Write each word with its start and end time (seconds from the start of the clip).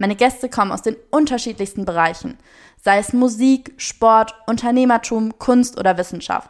Meine 0.00 0.16
Gäste 0.16 0.48
kommen 0.48 0.72
aus 0.72 0.80
den 0.80 0.96
unterschiedlichsten 1.10 1.84
Bereichen, 1.84 2.38
sei 2.82 2.96
es 3.00 3.12
Musik, 3.12 3.74
Sport, 3.76 4.34
Unternehmertum, 4.46 5.38
Kunst 5.38 5.78
oder 5.78 5.98
Wissenschaft. 5.98 6.48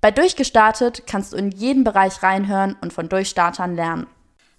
Bei 0.00 0.10
Durchgestartet 0.10 1.06
kannst 1.06 1.32
du 1.32 1.36
in 1.36 1.52
jeden 1.52 1.84
Bereich 1.84 2.24
reinhören 2.24 2.74
und 2.80 2.92
von 2.92 3.08
Durchstartern 3.08 3.76
lernen. 3.76 4.08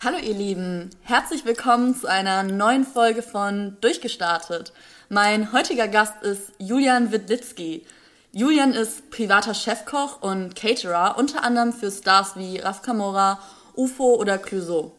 Hallo 0.01 0.15
ihr 0.19 0.33
Lieben, 0.33 0.89
herzlich 1.01 1.43
willkommen 1.43 1.93
zu 1.93 2.07
einer 2.07 2.43
neuen 2.43 2.85
Folge 2.85 3.23
von 3.23 3.75
Durchgestartet. 3.81 4.71
Mein 5.09 5.51
heutiger 5.51 5.89
Gast 5.89 6.23
ist 6.23 6.53
Julian 6.59 7.11
Widlitzki. 7.11 7.85
Julian 8.31 8.71
ist 8.71 9.11
privater 9.11 9.53
Chefkoch 9.53 10.21
und 10.21 10.55
Caterer, 10.55 11.17
unter 11.17 11.43
anderem 11.43 11.73
für 11.73 11.91
Stars 11.91 12.37
wie 12.37 12.59
Raf 12.59 12.83
Kamora, 12.83 13.41
UFO 13.75 14.15
oder 14.15 14.37
Clouseau. 14.37 14.93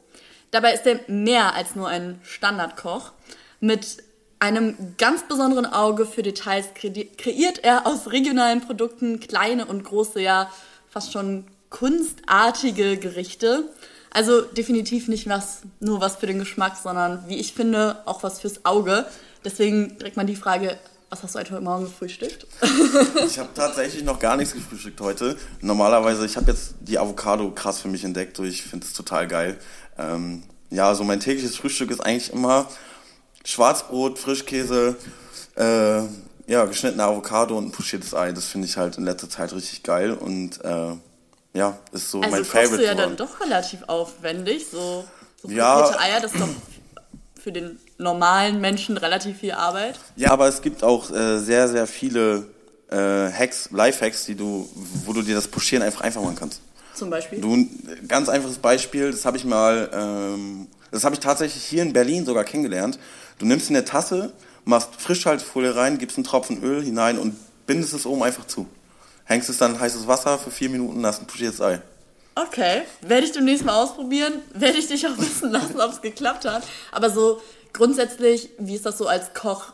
Dabei 0.50 0.74
ist 0.74 0.86
er 0.86 1.00
mehr 1.08 1.54
als 1.54 1.76
nur 1.76 1.88
ein 1.88 2.20
Standardkoch. 2.22 3.12
Mit 3.60 3.98
einem 4.38 4.94
ganz 4.96 5.28
besonderen 5.28 5.66
Auge 5.66 6.06
für 6.06 6.22
Details 6.22 6.66
kreiert 6.74 7.58
er 7.62 7.86
aus 7.86 8.10
regionalen 8.10 8.62
Produkten 8.62 9.20
kleine 9.20 9.66
und 9.66 9.84
große, 9.84 10.20
ja 10.20 10.50
fast 10.88 11.12
schon 11.12 11.44
kunstartige 11.68 12.96
Gerichte. 12.96 13.68
Also 14.12 14.40
definitiv 14.40 15.06
nicht 15.06 15.28
was, 15.28 15.62
nur 15.78 16.00
was 16.00 16.16
für 16.16 16.26
den 16.26 16.40
Geschmack, 16.40 16.76
sondern 16.82 17.24
wie 17.28 17.36
ich 17.36 17.54
finde, 17.54 18.02
auch 18.06 18.22
was 18.24 18.40
fürs 18.40 18.64
Auge. 18.64 19.06
Deswegen 19.44 19.96
direkt 19.98 20.16
mal 20.16 20.26
die 20.26 20.34
Frage, 20.34 20.78
was 21.10 21.22
hast 21.22 21.34
du 21.34 21.38
heute 21.40 21.60
Morgen 21.60 21.84
gefrühstückt? 21.84 22.46
ich 23.26 23.38
habe 23.38 23.48
tatsächlich 23.54 24.04
noch 24.04 24.18
gar 24.18 24.36
nichts 24.36 24.54
gefrühstückt 24.54 25.00
heute. 25.00 25.36
Normalerweise, 25.60 26.24
ich 26.24 26.36
habe 26.36 26.50
jetzt 26.50 26.74
die 26.80 26.98
Avocado 26.98 27.50
krass 27.52 27.80
für 27.80 27.88
mich 27.88 28.04
entdeckt. 28.04 28.38
Ich 28.40 28.62
finde 28.62 28.86
es 28.86 28.92
total 28.92 29.26
geil. 29.26 29.58
Ähm, 30.00 30.42
ja, 30.70 30.84
so 30.84 30.88
also 30.88 31.04
mein 31.04 31.20
tägliches 31.20 31.56
Frühstück 31.56 31.90
ist 31.90 32.00
eigentlich 32.00 32.32
immer 32.32 32.66
Schwarzbrot, 33.44 34.18
Frischkäse, 34.18 34.96
äh, 35.56 36.02
ja, 36.46 36.64
geschnittene 36.64 37.02
Avocado 37.02 37.56
und 37.56 37.66
ein 37.66 37.72
pochiertes 37.72 38.14
Ei. 38.14 38.32
Das 38.32 38.46
finde 38.46 38.66
ich 38.66 38.76
halt 38.76 38.98
in 38.98 39.04
letzter 39.04 39.28
Zeit 39.28 39.52
richtig 39.52 39.82
geil 39.82 40.12
und 40.12 40.64
äh, 40.64 40.92
ja, 41.52 41.78
ist 41.92 42.10
so 42.10 42.20
also 42.20 42.30
mein 42.30 42.44
Favorite. 42.44 42.72
Also 42.72 42.76
du 42.76 42.84
ja 42.84 42.94
dann 42.94 43.16
doch 43.16 43.40
relativ 43.40 43.82
aufwendig, 43.86 44.66
so, 44.70 45.04
so 45.42 45.48
ja, 45.48 45.98
Eier, 45.98 46.20
das 46.20 46.32
ist 46.32 46.40
doch 46.40 46.48
für 47.42 47.52
den 47.52 47.78
normalen 47.98 48.60
Menschen 48.60 48.96
relativ 48.96 49.38
viel 49.38 49.52
Arbeit. 49.52 49.98
Ja, 50.16 50.30
aber 50.30 50.48
es 50.48 50.62
gibt 50.62 50.84
auch 50.84 51.10
äh, 51.10 51.38
sehr, 51.38 51.68
sehr 51.68 51.86
viele 51.86 52.46
äh, 52.90 52.96
Hacks, 52.96 53.70
Life-Hacks, 53.70 54.26
die 54.26 54.34
du, 54.34 54.68
wo 55.04 55.12
du 55.12 55.22
dir 55.22 55.34
das 55.34 55.48
Pochieren 55.48 55.82
einfach 55.82 56.02
einfach 56.02 56.22
machen 56.22 56.36
kannst. 56.36 56.60
Zum 57.00 57.08
Beispiel? 57.08 57.40
Du, 57.40 57.66
ganz 58.06 58.28
einfaches 58.28 58.58
Beispiel, 58.58 59.10
das 59.10 59.24
habe 59.24 59.38
ich 59.38 59.46
mal, 59.46 59.88
ähm, 59.90 60.68
das 60.90 61.02
habe 61.02 61.14
ich 61.14 61.20
tatsächlich 61.20 61.64
hier 61.64 61.82
in 61.82 61.94
Berlin 61.94 62.26
sogar 62.26 62.44
kennengelernt. 62.44 62.98
Du 63.38 63.46
nimmst 63.46 63.70
eine 63.70 63.86
Tasse, 63.86 64.34
machst 64.66 64.90
Frischhaltefolie 64.98 65.74
rein, 65.74 65.96
gibst 65.96 66.18
einen 66.18 66.24
Tropfen 66.24 66.62
Öl 66.62 66.82
hinein 66.82 67.16
und 67.18 67.36
bindest 67.66 67.94
es 67.94 68.04
oben 68.04 68.22
einfach 68.22 68.46
zu. 68.46 68.66
Hängst 69.24 69.48
es 69.48 69.56
dann 69.56 69.76
in 69.76 69.80
heißes 69.80 70.08
Wasser 70.08 70.36
für 70.38 70.50
vier 70.50 70.68
Minuten, 70.68 71.06
hast 71.06 71.22
ein 71.22 71.26
pochiertes 71.26 71.62
Ei. 71.62 71.80
Okay, 72.34 72.82
werde 73.00 73.24
ich 73.24 73.32
demnächst 73.32 73.64
mal 73.64 73.82
ausprobieren. 73.82 74.34
Werde 74.52 74.76
ich 74.76 74.88
dich 74.88 75.06
auch 75.06 75.16
wissen 75.16 75.50
lassen, 75.50 75.80
ob 75.80 75.92
es 75.92 76.02
geklappt 76.02 76.44
hat. 76.44 76.64
Aber 76.92 77.08
so 77.08 77.40
grundsätzlich, 77.72 78.50
wie 78.58 78.74
ist 78.74 78.84
das 78.84 78.98
so 78.98 79.06
als 79.06 79.32
Koch? 79.32 79.72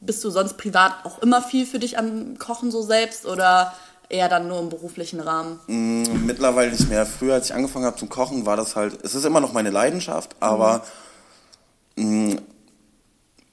Bist 0.00 0.22
du 0.22 0.30
sonst 0.30 0.56
privat 0.56 1.04
auch 1.04 1.18
immer 1.20 1.42
viel 1.42 1.66
für 1.66 1.80
dich 1.80 1.98
am 1.98 2.38
Kochen 2.38 2.70
so 2.70 2.82
selbst 2.82 3.26
oder 3.26 3.74
eher 4.08 4.28
dann 4.28 4.48
nur 4.48 4.60
im 4.60 4.68
beruflichen 4.68 5.20
Rahmen? 5.20 5.58
Mm, 5.66 6.26
mittlerweile 6.26 6.70
nicht 6.70 6.88
mehr. 6.88 7.06
Früher, 7.06 7.34
als 7.34 7.46
ich 7.46 7.54
angefangen 7.54 7.84
habe 7.84 7.96
zum 7.96 8.08
Kochen, 8.08 8.46
war 8.46 8.56
das 8.56 8.76
halt, 8.76 8.98
es 9.02 9.14
ist 9.14 9.24
immer 9.24 9.40
noch 9.40 9.52
meine 9.52 9.70
Leidenschaft, 9.70 10.36
aber 10.40 10.84
mhm. 11.96 12.40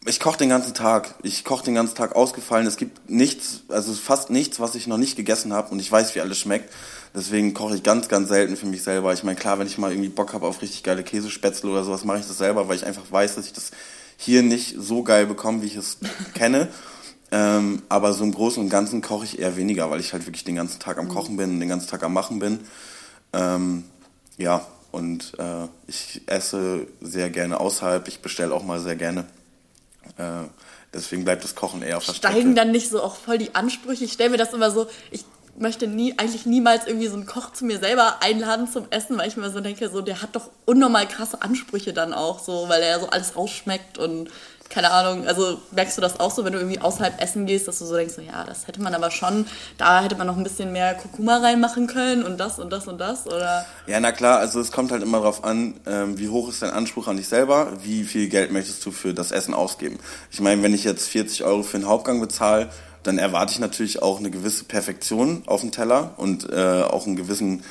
ich 0.05 0.19
koche 0.19 0.37
den 0.37 0.49
ganzen 0.49 0.73
Tag. 0.73 1.15
Ich 1.23 1.43
koche 1.43 1.65
den 1.65 1.75
ganzen 1.75 1.95
Tag 1.95 2.15
ausgefallen. 2.15 2.67
Es 2.67 2.77
gibt 2.77 3.09
nichts, 3.09 3.61
also 3.69 3.93
fast 3.93 4.29
nichts, 4.29 4.59
was 4.59 4.75
ich 4.75 4.87
noch 4.87 4.97
nicht 4.97 5.15
gegessen 5.15 5.53
habe 5.53 5.71
und 5.71 5.79
ich 5.79 5.91
weiß, 5.91 6.15
wie 6.15 6.21
alles 6.21 6.37
schmeckt. 6.37 6.71
Deswegen 7.13 7.53
koche 7.53 7.75
ich 7.75 7.83
ganz, 7.83 8.07
ganz 8.07 8.29
selten 8.29 8.55
für 8.55 8.67
mich 8.67 8.83
selber. 8.83 9.13
Ich 9.13 9.23
meine, 9.23 9.37
klar, 9.37 9.59
wenn 9.59 9.67
ich 9.67 9.77
mal 9.77 9.91
irgendwie 9.91 10.09
Bock 10.09 10.33
habe 10.33 10.47
auf 10.47 10.61
richtig 10.61 10.83
geile 10.83 11.03
Käsespätzle 11.03 11.69
oder 11.69 11.83
sowas, 11.83 12.05
mache 12.05 12.19
ich 12.19 12.27
das 12.27 12.37
selber, 12.37 12.67
weil 12.67 12.77
ich 12.77 12.85
einfach 12.85 13.03
weiß, 13.09 13.35
dass 13.35 13.45
ich 13.45 13.53
das 13.53 13.71
hier 14.15 14.43
nicht 14.43 14.75
so 14.77 15.03
geil 15.03 15.25
bekomme, 15.25 15.61
wie 15.61 15.67
ich 15.67 15.75
es 15.75 15.97
kenne. 16.33 16.69
Ähm, 17.31 17.81
aber 17.87 18.13
so 18.13 18.23
im 18.23 18.33
Großen 18.33 18.61
und 18.61 18.69
Ganzen 18.69 19.01
koche 19.01 19.23
ich 19.23 19.39
eher 19.39 19.55
weniger, 19.55 19.89
weil 19.89 20.01
ich 20.01 20.11
halt 20.11 20.25
wirklich 20.25 20.43
den 20.43 20.55
ganzen 20.55 20.79
Tag 20.79 20.97
am 20.97 21.05
mhm. 21.05 21.09
Kochen 21.09 21.37
bin 21.37 21.51
und 21.51 21.59
den 21.61 21.69
ganzen 21.69 21.89
Tag 21.89 22.03
am 22.03 22.13
Machen 22.13 22.39
bin. 22.39 22.59
Ähm, 23.31 23.85
ja, 24.37 24.65
und 24.91 25.33
äh, 25.39 25.67
ich 25.87 26.21
esse 26.25 26.87
sehr 26.99 27.29
gerne 27.29 27.59
außerhalb. 27.59 28.07
Ich 28.09 28.19
bestelle 28.19 28.53
auch 28.53 28.63
mal 28.63 28.81
sehr 28.81 28.97
gerne. 28.97 29.25
Äh, 30.17 30.43
deswegen 30.93 31.23
bleibt 31.23 31.43
das 31.45 31.55
Kochen 31.55 31.81
eher 31.81 31.97
auf 31.97 32.05
der 32.05 32.13
Steigen 32.13 32.35
Strecke. 32.35 32.55
dann 32.55 32.71
nicht 32.71 32.89
so 32.89 33.01
auch 33.01 33.15
voll 33.15 33.37
die 33.37 33.55
Ansprüche? 33.55 34.03
Ich 34.03 34.11
stelle 34.11 34.31
mir 34.31 34.37
das 34.37 34.53
immer 34.53 34.71
so, 34.71 34.87
ich 35.11 35.23
möchte 35.57 35.87
nie, 35.87 36.13
eigentlich 36.17 36.45
niemals 36.45 36.87
irgendwie 36.87 37.07
so 37.07 37.15
einen 37.15 37.25
Koch 37.25 37.53
zu 37.53 37.65
mir 37.65 37.79
selber 37.79 38.21
einladen 38.21 38.67
zum 38.67 38.87
Essen, 38.89 39.17
weil 39.17 39.27
ich 39.27 39.37
mir 39.37 39.49
so 39.49 39.61
denke, 39.61 39.89
so, 39.89 40.01
der 40.01 40.21
hat 40.21 40.35
doch 40.35 40.49
unnormal 40.65 41.07
krasse 41.07 41.41
Ansprüche 41.41 41.93
dann 41.93 42.13
auch, 42.13 42.39
so, 42.39 42.67
weil 42.67 42.81
er 42.81 42.99
so 42.99 43.09
alles 43.09 43.35
rausschmeckt 43.35 43.97
und 43.97 44.29
keine 44.71 44.91
Ahnung, 44.91 45.27
also 45.27 45.59
merkst 45.71 45.97
du 45.97 46.01
das 46.01 46.19
auch 46.19 46.31
so, 46.31 46.45
wenn 46.45 46.53
du 46.53 46.59
irgendwie 46.59 46.79
außerhalb 46.79 47.21
essen 47.21 47.45
gehst, 47.45 47.67
dass 47.67 47.79
du 47.79 47.85
so 47.85 47.95
denkst, 47.95 48.15
so, 48.15 48.21
ja, 48.21 48.43
das 48.45 48.67
hätte 48.67 48.81
man 48.81 48.95
aber 48.95 49.11
schon, 49.11 49.45
da 49.77 50.01
hätte 50.01 50.15
man 50.15 50.27
noch 50.27 50.37
ein 50.37 50.43
bisschen 50.43 50.71
mehr 50.71 50.95
Kurkuma 50.95 51.37
reinmachen 51.37 51.87
können 51.87 52.23
und 52.23 52.39
das 52.39 52.57
und 52.57 52.71
das 52.71 52.87
und 52.87 52.97
das, 52.97 53.27
oder? 53.27 53.65
Ja, 53.87 53.99
na 53.99 54.11
klar, 54.11 54.39
also 54.39 54.59
es 54.59 54.71
kommt 54.71 54.91
halt 54.91 55.03
immer 55.03 55.19
darauf 55.19 55.43
an, 55.43 55.75
ähm, 55.85 56.17
wie 56.17 56.29
hoch 56.29 56.49
ist 56.49 56.61
dein 56.61 56.71
Anspruch 56.71 57.07
an 57.07 57.17
dich 57.17 57.27
selber, 57.27 57.73
wie 57.83 58.05
viel 58.05 58.29
Geld 58.29 58.51
möchtest 58.51 58.85
du 58.85 58.91
für 58.91 59.13
das 59.13 59.31
Essen 59.31 59.53
ausgeben. 59.53 59.99
Ich 60.31 60.39
meine, 60.39 60.63
wenn 60.63 60.73
ich 60.73 60.85
jetzt 60.85 61.09
40 61.09 61.43
Euro 61.43 61.63
für 61.63 61.77
einen 61.77 61.87
Hauptgang 61.87 62.21
bezahle, 62.21 62.69
dann 63.03 63.17
erwarte 63.17 63.53
ich 63.53 63.59
natürlich 63.59 64.01
auch 64.01 64.19
eine 64.19 64.31
gewisse 64.31 64.63
Perfektion 64.63 65.43
auf 65.47 65.61
dem 65.61 65.71
Teller 65.71 66.13
und 66.17 66.49
äh, 66.49 66.83
auch 66.83 67.05
einen 67.05 67.15
gewissen 67.15 67.63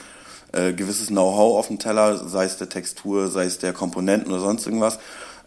äh, 0.53 0.73
gewisses 0.73 1.09
Know-how 1.09 1.59
auf 1.59 1.69
dem 1.69 1.79
Teller, 1.79 2.29
sei 2.29 2.45
es 2.45 2.57
der 2.57 2.69
Textur, 2.69 3.29
sei 3.29 3.45
es 3.45 3.59
der 3.59 3.73
Komponenten 3.73 4.33
oder 4.33 4.41
sonst 4.41 4.67
irgendwas. 4.67 4.99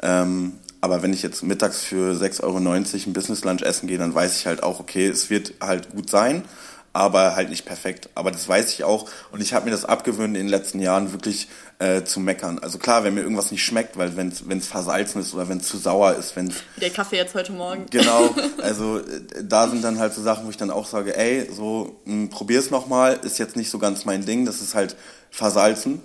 Ähm, 0.02 0.54
aber 0.84 1.02
wenn 1.02 1.14
ich 1.14 1.24
jetzt 1.24 1.44
mittags 1.44 1.80
für 1.80 2.12
6,90 2.14 2.44
Euro 2.44 2.58
ein 2.58 3.14
Business 3.14 3.46
Lunch 3.46 3.62
essen 3.62 3.88
gehe, 3.88 3.98
dann 3.98 4.14
weiß 4.14 4.38
ich 4.38 4.46
halt 4.46 4.64
auch, 4.64 4.82
okay, 4.82 5.08
es 5.08 5.30
wird 5.30 5.54
halt 5.62 5.92
gut 5.92 6.10
sein, 6.10 6.44
aber 6.92 7.38
halt 7.38 7.50
nicht 7.50 7.64
perfekt. 7.64 8.10
Aber 8.16 8.32
das 8.32 8.50
weiß 8.50 8.74
ich 8.74 8.84
auch 8.84 9.10
und 9.32 9.40
ich 9.42 9.54
habe 9.54 9.64
mir 9.64 9.72
das 9.72 9.86
abgewöhnt 9.86 10.36
in 10.36 10.44
den 10.44 10.50
letzten 10.50 10.82
Jahren 10.82 11.14
wirklich 11.14 11.48
äh, 11.80 12.04
zu 12.04 12.20
meckern. 12.20 12.60
Also 12.60 12.80
klar, 12.80 13.06
wenn 13.06 13.14
mir 13.14 13.22
irgendwas 13.22 13.50
nicht 13.50 13.64
schmeckt, 13.64 13.98
weil 13.98 14.18
wenn 14.18 14.28
es 14.28 14.68
versalzen 14.68 15.22
ist 15.22 15.34
oder 15.34 15.48
wenn 15.48 15.60
es 15.60 15.70
zu 15.70 15.78
sauer 15.78 16.16
ist, 16.16 16.36
wenn 16.36 16.54
der 16.82 16.90
Kaffee 16.90 17.16
jetzt 17.16 17.34
heute 17.34 17.54
Morgen. 17.54 17.86
Genau, 17.90 18.36
also 18.62 18.98
äh, 18.98 19.04
da 19.42 19.70
sind 19.70 19.86
dann 19.86 20.00
halt 20.00 20.14
so 20.14 20.22
Sachen, 20.22 20.46
wo 20.46 20.50
ich 20.50 20.58
dann 20.58 20.70
auch 20.70 20.86
sage, 20.86 21.16
ey, 21.16 21.50
so 21.50 22.02
mh, 22.04 22.28
probier's 22.30 22.72
noch 22.72 22.88
mal, 22.88 23.14
ist 23.24 23.40
jetzt 23.40 23.56
nicht 23.56 23.70
so 23.70 23.80
ganz 23.80 24.04
mein 24.04 24.26
Ding, 24.26 24.46
das 24.46 24.60
ist 24.60 24.76
halt 24.76 24.98
versalzen. 25.32 26.02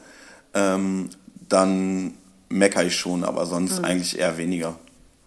Ähm, 0.55 1.11
dann 1.49 2.15
meckere 2.49 2.85
ich 2.85 2.97
schon, 2.97 3.25
aber 3.25 3.47
sonst 3.47 3.79
mhm. 3.79 3.85
eigentlich 3.85 4.19
eher 4.19 4.37
weniger. 4.39 4.77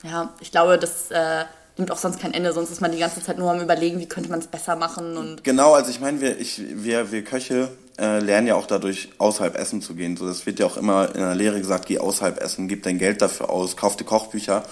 Ja, 0.04 0.34
ich 0.40 0.52
glaube, 0.52 0.78
das 0.78 1.12
äh, 1.12 1.46
nimmt 1.78 1.92
auch 1.92 1.98
sonst 1.98 2.20
kein 2.20 2.34
Ende, 2.34 2.54
sonst 2.54 2.72
ist 2.72 2.82
man 2.82 2.92
die 2.92 3.00
ganze 3.00 3.22
Zeit 3.22 3.38
nur 3.38 3.52
am 3.52 3.62
überlegen, 3.62 4.00
wie 4.00 4.08
könnte 4.08 4.30
man 4.30 4.40
es 4.40 4.48
besser 4.48 4.76
machen. 4.76 5.18
Und 5.18 5.44
genau, 5.44 5.74
also 5.74 5.92
ich 5.92 6.00
meine, 6.00 6.22
wir, 6.22 6.38
wir, 6.40 7.12
wir 7.12 7.24
Köche 7.24 7.70
äh, 8.00 8.20
lernen 8.20 8.48
ja 8.48 8.56
auch 8.56 8.68
dadurch, 8.68 9.10
außerhalb 9.18 9.56
essen 9.56 9.82
zu 9.82 9.96
gehen. 9.96 10.18
So, 10.18 10.28
das 10.28 10.46
wird 10.46 10.60
ja 10.60 10.66
auch 10.66 10.78
immer 10.78 11.14
in 11.14 11.22
der 11.22 11.36
Lehre 11.36 11.60
gesagt, 11.60 11.86
geh 11.86 12.00
außerhalb 12.00 12.42
essen, 12.42 12.68
gib 12.68 12.84
dein 12.84 12.98
Geld 12.98 13.22
dafür 13.22 13.50
aus, 13.50 13.78
kauf 13.78 13.96
dir 13.96 14.06
Kochbücher. 14.06 14.64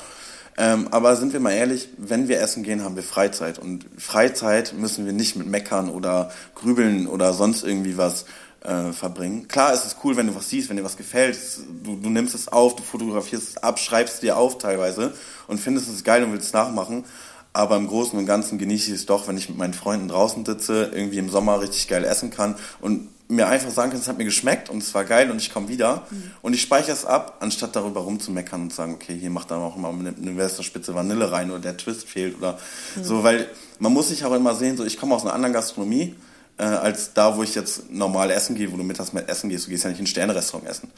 Ähm, 0.58 0.90
aber 0.92 1.16
sind 1.16 1.32
wir 1.32 1.40
mal 1.40 1.54
ehrlich, 1.54 1.88
wenn 1.98 2.28
wir 2.28 2.42
essen 2.42 2.64
gehen, 2.64 2.84
haben 2.84 2.96
wir 2.96 3.04
Freizeit. 3.04 3.60
Und 3.60 3.86
Freizeit 3.98 4.74
müssen 4.74 5.06
wir 5.06 5.14
nicht 5.14 5.36
mit 5.36 5.48
Meckern 5.48 5.90
oder 5.90 6.32
Grübeln 6.56 7.08
oder 7.08 7.34
sonst 7.34 7.64
irgendwie 7.64 7.98
was 7.98 8.26
äh, 8.62 8.92
verbringen. 8.92 9.48
Klar 9.48 9.74
ist 9.74 9.86
es 9.86 9.96
cool, 10.04 10.18
wenn 10.18 10.28
du 10.28 10.36
was 10.36 10.50
siehst, 10.50 10.70
wenn 10.70 10.78
dir 10.78 10.84
was 10.84 10.98
gefällt, 10.98 11.38
du, 11.84 11.96
du 11.96 12.10
nimmst 12.10 12.36
es 12.36 12.48
auf, 12.48 12.76
du 12.76 12.84
fotografierst 12.84 13.50
es 13.50 13.58
ab, 13.58 13.80
schreibst 13.80 14.16
es 14.16 14.20
dir 14.20 14.38
auf 14.38 14.58
teilweise 14.58 15.14
und 15.48 15.60
findest 15.60 15.90
es 15.90 16.04
geil 16.04 16.24
und 16.24 16.32
willst 16.34 16.48
es 16.48 16.54
nachmachen. 16.54 17.06
Aber 17.52 17.78
im 17.78 17.88
Großen 17.88 18.18
und 18.18 18.26
Ganzen 18.26 18.60
genieße 18.60 18.92
ich 18.92 18.98
es 18.98 19.06
doch, 19.06 19.28
wenn 19.28 19.38
ich 19.38 19.50
mit 19.50 19.58
meinen 19.58 19.74
Freunden 19.74 20.08
draußen 20.08 20.46
sitze, 20.46 20.92
irgendwie 20.94 21.18
im 21.18 21.30
Sommer 21.30 21.62
richtig 21.62 21.88
geil 21.88 22.04
essen 22.04 22.30
kann 22.30 22.56
und 22.80 23.10
mir 23.32 23.48
einfach 23.48 23.70
sagen 23.70 23.92
kann, 23.92 24.00
es 24.00 24.08
hat 24.08 24.18
mir 24.18 24.26
geschmeckt 24.26 24.70
und 24.70 24.82
es 24.82 24.94
war 24.96 25.06
geil 25.06 25.30
und 25.30 25.38
ich 25.38 25.54
komme 25.54 25.68
wieder. 25.68 26.04
Mhm. 26.10 26.32
Und 26.42 26.54
ich 26.54 26.62
speichere 26.62 26.92
es 26.92 27.06
ab, 27.06 27.38
anstatt 27.42 27.76
darüber 27.76 28.02
rumzumeckern 28.02 28.64
und 28.64 28.70
zu 28.72 28.78
sagen, 28.78 28.96
okay, 28.96 29.16
hier 29.16 29.30
macht 29.30 29.52
dann 29.52 29.62
auch 29.62 29.78
mal 29.78 29.94
eine, 29.94 30.36
Westerspitze 30.36 30.96
Vanille 30.96 31.32
rein 31.32 31.52
oder 31.52 31.60
der 31.60 31.78
Twist 31.78 32.08
fehlt 32.10 32.38
oder 32.38 32.58
mhm. 32.96 33.04
so, 33.04 33.24
weil 33.24 33.48
man 33.78 33.94
muss 33.94 34.10
sich 34.10 34.26
auch 34.26 34.34
immer 34.34 34.56
sehen, 34.56 34.78
so 34.78 34.84
ich 34.84 34.98
komme 34.98 35.16
aus 35.16 35.22
einer 35.22 35.34
anderen 35.34 35.54
Gastronomie 35.54 36.16
äh, 36.60 36.64
als 36.64 37.14
da, 37.14 37.38
wo 37.38 37.44
ich 37.44 37.56
jetzt 37.56 37.90
normal 37.90 38.30
essen 38.32 38.56
gehe, 38.56 38.72
wo 38.72 38.78
du 38.78 38.84
mittags 38.84 39.14
mit 39.14 39.28
essen 39.30 39.50
gehst. 39.50 39.66
Du 39.66 39.70
gehst 39.72 39.86
ja 39.86 39.90
nicht 39.90 40.00
in 40.00 40.04
ein 40.04 40.08
Sternrestaurant 40.08 40.70
essen. 40.70 40.92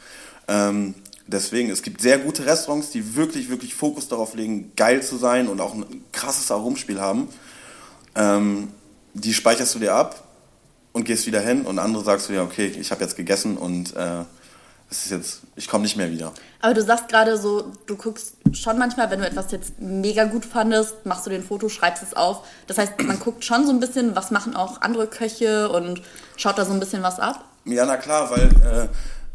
Ähm, 0.47 0.95
deswegen, 1.27 1.69
es 1.69 1.83
gibt 1.83 2.01
sehr 2.01 2.17
gute 2.17 2.45
Restaurants, 2.45 2.89
die 2.89 3.15
wirklich, 3.15 3.49
wirklich 3.49 3.75
Fokus 3.75 4.07
darauf 4.07 4.33
legen, 4.33 4.71
geil 4.75 5.03
zu 5.03 5.17
sein 5.17 5.47
und 5.47 5.61
auch 5.61 5.73
ein 5.73 6.03
krasses 6.11 6.49
Aromspiel 6.51 6.99
haben. 6.99 7.29
Ähm, 8.15 8.69
die 9.13 9.33
speicherst 9.33 9.75
du 9.75 9.79
dir 9.79 9.93
ab 9.93 10.23
und 10.93 11.05
gehst 11.05 11.27
wieder 11.27 11.41
hin 11.41 11.61
und 11.61 11.79
andere 11.79 12.03
sagst 12.03 12.27
du 12.27 12.33
ja, 12.33 12.43
okay, 12.43 12.65
ich 12.65 12.91
habe 12.91 13.03
jetzt 13.03 13.15
gegessen 13.15 13.57
und 13.57 13.95
äh, 13.95 14.23
es 14.91 15.05
ist 15.05 15.11
jetzt, 15.11 15.41
ich 15.55 15.69
komme 15.69 15.83
nicht 15.83 15.95
mehr 15.95 16.11
wieder. 16.11 16.33
Aber 16.59 16.73
du 16.73 16.83
sagst 16.83 17.07
gerade 17.07 17.37
so, 17.37 17.71
du 17.85 17.95
guckst 17.95 18.35
schon 18.51 18.77
manchmal, 18.77 19.09
wenn 19.09 19.21
du 19.21 19.25
etwas 19.25 19.51
jetzt 19.51 19.79
mega 19.79 20.25
gut 20.25 20.45
fandest, 20.45 21.05
machst 21.05 21.25
du 21.25 21.29
den 21.29 21.43
Foto, 21.43 21.69
schreibst 21.69 22.03
es 22.03 22.13
auf. 22.13 22.45
Das 22.67 22.77
heißt, 22.77 23.01
man 23.03 23.17
guckt 23.17 23.45
schon 23.45 23.65
so 23.65 23.71
ein 23.71 23.79
bisschen, 23.79 24.15
was 24.17 24.31
machen 24.31 24.53
auch 24.53 24.81
andere 24.81 25.07
Köche 25.07 25.69
und 25.69 26.01
schaut 26.35 26.57
da 26.57 26.65
so 26.65 26.73
ein 26.73 26.79
bisschen 26.81 27.03
was 27.03 27.19
ab? 27.19 27.45
Ja, 27.63 27.85
na 27.85 27.95
klar, 27.95 28.29
weil 28.31 28.49
äh, 28.65 28.87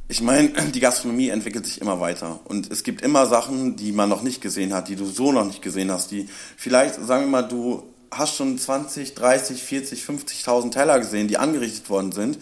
ich 0.09 0.21
meine, 0.21 0.49
die 0.75 0.81
Gastronomie 0.81 1.31
entwickelt 1.31 1.65
sich 1.65 1.81
immer 1.81 2.01
weiter 2.01 2.39
und 2.45 2.71
es 2.71 2.83
gibt 2.83 3.01
immer 3.01 3.27
Sachen, 3.27 3.77
die 3.77 3.93
man 3.93 4.11
noch 4.11 4.23
nicht 4.23 4.43
gesehen 4.43 4.75
hat, 4.75 4.89
die 4.89 4.97
du 4.97 5.07
so 5.07 5.33
noch 5.33 5.47
nicht 5.47 5.63
gesehen 5.63 5.91
hast, 5.91 6.11
die 6.11 6.29
vielleicht, 6.59 6.97
sagen 6.97 7.25
wir 7.25 7.31
mal, 7.31 7.49
du 7.49 7.83
hast 8.11 8.37
schon 8.37 8.59
20, 8.59 9.15
30, 9.15 9.63
40, 9.63 10.03
50.000 10.03 10.71
Teller 10.71 10.99
gesehen, 10.99 11.29
die 11.29 11.39
angerichtet 11.39 11.89
worden 11.89 12.13
sind, 12.13 12.39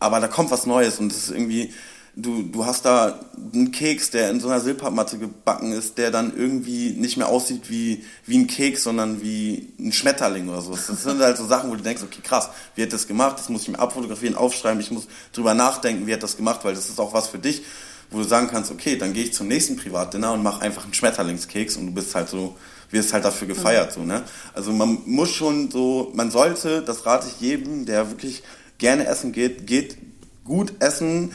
aber 0.00 0.18
da 0.18 0.26
kommt 0.26 0.50
was 0.50 0.66
Neues 0.66 0.98
und 0.98 1.12
es 1.12 1.18
ist 1.18 1.30
irgendwie, 1.30 1.72
du, 2.16 2.42
du 2.42 2.64
hast 2.64 2.86
da 2.86 3.20
einen 3.52 3.70
Keks, 3.70 4.10
der 4.10 4.30
in 4.30 4.40
so 4.40 4.48
einer 4.48 4.60
Silbermatte 4.60 5.18
gebacken 5.18 5.72
ist, 5.72 5.98
der 5.98 6.10
dann 6.10 6.34
irgendwie 6.34 6.90
nicht 6.90 7.18
mehr 7.18 7.28
aussieht 7.28 7.68
wie, 7.68 8.04
wie 8.24 8.38
ein 8.38 8.46
Keks, 8.46 8.82
sondern 8.82 9.22
wie 9.22 9.72
ein 9.78 9.92
Schmetterling 9.92 10.48
oder 10.48 10.62
so. 10.62 10.72
Das 10.72 10.86
sind 10.86 11.20
halt 11.20 11.36
so 11.36 11.46
Sachen, 11.46 11.70
wo 11.70 11.76
du 11.76 11.82
denkst, 11.82 12.02
okay, 12.02 12.20
krass, 12.22 12.48
wie 12.74 12.82
hat 12.82 12.92
das 12.92 13.06
gemacht? 13.06 13.38
Das 13.38 13.50
muss 13.50 13.62
ich 13.62 13.68
mir 13.68 13.78
abfotografieren, 13.78 14.34
aufschreiben, 14.34 14.80
ich 14.80 14.90
muss 14.90 15.06
drüber 15.32 15.52
nachdenken, 15.54 16.06
wie 16.06 16.14
hat 16.14 16.22
das 16.22 16.38
gemacht, 16.38 16.60
weil 16.64 16.74
das 16.74 16.88
ist 16.88 16.98
auch 16.98 17.12
was 17.12 17.28
für 17.28 17.38
dich, 17.38 17.62
wo 18.10 18.18
du 18.18 18.24
sagen 18.24 18.48
kannst, 18.48 18.70
okay, 18.70 18.96
dann 18.96 19.12
gehe 19.12 19.24
ich 19.24 19.34
zum 19.34 19.48
nächsten 19.48 19.76
Privatdinner 19.76 20.32
und 20.32 20.42
mache 20.42 20.62
einfach 20.62 20.84
einen 20.84 20.94
Schmetterlingskeks 20.94 21.76
und 21.76 21.88
du 21.88 21.92
bist 21.92 22.14
halt 22.14 22.30
so, 22.30 22.56
wirst 22.90 23.12
halt 23.12 23.26
dafür 23.26 23.46
gefeiert. 23.46 23.92
So, 23.92 24.00
ne? 24.00 24.22
Also 24.54 24.72
man 24.72 25.02
muss 25.04 25.32
schon 25.32 25.70
so, 25.70 26.12
man 26.14 26.30
sollte, 26.30 26.80
das 26.80 27.04
rate 27.04 27.26
ich 27.28 27.40
jedem, 27.40 27.84
der 27.84 28.08
wirklich 28.10 28.42
gerne 28.78 29.06
essen 29.06 29.32
geht, 29.32 29.66
geht 29.66 29.98
gut 30.44 30.72
essen 30.78 31.32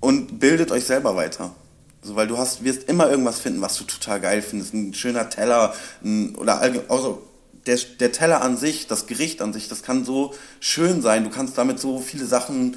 und 0.00 0.38
bildet 0.38 0.70
euch 0.70 0.84
selber 0.84 1.16
weiter. 1.16 1.54
Also, 2.02 2.14
weil 2.16 2.28
du 2.28 2.38
hast, 2.38 2.64
wirst 2.64 2.88
immer 2.88 3.10
irgendwas 3.10 3.40
finden, 3.40 3.60
was 3.60 3.76
du 3.76 3.84
total 3.84 4.20
geil 4.20 4.42
findest. 4.42 4.72
Ein 4.72 4.94
schöner 4.94 5.28
Teller 5.30 5.74
ein, 6.02 6.34
oder 6.36 6.60
also 6.88 7.22
der, 7.66 7.78
der 8.00 8.12
Teller 8.12 8.40
an 8.40 8.56
sich, 8.56 8.86
das 8.86 9.06
Gericht 9.06 9.42
an 9.42 9.52
sich, 9.52 9.68
das 9.68 9.82
kann 9.82 10.04
so 10.04 10.34
schön 10.60 11.02
sein. 11.02 11.24
Du 11.24 11.30
kannst 11.30 11.58
damit 11.58 11.80
so 11.80 11.98
viele 11.98 12.24
Sachen 12.24 12.76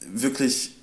wirklich 0.00 0.76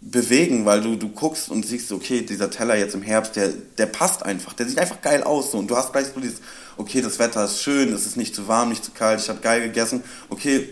bewegen, 0.00 0.64
weil 0.64 0.82
du, 0.82 0.96
du 0.96 1.08
guckst 1.08 1.50
und 1.50 1.66
siehst, 1.66 1.90
okay, 1.90 2.22
dieser 2.22 2.50
Teller 2.50 2.76
jetzt 2.76 2.94
im 2.94 3.02
Herbst, 3.02 3.34
der, 3.34 3.48
der 3.48 3.86
passt 3.86 4.22
einfach, 4.22 4.52
der 4.52 4.66
sieht 4.66 4.78
einfach 4.78 5.02
geil 5.02 5.24
aus. 5.24 5.50
So. 5.50 5.58
Und 5.58 5.68
du 5.68 5.76
hast 5.76 5.92
gleich 5.92 6.06
so 6.14 6.20
dieses, 6.20 6.40
okay, 6.76 7.00
das 7.00 7.18
Wetter 7.18 7.44
ist 7.44 7.60
schön, 7.60 7.92
es 7.92 8.06
ist 8.06 8.16
nicht 8.16 8.34
zu 8.34 8.46
warm, 8.46 8.68
nicht 8.68 8.84
zu 8.84 8.92
kalt, 8.92 9.20
ich 9.20 9.28
habe 9.28 9.40
geil 9.40 9.62
gegessen. 9.62 10.04
Okay, 10.28 10.68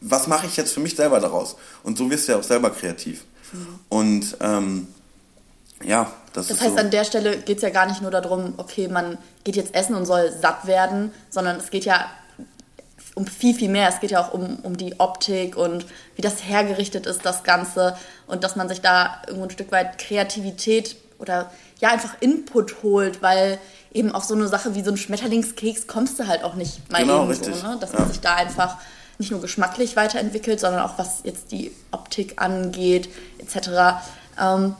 was 0.00 0.26
mache 0.26 0.46
ich 0.46 0.56
jetzt 0.56 0.72
für 0.72 0.80
mich 0.80 0.96
selber 0.96 1.18
daraus? 1.20 1.56
Und 1.82 1.96
so 1.96 2.10
wirst 2.10 2.28
du 2.28 2.32
ja 2.32 2.38
auch 2.38 2.42
selber 2.42 2.70
kreativ. 2.70 3.24
Mhm. 3.52 3.78
Und 3.88 4.36
ähm, 4.40 4.88
ja, 5.84 6.12
das, 6.32 6.48
das 6.48 6.60
heißt, 6.60 6.74
so. 6.74 6.80
an 6.80 6.90
der 6.90 7.04
Stelle 7.04 7.38
geht 7.38 7.58
es 7.58 7.62
ja 7.62 7.70
gar 7.70 7.86
nicht 7.86 8.02
nur 8.02 8.10
darum, 8.10 8.54
okay, 8.56 8.88
man 8.88 9.18
geht 9.44 9.56
jetzt 9.56 9.74
essen 9.74 9.94
und 9.94 10.06
soll 10.06 10.32
satt 10.32 10.66
werden, 10.66 11.12
sondern 11.30 11.56
es 11.56 11.70
geht 11.70 11.84
ja 11.84 12.06
um 13.14 13.26
viel, 13.26 13.54
viel 13.54 13.68
mehr. 13.68 13.88
Es 13.88 14.00
geht 14.00 14.10
ja 14.10 14.24
auch 14.24 14.32
um, 14.32 14.58
um 14.62 14.76
die 14.76 14.98
Optik 14.98 15.56
und 15.56 15.84
wie 16.16 16.22
das 16.22 16.44
hergerichtet 16.44 17.06
ist, 17.06 17.26
das 17.26 17.42
Ganze. 17.42 17.96
Und 18.26 18.44
dass 18.44 18.56
man 18.56 18.68
sich 18.68 18.80
da 18.80 19.22
irgendwo 19.26 19.44
ein 19.44 19.50
Stück 19.50 19.70
weit 19.72 19.98
Kreativität 19.98 20.96
oder 21.18 21.50
ja, 21.80 21.90
einfach 21.90 22.14
Input 22.20 22.82
holt, 22.82 23.22
weil 23.22 23.58
eben 23.92 24.12
auf 24.12 24.24
so 24.24 24.34
eine 24.34 24.48
Sache 24.48 24.74
wie 24.74 24.82
so 24.82 24.90
ein 24.90 24.96
Schmetterlingskeks 24.96 25.86
kommst 25.86 26.18
du 26.18 26.26
halt 26.26 26.44
auch 26.44 26.54
nicht 26.54 26.90
mal 26.90 27.02
genau, 27.02 27.24
eben 27.24 27.34
so, 27.34 27.50
ne? 27.50 27.76
Dass 27.80 27.92
ja. 27.92 28.00
man 28.00 28.08
sich 28.08 28.20
da 28.20 28.34
einfach 28.36 28.78
nicht 29.22 29.30
nur 29.30 29.40
geschmacklich 29.40 29.96
weiterentwickelt, 29.96 30.60
sondern 30.60 30.82
auch 30.82 30.98
was 30.98 31.20
jetzt 31.22 31.52
die 31.52 31.72
Optik 31.92 32.34
angeht, 32.42 33.08
etc. 33.38 34.02
Ähm, 34.40 34.74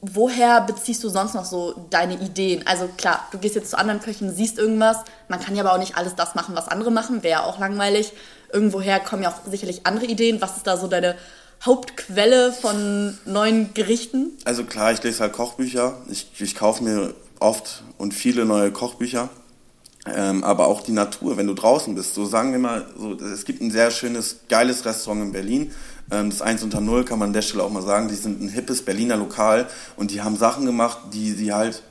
woher 0.00 0.60
beziehst 0.62 1.02
du 1.04 1.08
sonst 1.08 1.34
noch 1.34 1.44
so 1.44 1.86
deine 1.90 2.14
Ideen? 2.14 2.66
Also 2.66 2.88
klar, 2.96 3.26
du 3.30 3.38
gehst 3.38 3.54
jetzt 3.54 3.70
zu 3.70 3.78
anderen 3.78 4.00
Köchen, 4.00 4.34
siehst 4.34 4.58
irgendwas, 4.58 4.98
man 5.28 5.40
kann 5.40 5.54
ja 5.54 5.62
aber 5.62 5.74
auch 5.74 5.78
nicht 5.78 5.96
alles 5.96 6.16
das 6.16 6.34
machen, 6.34 6.56
was 6.56 6.66
andere 6.68 6.90
machen, 6.90 7.22
wäre 7.22 7.40
ja 7.40 7.44
auch 7.44 7.60
langweilig. 7.60 8.12
Irgendwoher 8.52 8.98
kommen 8.98 9.22
ja 9.22 9.30
auch 9.30 9.48
sicherlich 9.50 9.86
andere 9.86 10.06
Ideen. 10.06 10.42
Was 10.42 10.56
ist 10.56 10.66
da 10.66 10.76
so 10.76 10.88
deine 10.88 11.14
Hauptquelle 11.64 12.52
von 12.52 13.16
neuen 13.24 13.72
Gerichten? 13.74 14.32
Also 14.44 14.64
klar, 14.64 14.92
ich 14.92 15.02
lese 15.02 15.20
halt 15.20 15.32
Kochbücher. 15.32 16.02
Ich, 16.10 16.32
ich 16.38 16.56
kaufe 16.56 16.82
mir 16.82 17.14
oft 17.38 17.84
und 17.96 18.12
viele 18.12 18.44
neue 18.44 18.72
Kochbücher. 18.72 19.30
Ähm, 20.04 20.42
aber 20.42 20.66
auch 20.66 20.80
die 20.80 20.92
Natur, 20.92 21.36
wenn 21.36 21.46
du 21.46 21.54
draußen 21.54 21.94
bist. 21.94 22.14
So 22.14 22.26
sagen 22.26 22.50
wir 22.50 22.58
mal, 22.58 22.86
so, 22.98 23.12
es 23.12 23.44
gibt 23.44 23.62
ein 23.62 23.70
sehr 23.70 23.90
schönes, 23.92 24.40
geiles 24.48 24.84
Restaurant 24.84 25.22
in 25.22 25.32
Berlin 25.32 25.70
ähm, 26.12 26.30
das 26.30 26.42
1 26.42 26.62
unter 26.62 26.80
0 26.80 27.04
kann 27.04 27.18
man 27.18 27.30
an 27.30 27.32
der 27.32 27.42
Stelle 27.42 27.62
auch 27.62 27.70
mal 27.70 27.82
sagen, 27.82 28.08
die 28.08 28.14
sind 28.14 28.40
ein 28.42 28.48
hippes 28.48 28.82
Berliner 28.82 29.16
Lokal 29.16 29.68
und 29.96 30.10
die 30.10 30.20
haben 30.22 30.36
Sachen 30.36 30.66
gemacht, 30.66 30.98
die 31.12 31.32
sie 31.32 31.52
halt, 31.52 31.82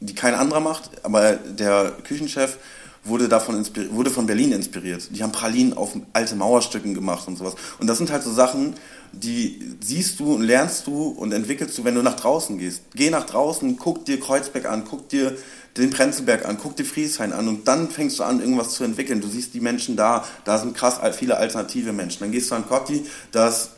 die 0.00 0.14
kein 0.14 0.34
anderer 0.34 0.60
macht, 0.60 0.90
aber 1.02 1.32
der 1.32 1.92
Küchenchef 2.04 2.58
wurde 3.06 3.28
davon 3.28 3.66
wurde 3.90 4.08
von 4.08 4.26
Berlin 4.26 4.52
inspiriert. 4.52 5.08
Die 5.10 5.22
haben 5.22 5.32
Pralinen 5.32 5.74
auf 5.74 5.94
alte 6.14 6.36
Mauerstücken 6.36 6.94
gemacht 6.94 7.28
und 7.28 7.36
sowas. 7.36 7.54
Und 7.78 7.86
das 7.86 7.98
sind 7.98 8.10
halt 8.10 8.22
so 8.22 8.32
Sachen, 8.32 8.74
die 9.12 9.76
siehst 9.82 10.18
du 10.20 10.34
und 10.34 10.42
lernst 10.42 10.86
du 10.86 11.08
und 11.08 11.32
entwickelst 11.32 11.76
du, 11.76 11.84
wenn 11.84 11.94
du 11.94 12.02
nach 12.02 12.16
draußen 12.16 12.56
gehst. 12.56 12.80
Geh 12.94 13.10
nach 13.10 13.26
draußen, 13.26 13.76
guck 13.76 14.06
dir 14.06 14.18
Kreuzberg 14.18 14.64
an, 14.64 14.84
guck 14.88 15.10
dir 15.10 15.36
den 15.76 15.90
Prenzlberg 15.90 16.46
an, 16.46 16.58
guck 16.60 16.76
dir 16.76 16.84
Frieshain 16.84 17.32
an 17.32 17.48
und 17.48 17.66
dann 17.66 17.90
fängst 17.90 18.18
du 18.18 18.22
an, 18.22 18.40
irgendwas 18.40 18.70
zu 18.70 18.84
entwickeln. 18.84 19.20
Du 19.20 19.28
siehst 19.28 19.54
die 19.54 19.60
Menschen 19.60 19.96
da, 19.96 20.24
da 20.44 20.58
sind 20.58 20.76
krass 20.76 21.00
viele 21.16 21.36
alternative 21.36 21.92
Menschen. 21.92 22.20
Dann 22.20 22.32
gehst 22.32 22.50
du 22.50 22.54
an 22.54 22.66
Kotti, 22.66 23.04
da 23.32 23.48
ist 23.48 23.70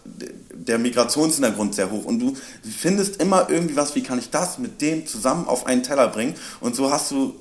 der 0.53 0.79
Migrationshintergrund 0.79 1.75
sehr 1.75 1.91
hoch 1.91 2.05
und 2.05 2.19
du 2.19 2.37
findest 2.63 3.21
immer 3.21 3.49
irgendwie 3.49 3.77
was, 3.77 3.95
wie 3.95 4.03
kann 4.03 4.19
ich 4.19 4.31
das 4.31 4.59
mit 4.59 4.81
dem 4.83 5.07
zusammen 5.07 5.47
auf 5.47 5.67
einen 5.67 5.83
Teller 5.83 6.09
bringen 6.09 6.35
und 6.61 6.77
so 6.77 6.91
hast 6.91 7.11
du 7.11 7.35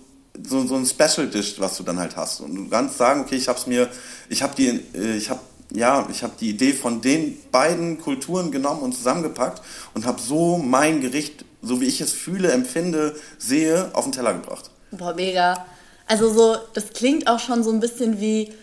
so, 0.43 0.65
so 0.67 0.75
ein 0.75 0.85
Special 0.85 1.27
Dish, 1.27 1.55
was 1.59 1.77
du 1.77 1.83
dann 1.83 1.99
halt 1.99 2.15
hast. 2.15 2.41
Und 2.41 2.55
du 2.55 2.67
kannst 2.67 2.97
sagen, 2.97 3.21
okay, 3.21 3.35
ich 3.35 3.47
hab's 3.47 3.67
mir, 3.67 3.89
ich 4.29 4.43
hab 4.43 4.55
die, 4.55 4.67
äh, 4.93 5.15
ich 5.15 5.29
hab 5.29 5.39
ja, 5.73 6.07
ich 6.11 6.23
habe 6.23 6.33
die 6.39 6.49
Idee 6.49 6.73
von 6.73 7.01
den 7.01 7.37
beiden 7.51 7.99
Kulturen 7.99 8.51
genommen 8.51 8.81
und 8.81 8.93
zusammengepackt 8.93 9.61
und 9.93 10.05
habe 10.05 10.21
so 10.21 10.57
mein 10.57 11.01
Gericht 11.01 11.44
so 11.65 11.81
wie 11.81 11.85
ich 11.85 12.01
es 12.01 12.13
fühle, 12.13 12.51
empfinde, 12.51 13.15
sehe, 13.37 13.89
auf 13.93 14.05
den 14.05 14.11
Teller 14.11 14.33
gebracht. 14.33 14.69
Boah, 14.91 15.13
mega. 15.13 15.65
Also 16.07 16.31
so, 16.31 16.57
das 16.73 16.93
klingt 16.93 17.27
auch 17.27 17.39
schon 17.39 17.63
so 17.63 17.71
ein 17.71 17.79
bisschen 17.79 18.19
wie, 18.19 18.53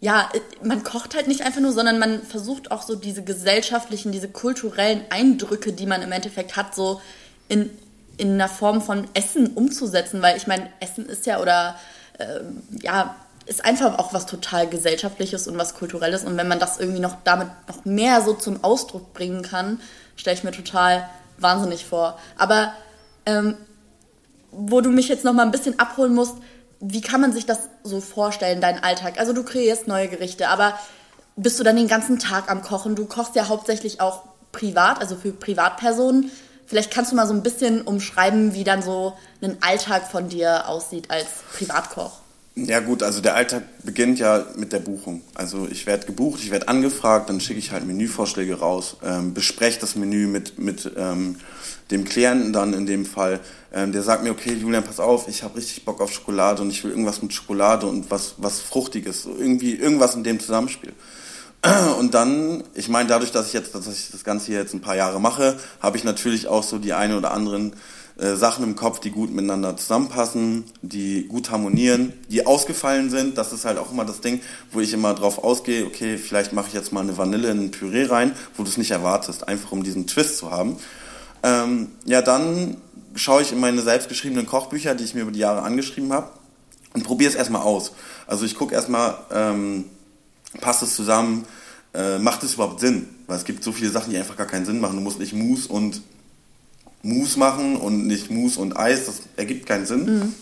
ja, 0.00 0.28
man 0.62 0.82
kocht 0.84 1.14
halt 1.14 1.28
nicht 1.28 1.42
einfach 1.42 1.60
nur, 1.60 1.72
sondern 1.72 1.98
man 1.98 2.22
versucht 2.22 2.70
auch 2.70 2.82
so 2.82 2.94
diese 2.94 3.22
gesellschaftlichen, 3.22 4.12
diese 4.12 4.28
kulturellen 4.28 5.02
Eindrücke, 5.10 5.72
die 5.72 5.86
man 5.86 6.02
im 6.02 6.12
Endeffekt 6.12 6.56
hat, 6.56 6.74
so 6.74 7.00
in, 7.48 7.70
in 8.16 8.32
einer 8.34 8.48
Form 8.48 8.80
von 8.80 9.06
Essen 9.14 9.48
umzusetzen, 9.48 10.22
weil 10.22 10.36
ich 10.36 10.46
meine, 10.46 10.68
Essen 10.80 11.06
ist 11.06 11.26
ja 11.26 11.40
oder 11.40 11.76
äh, 12.18 12.40
ja, 12.82 13.16
ist 13.46 13.64
einfach 13.64 13.98
auch 13.98 14.12
was 14.12 14.26
total 14.26 14.68
gesellschaftliches 14.68 15.48
und 15.48 15.58
was 15.58 15.74
kulturelles 15.74 16.22
und 16.24 16.36
wenn 16.36 16.46
man 16.46 16.60
das 16.60 16.78
irgendwie 16.78 17.00
noch 17.00 17.16
damit 17.24 17.48
noch 17.66 17.84
mehr 17.84 18.22
so 18.22 18.34
zum 18.34 18.62
Ausdruck 18.62 19.12
bringen 19.12 19.42
kann, 19.42 19.80
stelle 20.14 20.36
ich 20.36 20.44
mir 20.44 20.52
total 20.52 21.08
wahnsinnig 21.38 21.84
vor. 21.84 22.18
Aber 22.36 22.72
ähm, 23.26 23.56
wo 24.50 24.80
du 24.80 24.90
mich 24.90 25.08
jetzt 25.08 25.24
noch 25.24 25.32
mal 25.32 25.44
ein 25.44 25.50
bisschen 25.50 25.78
abholen 25.78 26.14
musst, 26.14 26.36
wie 26.80 27.00
kann 27.00 27.20
man 27.20 27.32
sich 27.32 27.46
das 27.46 27.68
so 27.84 28.00
vorstellen, 28.00 28.60
deinen 28.60 28.82
Alltag? 28.82 29.18
Also 29.18 29.32
du 29.32 29.44
kreierst 29.44 29.86
neue 29.86 30.08
Gerichte, 30.08 30.48
aber 30.48 30.78
bist 31.36 31.58
du 31.58 31.64
dann 31.64 31.76
den 31.76 31.88
ganzen 31.88 32.18
Tag 32.18 32.50
am 32.50 32.62
Kochen? 32.62 32.94
Du 32.94 33.06
kochst 33.06 33.36
ja 33.36 33.48
hauptsächlich 33.48 34.00
auch 34.00 34.24
privat, 34.50 35.00
also 35.00 35.16
für 35.16 35.32
Privatpersonen. 35.32 36.30
Vielleicht 36.66 36.90
kannst 36.90 37.12
du 37.12 37.16
mal 37.16 37.26
so 37.26 37.34
ein 37.34 37.42
bisschen 37.42 37.82
umschreiben, 37.82 38.54
wie 38.54 38.64
dann 38.64 38.82
so 38.82 39.16
ein 39.40 39.58
Alltag 39.60 40.10
von 40.10 40.28
dir 40.28 40.68
aussieht 40.68 41.10
als 41.10 41.26
Privatkoch. 41.56 42.21
Ja 42.54 42.80
gut, 42.80 43.02
also 43.02 43.22
der 43.22 43.34
Alltag 43.34 43.62
beginnt 43.82 44.18
ja 44.18 44.44
mit 44.56 44.74
der 44.74 44.80
Buchung. 44.80 45.22
Also 45.34 45.66
ich 45.70 45.86
werde 45.86 46.04
gebucht, 46.04 46.40
ich 46.42 46.50
werde 46.50 46.68
angefragt, 46.68 47.30
dann 47.30 47.40
schicke 47.40 47.58
ich 47.58 47.70
halt 47.70 47.86
Menüvorschläge 47.86 48.58
raus, 48.58 48.98
ähm, 49.02 49.32
bespreche 49.32 49.80
das 49.80 49.96
Menü 49.96 50.26
mit, 50.26 50.58
mit 50.58 50.92
ähm, 50.98 51.36
dem 51.90 52.04
Klienten 52.04 52.52
dann 52.52 52.74
in 52.74 52.84
dem 52.84 53.06
Fall. 53.06 53.40
Ähm, 53.72 53.92
der 53.92 54.02
sagt 54.02 54.22
mir, 54.22 54.32
okay 54.32 54.52
Julian, 54.52 54.84
pass 54.84 55.00
auf, 55.00 55.28
ich 55.28 55.42
habe 55.42 55.56
richtig 55.56 55.86
Bock 55.86 56.02
auf 56.02 56.12
Schokolade 56.12 56.60
und 56.60 56.68
ich 56.68 56.84
will 56.84 56.90
irgendwas 56.90 57.22
mit 57.22 57.32
Schokolade 57.32 57.86
und 57.86 58.10
was, 58.10 58.34
was 58.36 58.60
Fruchtiges, 58.60 59.22
so 59.22 59.34
irgendwie 59.34 59.74
irgendwas 59.74 60.14
in 60.14 60.22
dem 60.22 60.38
Zusammenspiel. 60.38 60.92
Und 62.00 62.12
dann, 62.12 62.64
ich 62.74 62.88
meine, 62.88 63.08
dadurch, 63.08 63.30
dass 63.30 63.46
ich 63.46 63.52
jetzt, 63.52 63.72
dass 63.72 63.86
ich 63.86 64.10
das 64.10 64.24
Ganze 64.24 64.46
hier 64.46 64.58
jetzt 64.58 64.74
ein 64.74 64.80
paar 64.80 64.96
Jahre 64.96 65.20
mache, 65.20 65.56
habe 65.78 65.96
ich 65.96 66.02
natürlich 66.02 66.48
auch 66.48 66.64
so 66.64 66.78
die 66.78 66.92
eine 66.92 67.16
oder 67.16 67.30
anderen 67.30 67.74
äh, 68.18 68.34
Sachen 68.34 68.64
im 68.64 68.76
Kopf, 68.76 69.00
die 69.00 69.10
gut 69.10 69.30
miteinander 69.30 69.76
zusammenpassen, 69.76 70.64
die 70.82 71.26
gut 71.26 71.50
harmonieren, 71.50 72.12
die 72.28 72.46
ausgefallen 72.46 73.10
sind. 73.10 73.38
Das 73.38 73.52
ist 73.52 73.64
halt 73.64 73.78
auch 73.78 73.92
immer 73.92 74.04
das 74.04 74.20
Ding, 74.20 74.40
wo 74.70 74.80
ich 74.80 74.92
immer 74.92 75.14
drauf 75.14 75.42
ausgehe, 75.42 75.86
okay, 75.86 76.18
vielleicht 76.18 76.52
mache 76.52 76.68
ich 76.68 76.74
jetzt 76.74 76.92
mal 76.92 77.00
eine 77.00 77.16
Vanille 77.16 77.50
in 77.50 77.60
ein 77.60 77.70
Püree 77.70 78.04
rein, 78.04 78.32
wo 78.56 78.62
du 78.62 78.68
es 78.68 78.76
nicht 78.76 78.90
erwartest, 78.90 79.48
einfach 79.48 79.72
um 79.72 79.82
diesen 79.82 80.06
Twist 80.06 80.38
zu 80.38 80.50
haben. 80.50 80.76
Ähm, 81.42 81.88
ja, 82.04 82.22
dann 82.22 82.76
schaue 83.14 83.42
ich 83.42 83.52
in 83.52 83.60
meine 83.60 83.82
selbstgeschriebenen 83.82 84.46
Kochbücher, 84.46 84.94
die 84.94 85.04
ich 85.04 85.14
mir 85.14 85.22
über 85.22 85.32
die 85.32 85.40
Jahre 85.40 85.62
angeschrieben 85.62 86.12
habe, 86.12 86.30
und 86.94 87.04
probiere 87.04 87.30
es 87.30 87.36
erstmal 87.36 87.62
aus. 87.62 87.92
Also 88.26 88.44
ich 88.44 88.54
gucke 88.54 88.74
erstmal, 88.74 89.16
ähm, 89.32 89.86
passt 90.60 90.82
es 90.82 90.94
zusammen, 90.94 91.46
äh, 91.94 92.18
macht 92.18 92.42
es 92.42 92.54
überhaupt 92.54 92.80
Sinn? 92.80 93.08
Weil 93.26 93.38
es 93.38 93.44
gibt 93.44 93.64
so 93.64 93.72
viele 93.72 93.90
Sachen, 93.90 94.10
die 94.10 94.18
einfach 94.18 94.36
gar 94.36 94.46
keinen 94.46 94.66
Sinn 94.66 94.80
machen. 94.80 94.96
Du 94.96 95.02
musst 95.02 95.18
nicht 95.18 95.32
Mousse 95.32 95.68
und 95.68 96.02
Mousse 97.02 97.38
machen 97.38 97.76
und 97.76 98.06
nicht 98.06 98.30
Mousse 98.30 98.60
und 98.60 98.76
Eis, 98.76 99.06
das 99.06 99.22
ergibt 99.36 99.66
keinen 99.66 99.86
Sinn. 99.86 100.04
Mhm. 100.04 100.34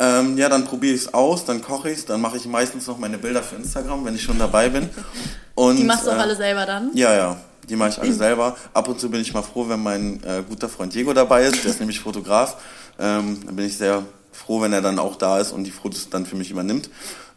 Ähm, 0.00 0.38
ja, 0.38 0.48
dann 0.48 0.64
probiere 0.64 0.94
ich 0.94 1.02
es 1.02 1.14
aus, 1.14 1.44
dann 1.44 1.60
koche 1.60 1.90
ich 1.90 1.98
es, 1.98 2.04
dann 2.04 2.20
mache 2.20 2.36
ich 2.36 2.46
meistens 2.46 2.86
noch 2.86 2.98
meine 2.98 3.18
Bilder 3.18 3.42
für 3.42 3.56
Instagram, 3.56 4.04
wenn 4.04 4.14
ich 4.14 4.22
schon 4.22 4.38
dabei 4.38 4.68
bin. 4.68 4.88
Und, 5.54 5.76
die 5.76 5.84
machst 5.84 6.06
du 6.06 6.10
auch 6.10 6.16
äh, 6.16 6.20
alle 6.20 6.36
selber 6.36 6.66
dann? 6.66 6.90
Ja, 6.94 7.12
ja. 7.14 7.36
Die 7.68 7.76
mache 7.76 7.90
ich 7.90 8.00
alle 8.00 8.12
selber. 8.12 8.56
Ab 8.72 8.88
und 8.88 8.98
zu 8.98 9.10
bin 9.10 9.20
ich 9.20 9.34
mal 9.34 9.42
froh, 9.42 9.68
wenn 9.68 9.82
mein 9.82 10.22
äh, 10.22 10.42
guter 10.48 10.68
Freund 10.68 10.94
Diego 10.94 11.12
dabei 11.12 11.44
ist. 11.44 11.64
Der 11.64 11.70
ist 11.70 11.80
nämlich 11.80 12.00
Fotograf. 12.00 12.56
Ähm, 12.98 13.40
dann 13.44 13.56
bin 13.56 13.66
ich 13.66 13.76
sehr 13.76 14.04
froh, 14.32 14.62
wenn 14.62 14.72
er 14.72 14.80
dann 14.80 14.98
auch 14.98 15.16
da 15.16 15.38
ist 15.38 15.52
und 15.52 15.64
die 15.64 15.70
Fotos 15.70 16.08
dann 16.08 16.24
für 16.24 16.36
mich 16.36 16.50
übernimmt. 16.50 16.88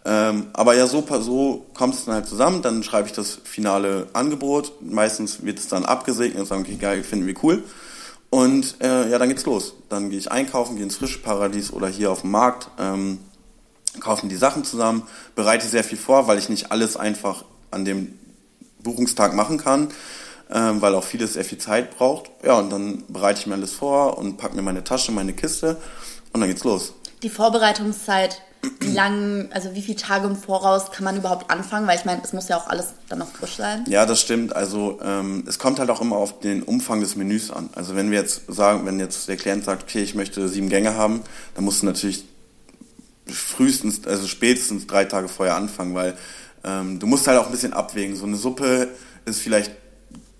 Ähm, 0.05 0.47
aber 0.53 0.75
ja, 0.75 0.87
so, 0.87 1.03
so 1.19 1.65
kommt 1.73 1.95
es 1.95 2.05
dann 2.05 2.13
halt 2.13 2.27
zusammen. 2.27 2.61
Dann 2.61 2.83
schreibe 2.83 3.07
ich 3.07 3.13
das 3.13 3.39
finale 3.43 4.07
Angebot. 4.13 4.73
Meistens 4.81 5.43
wird 5.43 5.59
es 5.59 5.67
dann 5.67 5.83
abgesegnet 5.83 6.39
und 6.39 6.47
sagen, 6.47 6.61
okay, 6.61 6.75
geil, 6.75 7.03
finden 7.03 7.27
wir 7.27 7.35
cool. 7.43 7.63
Und 8.31 8.77
äh, 8.81 9.09
ja, 9.09 9.19
dann 9.19 9.27
geht's 9.27 9.45
los. 9.45 9.73
Dann 9.89 10.09
gehe 10.09 10.17
ich 10.17 10.31
einkaufen, 10.31 10.77
gehe 10.77 10.85
ins 10.85 10.95
Frischparadies 10.95 11.71
oder 11.73 11.87
hier 11.87 12.11
auf 12.11 12.21
dem 12.21 12.31
Markt, 12.31 12.69
ähm, 12.79 13.19
kaufen 13.99 14.29
die 14.29 14.37
Sachen 14.37 14.63
zusammen, 14.63 15.03
bereite 15.35 15.67
sehr 15.67 15.83
viel 15.83 15.97
vor, 15.97 16.27
weil 16.27 16.39
ich 16.39 16.47
nicht 16.47 16.71
alles 16.71 16.95
einfach 16.95 17.43
an 17.71 17.83
dem 17.83 18.17
Buchungstag 18.79 19.33
machen 19.35 19.57
kann, 19.57 19.89
ähm, 20.49 20.81
weil 20.81 20.95
auch 20.95 21.03
vieles 21.03 21.33
sehr 21.33 21.43
viel 21.43 21.57
Zeit 21.57 21.97
braucht. 21.97 22.31
Ja, 22.41 22.53
und 22.53 22.69
dann 22.69 23.03
bereite 23.09 23.41
ich 23.41 23.47
mir 23.47 23.55
alles 23.55 23.73
vor 23.73 24.17
und 24.17 24.37
packe 24.37 24.55
mir 24.55 24.61
meine 24.61 24.85
Tasche, 24.85 25.11
meine 25.11 25.33
Kiste 25.33 25.75
und 26.31 26.39
dann 26.39 26.49
geht's 26.49 26.63
los. 26.63 26.93
Die 27.23 27.29
Vorbereitungszeit 27.29 28.41
wie 28.79 28.91
lang, 28.91 29.49
also 29.51 29.73
wie 29.73 29.81
viele 29.81 29.97
Tage 29.97 30.27
im 30.27 30.35
Voraus 30.35 30.91
kann 30.91 31.03
man 31.03 31.17
überhaupt 31.17 31.49
anfangen? 31.49 31.87
Weil 31.87 31.97
ich 31.97 32.05
meine, 32.05 32.21
es 32.23 32.33
muss 32.33 32.47
ja 32.47 32.57
auch 32.57 32.67
alles 32.67 32.93
dann 33.09 33.19
noch 33.19 33.31
frisch 33.31 33.55
sein. 33.55 33.85
Ja, 33.87 34.05
das 34.05 34.21
stimmt. 34.21 34.55
Also 34.55 34.99
ähm, 35.03 35.43
es 35.47 35.57
kommt 35.59 35.79
halt 35.79 35.89
auch 35.89 36.01
immer 36.01 36.17
auf 36.17 36.39
den 36.39 36.61
Umfang 36.63 37.01
des 37.01 37.15
Menüs 37.15 37.51
an. 37.51 37.69
Also 37.75 37.95
wenn 37.95 38.11
wir 38.11 38.19
jetzt 38.19 38.43
sagen, 38.47 38.85
wenn 38.85 38.99
jetzt 38.99 39.27
der 39.27 39.37
Klient 39.37 39.65
sagt, 39.65 39.83
okay, 39.83 40.01
ich 40.01 40.15
möchte 40.15 40.47
sieben 40.47 40.69
Gänge 40.69 40.95
haben, 40.95 41.21
dann 41.55 41.63
musst 41.63 41.81
du 41.81 41.87
natürlich 41.87 42.25
frühestens, 43.27 44.05
also 44.05 44.27
spätestens 44.27 44.87
drei 44.87 45.05
Tage 45.05 45.27
vorher 45.27 45.55
anfangen, 45.55 45.95
weil 45.95 46.15
ähm, 46.63 46.99
du 46.99 47.07
musst 47.07 47.27
halt 47.27 47.39
auch 47.39 47.45
ein 47.45 47.51
bisschen 47.51 47.73
abwägen. 47.73 48.15
So 48.15 48.25
eine 48.25 48.35
Suppe 48.35 48.89
ist 49.25 49.39
vielleicht 49.39 49.71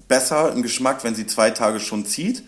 besser 0.07 0.51
im 0.53 0.61
Geschmack, 0.61 1.03
wenn 1.03 1.15
sie 1.15 1.25
zwei 1.25 1.51
Tage 1.51 1.79
schon 1.79 2.05
zieht, 2.05 2.43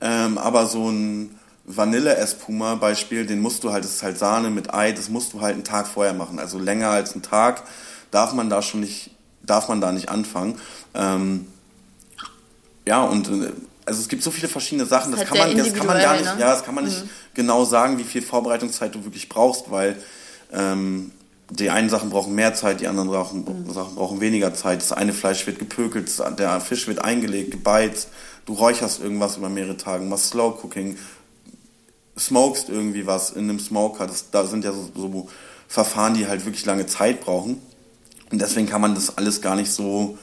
ähm, 0.00 0.36
aber 0.36 0.66
so 0.66 0.90
ein 0.90 1.38
Vanille-Espuma 1.66 2.74
Beispiel, 2.74 3.26
den 3.26 3.40
musst 3.40 3.64
du 3.64 3.72
halt, 3.72 3.84
das 3.84 3.92
ist 3.92 4.02
halt 4.02 4.18
Sahne 4.18 4.50
mit 4.50 4.74
Ei, 4.74 4.92
das 4.92 5.08
musst 5.08 5.32
du 5.32 5.40
halt 5.40 5.54
einen 5.54 5.64
Tag 5.64 5.86
vorher 5.86 6.12
machen. 6.12 6.38
Also 6.38 6.58
länger 6.58 6.90
als 6.90 7.12
einen 7.12 7.22
Tag 7.22 7.64
darf 8.10 8.32
man 8.34 8.50
da 8.50 8.60
schon 8.62 8.80
nicht, 8.80 9.10
darf 9.42 9.68
man 9.68 9.80
da 9.80 9.92
nicht 9.92 10.08
anfangen. 10.08 10.60
Ähm, 10.94 11.46
ja, 12.86 13.02
und 13.02 13.28
äh, 13.28 13.52
also 13.86 14.00
es 14.00 14.08
gibt 14.08 14.22
so 14.22 14.30
viele 14.30 14.48
verschiedene 14.48 14.86
Sachen, 14.86 15.12
das, 15.12 15.20
das 15.20 15.28
kann 15.28 15.38
man, 15.38 15.56
das 15.56 15.74
kann 15.74 15.86
man 15.86 15.98
gar 15.98 16.14
nicht, 16.14 16.24
ne? 16.24 16.40
ja, 16.40 16.52
das 16.52 16.64
kann 16.64 16.74
man 16.74 16.84
nicht 16.84 17.04
mhm. 17.04 17.08
genau 17.34 17.64
sagen, 17.64 17.98
wie 17.98 18.04
viel 18.04 18.22
Vorbereitungszeit 18.22 18.94
du 18.94 19.04
wirklich 19.04 19.28
brauchst, 19.28 19.70
weil 19.70 19.96
ähm, 20.52 21.12
die 21.50 21.70
einen 21.70 21.90
Sachen 21.90 22.10
brauchen 22.10 22.34
mehr 22.34 22.54
Zeit, 22.54 22.80
die 22.80 22.88
anderen 22.88 23.10
Sachen, 23.10 23.44
mhm. 23.44 23.72
Sachen 23.72 23.94
brauchen 23.94 24.20
weniger 24.20 24.54
Zeit. 24.54 24.80
Das 24.80 24.92
eine 24.92 25.12
Fleisch 25.12 25.46
wird 25.46 25.58
gepökelt, 25.58 26.10
der 26.38 26.60
Fisch 26.60 26.88
wird 26.88 27.04
eingelegt, 27.04 27.50
gebeizt, 27.50 28.08
du 28.46 28.54
räucherst 28.54 29.00
irgendwas 29.00 29.36
über 29.36 29.48
mehrere 29.48 29.76
Tage, 29.76 30.04
machst 30.04 30.30
Slow 30.30 30.58
Cooking, 30.62 30.96
smokest 32.18 32.68
irgendwie 32.68 33.06
was 33.06 33.30
in 33.30 33.44
einem 33.44 33.58
Smoker. 33.58 34.06
Das, 34.06 34.30
da 34.30 34.46
sind 34.46 34.64
ja 34.64 34.72
so, 34.72 34.90
so 34.94 35.28
Verfahren, 35.68 36.14
die 36.14 36.28
halt 36.28 36.44
wirklich 36.44 36.64
lange 36.66 36.86
Zeit 36.86 37.20
brauchen. 37.20 37.60
Und 38.30 38.40
deswegen 38.40 38.68
kann 38.68 38.80
man 38.80 38.94
das 38.94 39.16
alles 39.18 39.40
gar 39.40 39.56
nicht 39.56 39.72
so 39.72 40.18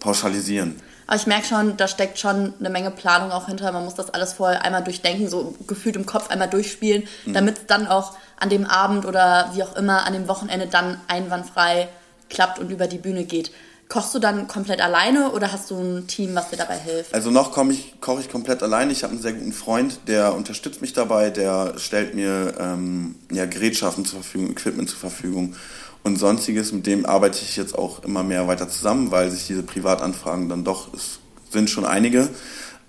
pauschalisieren. 0.00 0.80
Aber 1.06 1.16
ich 1.16 1.26
merke 1.26 1.46
schon, 1.46 1.76
da 1.78 1.88
steckt 1.88 2.18
schon 2.18 2.52
eine 2.58 2.68
Menge 2.68 2.90
Planung 2.90 3.32
auch 3.32 3.46
hinter. 3.46 3.72
Man 3.72 3.84
muss 3.84 3.94
das 3.94 4.10
alles 4.10 4.34
vorher 4.34 4.62
einmal 4.62 4.84
durchdenken, 4.84 5.28
so 5.28 5.54
gefühlt 5.66 5.96
im 5.96 6.04
Kopf 6.04 6.28
einmal 6.28 6.50
durchspielen, 6.50 7.08
mhm. 7.24 7.32
damit 7.32 7.58
es 7.58 7.66
dann 7.66 7.86
auch 7.86 8.14
an 8.38 8.50
dem 8.50 8.66
Abend 8.66 9.06
oder 9.06 9.50
wie 9.54 9.62
auch 9.62 9.74
immer 9.74 10.06
an 10.06 10.12
dem 10.12 10.28
Wochenende 10.28 10.66
dann 10.66 11.00
einwandfrei 11.08 11.88
klappt 12.28 12.58
und 12.58 12.70
über 12.70 12.86
die 12.86 12.98
Bühne 12.98 13.24
geht. 13.24 13.50
Kochst 13.88 14.14
du 14.14 14.18
dann 14.18 14.48
komplett 14.48 14.82
alleine 14.82 15.30
oder 15.30 15.50
hast 15.50 15.70
du 15.70 15.76
ein 15.78 16.06
Team, 16.06 16.34
was 16.34 16.50
dir 16.50 16.56
dabei 16.56 16.78
hilft? 16.78 17.14
Also 17.14 17.30
noch 17.30 17.52
koche 17.52 17.72
ich, 17.72 17.94
koch 18.02 18.20
ich 18.20 18.28
komplett 18.28 18.62
alleine. 18.62 18.92
Ich 18.92 19.02
habe 19.02 19.14
einen 19.14 19.22
sehr 19.22 19.32
guten 19.32 19.52
Freund, 19.52 20.00
der 20.08 20.34
unterstützt 20.34 20.82
mich 20.82 20.92
dabei, 20.92 21.30
der 21.30 21.78
stellt 21.78 22.14
mir 22.14 22.54
ähm, 22.60 23.14
ja, 23.32 23.46
Gerätschaften 23.46 24.04
zur 24.04 24.20
Verfügung, 24.20 24.50
Equipment 24.50 24.90
zur 24.90 24.98
Verfügung 24.98 25.56
und 26.02 26.16
sonstiges. 26.16 26.70
Mit 26.72 26.86
dem 26.86 27.06
arbeite 27.06 27.38
ich 27.40 27.56
jetzt 27.56 27.74
auch 27.74 28.04
immer 28.04 28.22
mehr 28.22 28.46
weiter 28.46 28.68
zusammen, 28.68 29.10
weil 29.10 29.30
sich 29.30 29.46
diese 29.46 29.62
Privatanfragen 29.62 30.50
dann 30.50 30.64
doch, 30.64 30.92
es 30.92 31.20
sind 31.50 31.70
schon 31.70 31.86
einige. 31.86 32.28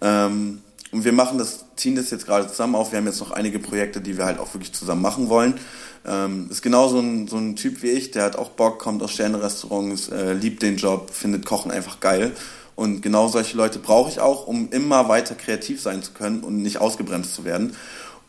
Ähm, 0.01 0.61
und 0.91 1.05
wir 1.05 1.13
machen 1.13 1.37
das, 1.37 1.65
ziehen 1.75 1.95
das 1.95 2.09
jetzt 2.09 2.25
gerade 2.25 2.47
zusammen 2.47 2.75
auf. 2.75 2.91
Wir 2.91 2.97
haben 2.97 3.05
jetzt 3.05 3.19
noch 3.19 3.31
einige 3.31 3.59
Projekte, 3.59 4.01
die 4.01 4.17
wir 4.17 4.25
halt 4.25 4.39
auch 4.39 4.53
wirklich 4.53 4.73
zusammen 4.73 5.01
machen 5.01 5.29
wollen. 5.29 5.53
Ähm, 6.05 6.47
ist 6.49 6.61
genau 6.61 6.87
so 6.87 6.99
ein, 6.99 7.27
so 7.27 7.37
ein 7.37 7.55
Typ 7.55 7.83
wie 7.83 7.89
ich, 7.89 8.11
der 8.11 8.23
hat 8.23 8.35
auch 8.35 8.49
Bock, 8.49 8.79
kommt 8.79 9.03
aus 9.03 9.11
Sterne-Restaurants, 9.11 10.09
äh, 10.09 10.33
liebt 10.33 10.61
den 10.61 10.77
Job, 10.77 11.11
findet 11.11 11.45
Kochen 11.45 11.71
einfach 11.71 11.99
geil. 11.99 12.31
Und 12.75 13.01
genau 13.01 13.27
solche 13.27 13.57
Leute 13.57 13.79
brauche 13.79 14.09
ich 14.09 14.21
auch, 14.21 14.47
um 14.47 14.69
immer 14.71 15.09
weiter 15.09 15.35
kreativ 15.35 15.81
sein 15.81 16.01
zu 16.01 16.13
können 16.13 16.41
und 16.41 16.61
nicht 16.61 16.79
ausgebremst 16.79 17.35
zu 17.35 17.43
werden. 17.43 17.75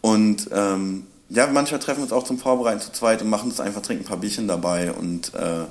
Und 0.00 0.48
ähm, 0.52 1.06
ja, 1.28 1.46
manchmal 1.46 1.78
treffen 1.78 2.00
wir 2.00 2.04
uns 2.04 2.12
auch 2.12 2.24
zum 2.24 2.38
Vorbereiten 2.38 2.80
zu 2.80 2.90
zweit 2.90 3.22
und 3.22 3.30
machen 3.30 3.50
das 3.50 3.60
einfach, 3.60 3.82
trinken 3.82 4.04
ein 4.04 4.08
paar 4.08 4.16
Bierchen 4.16 4.48
dabei 4.48 4.92
und 4.92 5.32
äh, 5.34 5.64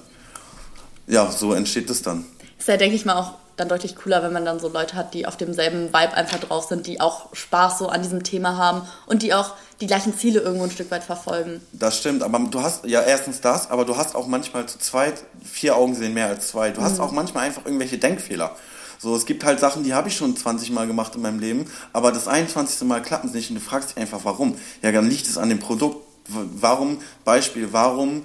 ja, 1.08 1.29
so 1.29 1.53
entsteht 1.53 1.89
das 1.89 2.01
dann. 2.01 2.24
Ist 2.58 2.68
ja, 2.68 2.77
denke 2.77 2.96
ich 2.96 3.03
mal, 3.03 3.15
auch 3.15 3.34
dann 3.60 3.70
deutlich 3.70 3.96
cooler, 3.96 4.24
wenn 4.24 4.34
man 4.34 4.46
dann 4.46 4.60
so 4.60 4.70
Leute 4.70 4.96
hat, 4.96 5.13
die 5.13 5.25
auf 5.25 5.38
demselben 5.38 5.88
Vibe 5.88 6.13
einfach 6.13 6.39
drauf 6.39 6.66
sind, 6.66 6.88
die 6.88 7.01
auch 7.01 7.36
Spaß 7.36 7.80
so 7.80 7.89
an 7.89 8.01
diesem 8.01 8.24
Thema 8.24 8.58
haben 8.58 8.82
und 9.06 9.22
die 9.22 9.34
auch 9.34 9.54
die 9.82 9.88
gleichen 9.88 10.18
Ziele 10.18 10.42
irgendwo 10.42 10.66
ein 10.66 10.72
Stück 10.72 10.92
weit 10.92 11.04
verfolgen. 11.04 11.62
Das 11.72 11.98
stimmt, 11.98 12.24
aber 12.24 12.39
du 12.39 12.62
hast 12.62 12.86
ja 12.86 13.01
erstens 13.01 13.42
das, 13.42 13.70
aber 13.70 13.86
du 13.86 13.96
hast 13.98 14.16
auch 14.16 14.28
manchmal 14.28 14.66
zu 14.66 14.78
zweit, 14.80 15.24
vier 15.44 15.75
Augen 15.75 15.96
sehen 15.96 16.13
mehr 16.13 16.28
als 16.28 16.50
zwei. 16.50 16.72
Du 16.72 16.82
hast 16.82 16.96
mhm. 16.96 17.01
auch 17.01 17.12
manchmal 17.12 17.46
einfach 17.46 17.66
irgendwelche 17.66 17.98
Denkfehler. 17.98 18.56
So, 19.01 19.16
es 19.16 19.25
gibt 19.25 19.46
halt 19.46 19.62
Sachen, 19.62 19.86
die 19.86 19.94
habe 19.94 20.10
ich 20.10 20.18
schon 20.18 20.36
20 20.36 20.72
Mal 20.72 20.86
gemacht 20.86 21.16
in 21.16 21.22
meinem 21.22 21.39
Leben, 21.39 21.66
aber 21.94 22.12
das 22.12 22.28
21. 22.28 22.86
Mal 22.86 23.01
klappt 23.01 23.24
es 23.24 23.34
nicht 23.34 23.50
und 23.50 23.56
du 23.56 23.62
fragst 23.62 23.92
dich 23.92 23.98
einfach, 23.98 24.20
warum. 24.24 24.58
Ja, 24.82 24.92
dann 24.92 25.10
liegt 25.10 25.25
es 25.25 25.38
an 25.38 25.50
dem 25.50 25.60
Produkt. 25.60 26.06
Warum, 26.32 27.00
Beispiel, 27.25 27.70
warum 27.72 28.24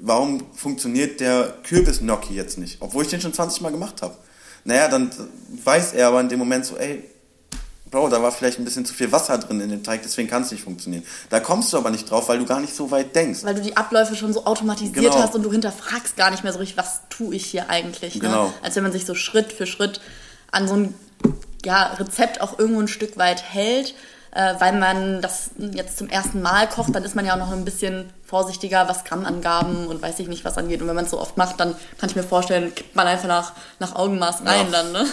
warum 0.00 0.52
funktioniert 0.54 1.20
der 1.20 1.54
Kürbis-Gnocchi 1.64 2.34
jetzt 2.34 2.58
nicht? 2.58 2.78
Obwohl 2.80 3.04
ich 3.04 3.10
den 3.10 3.20
schon 3.20 3.34
20 3.34 3.60
Mal 3.60 3.70
gemacht 3.70 4.02
habe. 4.02 4.16
Naja, 4.64 4.88
dann 4.88 5.10
weiß 5.64 5.94
er 5.94 6.08
aber 6.08 6.20
in 6.20 6.28
dem 6.28 6.38
Moment 6.38 6.66
so, 6.66 6.76
ey, 6.76 7.04
Bro, 7.90 8.08
da 8.08 8.22
war 8.22 8.30
vielleicht 8.30 8.58
ein 8.58 8.64
bisschen 8.64 8.84
zu 8.84 8.94
viel 8.94 9.10
Wasser 9.10 9.36
drin 9.38 9.60
in 9.60 9.68
dem 9.68 9.82
Teig, 9.82 10.02
deswegen 10.02 10.28
kann 10.28 10.42
es 10.42 10.52
nicht 10.52 10.62
funktionieren. 10.62 11.02
Da 11.28 11.40
kommst 11.40 11.72
du 11.72 11.76
aber 11.76 11.90
nicht 11.90 12.08
drauf, 12.08 12.28
weil 12.28 12.38
du 12.38 12.46
gar 12.46 12.60
nicht 12.60 12.74
so 12.74 12.90
weit 12.92 13.16
denkst. 13.16 13.42
Weil 13.42 13.56
du 13.56 13.62
die 13.62 13.76
Abläufe 13.76 14.14
schon 14.14 14.32
so 14.32 14.44
automatisiert 14.44 14.94
genau. 14.94 15.20
hast 15.20 15.34
und 15.34 15.42
du 15.42 15.50
hinterfragst 15.50 16.16
gar 16.16 16.30
nicht 16.30 16.44
mehr 16.44 16.52
so 16.52 16.60
richtig, 16.60 16.76
was 16.76 17.00
tue 17.10 17.34
ich 17.34 17.46
hier 17.46 17.68
eigentlich. 17.68 18.14
Ne? 18.14 18.20
Genau. 18.20 18.54
Als 18.62 18.76
wenn 18.76 18.84
man 18.84 18.92
sich 18.92 19.06
so 19.06 19.16
Schritt 19.16 19.52
für 19.52 19.66
Schritt 19.66 20.00
an 20.52 20.68
so 20.68 20.74
ein 20.74 20.94
ja, 21.64 21.94
Rezept 21.94 22.40
auch 22.40 22.58
irgendwo 22.60 22.80
ein 22.80 22.88
Stück 22.88 23.16
weit 23.16 23.42
hält 23.42 23.94
äh, 24.32 24.54
weil 24.58 24.78
man 24.78 25.20
das 25.20 25.50
jetzt 25.58 25.98
zum 25.98 26.08
ersten 26.08 26.40
Mal 26.40 26.68
kocht, 26.68 26.94
dann 26.94 27.04
ist 27.04 27.16
man 27.16 27.26
ja 27.26 27.34
auch 27.34 27.38
noch 27.38 27.52
ein 27.52 27.64
bisschen 27.64 28.10
vorsichtiger, 28.24 28.88
was 28.88 29.04
Grammangaben 29.04 29.88
und 29.88 30.00
weiß 30.00 30.18
ich 30.20 30.28
nicht 30.28 30.44
was 30.44 30.56
angeht. 30.56 30.80
Und 30.80 30.88
wenn 30.88 30.94
man 30.94 31.06
es 31.06 31.10
so 31.10 31.20
oft 31.20 31.36
macht, 31.36 31.58
dann 31.58 31.74
kann 31.98 32.08
ich 32.08 32.16
mir 32.16 32.22
vorstellen, 32.22 32.74
kippt 32.74 32.94
man 32.94 33.06
einfach 33.06 33.28
nach, 33.28 33.52
nach 33.80 33.96
Augenmaß 33.96 34.44
rein 34.46 34.66
ja. 34.70 34.82
dann. 34.82 34.92
Ne? 34.92 35.06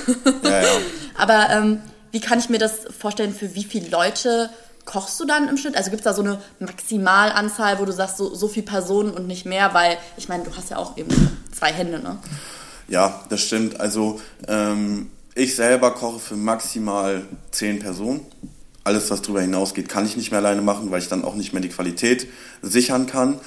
Ja, 0.44 0.62
ja. 0.62 0.70
Aber 1.18 1.50
ähm, 1.50 1.82
wie 2.12 2.20
kann 2.20 2.40
ich 2.40 2.50
mir 2.50 2.60
das 2.60 2.82
vorstellen, 2.98 3.34
für 3.34 3.56
wie 3.56 3.64
viele 3.64 3.90
Leute 3.90 4.52
kochst 4.86 5.20
du 5.20 5.26
dann 5.26 5.50
im 5.50 5.58
Schnitt? 5.58 5.76
Also 5.76 5.90
gibt 5.90 6.02
es 6.02 6.06
da 6.06 6.14
so 6.14 6.22
eine 6.22 6.40
Maximalanzahl, 6.60 7.80
wo 7.80 7.86
du 7.86 7.92
sagst, 7.92 8.18
so, 8.18 8.36
so 8.36 8.48
viele 8.48 8.68
Personen 8.68 9.12
und 9.12 9.26
nicht 9.26 9.46
mehr? 9.46 9.74
Weil 9.74 9.98
ich 10.18 10.30
meine, 10.30 10.44
du 10.44 10.56
hast 10.56 10.70
ja 10.70 10.78
auch 10.78 10.96
eben 10.96 11.10
zwei 11.52 11.74
Hände, 11.74 12.00
ne? 12.00 12.20
Ja, 12.88 13.24
das 13.30 13.42
stimmt. 13.42 13.80
Also 13.80 14.22
ähm, 14.48 15.10
ich 15.34 15.56
selber 15.56 15.92
koche 15.92 16.20
für 16.20 16.36
maximal 16.36 17.26
zehn 17.52 17.80
Personen 17.80 18.26
alles, 18.88 19.12
was 19.12 19.22
darüber 19.22 19.41
hinausgeht, 19.41 19.89
kann 19.89 20.06
ich 20.06 20.15
nicht 20.15 20.32
mehr 20.32 20.39
alleine 20.39 20.62
machen, 20.62 20.89
weil 20.91 21.01
ich 21.01 21.10
dann 21.10 21.25
auch 21.25 21.36
nicht 21.36 21.51
mehr 21.51 21.62
die 21.62 21.70
Qualität 21.70 22.27
sichern 22.62 23.06
kann. 23.06 23.39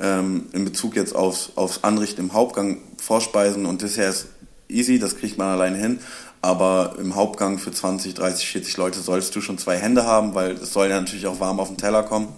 ähm, 0.00 0.46
in 0.52 0.64
Bezug 0.64 0.94
jetzt 0.94 1.14
aufs, 1.14 1.52
aufs 1.56 1.82
Anrichten 1.82 2.20
im 2.20 2.32
Hauptgang, 2.32 2.78
Vorspeisen 3.00 3.66
und 3.66 3.82
Dessert 3.82 4.10
ist 4.10 4.28
easy, 4.68 4.98
das 4.98 5.16
kriegt 5.16 5.38
man 5.38 5.48
alleine 5.48 5.78
hin. 5.78 5.98
Aber 6.40 6.96
im 7.00 7.16
Hauptgang 7.16 7.58
für 7.58 7.72
20, 7.72 8.14
30, 8.14 8.48
40 8.48 8.76
Leute 8.76 9.00
sollst 9.00 9.34
du 9.34 9.40
schon 9.40 9.58
zwei 9.58 9.76
Hände 9.76 10.04
haben, 10.04 10.34
weil 10.34 10.52
es 10.52 10.72
soll 10.72 10.88
ja 10.88 11.00
natürlich 11.00 11.26
auch 11.26 11.40
warm 11.40 11.58
auf 11.58 11.68
den 11.68 11.78
Teller 11.78 12.04
kommen. 12.04 12.28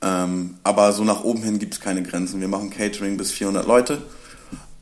Ähm, 0.00 0.56
aber 0.62 0.92
so 0.92 1.04
nach 1.04 1.24
oben 1.24 1.42
hin 1.42 1.58
gibt 1.58 1.74
es 1.74 1.80
keine 1.80 2.02
Grenzen. 2.02 2.40
Wir 2.40 2.48
machen 2.48 2.70
Catering 2.70 3.16
bis 3.16 3.30
400 3.32 3.66
Leute, 3.66 4.02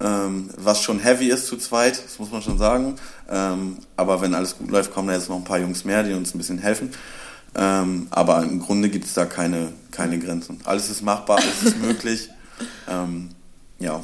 ähm, 0.01 0.51
was 0.57 0.83
schon 0.83 0.99
heavy 0.99 1.29
ist 1.29 1.47
zu 1.47 1.57
zweit, 1.57 2.03
das 2.05 2.19
muss 2.19 2.31
man 2.31 2.43
schon 2.43 2.59
sagen. 2.59 2.97
Ähm, 3.31 3.79
aber 3.97 4.21
wenn 4.21 4.35
alles 4.35 4.59
gut 4.59 4.71
läuft, 4.71 4.93
kommen 4.93 5.09
da 5.09 5.15
jetzt 5.15 5.29
noch 5.29 5.37
ein 5.37 5.45
paar 5.45 5.59
Jungs 5.59 5.85
mehr, 5.85 6.03
die 6.03 6.13
uns 6.13 6.35
ein 6.35 6.39
bisschen 6.39 6.59
helfen. 6.59 6.91
Ähm, 7.55 8.09
aber 8.11 8.43
im 8.43 8.61
Grunde 8.61 8.91
gibt 8.91 9.07
es 9.07 9.15
da 9.15 9.25
keine, 9.25 9.73
keine 9.91 10.19
Grenzen. 10.19 10.61
Alles 10.65 10.91
ist 10.91 11.03
machbar, 11.03 11.39
alles 11.39 11.63
ist 11.63 11.79
möglich. 11.79 12.31
Ähm, 12.89 13.29
ja. 13.79 14.03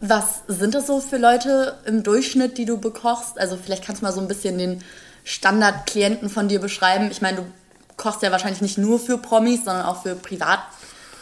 Was 0.00 0.42
sind 0.48 0.74
das 0.74 0.86
so 0.86 1.00
für 1.00 1.16
Leute 1.16 1.78
im 1.86 2.02
Durchschnitt, 2.02 2.58
die 2.58 2.66
du 2.66 2.76
bekochst? 2.76 3.38
Also 3.38 3.56
vielleicht 3.56 3.86
kannst 3.86 4.02
du 4.02 4.04
mal 4.04 4.12
so 4.12 4.20
ein 4.20 4.28
bisschen 4.28 4.58
den 4.58 4.82
Standardklienten 5.24 6.28
von 6.28 6.48
dir 6.48 6.60
beschreiben. 6.60 7.08
Ich 7.10 7.22
meine, 7.22 7.38
du 7.38 7.46
kochst 7.96 8.20
ja 8.22 8.30
wahrscheinlich 8.32 8.60
nicht 8.60 8.76
nur 8.76 8.98
für 8.98 9.16
Promis, 9.16 9.64
sondern 9.64 9.86
auch 9.86 10.02
für 10.02 10.14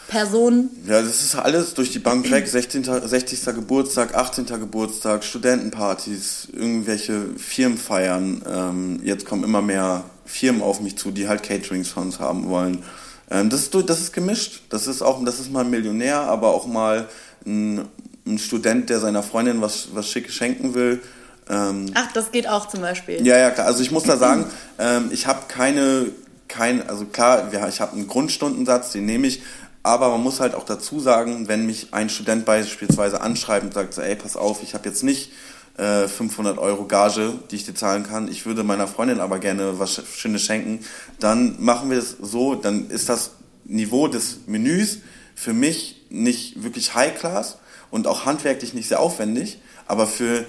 Privatpersonen. 0.07 0.69
Ja, 0.87 1.01
das 1.01 1.21
ist 1.21 1.35
alles 1.35 1.73
durch 1.73 1.91
die 1.91 1.99
Bank 1.99 2.29
weg. 2.31 2.47
16, 2.47 2.83
60. 2.83 3.45
Geburtstag, 3.45 4.15
18. 4.15 4.45
Geburtstag, 4.45 5.23
Studentenpartys, 5.23 6.47
irgendwelche 6.53 7.29
Firmenfeiern. 7.37 8.43
Ähm, 8.47 8.99
jetzt 9.03 9.25
kommen 9.25 9.43
immer 9.43 9.61
mehr 9.61 10.03
Firmen 10.25 10.61
auf 10.61 10.81
mich 10.81 10.97
zu, 10.97 11.11
die 11.11 11.27
halt 11.27 11.43
Caterings 11.43 11.89
von 11.89 12.03
uns 12.03 12.19
haben 12.19 12.47
wollen. 12.49 12.83
Ähm, 13.29 13.49
das, 13.49 13.61
ist, 13.61 13.75
das 13.87 13.99
ist 13.99 14.13
gemischt. 14.13 14.61
Das 14.69 14.87
ist 14.87 15.01
auch, 15.01 15.23
das 15.23 15.39
ist 15.39 15.51
mal 15.51 15.63
ein 15.63 15.69
Millionär, 15.69 16.19
aber 16.21 16.49
auch 16.49 16.67
mal 16.67 17.07
ein, 17.45 17.85
ein 18.25 18.37
Student, 18.37 18.89
der 18.89 18.99
seiner 18.99 19.23
Freundin 19.23 19.61
was, 19.61 19.89
was 19.93 20.09
Schickes 20.09 20.33
schenken 20.33 20.73
will. 20.73 21.01
Ähm, 21.49 21.91
Ach, 21.93 22.11
das 22.11 22.31
geht 22.31 22.47
auch 22.47 22.67
zum 22.67 22.81
Beispiel. 22.81 23.25
Ja, 23.25 23.37
ja, 23.37 23.51
klar. 23.51 23.67
Also 23.67 23.81
ich 23.81 23.91
muss 23.91 24.03
da 24.03 24.17
sagen, 24.17 24.45
ähm, 24.79 25.09
ich 25.11 25.27
habe 25.27 25.41
keine, 25.47 26.07
kein, 26.47 26.87
also 26.89 27.05
klar, 27.05 27.49
ich 27.69 27.81
habe 27.81 27.93
einen 27.93 28.07
Grundstundensatz, 28.07 28.91
den 28.91 29.05
nehme 29.05 29.27
ich, 29.27 29.41
aber 29.85 30.09
man 30.09 30.23
muss 30.23 30.39
halt 30.39 30.55
auch 30.55 30.65
dazu 30.65 30.99
sagen, 30.99 31.47
wenn 31.47 31.65
mich 31.65 31.93
ein 31.93 32.09
Student 32.09 32.43
beispielsweise 32.43 33.21
anschreibt 33.21 33.65
und 33.65 33.73
sagt, 33.73 33.93
so, 33.93 34.01
ey, 34.01 34.15
pass 34.15 34.35
auf, 34.35 34.63
ich 34.63 34.73
habe 34.73 34.89
jetzt 34.89 35.03
nicht 35.03 35.31
500 35.77 36.55
äh, 36.55 36.59
Euro 36.59 36.85
Gage, 36.85 37.33
die 37.51 37.57
ich 37.57 37.65
dir 37.65 37.75
zahlen 37.75 38.03
kann. 38.03 38.29
Ich 38.29 38.45
würde 38.45 38.63
meiner 38.63 38.87
Freundin 38.87 39.19
aber 39.19 39.39
gerne 39.39 39.77
was 39.77 40.01
Schönes 40.15 40.43
schenken. 40.43 40.85
Dann 41.19 41.61
machen 41.61 41.89
wir 41.89 41.97
es 41.97 42.15
so, 42.21 42.55
dann 42.55 42.89
ist 42.89 43.09
das 43.09 43.31
Niveau 43.65 44.07
des 44.07 44.47
Menüs 44.47 44.99
für 45.35 45.53
mich 45.53 46.05
nicht 46.09 46.63
wirklich 46.63 46.95
High 46.95 47.19
Class 47.19 47.57
und 47.91 48.07
auch 48.07 48.25
handwerklich 48.25 48.73
nicht 48.73 48.87
sehr 48.87 49.01
aufwendig, 49.01 49.59
aber 49.85 50.07
für 50.07 50.45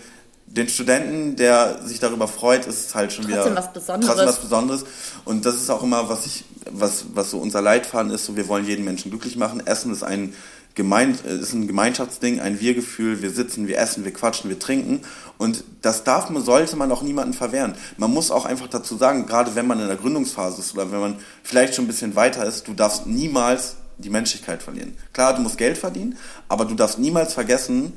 den 0.47 0.69
Studenten, 0.69 1.37
der 1.37 1.85
sich 1.85 1.99
darüber 1.99 2.29
freut, 2.29 2.67
ist 2.67 2.89
es 2.89 2.95
halt 2.95 3.13
schon 3.13 3.25
trotzdem 3.25 3.53
wieder 3.53 3.57
was 3.57 3.73
Besonderes. 3.73 4.07
trotzdem 4.07 4.29
was 4.29 4.41
Besonderes. 4.41 4.85
Und 5.25 5.45
das 5.45 5.57
ist 5.57 5.71
auch 5.71 5.83
immer, 5.83 6.09
was 6.09 6.25
ich, 6.25 6.45
was, 6.71 7.07
was 7.15 7.31
so 7.31 7.39
unser 7.39 7.61
Leitfaden 7.63 8.11
ist. 8.11 8.25
So, 8.25 8.37
wir 8.37 8.49
wollen 8.49 8.67
jeden 8.67 8.85
Menschen 8.85 9.11
glücklich 9.11 9.37
machen. 9.37 9.67
Essen 9.67 9.93
ist 9.93 10.03
ein 10.03 10.35
gemein, 10.75 11.19
ist 11.25 11.53
ein 11.53 11.67
Gemeinschaftsding, 11.67 12.41
ein 12.41 12.61
Wir-Gefühl. 12.61 13.23
Wir 13.23 13.31
sitzen, 13.31 13.67
wir 13.67 13.79
essen, 13.79 14.05
wir 14.05 14.13
quatschen, 14.13 14.51
wir 14.51 14.59
trinken. 14.59 15.01
Und 15.39 15.65
das 15.83 16.05
darf 16.05 16.31
man, 16.31 16.45
sollte 16.45 16.77
man 16.77 16.93
auch 16.93 17.03
niemandem 17.03 17.35
verwehren. 17.35 17.75
Man 17.97 18.13
muss 18.13 18.31
auch 18.31 18.45
einfach 18.45 18.69
dazu 18.69 18.97
sagen, 18.97 19.27
gerade 19.27 19.55
wenn 19.55 19.67
man 19.67 19.81
in 19.81 19.89
der 19.89 19.97
Gründungsphase 19.97 20.61
ist 20.61 20.75
oder 20.75 20.93
wenn 20.93 21.01
man 21.01 21.17
vielleicht 21.43 21.75
schon 21.75 21.87
ein 21.87 21.89
bisschen 21.89 22.15
weiter 22.15 22.45
ist, 22.45 22.69
du 22.69 22.75
darfst 22.75 23.07
niemals 23.07 23.77
die 23.99 24.11
Menschlichkeit 24.11 24.63
verlieren. 24.63 24.95
Klar, 25.13 25.35
du 25.35 25.41
musst 25.41 25.59
Geld 25.59 25.79
verdienen, 25.79 26.17
aber 26.49 26.67
du 26.67 26.75
darfst 26.75 26.99
niemals 26.99 27.33
vergessen, 27.33 27.95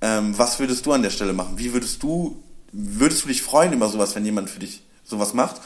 ähm, 0.00 0.36
was 0.36 0.58
würdest 0.58 0.86
du 0.86 0.92
an 0.92 1.02
der 1.02 1.10
Stelle 1.10 1.32
machen? 1.32 1.54
Wie 1.56 1.72
würdest 1.72 2.02
du, 2.02 2.42
würdest 2.72 3.24
du 3.24 3.28
dich 3.28 3.42
freuen 3.42 3.72
über 3.72 3.88
sowas, 3.88 4.14
wenn 4.16 4.24
jemand 4.24 4.50
für 4.50 4.58
dich 4.60 4.82
sowas 5.04 5.34
macht? 5.34 5.60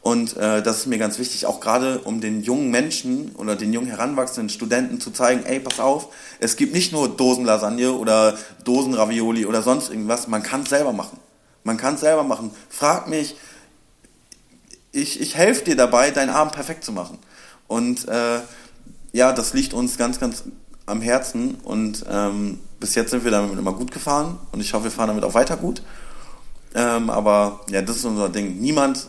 Und 0.00 0.36
äh, 0.36 0.62
das 0.62 0.78
ist 0.78 0.86
mir 0.86 0.98
ganz 0.98 1.18
wichtig, 1.18 1.46
auch 1.46 1.60
gerade 1.60 1.98
um 2.00 2.20
den 2.20 2.42
jungen 2.42 2.70
Menschen 2.70 3.34
oder 3.36 3.56
den 3.56 3.72
jungen 3.72 3.88
heranwachsenden 3.88 4.48
Studenten 4.48 5.00
zu 5.00 5.10
zeigen, 5.10 5.44
ey, 5.44 5.60
pass 5.60 5.80
auf, 5.80 6.08
es 6.38 6.56
gibt 6.56 6.72
nicht 6.72 6.92
nur 6.92 7.08
Dosenlasagne 7.08 7.92
oder 7.92 8.38
Dosenravioli 8.64 9.44
oder 9.44 9.62
sonst 9.62 9.90
irgendwas, 9.90 10.28
man 10.28 10.42
kann 10.42 10.62
es 10.62 10.70
selber 10.70 10.92
machen. 10.92 11.18
Man 11.64 11.76
kann 11.76 11.94
es 11.94 12.00
selber 12.00 12.22
machen. 12.22 12.52
Frag 12.68 13.08
mich, 13.08 13.36
ich, 14.92 15.20
ich 15.20 15.36
helfe 15.36 15.64
dir 15.64 15.76
dabei, 15.76 16.10
deinen 16.10 16.30
Abend 16.30 16.54
perfekt 16.54 16.84
zu 16.84 16.92
machen. 16.92 17.18
Und 17.66 18.08
äh, 18.08 18.40
ja, 19.12 19.32
das 19.32 19.52
liegt 19.52 19.74
uns 19.74 19.98
ganz, 19.98 20.20
ganz 20.20 20.44
am 20.86 21.02
Herzen 21.02 21.56
und 21.56 22.04
ähm, 22.08 22.60
bis 22.80 22.94
jetzt 22.94 23.10
sind 23.10 23.24
wir 23.24 23.30
damit 23.30 23.58
immer 23.58 23.74
gut 23.74 23.90
gefahren 23.90 24.38
und 24.52 24.60
ich 24.60 24.72
hoffe, 24.72 24.84
wir 24.84 24.90
fahren 24.90 25.08
damit 25.08 25.24
auch 25.24 25.34
weiter 25.34 25.56
gut. 25.56 25.82
Ähm, 26.78 27.10
aber 27.10 27.58
ja, 27.70 27.82
das 27.82 27.96
ist 27.96 28.04
unser 28.04 28.28
Ding. 28.28 28.60
Niemand, 28.60 29.08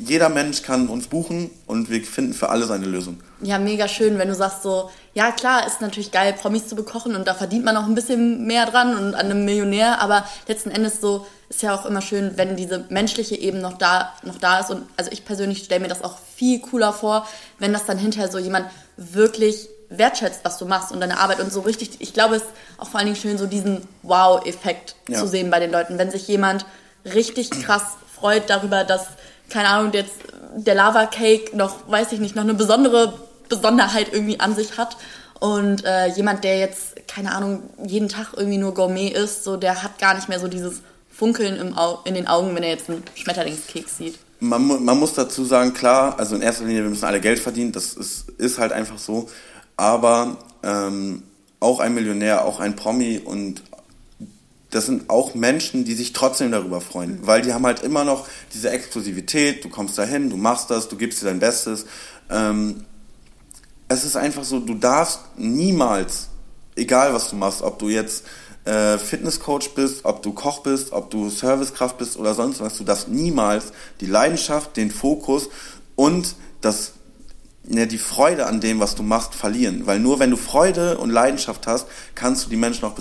jeder 0.00 0.30
Mensch 0.30 0.62
kann 0.62 0.88
uns 0.88 1.08
buchen 1.08 1.50
und 1.66 1.90
wir 1.90 2.02
finden 2.02 2.32
für 2.32 2.48
alle 2.48 2.64
seine 2.64 2.86
Lösung. 2.86 3.20
Ja, 3.42 3.58
mega 3.58 3.86
schön, 3.86 4.16
wenn 4.16 4.28
du 4.28 4.34
sagst 4.34 4.62
so, 4.62 4.88
ja 5.12 5.30
klar, 5.30 5.66
ist 5.66 5.82
natürlich 5.82 6.10
geil, 6.10 6.32
Promis 6.32 6.68
zu 6.68 6.74
bekochen 6.74 7.14
und 7.14 7.28
da 7.28 7.34
verdient 7.34 7.66
man 7.66 7.76
auch 7.76 7.84
ein 7.84 7.94
bisschen 7.94 8.46
mehr 8.46 8.64
dran 8.64 8.96
und 8.96 9.14
an 9.14 9.26
einem 9.26 9.44
Millionär, 9.44 10.00
aber 10.00 10.24
letzten 10.48 10.70
Endes 10.70 11.02
so 11.02 11.26
ist 11.50 11.60
ja 11.60 11.74
auch 11.74 11.84
immer 11.84 12.00
schön, 12.00 12.32
wenn 12.36 12.56
diese 12.56 12.86
menschliche 12.88 13.36
Ebene 13.36 13.62
noch 13.62 13.76
da, 13.76 14.14
noch 14.22 14.38
da 14.38 14.60
ist 14.60 14.70
und 14.70 14.84
also 14.96 15.12
ich 15.12 15.26
persönlich 15.26 15.64
stelle 15.64 15.82
mir 15.82 15.88
das 15.88 16.02
auch 16.02 16.16
viel 16.34 16.60
cooler 16.60 16.94
vor, 16.94 17.28
wenn 17.58 17.74
das 17.74 17.84
dann 17.84 17.98
hinterher 17.98 18.30
so 18.30 18.38
jemand 18.38 18.68
wirklich 18.96 19.68
wertschätzt, 19.90 20.40
was 20.44 20.56
du 20.56 20.64
machst 20.64 20.92
und 20.92 21.00
deine 21.00 21.18
Arbeit 21.18 21.40
und 21.40 21.52
so 21.52 21.60
richtig, 21.60 21.90
ich 21.98 22.14
glaube, 22.14 22.36
es 22.36 22.42
ist 22.42 22.50
auch 22.78 22.88
vor 22.88 23.00
allen 23.00 23.08
Dingen 23.08 23.20
schön, 23.20 23.36
so 23.36 23.46
diesen 23.46 23.86
Wow-Effekt 24.02 24.94
ja. 25.08 25.18
zu 25.18 25.28
sehen 25.28 25.50
bei 25.50 25.60
den 25.60 25.70
Leuten, 25.70 25.98
wenn 25.98 26.10
sich 26.10 26.26
jemand 26.26 26.64
richtig 27.04 27.50
krass 27.50 27.82
freut 28.14 28.48
darüber, 28.48 28.84
dass, 28.84 29.06
keine 29.50 29.68
Ahnung, 29.68 29.92
jetzt 29.92 30.14
der 30.56 30.74
Lava 30.74 31.06
Cake 31.06 31.56
noch, 31.56 31.90
weiß 31.90 32.12
ich 32.12 32.20
nicht, 32.20 32.36
noch 32.36 32.42
eine 32.42 32.54
besondere 32.54 33.14
Besonderheit 33.48 34.12
irgendwie 34.12 34.40
an 34.40 34.54
sich 34.54 34.78
hat. 34.78 34.96
Und 35.40 35.84
äh, 35.84 36.06
jemand, 36.06 36.44
der 36.44 36.58
jetzt, 36.58 37.08
keine 37.08 37.34
Ahnung, 37.34 37.64
jeden 37.84 38.08
Tag 38.08 38.28
irgendwie 38.36 38.58
nur 38.58 38.74
Gourmet 38.74 39.08
ist, 39.08 39.42
so 39.42 39.56
der 39.56 39.82
hat 39.82 39.98
gar 39.98 40.14
nicht 40.14 40.28
mehr 40.28 40.38
so 40.38 40.46
dieses 40.46 40.82
Funkeln 41.10 41.56
im 41.56 41.76
Au 41.76 41.98
in 42.04 42.14
den 42.14 42.28
Augen, 42.28 42.54
wenn 42.54 42.62
er 42.62 42.70
jetzt 42.70 42.88
einen 42.88 43.02
Schmetterlingskeks 43.14 43.98
sieht. 43.98 44.18
Man, 44.40 44.84
man 44.84 44.98
muss 44.98 45.14
dazu 45.14 45.44
sagen, 45.44 45.74
klar, 45.74 46.18
also 46.18 46.36
in 46.36 46.42
erster 46.42 46.64
Linie, 46.64 46.82
wir 46.82 46.90
müssen 46.90 47.04
alle 47.04 47.20
Geld 47.20 47.38
verdienen, 47.38 47.72
das 47.72 47.94
ist, 47.94 48.28
ist 48.38 48.58
halt 48.58 48.72
einfach 48.72 48.98
so. 48.98 49.28
Aber 49.76 50.36
ähm, 50.62 51.22
auch 51.60 51.80
ein 51.80 51.94
Millionär, 51.94 52.44
auch 52.44 52.60
ein 52.60 52.76
Promi 52.76 53.18
und 53.18 53.62
das 54.72 54.86
sind 54.86 55.08
auch 55.10 55.34
Menschen, 55.34 55.84
die 55.84 55.94
sich 55.94 56.12
trotzdem 56.12 56.50
darüber 56.50 56.80
freuen, 56.80 57.20
mhm. 57.20 57.26
weil 57.26 57.42
die 57.42 57.54
haben 57.54 57.64
halt 57.64 57.82
immer 57.82 58.04
noch 58.04 58.26
diese 58.52 58.70
Exklusivität, 58.70 59.64
du 59.64 59.68
kommst 59.68 59.96
dahin, 59.96 60.30
du 60.30 60.36
machst 60.36 60.70
das, 60.70 60.88
du 60.88 60.96
gibst 60.96 61.22
dir 61.22 61.26
dein 61.26 61.38
Bestes. 61.38 61.86
Ähm, 62.28 62.84
es 63.88 64.04
ist 64.04 64.16
einfach 64.16 64.44
so, 64.44 64.58
du 64.58 64.74
darfst 64.74 65.20
niemals, 65.36 66.28
egal 66.74 67.12
was 67.12 67.30
du 67.30 67.36
machst, 67.36 67.62
ob 67.62 67.78
du 67.78 67.90
jetzt 67.90 68.24
äh, 68.64 68.96
Fitnesscoach 68.96 69.74
bist, 69.74 70.04
ob 70.04 70.22
du 70.22 70.32
Koch 70.32 70.62
bist, 70.62 70.92
ob 70.92 71.10
du 71.10 71.28
Servicekraft 71.28 71.98
bist 71.98 72.16
oder 72.16 72.34
sonst 72.34 72.60
was, 72.60 72.78
du 72.78 72.84
darfst 72.84 73.08
niemals 73.08 73.72
die 74.00 74.06
Leidenschaft, 74.06 74.76
den 74.76 74.90
Fokus 74.90 75.50
und 75.96 76.34
das 76.62 76.94
ja, 77.68 77.86
die 77.86 77.98
Freude 77.98 78.46
an 78.46 78.60
dem, 78.60 78.80
was 78.80 78.94
du 78.94 79.02
machst, 79.02 79.34
verlieren. 79.34 79.86
Weil 79.86 80.00
nur 80.00 80.18
wenn 80.18 80.30
du 80.30 80.36
Freude 80.36 80.98
und 80.98 81.10
Leidenschaft 81.10 81.66
hast, 81.66 81.86
kannst 82.14 82.46
du 82.46 82.50
die 82.50 82.56
Menschen 82.56 82.84
auch 82.84 82.94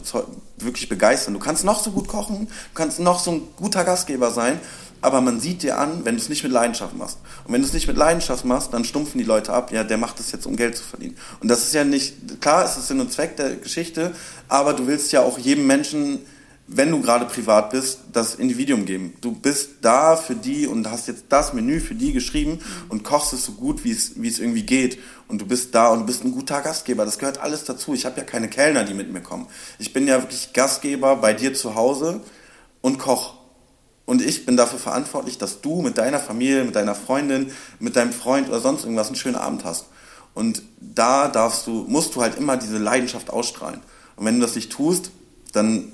wirklich 0.58 0.88
begeistern. 0.88 1.34
Du 1.34 1.40
kannst 1.40 1.64
noch 1.66 1.84
so 1.84 1.92
gut 1.92 2.08
kochen, 2.08 2.48
du 2.48 2.74
kannst 2.76 3.00
noch 3.00 3.20
so 3.20 3.32
ein 3.32 3.42
guter 3.58 3.84
Gastgeber 3.84 4.32
sein, 4.32 4.60
aber 5.02 5.20
man 5.22 5.40
sieht 5.40 5.64
dir 5.64 5.80
an, 5.80 6.06
wenn 6.06 6.16
du 6.16 6.22
es 6.22 6.30
nicht 6.30 6.44
mit 6.44 6.52
Leidenschaft 6.52 6.96
machst. 6.96 7.18
Und 7.46 7.54
wenn 7.54 7.62
du 7.62 7.68
es 7.68 7.74
nicht 7.74 7.88
mit 7.88 7.98
Leidenschaft 7.98 8.46
machst, 8.46 8.72
dann 8.72 8.86
stumpfen 8.86 9.18
die 9.18 9.24
Leute 9.24 9.52
ab, 9.52 9.72
ja, 9.72 9.84
der 9.84 9.98
macht 9.98 10.20
es 10.20 10.32
jetzt, 10.32 10.46
um 10.46 10.56
Geld 10.56 10.78
zu 10.78 10.84
verdienen. 10.84 11.18
Und 11.40 11.48
das 11.48 11.64
ist 11.64 11.74
ja 11.74 11.84
nicht, 11.84 12.40
klar, 12.40 12.64
es 12.64 12.78
ist 12.78 12.88
Sinn 12.88 13.00
und 13.00 13.12
Zweck 13.12 13.36
der 13.38 13.56
Geschichte, 13.56 14.14
aber 14.48 14.74
du 14.74 14.86
willst 14.86 15.12
ja 15.12 15.22
auch 15.22 15.40
jedem 15.40 15.66
Menschen 15.66 16.20
wenn 16.68 16.90
du 16.90 17.02
gerade 17.02 17.26
privat 17.26 17.72
bist, 17.72 18.00
das 18.14 18.36
Individuum 18.36 18.86
geben. 18.86 19.14
Du 19.20 19.34
bist 19.34 19.72
da 19.82 20.16
für 20.16 20.36
die 20.36 20.68
und 20.68 20.90
hast 20.90 21.08
jetzt 21.08 21.26
das 21.30 21.54
Menü 21.54 21.80
für 21.80 21.96
die 21.96 22.14
geschrieben 22.14 22.60
und 22.88 23.04
kochst 23.04 23.34
es 23.34 23.44
so 23.44 23.54
gut, 23.54 23.84
wie 23.84 23.92
es, 23.92 24.22
wie 24.22 24.28
es 24.28 24.40
irgendwie 24.40 24.64
geht. 24.64 24.98
Und 25.28 25.42
du 25.42 25.46
bist 25.46 25.76
da 25.76 25.90
und 25.90 26.06
bist 26.06 26.24
ein 26.24 26.32
guter 26.32 26.62
Gastgeber. 26.62 27.04
Das 27.04 27.20
gehört 27.20 27.40
alles 27.40 27.66
dazu. 27.66 27.94
Ich 27.94 28.06
habe 28.06 28.18
ja 28.18 28.24
keine 28.24 28.48
Kellner, 28.48 28.84
die 28.84 28.94
mit 28.94 29.12
mir 29.12 29.22
kommen. 29.22 29.48
Ich 29.80 29.92
bin 29.92 30.08
ja 30.08 30.22
wirklich 30.22 30.54
Gastgeber 30.54 31.18
bei 31.18 31.34
dir 31.34 31.54
zu 31.54 31.76
Hause 31.76 32.22
und 32.82 33.00
Koch. 33.00 33.36
Und 34.06 34.22
ich 34.22 34.46
bin 34.46 34.58
dafür 34.58 34.80
verantwortlich, 34.80 35.38
dass 35.38 35.62
du 35.62 35.82
mit 35.82 35.98
deiner 35.98 36.20
Familie, 36.20 36.64
mit 36.64 36.76
deiner 36.76 36.96
Freundin, 36.96 37.52
mit 37.80 37.96
deinem 37.96 38.14
Freund 38.14 38.50
oder 38.50 38.60
sonst 38.60 38.84
irgendwas 38.84 39.08
einen 39.08 39.16
schönen 39.16 39.36
Abend 39.36 39.64
hast. 39.64 39.86
Und 40.34 40.64
da 40.80 41.28
darfst 41.28 41.68
du, 41.68 41.86
musst 41.88 42.16
du 42.16 42.22
halt 42.22 42.38
immer 42.38 42.58
diese 42.58 42.78
Leidenschaft 42.78 43.30
ausstrahlen. 43.30 43.82
Und 44.16 44.26
wenn 44.26 44.36
du 44.36 44.46
das 44.46 44.56
nicht 44.56 44.72
tust, 44.72 45.12
dann 45.54 45.94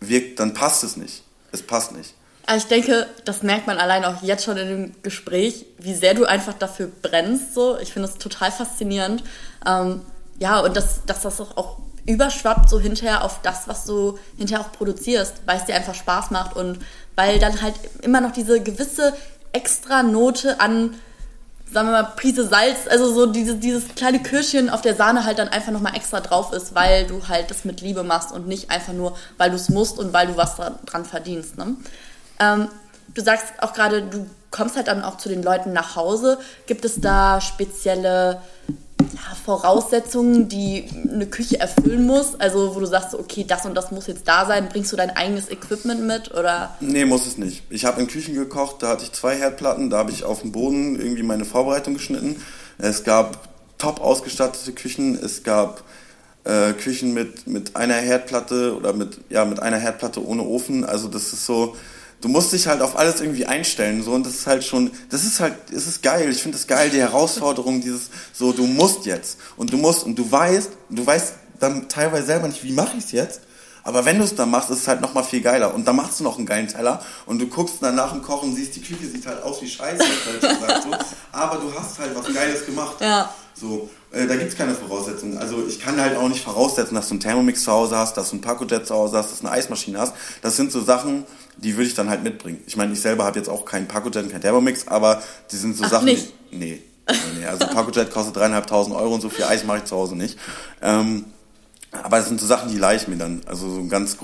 wirkt, 0.00 0.40
dann 0.40 0.54
passt 0.54 0.84
es 0.84 0.96
nicht. 0.96 1.22
Es 1.52 1.62
passt 1.62 1.92
nicht. 1.92 2.14
Also 2.46 2.64
ich 2.64 2.68
denke, 2.68 3.06
das 3.24 3.42
merkt 3.42 3.66
man 3.66 3.78
allein 3.78 4.04
auch 4.04 4.22
jetzt 4.22 4.44
schon 4.44 4.56
in 4.56 4.68
dem 4.68 5.02
Gespräch, 5.02 5.66
wie 5.78 5.94
sehr 5.94 6.14
du 6.14 6.24
einfach 6.24 6.54
dafür 6.54 6.90
brennst. 7.02 7.54
So. 7.54 7.78
Ich 7.78 7.92
finde 7.92 8.08
es 8.08 8.18
total 8.18 8.50
faszinierend. 8.50 9.22
Ähm, 9.66 10.02
ja, 10.38 10.60
und 10.60 10.76
dass, 10.76 11.04
dass 11.06 11.22
das 11.22 11.40
auch, 11.40 11.56
auch 11.56 11.76
überschwappt 12.06 12.68
so 12.68 12.80
hinterher 12.80 13.24
auf 13.24 13.40
das, 13.42 13.68
was 13.68 13.84
du 13.84 14.18
hinterher 14.36 14.64
auch 14.64 14.72
produzierst, 14.72 15.42
weil 15.46 15.58
es 15.58 15.66
dir 15.66 15.74
einfach 15.74 15.94
Spaß 15.94 16.30
macht 16.30 16.56
und 16.56 16.78
weil 17.14 17.38
dann 17.38 17.60
halt 17.62 17.74
immer 18.02 18.20
noch 18.20 18.32
diese 18.32 18.60
gewisse 18.60 19.14
extra 19.52 20.02
Note 20.02 20.60
an, 20.60 20.94
sagen 21.72 21.88
wir 21.88 21.92
mal, 21.92 22.12
Prise 22.16 22.46
Salz, 22.46 22.88
also 22.88 23.12
so 23.12 23.26
diese, 23.26 23.56
dieses 23.56 23.94
kleine 23.94 24.20
Kirschchen 24.20 24.70
auf 24.70 24.80
der 24.80 24.94
Sahne 24.94 25.24
halt 25.24 25.38
dann 25.38 25.48
einfach 25.48 25.72
nochmal 25.72 25.94
extra 25.94 26.20
drauf 26.20 26.52
ist, 26.52 26.74
weil 26.74 27.06
du 27.06 27.28
halt 27.28 27.50
das 27.50 27.64
mit 27.64 27.80
Liebe 27.80 28.02
machst 28.02 28.32
und 28.32 28.48
nicht 28.48 28.70
einfach 28.70 28.92
nur, 28.92 29.16
weil 29.38 29.50
du 29.50 29.56
es 29.56 29.68
musst 29.68 29.98
und 29.98 30.12
weil 30.12 30.26
du 30.26 30.36
was 30.36 30.56
dran, 30.56 30.78
dran 30.86 31.04
verdienst. 31.04 31.56
Ne? 31.58 31.76
Ähm, 32.40 32.68
du 33.14 33.22
sagst 33.22 33.46
auch 33.60 33.72
gerade, 33.72 34.02
du 34.02 34.26
kommst 34.50 34.76
halt 34.76 34.88
dann 34.88 35.04
auch 35.04 35.16
zu 35.16 35.28
den 35.28 35.42
Leuten 35.42 35.72
nach 35.72 35.94
Hause. 35.94 36.38
Gibt 36.66 36.84
es 36.84 37.00
da 37.00 37.40
spezielle 37.40 38.40
ja, 39.00 39.36
Voraussetzungen, 39.44 40.48
die 40.48 40.84
eine 41.12 41.26
Küche 41.26 41.58
erfüllen 41.60 42.06
muss? 42.06 42.38
Also 42.38 42.74
wo 42.74 42.80
du 42.80 42.86
sagst, 42.86 43.14
okay, 43.14 43.44
das 43.46 43.66
und 43.66 43.74
das 43.74 43.90
muss 43.90 44.06
jetzt 44.06 44.26
da 44.26 44.46
sein. 44.46 44.68
Bringst 44.68 44.92
du 44.92 44.96
dein 44.96 45.10
eigenes 45.10 45.50
Equipment 45.50 46.06
mit 46.06 46.32
oder? 46.32 46.76
Nee, 46.80 47.04
muss 47.04 47.26
es 47.26 47.38
nicht. 47.38 47.64
Ich 47.70 47.84
habe 47.84 48.00
in 48.00 48.06
Küchen 48.06 48.34
gekocht, 48.34 48.82
da 48.82 48.88
hatte 48.88 49.04
ich 49.04 49.12
zwei 49.12 49.36
Herdplatten, 49.36 49.90
da 49.90 49.98
habe 49.98 50.10
ich 50.10 50.24
auf 50.24 50.42
dem 50.42 50.52
Boden 50.52 51.00
irgendwie 51.00 51.22
meine 51.22 51.44
Vorbereitung 51.44 51.94
geschnitten. 51.94 52.42
Es 52.78 53.04
gab 53.04 53.48
top 53.78 54.00
ausgestattete 54.00 54.72
Küchen, 54.72 55.18
es 55.22 55.42
gab 55.42 55.82
äh, 56.44 56.72
Küchen 56.72 57.14
mit, 57.14 57.46
mit 57.46 57.76
einer 57.76 57.94
Herdplatte 57.94 58.76
oder 58.76 58.92
mit, 58.92 59.20
ja, 59.28 59.44
mit 59.44 59.60
einer 59.60 59.78
Herdplatte 59.78 60.24
ohne 60.24 60.42
Ofen. 60.42 60.84
Also 60.84 61.08
das 61.08 61.32
ist 61.32 61.46
so, 61.46 61.76
du 62.20 62.28
musst 62.28 62.52
dich 62.52 62.66
halt 62.66 62.82
auf 62.82 62.96
alles 62.96 63.20
irgendwie 63.20 63.46
einstellen 63.46 64.02
so 64.02 64.12
und 64.12 64.26
das 64.26 64.34
ist 64.34 64.46
halt 64.46 64.64
schon 64.64 64.90
das 65.10 65.24
ist 65.24 65.40
halt 65.40 65.54
es 65.70 65.86
ist 65.86 66.02
geil. 66.02 66.30
Ich 66.30 66.42
finde 66.42 66.56
es 66.56 66.66
geil 66.66 66.90
die 66.90 67.00
Herausforderung 67.00 67.80
dieses 67.80 68.10
so 68.32 68.52
du 68.52 68.66
musst 68.66 69.06
jetzt. 69.06 69.38
Und 69.56 69.72
du 69.72 69.76
musst 69.76 70.04
und 70.04 70.18
du 70.18 70.30
weißt 70.30 70.70
du 70.90 71.06
weißt 71.06 71.34
dann 71.58 71.88
teilweise 71.88 72.26
selber 72.26 72.48
nicht 72.48 72.64
wie 72.64 72.72
mache 72.72 72.96
ich 72.96 73.04
es 73.04 73.12
jetzt? 73.12 73.40
Aber 73.82 74.04
wenn 74.04 74.18
du 74.18 74.24
es 74.24 74.34
dann 74.34 74.50
machst 74.50 74.70
ist 74.70 74.80
es 74.80 74.88
halt 74.88 75.00
noch 75.00 75.14
mal 75.14 75.22
viel 75.22 75.40
geiler. 75.40 75.74
Und 75.74 75.86
dann 75.86 75.96
machst 75.96 76.20
du 76.20 76.24
noch 76.24 76.36
einen 76.36 76.46
geilen 76.46 76.68
Teller 76.68 77.02
und 77.26 77.38
du 77.38 77.46
guckst 77.46 77.76
dann 77.80 77.94
nach 77.94 78.12
dem 78.12 78.22
Kochen 78.22 78.54
siehst 78.54 78.76
die 78.76 78.82
Küche 78.82 79.06
sieht 79.06 79.26
halt 79.26 79.42
aus 79.42 79.62
wie 79.62 79.68
Scheiße 79.68 80.04
gesagt, 80.40 80.82
so. 80.84 80.90
aber 81.32 81.56
du 81.56 81.72
hast 81.74 81.98
halt 81.98 82.14
was 82.14 82.32
Geiles 82.32 82.66
gemacht. 82.66 82.96
Ja. 83.00 83.32
So 83.60 83.90
äh, 84.12 84.26
da 84.26 84.36
gibt 84.36 84.50
es 84.50 84.58
keine 84.58 84.74
Voraussetzungen. 84.74 85.38
Also 85.38 85.64
ich 85.66 85.80
kann 85.80 86.00
halt 86.00 86.16
auch 86.16 86.28
nicht 86.28 86.42
voraussetzen, 86.42 86.94
dass 86.94 87.08
du 87.08 87.14
einen 87.14 87.20
Thermomix 87.20 87.64
zu 87.64 87.70
Hause 87.70 87.96
hast, 87.96 88.16
dass 88.16 88.30
du 88.30 88.36
einen 88.36 88.42
Pacojet 88.42 88.86
zu 88.86 88.94
Hause 88.94 89.18
hast, 89.18 89.30
dass 89.30 89.40
du 89.40 89.46
eine 89.46 89.56
Eismaschine 89.56 89.98
hast. 89.98 90.14
Das 90.42 90.56
sind 90.56 90.72
so 90.72 90.82
Sachen, 90.82 91.24
die 91.58 91.76
würde 91.76 91.86
ich 91.86 91.94
dann 91.94 92.10
halt 92.10 92.24
mitbringen. 92.24 92.60
Ich 92.66 92.76
meine, 92.76 92.92
ich 92.92 93.00
selber 93.00 93.24
habe 93.24 93.38
jetzt 93.38 93.48
auch 93.48 93.64
keinen 93.64 93.86
Pacojet, 93.86 94.30
keinen 94.30 94.40
Thermomix, 94.40 94.88
aber 94.88 95.22
die 95.52 95.56
sind 95.56 95.76
so 95.76 95.84
Ach, 95.84 95.90
Sachen. 95.90 96.06
Nicht? 96.06 96.32
Die, 96.50 96.56
nee, 96.56 96.82
nee, 97.08 97.14
nee. 97.38 97.46
Also 97.46 97.66
Pacojet 97.66 98.10
kostet 98.10 98.36
dreieinhalbtausend 98.36 98.96
Euro 98.96 99.14
und 99.14 99.20
so 99.20 99.28
viel 99.28 99.44
Eis 99.44 99.64
mache 99.64 99.78
ich 99.78 99.84
zu 99.84 99.96
Hause 99.96 100.16
nicht. 100.16 100.38
Ähm, 100.82 101.26
aber 101.92 102.18
es 102.18 102.26
sind 102.28 102.40
so 102.40 102.46
Sachen, 102.46 102.70
die 102.70 102.78
leih 102.78 102.96
ich 102.96 103.08
mir 103.08 103.16
dann. 103.16 103.42
Also 103.46 103.68
so 103.68 103.80
ein 103.80 103.88
ganz 103.88 104.16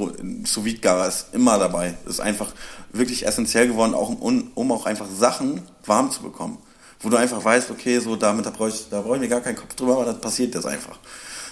sous 0.45 0.65
vide 0.65 1.05
ist 1.07 1.29
immer 1.33 1.59
dabei. 1.59 1.95
Das 2.05 2.15
ist 2.15 2.21
einfach 2.21 2.53
wirklich 2.93 3.27
essentiell 3.27 3.69
geworden, 3.69 3.95
auch 3.95 4.09
um, 4.09 4.51
um 4.55 4.73
auch 4.73 4.87
einfach 4.87 5.07
Sachen 5.17 5.63
warm 5.85 6.11
zu 6.11 6.23
bekommen. 6.23 6.59
Wo 7.01 7.11
du 7.11 7.17
einfach 7.17 7.45
weißt, 7.45 7.71
okay, 7.71 7.99
so 7.99 8.17
damit 8.17 8.47
da 8.47 8.51
brauche 8.51 8.71
ich, 8.71 8.89
da 8.91 9.01
brauche 9.01 9.17
ich 9.17 9.21
mir 9.21 9.29
gar 9.29 9.41
keinen 9.41 9.57
Kopf 9.57 9.75
drüber, 9.75 9.95
aber 9.95 10.07
dann 10.07 10.21
passiert 10.21 10.55
das 10.55 10.67
einfach. 10.67 10.99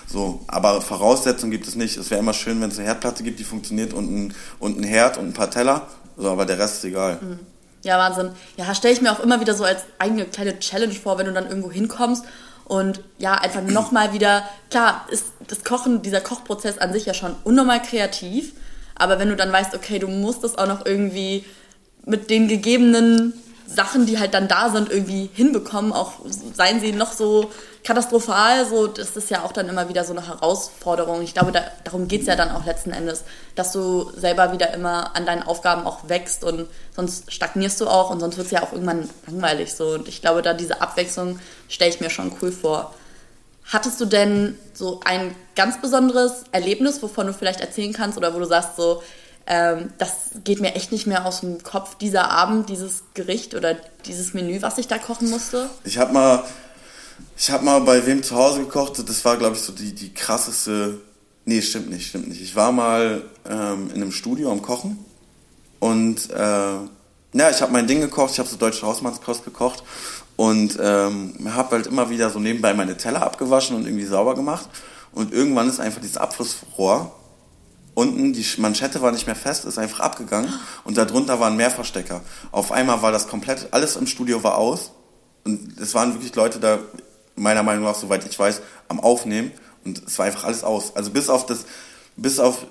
So, 0.06 0.40
aber 0.46 0.80
Voraussetzungen 0.80 1.50
gibt 1.50 1.66
es 1.66 1.76
nicht. 1.76 1.96
Es 1.96 2.10
wäre 2.10 2.20
immer 2.20 2.34
schön, 2.34 2.60
wenn 2.60 2.70
es 2.70 2.78
eine 2.78 2.86
Herdplatte 2.86 3.22
gibt, 3.22 3.38
die 3.40 3.44
funktioniert 3.44 3.92
und 3.92 4.10
ein, 4.10 4.34
und 4.58 4.78
ein 4.78 4.84
Herd 4.84 5.18
und 5.18 5.28
ein 5.28 5.32
paar 5.32 5.50
Teller. 5.50 5.88
So, 6.16 6.30
aber 6.30 6.46
der 6.46 6.58
Rest 6.58 6.76
ist 6.76 6.84
egal. 6.84 7.18
Mhm. 7.20 7.38
Ja, 7.82 7.98
Wahnsinn. 7.98 8.30
Ja, 8.56 8.74
stelle 8.74 8.94
ich 8.94 9.02
mir 9.02 9.12
auch 9.12 9.20
immer 9.20 9.40
wieder 9.40 9.54
so 9.54 9.64
als 9.64 9.82
eigene 9.98 10.24
kleine 10.24 10.58
Challenge 10.58 10.94
vor, 10.94 11.18
wenn 11.18 11.26
du 11.26 11.32
dann 11.32 11.48
irgendwo 11.48 11.70
hinkommst 11.70 12.24
und 12.64 13.02
ja, 13.18 13.34
einfach 13.34 13.62
nochmal 13.66 14.12
wieder, 14.12 14.42
klar, 14.70 15.06
ist 15.10 15.26
das 15.46 15.64
Kochen, 15.64 16.02
dieser 16.02 16.20
Kochprozess 16.20 16.78
an 16.78 16.92
sich 16.92 17.06
ja 17.06 17.14
schon 17.14 17.36
unnormal 17.44 17.82
kreativ, 17.82 18.54
aber 18.94 19.18
wenn 19.18 19.28
du 19.28 19.36
dann 19.36 19.52
weißt, 19.52 19.74
okay, 19.74 19.98
du 19.98 20.08
musst 20.08 20.44
das 20.44 20.56
auch 20.56 20.66
noch 20.66 20.86
irgendwie 20.86 21.44
mit 22.06 22.30
den 22.30 22.48
gegebenen 22.48 23.34
Sachen, 23.66 24.06
die 24.06 24.18
halt 24.18 24.34
dann 24.34 24.48
da 24.48 24.70
sind, 24.70 24.90
irgendwie 24.90 25.30
hinbekommen, 25.32 25.92
auch 25.92 26.12
seien 26.54 26.80
sie 26.80 26.92
noch 26.92 27.12
so 27.12 27.50
katastrophal, 27.82 28.66
so, 28.66 28.86
das 28.86 29.16
ist 29.16 29.30
ja 29.30 29.44
auch 29.44 29.52
dann 29.52 29.68
immer 29.68 29.88
wieder 29.88 30.04
so 30.04 30.12
eine 30.12 30.26
Herausforderung. 30.26 31.22
Ich 31.22 31.34
glaube, 31.34 31.52
da, 31.52 31.62
darum 31.84 32.08
geht 32.08 32.22
es 32.22 32.26
ja 32.26 32.36
dann 32.36 32.50
auch 32.50 32.64
letzten 32.64 32.92
Endes, 32.92 33.24
dass 33.54 33.72
du 33.72 34.10
selber 34.16 34.52
wieder 34.52 34.72
immer 34.72 35.14
an 35.14 35.26
deinen 35.26 35.42
Aufgaben 35.42 35.86
auch 35.86 36.08
wächst 36.08 36.44
und 36.44 36.66
sonst 36.94 37.30
stagnierst 37.32 37.80
du 37.80 37.86
auch 37.86 38.10
und 38.10 38.20
sonst 38.20 38.36
wird 38.36 38.46
es 38.46 38.52
ja 38.52 38.62
auch 38.62 38.72
irgendwann 38.72 39.08
langweilig 39.26 39.74
so. 39.74 39.88
Und 39.88 40.08
ich 40.08 40.22
glaube, 40.22 40.42
da 40.42 40.54
diese 40.54 40.80
Abwechslung 40.80 41.38
stelle 41.68 41.90
ich 41.90 42.00
mir 42.00 42.10
schon 42.10 42.32
cool 42.40 42.52
vor. 42.52 42.94
Hattest 43.66 44.00
du 44.00 44.06
denn 44.06 44.58
so 44.72 45.00
ein 45.04 45.34
ganz 45.56 45.80
besonderes 45.80 46.44
Erlebnis, 46.52 47.02
wovon 47.02 47.26
du 47.26 47.32
vielleicht 47.32 47.60
erzählen 47.60 47.92
kannst 47.92 48.18
oder 48.18 48.34
wo 48.34 48.38
du 48.38 48.46
sagst 48.46 48.76
so, 48.76 49.02
ähm, 49.46 49.92
das 49.98 50.12
geht 50.44 50.60
mir 50.60 50.74
echt 50.74 50.92
nicht 50.92 51.06
mehr 51.06 51.26
aus 51.26 51.40
dem 51.40 51.62
Kopf, 51.62 51.96
dieser 51.96 52.30
Abend, 52.30 52.68
dieses 52.68 53.04
Gericht 53.14 53.54
oder 53.54 53.76
dieses 54.06 54.34
Menü, 54.34 54.62
was 54.62 54.78
ich 54.78 54.88
da 54.88 54.98
kochen 54.98 55.30
musste? 55.30 55.68
Ich 55.84 55.98
habe 55.98 56.12
mal 56.12 56.44
habe 57.48 57.64
mal 57.64 57.80
bei 57.80 58.06
wem 58.06 58.22
zu 58.22 58.36
Hause 58.36 58.60
gekocht, 58.60 59.08
das 59.08 59.24
war, 59.24 59.36
glaube 59.36 59.56
ich, 59.56 59.62
so 59.62 59.72
die, 59.72 59.94
die 59.94 60.12
krasseste. 60.12 61.00
Nee, 61.44 61.60
stimmt 61.60 61.90
nicht, 61.90 62.08
stimmt 62.08 62.28
nicht. 62.28 62.40
Ich 62.40 62.56
war 62.56 62.72
mal 62.72 63.22
ähm, 63.48 63.90
in 63.90 63.96
einem 63.96 64.12
Studio 64.12 64.50
am 64.50 64.62
Kochen 64.62 65.04
und 65.78 66.30
äh, 66.30 66.76
ja, 67.36 67.50
ich 67.50 67.60
habe 67.60 67.72
mein 67.72 67.86
Ding 67.86 68.00
gekocht, 68.00 68.32
ich 68.32 68.38
habe 68.38 68.48
so 68.48 68.56
deutsche 68.56 68.86
Hausmannskost 68.86 69.44
gekocht 69.44 69.82
und 70.36 70.78
ähm, 70.80 71.34
habe 71.54 71.76
halt 71.76 71.86
immer 71.86 72.08
wieder 72.08 72.30
so 72.30 72.38
nebenbei 72.38 72.72
meine 72.72 72.96
Teller 72.96 73.22
abgewaschen 73.22 73.76
und 73.76 73.84
irgendwie 73.84 74.06
sauber 74.06 74.34
gemacht. 74.34 74.68
Und 75.12 75.32
irgendwann 75.32 75.68
ist 75.68 75.80
einfach 75.80 76.00
dieses 76.00 76.16
Abflussrohr 76.16 77.14
unten, 77.94 78.32
die 78.32 78.46
Manschette 78.58 79.00
war 79.02 79.12
nicht 79.12 79.26
mehr 79.26 79.36
fest, 79.36 79.64
ist 79.64 79.78
einfach 79.78 80.00
abgegangen 80.00 80.52
und 80.84 80.96
darunter 80.96 81.40
war 81.40 81.48
ein 81.48 81.56
Mehrverstecker. 81.56 82.20
Auf 82.50 82.72
einmal 82.72 83.02
war 83.02 83.12
das 83.12 83.28
komplett, 83.28 83.68
alles 83.70 83.96
im 83.96 84.06
Studio 84.06 84.42
war 84.42 84.58
aus 84.58 84.92
und 85.44 85.78
es 85.80 85.94
waren 85.94 86.14
wirklich 86.14 86.34
Leute 86.34 86.58
da, 86.58 86.78
meiner 87.36 87.62
Meinung 87.62 87.84
nach, 87.84 87.94
soweit 87.94 88.24
ich 88.26 88.38
weiß, 88.38 88.62
am 88.88 89.00
Aufnehmen 89.00 89.52
und 89.84 90.02
es 90.06 90.18
war 90.18 90.26
einfach 90.26 90.44
alles 90.44 90.64
aus. 90.64 90.94
Also 90.96 91.10
bis 91.10 91.28
auf 91.28 91.46
das, 91.46 91.66
bis 92.16 92.38
auf 92.38 92.66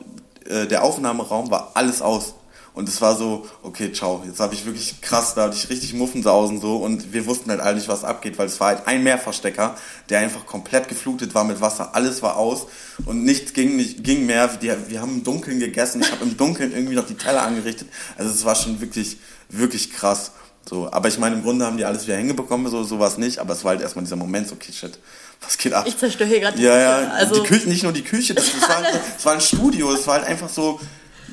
äh, 0.45 0.67
der 0.67 0.83
Aufnahmeraum 0.83 1.51
war 1.51 1.71
alles 1.75 2.01
aus. 2.01 2.35
Und 2.73 2.89
es 2.89 3.01
war 3.01 3.15
so, 3.15 3.47
okay, 3.61 3.91
ciao, 3.91 4.23
jetzt 4.25 4.39
habe 4.39 4.55
ich 4.55 4.65
wirklich 4.65 4.99
krass, 4.99 5.35
da 5.35 5.43
hatte 5.43 5.55
ich 5.55 5.69
richtig 5.69 5.93
Muffensausen 5.93 6.59
so 6.59 6.77
und 6.77 7.13
wir 7.13 7.27
wussten 7.27 7.51
halt 7.51 7.61
alle 7.61 7.75
nicht, 7.75 7.87
was 7.87 8.03
abgeht, 8.03 8.39
weil 8.39 8.47
es 8.47 8.59
war 8.59 8.69
halt 8.69 8.87
ein 8.87 9.03
Mehrverstecker, 9.03 9.75
der 10.09 10.19
einfach 10.19 10.47
komplett 10.47 10.87
geflutet 10.87 11.35
war 11.35 11.43
mit 11.43 11.61
Wasser, 11.61 11.93
alles 11.93 12.23
war 12.23 12.35
aus 12.35 12.65
und 13.05 13.23
nichts 13.23 13.53
ging, 13.53 13.75
nicht, 13.75 14.03
ging 14.03 14.25
mehr. 14.25 14.49
Wir, 14.61 14.89
wir 14.89 15.01
haben 15.01 15.17
im 15.17 15.23
Dunkeln 15.23 15.59
gegessen, 15.59 16.01
ich 16.01 16.11
habe 16.11 16.23
im 16.23 16.35
Dunkeln 16.35 16.73
irgendwie 16.73 16.95
noch 16.95 17.05
die 17.05 17.13
Teller 17.13 17.43
angerichtet. 17.43 17.89
Also 18.17 18.31
es 18.31 18.43
war 18.43 18.55
schon 18.55 18.81
wirklich, 18.81 19.17
wirklich 19.49 19.93
krass. 19.93 20.31
So, 20.67 20.91
aber 20.91 21.09
ich 21.09 21.19
meine, 21.19 21.35
im 21.35 21.43
Grunde 21.43 21.65
haben 21.65 21.77
die 21.77 21.85
alles 21.85 22.07
wieder 22.07 22.15
hingebekommen, 22.15 22.71
so 22.71 22.83
sowas 22.83 23.17
nicht, 23.17 23.37
aber 23.37 23.53
es 23.53 23.63
war 23.63 23.71
halt 23.71 23.81
erstmal 23.81 24.05
dieser 24.05 24.15
Moment, 24.15 24.47
so, 24.47 24.55
okay, 24.55 24.71
shit, 24.71 24.97
was 25.41 25.57
geht 25.57 25.73
ab? 25.73 25.85
Ich 25.85 25.97
zerstöre 25.97 26.29
hier 26.29 26.39
gerade 26.39 26.57
die 26.57 26.63
Ja, 26.63 26.79
ja, 26.79 27.07
also 27.09 27.41
die 27.41 27.47
Küche, 27.47 27.67
nicht 27.67 27.83
nur 27.83 27.91
die 27.91 28.01
Küche, 28.01 28.33
das, 28.33 28.45
das, 28.51 28.69
war, 28.69 28.81
das 29.15 29.25
war 29.25 29.33
ein 29.33 29.41
Studio, 29.41 29.93
es 29.93 30.07
war 30.07 30.15
halt 30.15 30.25
einfach 30.25 30.49
so, 30.49 30.79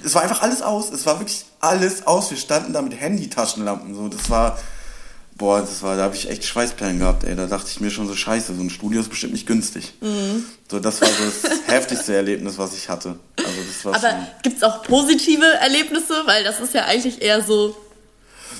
es 0.04 0.14
war 0.14 0.22
einfach 0.22 0.42
alles 0.42 0.62
aus, 0.62 0.90
es 0.90 1.06
war 1.06 1.18
wirklich 1.18 1.44
alles 1.60 2.06
aus, 2.06 2.30
wir 2.30 2.38
standen 2.38 2.72
da 2.72 2.82
mit 2.82 2.98
Handy-Taschenlampen, 2.98 3.94
so, 3.94 4.08
das 4.08 4.30
war, 4.30 4.58
boah, 5.36 5.60
das 5.60 5.82
war, 5.82 5.96
da 5.96 6.04
habe 6.04 6.14
ich 6.14 6.28
echt 6.28 6.44
Schweißperlen 6.44 6.98
gehabt, 6.98 7.24
ey, 7.24 7.34
da 7.34 7.46
dachte 7.46 7.68
ich 7.70 7.80
mir 7.80 7.90
schon 7.90 8.06
so, 8.06 8.14
scheiße, 8.14 8.54
so 8.54 8.62
ein 8.62 8.70
Studio 8.70 9.00
ist 9.00 9.08
bestimmt 9.08 9.32
nicht 9.32 9.46
günstig. 9.46 9.94
Mhm. 10.00 10.44
So, 10.70 10.78
das 10.80 11.00
war 11.00 11.08
so 11.08 11.24
das 11.24 11.50
heftigste 11.66 12.14
Erlebnis, 12.14 12.58
was 12.58 12.74
ich 12.74 12.88
hatte. 12.88 13.18
Also, 13.36 13.50
das 13.66 13.84
war 13.84 13.94
aber 13.94 14.26
gibt 14.42 14.58
es 14.58 14.62
auch 14.62 14.82
positive 14.82 15.46
Erlebnisse, 15.60 16.22
weil 16.26 16.44
das 16.44 16.60
ist 16.60 16.74
ja 16.74 16.84
eigentlich 16.84 17.22
eher 17.22 17.42
so, 17.42 17.76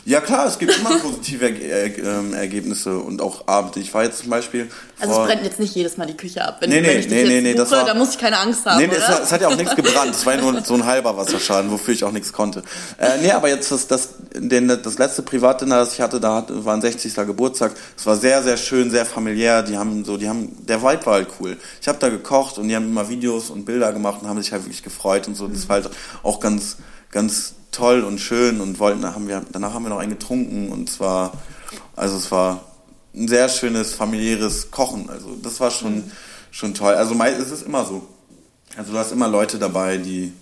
ja 0.05 0.20
klar, 0.20 0.46
es 0.46 0.59
gibt 0.59 0.76
immer 0.79 0.98
positive 1.03 1.46
er 1.46 1.87
äh, 1.87 2.33
Ergebnisse 2.37 2.98
und 2.98 3.20
auch 3.20 3.46
Abende. 3.46 3.81
Ich 3.81 3.92
war 3.92 4.05
jetzt 4.05 4.18
zum 4.18 4.31
Beispiel. 4.31 4.68
Also 4.98 5.20
es 5.20 5.26
brennt 5.26 5.44
jetzt 5.44 5.61
nicht 5.61 5.74
jedes 5.74 5.96
Mal 5.96 6.07
die 6.07 6.16
Küche 6.16 6.46
ab. 6.46 6.59
Wenn, 6.61 6.70
nee, 6.70 6.81
nee, 6.81 6.88
wenn 6.88 7.00
ich 7.00 7.09
nee, 7.09 7.24
nee, 7.24 7.40
nee, 7.40 7.55
buche, 7.55 7.70
war, 7.70 7.85
da 7.85 7.94
muss 7.94 8.12
ich 8.12 8.18
keine 8.18 8.38
Angst 8.38 8.66
haben. 8.66 8.79
Nee, 8.79 8.87
nee 8.87 8.94
es, 8.94 9.07
hat, 9.07 9.22
es, 9.22 9.33
hat 9.33 9.40
ja 9.40 9.48
auch 9.48 9.57
nichts 9.57 9.74
gebrannt. 9.74 10.14
Es 10.14 10.26
war 10.26 10.35
ja 10.35 10.40
nur 10.40 10.61
so 10.64 10.74
ein 10.74 10.85
halber 10.85 11.16
Wasserschaden, 11.16 11.70
wofür 11.70 11.94
ich 11.94 12.05
auch 12.05 12.12
nichts 12.12 12.33
konnte. 12.33 12.62
Äh, 12.98 13.18
nee, 13.22 13.31
aber 13.31 13.48
jetzt 13.48 13.70
das, 13.72 13.87
das, 13.87 14.11
den, 14.35 14.68
das 14.68 14.98
letzte 14.98 15.22
Privatdinner, 15.22 15.79
das 15.79 15.94
ich 15.94 16.00
hatte, 16.00 16.20
da 16.20 16.44
war 16.48 16.74
ein 16.74 16.83
60. 16.83 17.14
Geburtstag. 17.14 17.72
Es 17.96 18.07
war 18.07 18.16
sehr, 18.16 18.42
sehr 18.42 18.57
schön, 18.57 18.90
sehr 18.90 19.07
familiär. 19.07 19.62
Die 19.62 19.76
haben 19.76 20.05
so, 20.05 20.16
die 20.16 20.29
haben, 20.29 20.57
der 20.66 20.83
Vibe 20.83 21.07
war 21.07 21.14
halt 21.14 21.29
cool. 21.40 21.57
Ich 21.81 21.88
habe 21.88 21.98
da 21.98 22.09
gekocht 22.09 22.59
und 22.59 22.68
die 22.68 22.76
haben 22.76 22.87
immer 22.87 23.09
Videos 23.09 23.50
und 23.50 23.64
Bilder 23.64 23.92
gemacht 23.92 24.22
und 24.22 24.29
haben 24.29 24.40
sich 24.40 24.53
halt 24.53 24.64
wirklich 24.64 24.83
gefreut 24.83 25.29
und 25.29 25.35
so. 25.35 25.48
Das 25.48 25.68
war 25.68 25.76
halt 25.76 25.90
auch 26.22 26.40
ganz, 26.40 26.76
ganz 27.11 27.55
toll 27.70 28.02
und 28.02 28.18
schön 28.18 28.61
und 28.61 28.78
wollten, 28.78 29.04
haben 29.06 29.28
wir, 29.28 29.44
danach 29.52 29.74
haben 29.74 29.85
wir 29.85 29.90
noch 29.90 29.98
einen 29.98 30.11
getrunken 30.11 30.70
und 30.70 30.90
zwar, 30.90 31.33
also 31.96 32.16
es 32.16 32.30
war 32.30 32.64
ein 33.14 33.28
sehr 33.28 33.48
schönes 33.48 33.92
familiäres 33.94 34.70
Kochen. 34.70 35.11
Also 35.11 35.37
das 35.42 35.61
war 35.61 35.70
schon, 35.70 35.96
mhm. 35.96 36.12
schon 36.50 36.74
toll. 36.74 36.94
Also 36.94 37.14
es 37.14 37.50
ist 37.50 37.62
immer 37.62 37.85
so. 37.85 38.06
Also 38.76 38.92
du 38.92 38.98
hast 38.98 39.12
immer 39.12 39.28
Leute 39.28 39.59
dabei, 39.59 39.98
die 39.98 40.33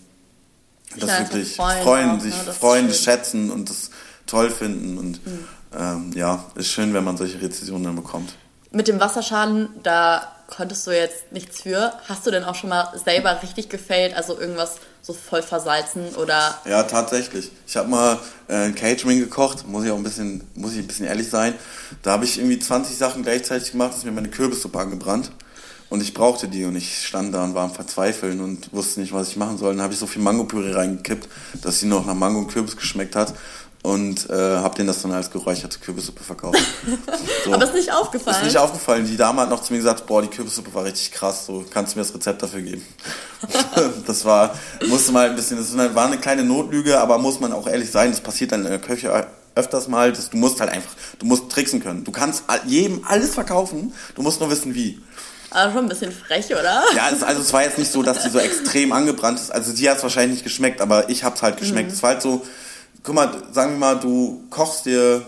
das 0.97 1.21
wirklich 1.21 1.57
freuen, 1.57 1.83
freuen 1.83 2.11
auch, 2.11 2.21
sich 2.21 2.47
ne? 2.47 2.53
freuen, 2.53 2.93
schätzen 2.93 3.51
und 3.51 3.69
das 3.71 3.91
toll 4.27 4.51
finden 4.51 4.99
und 4.99 5.27
mhm. 5.27 5.49
ähm, 5.79 6.13
ja, 6.15 6.45
ist 6.55 6.69
schön, 6.69 6.93
wenn 6.95 7.05
man 7.05 7.17
solche 7.17 7.41
Rezensionen 7.41 7.85
dann 7.85 7.97
bekommt. 7.97 8.35
mit 8.71 8.89
dem 8.89 9.01
Wasserschaden, 9.01 9.69
da 9.83 10.31
konntest 10.47 10.87
du 10.87 10.91
jetzt 10.91 11.31
nichts 11.33 11.63
für. 11.63 11.93
Hast 12.09 12.27
du 12.27 12.31
denn 12.31 12.45
auch 12.45 12.55
schon 12.55 12.71
mal 12.71 12.91
selber 13.03 13.43
richtig 13.43 13.69
gefailt, 13.69 14.15
also 14.15 14.39
irgendwas 14.39 14.77
so 15.09 15.15
voll 15.15 15.43
versalzen 15.43 16.15
oder? 16.17 16.59
Ja, 16.67 16.83
tatsächlich. 16.83 17.51
Ich 17.67 17.79
habe 17.79 17.89
mal 17.89 18.19
äh, 18.47 18.73
Catering 18.73 19.21
gekocht, 19.21 19.67
muss 19.67 19.87
ich 19.87 19.91
auch 19.91 19.97
ein 19.97 20.03
bisschen, 20.03 20.43
muss 20.55 20.73
ich 20.73 20.81
ein 20.81 20.87
bisschen 20.87 21.07
ehrlich 21.07 21.31
sein. 21.31 21.55
Da 22.03 22.13
habe 22.13 22.27
ich 22.27 22.37
irgendwie 22.37 22.59
20 22.59 22.95
Sachen 22.95 23.23
gleichzeitig 23.23 23.73
gemacht, 23.73 23.95
ist 23.97 24.05
mir 24.05 24.13
meine 24.13 24.29
Kürbissuppe 24.29 24.79
angebrannt. 24.79 25.31
Und 25.89 26.03
ich 26.03 26.13
brauchte 26.13 26.49
die 26.49 26.67
und 26.67 26.77
ich 26.77 27.07
stand 27.07 27.33
da 27.33 27.43
und 27.43 27.55
war 27.55 27.65
am 27.65 27.73
Verzweifeln 27.73 28.43
und 28.43 28.71
wusste 28.75 29.01
nicht, 29.01 29.15
was 29.15 29.31
ich 29.31 29.37
machen 29.39 29.57
soll. 29.57 29.73
Dann 29.73 29.83
habe 29.83 29.95
ich 29.95 29.99
so 29.99 30.07
viel 30.07 30.21
Mango-Püree 30.21 30.75
reingekippt, 30.75 31.27
dass 31.63 31.81
sie 31.81 31.87
noch 31.87 32.05
nach 32.05 32.13
Mango 32.13 32.41
und 32.41 32.49
Kürbis 32.49 32.77
geschmeckt 32.77 33.17
hat 33.17 33.33
und 33.83 34.29
äh, 34.29 34.33
habe 34.33 34.75
denen 34.75 34.89
das 34.89 35.03
dann 35.03 35.13
als 35.13 35.31
geräucherte 35.31 35.79
Kürbissuppe 35.79 36.23
verkauft. 36.23 36.59
So. 37.45 37.55
Aber 37.55 37.65
ist 37.65 37.75
nicht 37.75 37.93
aufgefallen? 37.93 38.37
Ist 38.37 38.45
nicht 38.45 38.59
aufgefallen. 38.59 39.07
Die 39.07 39.17
Dame 39.17 39.41
hat 39.41 39.49
noch 39.49 39.63
zu 39.63 39.73
mir 39.73 39.79
gesagt, 39.79 40.07
boah, 40.07 40.21
die 40.21 40.29
Kürbissuppe 40.29 40.75
war 40.75 40.85
richtig 40.85 41.13
krass, 41.13 41.47
so 41.47 41.65
kannst 41.71 41.95
du 41.95 41.99
mir 41.99 42.05
das 42.05 42.15
Rezept 42.15 42.43
dafür 42.43 42.61
geben. 42.61 42.85
das 44.07 44.25
war, 44.25 44.55
musste 44.87 45.13
mal 45.13 45.31
ein 45.31 45.37
bisschen, 45.37 45.57
das 45.57 45.77
war 45.95 46.07
eine 46.07 46.19
kleine 46.19 46.43
Notlüge, 46.43 46.99
aber 46.99 47.19
muss 47.19 47.41
man 47.41 47.53
auch 47.53 47.67
ehrlich 47.67 47.91
sein, 47.91 48.11
das 48.11 48.21
passiert 48.21 48.53
dann 48.53 48.65
in 48.65 48.71
der 48.71 48.81
Küche 48.81 49.29
öfters 49.55 49.89
mal, 49.89 50.13
dass 50.13 50.31
du 50.31 50.37
musst 50.37 50.61
halt 50.61 50.71
einfach, 50.71 50.91
du 51.19 51.27
musst 51.27 51.51
tricksen 51.51 51.83
können. 51.83 52.05
Du 52.05 52.13
kannst 52.13 52.45
jedem 52.67 53.05
alles 53.07 53.35
verkaufen, 53.35 53.93
du 54.15 54.23
musst 54.23 54.41
nur 54.41 54.51
wissen 54.51 54.75
wie. 54.75 55.01
Aber 55.51 55.73
schon 55.73 55.85
ein 55.85 55.89
bisschen 55.89 56.13
frech, 56.13 56.47
oder? 56.47 56.83
Ja, 56.95 57.11
es, 57.11 57.23
also 57.23 57.41
es 57.41 57.53
war 57.53 57.63
jetzt 57.63 57.79
nicht 57.79 57.91
so, 57.91 58.03
dass 58.03 58.23
die 58.23 58.31
so 58.31 58.39
extrem 58.39 58.93
angebrannt 58.93 59.41
ist. 59.41 59.51
Also 59.51 59.73
die 59.73 59.89
hat 59.89 59.97
es 59.97 60.03
wahrscheinlich 60.03 60.33
nicht 60.33 60.45
geschmeckt, 60.45 60.81
aber 60.81 61.09
ich 61.09 61.25
hab's 61.25 61.43
halt 61.43 61.57
geschmeckt. 61.57 61.89
Mhm. 61.89 61.95
Es 61.95 62.03
war 62.03 62.11
halt 62.11 62.23
so, 62.23 62.47
guck 63.03 63.15
mal, 63.15 63.31
sagen 63.53 63.73
wir 63.73 63.79
mal, 63.79 63.99
du 63.99 64.45
kochst 64.51 64.87
dir 64.87 65.27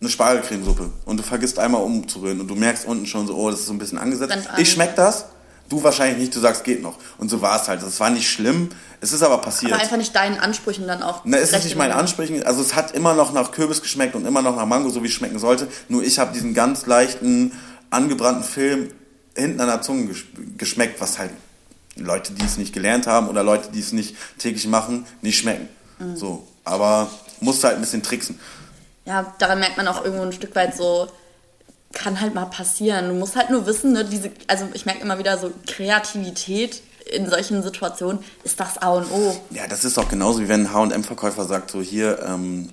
eine 0.00 0.10
Spargelcremesuppe 0.10 0.90
und 1.04 1.16
du 1.16 1.22
vergisst 1.22 1.58
einmal 1.58 1.82
umzurühren 1.82 2.40
und 2.40 2.48
du 2.48 2.54
merkst 2.54 2.86
unten 2.86 3.06
schon 3.06 3.26
so, 3.26 3.36
oh, 3.36 3.50
das 3.50 3.60
ist 3.60 3.66
so 3.66 3.72
ein 3.72 3.78
bisschen 3.78 3.98
angesetzt. 3.98 4.48
Ich 4.56 4.70
schmeck 4.70 4.94
das, 4.94 5.26
du 5.68 5.82
wahrscheinlich 5.82 6.18
nicht, 6.18 6.36
du 6.36 6.40
sagst, 6.40 6.64
geht 6.64 6.82
noch. 6.82 6.98
Und 7.18 7.28
so 7.30 7.42
war 7.42 7.60
es 7.60 7.68
halt. 7.68 7.82
Das 7.82 7.98
war 7.98 8.10
nicht 8.10 8.30
schlimm, 8.30 8.70
es 9.00 9.12
ist 9.12 9.22
aber 9.22 9.38
passiert. 9.38 9.72
Aber 9.72 9.82
einfach 9.82 9.96
nicht 9.96 10.14
deinen 10.14 10.38
Ansprüchen 10.38 10.86
dann 10.86 11.02
auch. 11.02 11.24
Ne, 11.24 11.38
es 11.38 11.52
ist 11.52 11.64
nicht 11.64 11.76
meinen 11.76 11.92
Ansprüchen. 11.92 12.42
Also 12.44 12.60
es 12.60 12.74
hat 12.74 12.92
immer 12.92 13.14
noch 13.14 13.32
nach 13.32 13.50
Kürbis 13.50 13.82
geschmeckt 13.82 14.14
und 14.14 14.26
immer 14.26 14.42
noch 14.42 14.56
nach 14.56 14.66
Mango, 14.66 14.90
so 14.90 15.02
wie 15.02 15.08
es 15.08 15.14
schmecken 15.14 15.38
sollte. 15.38 15.68
Nur 15.88 16.02
ich 16.04 16.18
habe 16.18 16.32
diesen 16.32 16.54
ganz 16.54 16.86
leichten, 16.86 17.52
angebrannten 17.90 18.44
Film 18.44 18.90
hinten 19.34 19.60
an 19.60 19.68
der 19.68 19.82
Zunge 19.82 20.14
geschmeckt, 20.56 21.00
was 21.00 21.18
halt 21.18 21.30
Leute, 21.96 22.32
die 22.32 22.44
es 22.44 22.56
nicht 22.56 22.72
gelernt 22.72 23.06
haben 23.06 23.28
oder 23.28 23.42
Leute, 23.42 23.70
die 23.72 23.80
es 23.80 23.92
nicht 23.92 24.14
täglich 24.38 24.66
machen, 24.66 25.06
nicht 25.22 25.38
schmecken. 25.38 25.68
Mhm. 25.98 26.16
So, 26.16 26.46
aber 26.68 27.08
musst 27.40 27.64
halt 27.64 27.76
ein 27.76 27.80
bisschen 27.80 28.02
tricksen. 28.02 28.38
Ja, 29.04 29.34
daran 29.38 29.58
merkt 29.58 29.76
man 29.76 29.88
auch 29.88 30.04
irgendwo 30.04 30.24
ein 30.24 30.32
Stück 30.32 30.54
weit 30.54 30.76
so, 30.76 31.08
kann 31.92 32.20
halt 32.20 32.34
mal 32.34 32.46
passieren. 32.46 33.08
Du 33.08 33.14
musst 33.14 33.36
halt 33.36 33.50
nur 33.50 33.66
wissen, 33.66 33.92
ne, 33.92 34.04
diese, 34.04 34.30
also 34.46 34.66
ich 34.74 34.86
merke 34.86 35.00
immer 35.00 35.18
wieder 35.18 35.38
so 35.38 35.50
Kreativität 35.66 36.82
in 37.10 37.28
solchen 37.28 37.62
Situationen 37.62 38.22
ist 38.44 38.60
das 38.60 38.78
A 38.78 38.90
und 38.90 39.10
O. 39.10 39.40
Ja, 39.50 39.66
das 39.66 39.84
ist 39.84 39.98
auch 39.98 40.08
genauso 40.08 40.40
wie 40.40 40.48
wenn 40.48 40.66
ein 40.66 40.72
H&M-Verkäufer 40.72 41.44
sagt 41.44 41.70
so 41.70 41.80
hier, 41.80 42.22
ähm, 42.22 42.68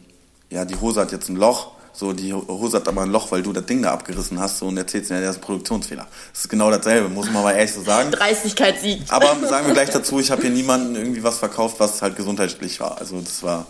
ja 0.50 0.66
die 0.66 0.76
Hose 0.76 1.02
hat 1.02 1.12
jetzt 1.12 1.30
ein 1.30 1.38
Loch, 1.38 1.72
so 1.96 2.12
die 2.12 2.34
Hose 2.34 2.78
hat 2.78 2.88
aber 2.88 3.04
ein 3.04 3.10
Loch, 3.10 3.32
weil 3.32 3.42
du 3.42 3.54
das 3.54 3.66
Ding 3.66 3.82
da 3.82 3.92
abgerissen 3.92 4.40
hast 4.40 4.60
so, 4.60 4.68
und 4.68 4.78
erzählst 4.78 5.10
mir, 5.10 5.22
das 5.22 5.32
ist 5.32 5.38
ein 5.38 5.42
Produktionsfehler. 5.42 6.06
Das 6.34 6.42
ist 6.42 6.50
genau 6.50 6.70
dasselbe, 6.70 7.08
muss 7.08 7.32
man 7.32 7.44
mal 7.44 7.54
ehrlich 7.54 7.74
so 7.74 7.82
sagen. 7.82 8.12
Dreistigkeit 8.12 8.80
siegt. 8.82 9.12
Aber 9.12 9.36
sagen 9.48 9.68
wir 9.68 9.74
gleich 9.74 9.90
dazu, 9.90 10.20
ich 10.20 10.30
habe 10.32 10.42
hier 10.42 10.52
niemanden 10.52 10.96
irgendwie 10.96 11.24
was 11.24 11.38
verkauft, 11.40 11.80
was 11.80 12.02
halt 12.02 12.16
gesundheitlich 12.16 12.80
war. 12.80 12.98
Also 13.00 13.20
das 13.22 13.42
war 13.44 13.66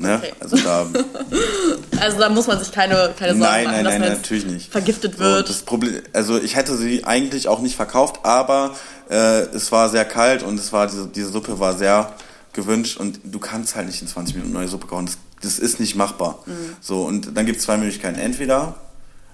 Ne? 0.00 0.14
Okay. 0.14 0.32
Also, 0.38 0.56
da, 0.58 0.86
also 2.00 2.18
da 2.20 2.28
muss 2.28 2.46
man 2.46 2.56
sich 2.60 2.70
keine, 2.70 3.12
keine 3.18 3.32
Sorgen 3.32 3.40
nein, 3.40 3.64
machen, 3.64 3.74
nein, 3.74 3.84
dass 3.84 3.98
nein, 3.98 4.12
natürlich 4.12 4.46
nicht. 4.46 4.70
vergiftet 4.70 5.18
wird. 5.18 5.48
So, 5.48 5.52
das 5.52 5.62
Problem, 5.62 6.00
also 6.12 6.38
ich 6.38 6.54
hätte 6.54 6.76
sie 6.76 7.04
eigentlich 7.04 7.48
auch 7.48 7.58
nicht 7.58 7.74
verkauft, 7.74 8.20
aber 8.22 8.76
äh, 9.10 9.40
es 9.52 9.72
war 9.72 9.88
sehr 9.88 10.04
kalt 10.04 10.44
und 10.44 10.56
es 10.60 10.72
war 10.72 10.86
diese, 10.86 11.08
diese 11.08 11.30
Suppe 11.30 11.58
war 11.58 11.76
sehr 11.76 12.12
gewünscht 12.52 12.96
und 12.96 13.18
du 13.24 13.40
kannst 13.40 13.74
halt 13.74 13.88
nicht 13.88 14.00
in 14.00 14.06
20 14.06 14.36
Minuten 14.36 14.52
neue 14.52 14.68
Suppe 14.68 14.86
kochen. 14.86 15.06
Das, 15.06 15.18
das 15.42 15.58
ist 15.58 15.80
nicht 15.80 15.94
machbar. 15.94 16.42
Mhm. 16.46 16.76
So, 16.80 17.02
und 17.02 17.36
dann 17.36 17.46
gibt 17.46 17.58
es 17.58 17.64
zwei 17.64 17.76
Möglichkeiten. 17.76 18.18
Entweder 18.18 18.76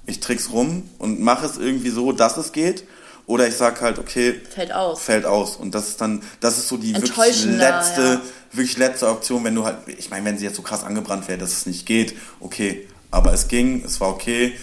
ich 0.07 0.21
trick's 0.21 0.51
rum 0.53 0.88
und 0.99 1.21
mache 1.21 1.47
es 1.47 1.57
irgendwie 1.57 1.90
so, 1.90 2.12
dass 2.12 2.37
es 2.37 2.53
geht, 2.53 2.85
oder 3.27 3.49
ich 3.49 3.57
sag 3.57 3.81
halt, 3.81 3.99
okay, 3.99 4.40
fällt 4.51 4.73
aus. 4.73 5.03
Fällt 5.03 5.25
aus. 5.25 5.57
Und 5.57 5.75
das 5.75 5.88
ist 5.88 6.01
dann, 6.01 6.23
das 6.40 6.59
ist 6.59 6.69
so 6.69 6.77
die 6.77 6.95
wirklich 6.95 7.45
letzte, 7.47 8.03
ja. 8.03 8.21
wirklich 8.53 8.77
letzte 8.77 9.09
Option, 9.09 9.43
wenn 9.45 9.55
du 9.55 9.64
halt, 9.64 9.79
ich 9.87 10.11
meine, 10.11 10.27
wenn 10.27 10.37
sie 10.37 10.45
jetzt 10.45 10.57
so 10.57 10.62
krass 10.62 10.85
angebrannt 10.85 11.27
wäre, 11.29 11.38
dass 11.38 11.53
es 11.53 11.67
nicht 11.67 11.87
geht, 11.87 12.14
okay. 12.40 12.87
Aber 13.11 13.33
es 13.33 13.49
ging, 13.49 13.83
es 13.85 14.01
war 14.01 14.11
okay 14.11 14.55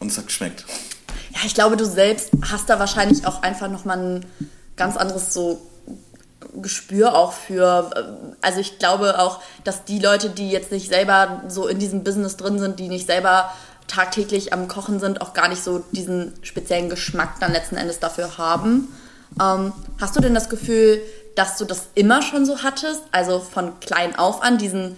und 0.00 0.10
es 0.10 0.18
hat 0.18 0.26
geschmeckt. 0.26 0.64
Ja, 1.30 1.40
ich 1.46 1.54
glaube, 1.54 1.76
du 1.76 1.84
selbst 1.84 2.30
hast 2.50 2.68
da 2.68 2.78
wahrscheinlich 2.78 3.26
auch 3.26 3.42
einfach 3.42 3.68
nochmal 3.68 3.98
ein 3.98 4.26
ganz 4.76 4.96
anderes 4.96 5.32
so 5.32 5.64
Gespür 6.54 7.14
auch 7.14 7.32
für, 7.32 8.26
also 8.40 8.60
ich 8.60 8.78
glaube 8.78 9.18
auch, 9.18 9.40
dass 9.64 9.84
die 9.84 9.98
Leute, 9.98 10.30
die 10.30 10.50
jetzt 10.50 10.72
nicht 10.72 10.88
selber 10.88 11.42
so 11.48 11.66
in 11.66 11.78
diesem 11.78 12.04
Business 12.04 12.36
drin 12.36 12.58
sind, 12.58 12.78
die 12.78 12.88
nicht 12.88 13.06
selber 13.06 13.52
tagtäglich 13.86 14.52
am 14.52 14.68
Kochen 14.68 14.98
sind, 15.00 15.20
auch 15.20 15.34
gar 15.34 15.48
nicht 15.48 15.62
so 15.62 15.84
diesen 15.92 16.32
speziellen 16.42 16.88
Geschmack 16.88 17.40
dann 17.40 17.52
letzten 17.52 17.76
Endes 17.76 18.00
dafür 18.00 18.38
haben. 18.38 18.88
Ähm, 19.40 19.72
hast 20.00 20.16
du 20.16 20.20
denn 20.20 20.34
das 20.34 20.48
Gefühl, 20.48 21.00
dass 21.36 21.56
du 21.58 21.64
das 21.64 21.88
immer 21.94 22.22
schon 22.22 22.46
so 22.46 22.62
hattest, 22.62 23.02
also 23.12 23.40
von 23.40 23.78
klein 23.80 24.16
auf 24.16 24.42
an, 24.42 24.58
diesen 24.58 24.96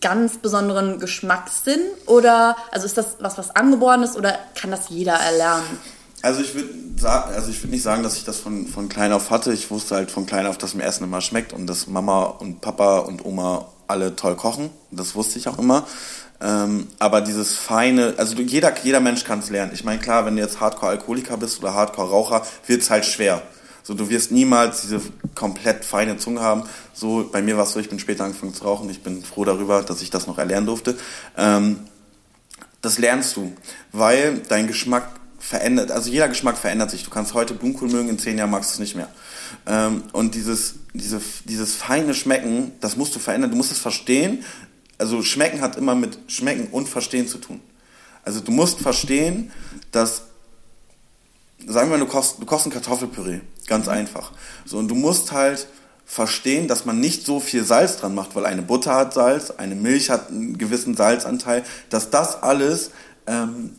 ganz 0.00 0.38
besonderen 0.38 0.98
Geschmackssinn? 0.98 1.80
Oder 2.06 2.56
also 2.70 2.86
ist 2.86 2.98
das 2.98 3.16
was, 3.20 3.38
was 3.38 3.54
angeboren 3.54 4.02
ist 4.02 4.16
oder 4.16 4.38
kann 4.54 4.70
das 4.70 4.88
jeder 4.88 5.14
erlernen? 5.14 5.78
Also 6.22 6.40
ich 6.40 6.54
würde 6.54 6.68
also 7.06 7.50
ich 7.50 7.62
würde 7.62 7.70
nicht 7.70 7.82
sagen, 7.82 8.02
dass 8.02 8.16
ich 8.16 8.24
das 8.24 8.38
von, 8.38 8.66
von 8.66 8.88
klein 8.88 9.12
auf 9.12 9.30
hatte. 9.30 9.52
Ich 9.52 9.70
wusste 9.70 9.94
halt 9.94 10.10
von 10.10 10.26
klein 10.26 10.46
auf, 10.46 10.58
dass 10.58 10.74
mir 10.74 10.82
Essen 10.82 11.04
immer 11.04 11.20
schmeckt 11.20 11.52
und 11.52 11.66
dass 11.66 11.86
Mama 11.86 12.24
und 12.24 12.60
Papa 12.60 12.98
und 12.98 13.24
Oma 13.24 13.68
alle 13.86 14.16
toll 14.16 14.36
kochen. 14.36 14.70
Das 14.90 15.14
wusste 15.14 15.38
ich 15.38 15.48
auch 15.48 15.58
immer. 15.58 15.86
Ähm, 16.40 16.88
aber 16.98 17.20
dieses 17.20 17.54
feine, 17.54 18.14
also 18.16 18.34
du, 18.34 18.42
jeder, 18.42 18.72
jeder 18.82 19.00
Mensch 19.00 19.24
kann 19.24 19.40
es 19.40 19.50
lernen. 19.50 19.72
Ich 19.74 19.84
meine, 19.84 20.00
klar, 20.00 20.24
wenn 20.24 20.36
du 20.36 20.42
jetzt 20.42 20.60
Hardcore-Alkoholiker 20.60 21.36
bist 21.36 21.58
oder 21.58 21.74
Hardcore-Raucher, 21.74 22.46
wird 22.66 22.82
es 22.82 22.90
halt 22.90 23.04
schwer. 23.04 23.42
So, 23.82 23.94
du 23.94 24.08
wirst 24.08 24.30
niemals 24.30 24.82
diese 24.82 25.00
komplett 25.34 25.84
feine 25.84 26.16
Zunge 26.18 26.40
haben. 26.40 26.64
So, 26.92 27.28
bei 27.32 27.42
mir 27.42 27.56
war 27.56 27.64
es 27.64 27.72
so, 27.72 27.80
ich 27.80 27.88
bin 27.88 27.98
später 27.98 28.24
angefangen 28.24 28.54
zu 28.54 28.64
rauchen. 28.64 28.88
Ich 28.90 29.02
bin 29.02 29.24
froh 29.24 29.44
darüber, 29.44 29.82
dass 29.82 30.02
ich 30.02 30.10
das 30.10 30.26
noch 30.26 30.38
erlernen 30.38 30.66
durfte. 30.66 30.96
Ähm, 31.36 31.80
das 32.82 32.98
lernst 32.98 33.34
du, 33.36 33.52
weil 33.90 34.40
dein 34.48 34.68
Geschmack 34.68 35.17
verändert, 35.48 35.90
also 35.90 36.10
jeder 36.10 36.28
Geschmack 36.28 36.58
verändert 36.58 36.90
sich. 36.90 37.04
Du 37.04 37.10
kannst 37.10 37.32
heute 37.32 37.54
Blumenkohl 37.54 37.88
mögen, 37.88 38.10
in 38.10 38.18
zehn 38.18 38.36
Jahren 38.36 38.50
magst 38.50 38.70
du 38.70 38.74
es 38.74 38.80
nicht 38.80 38.94
mehr. 38.94 39.08
Ähm, 39.66 40.02
und 40.12 40.34
dieses, 40.34 40.74
diese, 40.92 41.22
dieses 41.46 41.74
feine 41.74 42.12
Schmecken, 42.12 42.72
das 42.80 42.98
musst 42.98 43.14
du 43.14 43.18
verändern. 43.18 43.50
Du 43.50 43.56
musst 43.56 43.72
es 43.72 43.78
verstehen, 43.78 44.44
also 44.98 45.22
schmecken 45.22 45.62
hat 45.62 45.76
immer 45.76 45.94
mit 45.94 46.18
schmecken 46.26 46.68
und 46.70 46.86
verstehen 46.86 47.26
zu 47.28 47.38
tun. 47.38 47.60
Also 48.24 48.40
du 48.40 48.52
musst 48.52 48.80
verstehen, 48.80 49.50
dass 49.90 50.22
sagen 51.66 51.90
wir, 51.90 51.96
du 51.96 52.06
kochst, 52.06 52.40
du 52.40 52.44
kochst 52.44 52.66
ein 52.66 52.72
Kartoffelpüree, 52.72 53.40
ganz 53.66 53.86
mhm. 53.86 53.92
einfach. 53.92 54.32
So 54.66 54.76
und 54.76 54.88
du 54.88 54.94
musst 54.94 55.32
halt 55.32 55.66
verstehen, 56.04 56.68
dass 56.68 56.84
man 56.84 57.00
nicht 57.00 57.24
so 57.24 57.40
viel 57.40 57.64
Salz 57.64 57.96
dran 57.96 58.14
macht, 58.14 58.34
weil 58.34 58.44
eine 58.44 58.60
Butter 58.60 58.94
hat 58.94 59.14
Salz, 59.14 59.50
eine 59.50 59.74
Milch 59.74 60.10
hat 60.10 60.28
einen 60.28 60.58
gewissen 60.58 60.94
Salzanteil, 60.94 61.64
dass 61.88 62.10
das 62.10 62.42
alles 62.42 62.90
ähm, 63.26 63.76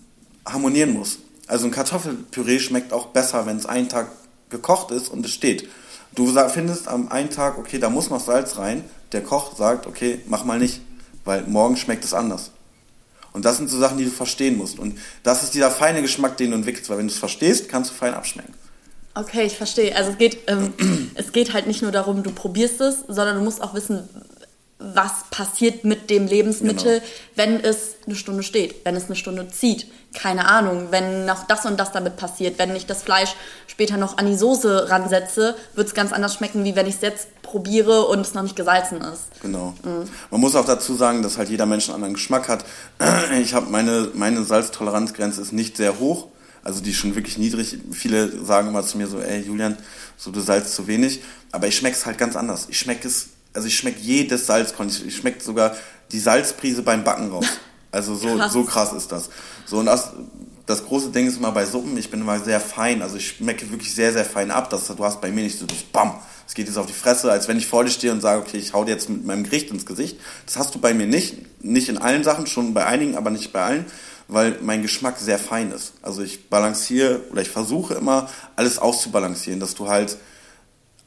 harmonieren 0.47 0.93
muss. 0.93 1.19
Also 1.49 1.65
ein 1.65 1.71
Kartoffelpüree 1.71 2.59
schmeckt 2.59 2.93
auch 2.93 3.07
besser, 3.07 3.45
wenn 3.45 3.57
es 3.57 3.65
einen 3.65 3.89
Tag 3.89 4.07
gekocht 4.49 4.91
ist 4.91 5.09
und 5.09 5.25
es 5.25 5.33
steht. 5.33 5.67
Du 6.15 6.33
findest 6.47 6.87
am 6.87 7.09
einen 7.09 7.29
Tag, 7.29 7.57
okay, 7.57 7.79
da 7.79 7.89
muss 7.89 8.09
noch 8.09 8.21
Salz 8.21 8.57
rein. 8.57 8.85
Der 9.11 9.21
Koch 9.21 9.57
sagt, 9.57 9.85
okay, 9.85 10.21
mach 10.27 10.45
mal 10.45 10.57
nicht 10.57 10.79
weil 11.29 11.43
morgen 11.43 11.77
schmeckt 11.77 12.03
es 12.03 12.13
anders. 12.13 12.51
Und 13.33 13.45
das 13.45 13.57
sind 13.57 13.69
so 13.69 13.77
Sachen, 13.77 13.99
die 13.99 14.05
du 14.05 14.09
verstehen 14.09 14.57
musst. 14.57 14.79
Und 14.79 14.97
das 15.21 15.43
ist 15.43 15.53
dieser 15.53 15.69
feine 15.69 16.01
Geschmack, 16.01 16.37
den 16.37 16.49
du 16.49 16.57
entwickelst, 16.57 16.89
weil 16.89 16.97
wenn 16.97 17.07
du 17.07 17.13
es 17.13 17.19
verstehst, 17.19 17.69
kannst 17.69 17.91
du 17.91 17.95
fein 17.95 18.15
abschmecken. 18.15 18.53
Okay, 19.13 19.43
ich 19.45 19.55
verstehe. 19.55 19.95
Also 19.95 20.11
es 20.11 20.17
geht, 20.17 20.39
ähm, 20.47 20.73
es 21.15 21.31
geht 21.31 21.53
halt 21.53 21.67
nicht 21.67 21.83
nur 21.83 21.91
darum, 21.91 22.23
du 22.23 22.31
probierst 22.31 22.81
es, 22.81 23.01
sondern 23.07 23.37
du 23.37 23.43
musst 23.43 23.61
auch 23.61 23.75
wissen, 23.75 24.09
was 24.81 25.25
passiert 25.29 25.83
mit 25.83 26.09
dem 26.09 26.25
Lebensmittel, 26.25 26.99
genau. 26.99 27.11
wenn 27.35 27.59
es 27.61 27.97
eine 28.05 28.15
Stunde 28.15 28.43
steht, 28.43 28.85
wenn 28.85 28.95
es 28.95 29.05
eine 29.05 29.17
Stunde 29.17 29.49
zieht. 29.49 29.87
Keine 30.13 30.47
Ahnung, 30.47 30.87
wenn 30.89 31.25
noch 31.25 31.45
das 31.45 31.65
und 31.65 31.77
das 31.77 31.91
damit 31.91 32.15
passiert, 32.15 32.57
wenn 32.57 32.73
ich 32.73 32.85
das 32.85 33.03
Fleisch 33.03 33.35
später 33.67 33.97
noch 33.97 34.17
an 34.17 34.25
die 34.25 34.37
Soße 34.37 34.89
ransetze, 34.89 35.55
wird 35.75 35.87
es 35.87 35.93
ganz 35.93 36.13
anders 36.13 36.35
schmecken, 36.35 36.63
wie 36.63 36.77
wenn 36.77 36.87
ich 36.87 36.95
es 36.95 37.01
jetzt 37.01 37.41
probiere 37.41 38.05
und 38.07 38.21
es 38.21 38.33
noch 38.33 38.41
nicht 38.41 38.55
gesalzen 38.55 39.01
ist. 39.01 39.23
Genau. 39.41 39.75
Mhm. 39.83 40.09
Man 40.31 40.39
muss 40.39 40.55
auch 40.55 40.65
dazu 40.65 40.95
sagen, 40.95 41.23
dass 41.23 41.37
halt 41.37 41.49
jeder 41.49 41.65
Mensch 41.65 41.89
einen 41.89 41.95
anderen 41.95 42.13
Geschmack 42.13 42.47
hat. 42.47 42.63
Ich 43.41 43.53
habe 43.53 43.69
meine, 43.69 44.09
meine 44.13 44.43
Salztoleranzgrenze 44.43 45.41
ist 45.41 45.51
nicht 45.51 45.75
sehr 45.75 45.99
hoch. 45.99 46.27
Also 46.63 46.81
die 46.81 46.91
ist 46.91 46.97
schon 46.97 47.15
wirklich 47.15 47.37
niedrig. 47.37 47.77
Viele 47.91 48.45
sagen 48.45 48.69
immer 48.69 48.83
zu 48.83 48.97
mir 48.97 49.07
so, 49.07 49.19
ey 49.19 49.41
Julian, 49.41 49.77
so 50.17 50.31
du 50.31 50.39
salzt 50.39 50.73
zu 50.73 50.87
wenig. 50.87 51.21
Aber 51.51 51.67
ich 51.67 51.75
schmecke 51.75 51.97
es 51.97 52.05
halt 52.05 52.17
ganz 52.17 52.35
anders. 52.35 52.67
Ich 52.69 52.79
schmecke 52.79 53.07
es 53.07 53.29
also 53.53 53.67
ich 53.67 53.77
schmecke 53.77 53.99
jedes 53.99 54.45
Salzkorn. 54.45 54.89
Ich, 54.89 55.05
ich 55.05 55.17
schmecke 55.17 55.41
sogar 55.41 55.75
die 56.11 56.19
Salzprise 56.19 56.81
beim 56.81 57.03
Backen 57.03 57.31
raus. 57.31 57.45
Also 57.91 58.13
so 58.13 58.35
krass. 58.35 58.53
so 58.53 58.63
krass 58.65 58.93
ist 58.93 59.11
das. 59.11 59.31
So 59.65 59.79
und 59.79 59.87
das, 59.87 60.11
das 60.67 60.85
große 60.85 61.09
Ding 61.09 61.25
ist 61.25 61.37
immer 61.37 61.51
bei 61.51 61.65
Suppen, 61.65 61.97
ich 61.97 62.11
bin 62.11 62.21
immer 62.21 62.39
sehr 62.39 62.59
fein, 62.61 63.01
also 63.01 63.17
ich 63.17 63.29
schmecke 63.29 63.71
wirklich 63.71 63.95
sehr, 63.95 64.13
sehr 64.13 64.25
fein 64.25 64.51
ab. 64.51 64.69
Das, 64.69 64.85
du 64.85 65.03
hast 65.03 65.21
bei 65.21 65.31
mir 65.31 65.41
nicht 65.41 65.57
so 65.57 65.65
das 65.65 65.79
BAM, 65.79 66.13
es 66.47 66.53
geht 66.53 66.67
jetzt 66.67 66.77
auf 66.77 66.85
die 66.85 66.93
Fresse, 66.93 67.31
als 67.31 67.47
wenn 67.47 67.57
ich 67.57 67.65
vor 67.65 67.83
dir 67.83 67.89
stehe 67.89 68.13
und 68.13 68.21
sage, 68.21 68.41
okay, 68.41 68.57
ich 68.57 68.73
hau 68.73 68.83
dir 68.83 68.91
jetzt 68.91 69.09
mit 69.09 69.25
meinem 69.25 69.43
Gericht 69.43 69.71
ins 69.71 69.87
Gesicht. 69.87 70.19
Das 70.45 70.57
hast 70.57 70.75
du 70.75 70.79
bei 70.79 70.93
mir 70.93 71.07
nicht, 71.07 71.63
nicht 71.63 71.89
in 71.89 71.97
allen 71.97 72.23
Sachen, 72.23 72.45
schon 72.45 72.75
bei 72.75 72.85
einigen, 72.85 73.17
aber 73.17 73.31
nicht 73.31 73.51
bei 73.51 73.63
allen, 73.63 73.85
weil 74.27 74.59
mein 74.61 74.83
Geschmack 74.83 75.17
sehr 75.17 75.39
fein 75.39 75.71
ist. 75.71 75.93
Also 76.03 76.21
ich 76.21 76.49
balanciere 76.49 77.21
oder 77.31 77.41
ich 77.41 77.49
versuche 77.49 77.95
immer 77.95 78.29
alles 78.55 78.77
auszubalancieren, 78.77 79.59
dass 79.59 79.73
du 79.73 79.89
halt 79.89 80.17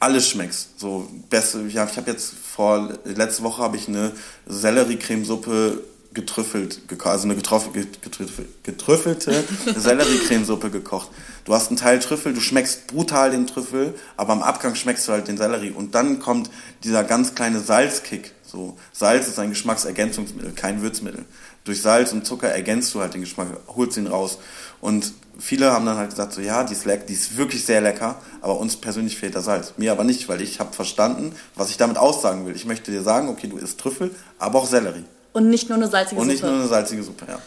alles 0.03 0.29
schmeckst. 0.29 0.81
So 0.81 1.09
beste, 1.31 1.63
ja, 1.69 1.89
ich 1.91 1.97
habe 1.97 2.11
jetzt 2.11 2.35
vor 2.35 2.93
letzte 3.05 3.45
Woche 3.45 3.63
habe 3.63 3.77
ich 3.77 3.89
eine 3.89 4.13
Sellerie-Cremesuppe 4.47 5.81
getrüffelt, 6.13 6.81
also 7.05 7.25
eine 7.25 7.37
getrüffelte 7.37 9.45
Sellerie-Cremesuppe 9.77 10.71
gekocht. 10.71 11.09
Du 11.45 11.55
hast 11.55 11.69
einen 11.69 11.77
Teil 11.77 12.01
Trüffel, 12.01 12.35
du 12.35 12.41
schmeckst 12.41 12.89
brutal 12.89 13.31
den 13.31 13.47
Trüffel, 13.47 13.95
aber 14.17 14.33
am 14.33 14.43
Abgang 14.43 14.75
schmeckst 14.75 15.09
du 15.09 15.13
halt 15.13 15.29
den 15.29 15.39
Sellerie. 15.39 15.71
Und 15.71 15.95
dann 15.95 16.19
kommt 16.19 16.51
dieser 16.85 17.05
ganz 17.05 17.35
kleine 17.35 17.61
Salzkick. 17.61 18.33
So, 18.45 18.77
Salz 18.93 19.29
ist 19.29 19.39
ein 19.39 19.51
Geschmacksergänzungsmittel, 19.51 20.53
kein 20.53 20.83
Würzmittel. 20.83 21.25
Durch 21.65 21.81
Salz 21.81 22.13
und 22.13 22.27
Zucker 22.27 22.49
ergänzt 22.49 22.93
du 22.95 23.01
halt 23.01 23.15
den 23.15 23.23
Geschmack, 23.23 23.49
holst 23.69 23.97
ihn 23.97 24.09
raus. 24.09 24.39
Und 24.81 25.15
viele 25.39 25.73
haben 25.73 25.87
dann 25.87 25.97
halt 25.97 26.11
gesagt, 26.11 26.33
so 26.33 26.41
ja, 26.41 26.65
die 26.65 26.73
ist, 26.73 26.85
leck, 26.85 27.07
die 27.07 27.15
ist 27.15 27.37
wirklich 27.37 27.65
sehr 27.65 27.81
lecker, 27.81 28.17
aber 28.41 28.59
uns 28.59 28.77
persönlich 28.77 29.19
fehlt 29.19 29.35
das 29.35 29.45
Salz. 29.45 29.75
Mir 29.77 29.93
aber 29.93 30.05
nicht, 30.05 30.29
weil 30.29 30.41
ich 30.41 30.61
habe 30.61 30.73
verstanden, 30.73 31.35
was 31.55 31.71
ich 31.71 31.77
damit 31.77 31.99
aussagen 31.99 32.47
will. 32.47 32.55
Ich 32.55 32.65
möchte 32.65 32.91
dir 32.91 33.03
sagen, 33.03 33.29
okay, 33.29 33.47
du 33.47 33.57
isst 33.57 33.81
Trüffel, 33.81 34.15
aber 34.39 34.59
auch 34.59 34.67
Sellerie. 34.67 35.05
Und 35.33 35.49
nicht 35.49 35.69
nur 35.69 35.79
eine 35.79 35.89
salzige 35.89 36.21
Suppe. 36.21 36.23
Und 36.23 36.29
nicht 36.29 36.43
nur 36.43 36.53
eine 36.53 36.69
salzige 36.69 37.03
Suppe, 37.03 37.27
ja. 37.29 37.39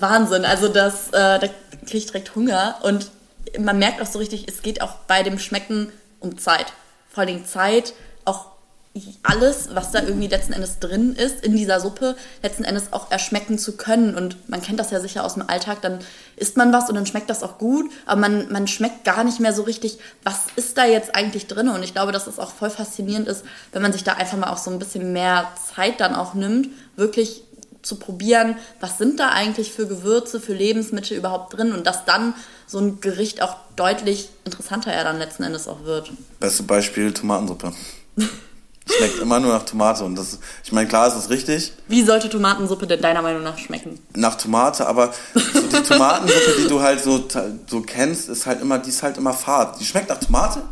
Wahnsinn, 0.00 0.44
also 0.44 0.68
das, 0.68 1.08
äh, 1.08 1.38
da 1.38 1.48
kriege 1.86 1.98
ich 1.98 2.06
direkt 2.06 2.34
Hunger 2.34 2.76
und 2.82 3.10
man 3.58 3.78
merkt 3.78 4.02
auch 4.02 4.06
so 4.06 4.18
richtig, 4.18 4.46
es 4.46 4.60
geht 4.62 4.82
auch 4.82 4.96
bei 5.06 5.22
dem 5.22 5.38
Schmecken 5.38 5.90
um 6.20 6.36
Zeit. 6.36 6.72
Vor 7.10 7.22
allem 7.22 7.46
Zeit, 7.46 7.94
alles, 9.22 9.68
was 9.72 9.90
da 9.90 10.02
irgendwie 10.02 10.28
letzten 10.28 10.52
Endes 10.52 10.78
drin 10.78 11.14
ist 11.14 11.44
in 11.44 11.56
dieser 11.56 11.80
Suppe, 11.80 12.16
letzten 12.42 12.64
Endes 12.64 12.92
auch 12.92 13.10
erschmecken 13.10 13.58
zu 13.58 13.76
können. 13.76 14.14
Und 14.14 14.48
man 14.48 14.62
kennt 14.62 14.80
das 14.80 14.90
ja 14.90 15.00
sicher 15.00 15.24
aus 15.24 15.34
dem 15.34 15.48
Alltag, 15.48 15.82
dann 15.82 15.98
isst 16.36 16.56
man 16.56 16.72
was 16.72 16.88
und 16.88 16.94
dann 16.94 17.06
schmeckt 17.06 17.30
das 17.30 17.42
auch 17.42 17.58
gut, 17.58 17.90
aber 18.06 18.20
man, 18.20 18.50
man 18.52 18.66
schmeckt 18.66 19.04
gar 19.04 19.24
nicht 19.24 19.40
mehr 19.40 19.52
so 19.52 19.62
richtig, 19.62 19.98
was 20.22 20.42
ist 20.56 20.78
da 20.78 20.84
jetzt 20.86 21.14
eigentlich 21.14 21.46
drin. 21.46 21.68
Und 21.68 21.82
ich 21.82 21.92
glaube, 21.92 22.12
dass 22.12 22.26
es 22.26 22.38
auch 22.38 22.52
voll 22.52 22.70
faszinierend 22.70 23.28
ist, 23.28 23.44
wenn 23.72 23.82
man 23.82 23.92
sich 23.92 24.04
da 24.04 24.14
einfach 24.14 24.38
mal 24.38 24.50
auch 24.50 24.58
so 24.58 24.70
ein 24.70 24.78
bisschen 24.78 25.12
mehr 25.12 25.48
Zeit 25.74 26.00
dann 26.00 26.14
auch 26.14 26.34
nimmt, 26.34 26.68
wirklich 26.96 27.42
zu 27.82 27.96
probieren, 27.96 28.56
was 28.80 28.98
sind 28.98 29.20
da 29.20 29.30
eigentlich 29.30 29.72
für 29.72 29.86
Gewürze, 29.86 30.40
für 30.40 30.52
Lebensmittel 30.52 31.16
überhaupt 31.16 31.56
drin 31.56 31.72
und 31.72 31.86
dass 31.86 32.04
dann 32.04 32.34
so 32.66 32.78
ein 32.78 33.00
Gericht 33.00 33.40
auch 33.40 33.56
deutlich 33.76 34.28
interessanter 34.44 34.92
ja 34.94 35.04
dann 35.04 35.18
letzten 35.18 35.42
Endes 35.42 35.68
auch 35.68 35.84
wird. 35.84 36.12
Beste 36.40 36.64
Beispiel 36.64 37.12
Tomatensuppe. 37.12 37.72
Schmeckt 38.96 39.18
immer 39.18 39.38
nur 39.40 39.52
nach 39.52 39.64
Tomate. 39.64 40.04
Und 40.04 40.16
das, 40.16 40.38
ich 40.64 40.72
meine, 40.72 40.88
klar 40.88 41.08
ist 41.08 41.14
es 41.14 41.30
richtig. 41.30 41.72
Wie 41.88 42.02
sollte 42.02 42.28
Tomatensuppe 42.28 42.86
denn 42.86 43.00
deiner 43.00 43.22
Meinung 43.22 43.42
nach 43.42 43.58
schmecken? 43.58 44.00
Nach 44.14 44.34
Tomate, 44.34 44.86
aber 44.86 45.12
so 45.34 45.60
die 45.60 45.82
Tomatensuppe, 45.82 46.62
die 46.62 46.68
du 46.68 46.80
halt 46.80 47.02
so, 47.02 47.22
so 47.66 47.80
kennst, 47.82 48.28
ist 48.28 48.46
halt 48.46 48.62
immer, 48.62 48.78
die 48.78 48.90
ist 48.90 49.02
halt 49.02 49.18
immer 49.18 49.34
fad. 49.34 49.78
Die 49.80 49.84
schmeckt 49.84 50.08
nach 50.08 50.20
Tomate, 50.20 50.62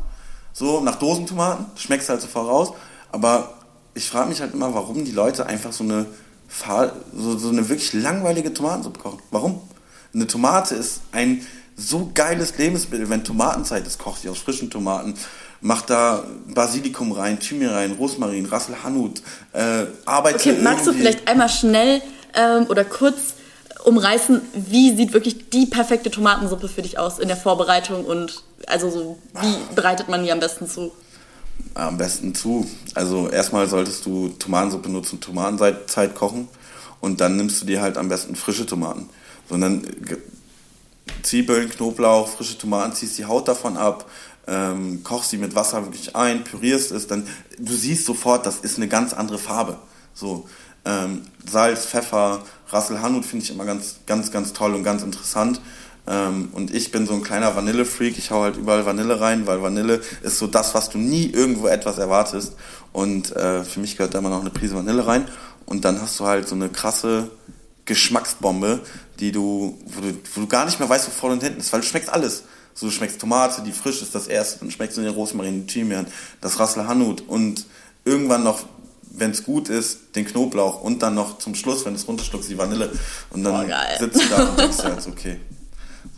so 0.52 0.80
nach 0.80 0.96
Dosentomaten, 0.96 1.66
schmeckst 1.76 2.08
halt 2.08 2.20
so 2.20 2.28
voraus. 2.28 2.72
Aber 3.12 3.54
ich 3.94 4.08
frage 4.08 4.28
mich 4.28 4.40
halt 4.40 4.54
immer, 4.54 4.74
warum 4.74 5.04
die 5.04 5.12
Leute 5.12 5.46
einfach 5.46 5.72
so 5.72 5.84
eine, 5.84 6.06
so, 7.14 7.38
so 7.38 7.48
eine 7.48 7.68
wirklich 7.68 7.92
langweilige 7.92 8.52
Tomatensuppe 8.52 9.00
kochen. 9.00 9.22
Warum? 9.30 9.60
Eine 10.14 10.26
Tomate 10.26 10.74
ist 10.74 11.00
ein 11.12 11.46
so 11.76 12.10
geiles 12.14 12.56
Lebensmittel, 12.56 13.10
wenn 13.10 13.22
Tomatenzeit 13.22 13.86
ist, 13.86 13.98
kocht 13.98 14.22
sie 14.22 14.30
aus 14.30 14.38
frischen 14.38 14.70
Tomaten 14.70 15.14
mach 15.60 15.82
da 15.82 16.24
Basilikum 16.48 17.12
rein, 17.12 17.38
Thymian 17.40 17.72
rein, 17.72 17.92
Rosmarin, 17.92 18.46
Rassel 18.46 18.82
Hanut, 18.82 19.22
äh, 19.52 19.86
arbeite 20.04 20.36
Okay, 20.36 20.62
magst 20.62 20.86
du 20.86 20.92
vielleicht 20.92 21.28
einmal 21.28 21.48
schnell 21.48 22.02
ähm, 22.34 22.66
oder 22.68 22.84
kurz 22.84 23.34
umreißen, 23.84 24.40
wie 24.52 24.96
sieht 24.96 25.12
wirklich 25.12 25.48
die 25.50 25.66
perfekte 25.66 26.10
Tomatensuppe 26.10 26.68
für 26.68 26.82
dich 26.82 26.98
aus 26.98 27.18
in 27.18 27.28
der 27.28 27.36
Vorbereitung 27.36 28.04
und 28.04 28.42
also 28.66 28.90
so, 28.90 29.18
wie 29.40 29.74
bereitet 29.74 30.08
man 30.08 30.24
die 30.24 30.32
am 30.32 30.40
besten 30.40 30.68
zu? 30.68 30.90
Am 31.74 31.96
besten 31.96 32.34
zu. 32.34 32.66
Also 32.94 33.28
erstmal 33.28 33.68
solltest 33.68 34.04
du 34.04 34.28
Tomatensuppe 34.30 34.88
nur 34.88 35.04
zur 35.04 35.20
Tomatenzeit 35.20 36.14
kochen 36.14 36.48
und 37.00 37.20
dann 37.20 37.36
nimmst 37.36 37.62
du 37.62 37.66
dir 37.66 37.80
halt 37.80 37.96
am 37.96 38.08
besten 38.08 38.34
frische 38.34 38.66
Tomaten. 38.66 39.08
Sondern 39.48 39.86
Zwiebeln, 41.22 41.70
Knoblauch, 41.70 42.28
frische 42.28 42.58
Tomaten, 42.58 42.92
ziehst 42.92 43.18
die 43.18 43.26
Haut 43.26 43.46
davon 43.46 43.76
ab, 43.76 44.10
ähm, 44.46 45.02
kochst 45.02 45.30
sie 45.30 45.38
mit 45.38 45.54
Wasser 45.54 45.84
wirklich 45.84 46.14
ein, 46.14 46.44
pürierst 46.44 46.92
es, 46.92 47.06
dann 47.06 47.26
du 47.58 47.72
siehst 47.72 48.06
sofort, 48.06 48.46
das 48.46 48.58
ist 48.60 48.76
eine 48.76 48.88
ganz 48.88 49.12
andere 49.12 49.38
Farbe. 49.38 49.78
So 50.14 50.48
ähm, 50.84 51.22
Salz, 51.50 51.86
Pfeffer, 51.86 52.42
Rassel 52.68 53.02
Hanut 53.02 53.24
finde 53.24 53.44
ich 53.44 53.50
immer 53.50 53.64
ganz, 53.64 53.96
ganz, 54.06 54.30
ganz 54.30 54.52
toll 54.52 54.74
und 54.74 54.84
ganz 54.84 55.02
interessant. 55.02 55.60
Ähm, 56.06 56.50
und 56.52 56.72
ich 56.72 56.92
bin 56.92 57.06
so 57.06 57.14
ein 57.14 57.22
kleiner 57.22 57.56
Vanille-Freak. 57.56 58.16
Ich 58.16 58.30
hau 58.30 58.42
halt 58.42 58.56
überall 58.56 58.86
Vanille 58.86 59.20
rein, 59.20 59.46
weil 59.46 59.60
Vanille 59.60 60.00
ist 60.22 60.38
so 60.38 60.46
das, 60.46 60.74
was 60.74 60.88
du 60.88 60.98
nie 60.98 61.26
irgendwo 61.26 61.66
etwas 61.66 61.98
erwartest. 61.98 62.54
Und 62.92 63.34
äh, 63.34 63.64
für 63.64 63.80
mich 63.80 63.96
gehört 63.96 64.14
da 64.14 64.18
immer 64.20 64.30
noch 64.30 64.40
eine 64.40 64.50
Prise 64.50 64.76
Vanille 64.76 65.06
rein. 65.06 65.26
Und 65.64 65.84
dann 65.84 66.00
hast 66.00 66.20
du 66.20 66.26
halt 66.26 66.48
so 66.48 66.54
eine 66.54 66.68
krasse 66.68 67.30
Geschmacksbombe, 67.84 68.80
die 69.18 69.32
du, 69.32 69.78
wo 69.86 70.00
du, 70.00 70.16
wo 70.34 70.40
du 70.42 70.46
gar 70.46 70.64
nicht 70.64 70.78
mehr 70.78 70.88
weißt, 70.88 71.08
wo 71.08 71.10
vorne 71.10 71.34
und 71.34 71.42
hinten 71.42 71.60
ist, 71.60 71.72
weil 71.72 71.80
du 71.80 71.86
schmeckst 71.86 72.10
alles. 72.10 72.44
So, 72.76 72.86
du 72.86 72.92
schmeckst 72.92 73.18
Tomate, 73.18 73.62
die 73.62 73.72
frisch 73.72 74.02
ist, 74.02 74.14
das 74.14 74.26
erste, 74.26 74.60
dann 74.60 74.70
schmeckst 74.70 74.98
du 74.98 75.00
den 75.00 75.10
Rosmarin, 75.10 75.62
den 75.62 75.66
Thymian, 75.66 76.06
das 76.42 76.60
Rassel 76.60 76.86
Hanut 76.86 77.22
und 77.26 77.64
irgendwann 78.04 78.44
noch, 78.44 78.60
wenn 79.12 79.30
es 79.30 79.44
gut 79.44 79.70
ist, 79.70 80.14
den 80.14 80.26
Knoblauch 80.26 80.82
und 80.82 81.00
dann 81.02 81.14
noch 81.14 81.38
zum 81.38 81.54
Schluss, 81.54 81.86
wenn 81.86 81.94
es 81.94 82.06
runterschluckst, 82.06 82.50
die 82.50 82.58
Vanille. 82.58 82.90
Und 83.30 83.44
dann 83.44 83.70
oh, 83.70 83.98
sitzt 83.98 84.22
du 84.22 84.28
da 84.28 84.50
und 84.50 84.60
denkst 84.60 84.76
dir 84.76 84.84
halt, 84.84 85.06
okay, 85.08 85.40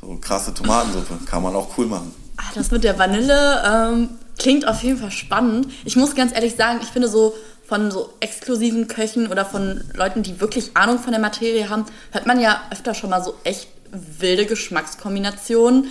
so 0.01 0.18
krasse 0.21 0.53
Tomatensuppe, 0.53 1.25
kann 1.27 1.44
man 1.44 1.55
auch 1.55 1.79
cool 1.79 1.87
machen. 1.87 2.12
Ach, 2.37 2.53
das 2.55 2.73
mit 2.73 2.83
der 2.83 2.99
Vanille 2.99 3.62
ähm, 3.64 4.09
klingt 4.37 4.66
auf 4.66 4.83
jeden 4.83 4.99
Fall 4.99 5.12
spannend. 5.12 5.68
Ich 5.85 5.94
muss 5.94 6.16
ganz 6.16 6.35
ehrlich 6.35 6.57
sagen, 6.57 6.81
ich 6.83 6.88
finde 6.88 7.07
so 7.07 7.37
von 7.68 7.92
so 7.92 8.12
exklusiven 8.18 8.88
Köchen 8.88 9.29
oder 9.29 9.44
von 9.44 9.85
Leuten, 9.94 10.25
die 10.25 10.40
wirklich 10.40 10.73
Ahnung 10.75 10.99
von 10.99 11.12
der 11.12 11.21
Materie 11.21 11.68
haben, 11.68 11.85
hört 12.11 12.27
man 12.27 12.40
ja 12.40 12.62
öfter 12.73 12.94
schon 12.94 13.11
mal 13.11 13.23
so 13.23 13.35
echt 13.44 13.68
wilde 13.92 14.47
Geschmackskombinationen 14.47 15.88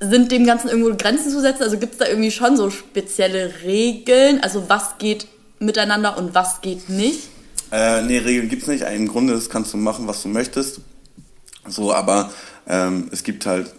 sind 0.00 0.32
dem 0.32 0.46
Ganzen 0.46 0.68
irgendwo 0.68 0.96
Grenzen 0.96 1.30
zu 1.30 1.40
setzen? 1.40 1.62
Also 1.62 1.78
gibt 1.78 1.92
es 1.92 1.98
da 1.98 2.06
irgendwie 2.06 2.30
schon 2.30 2.56
so 2.56 2.70
spezielle 2.70 3.52
Regeln? 3.62 4.42
Also 4.42 4.68
was 4.68 4.98
geht 4.98 5.26
miteinander 5.58 6.16
und 6.16 6.34
was 6.34 6.62
geht 6.62 6.88
nicht? 6.88 7.28
Äh, 7.70 8.02
nee, 8.02 8.18
Regeln 8.18 8.48
gibt 8.48 8.62
es 8.62 8.68
nicht. 8.68 8.82
Im 8.82 9.08
Grunde 9.08 9.34
das 9.34 9.50
kannst 9.50 9.72
du 9.72 9.76
machen, 9.76 10.08
was 10.08 10.22
du 10.22 10.28
möchtest. 10.28 10.80
So, 11.68 11.92
aber 11.92 12.30
ähm, 12.66 13.08
es 13.12 13.22
gibt 13.22 13.46
halt 13.46 13.74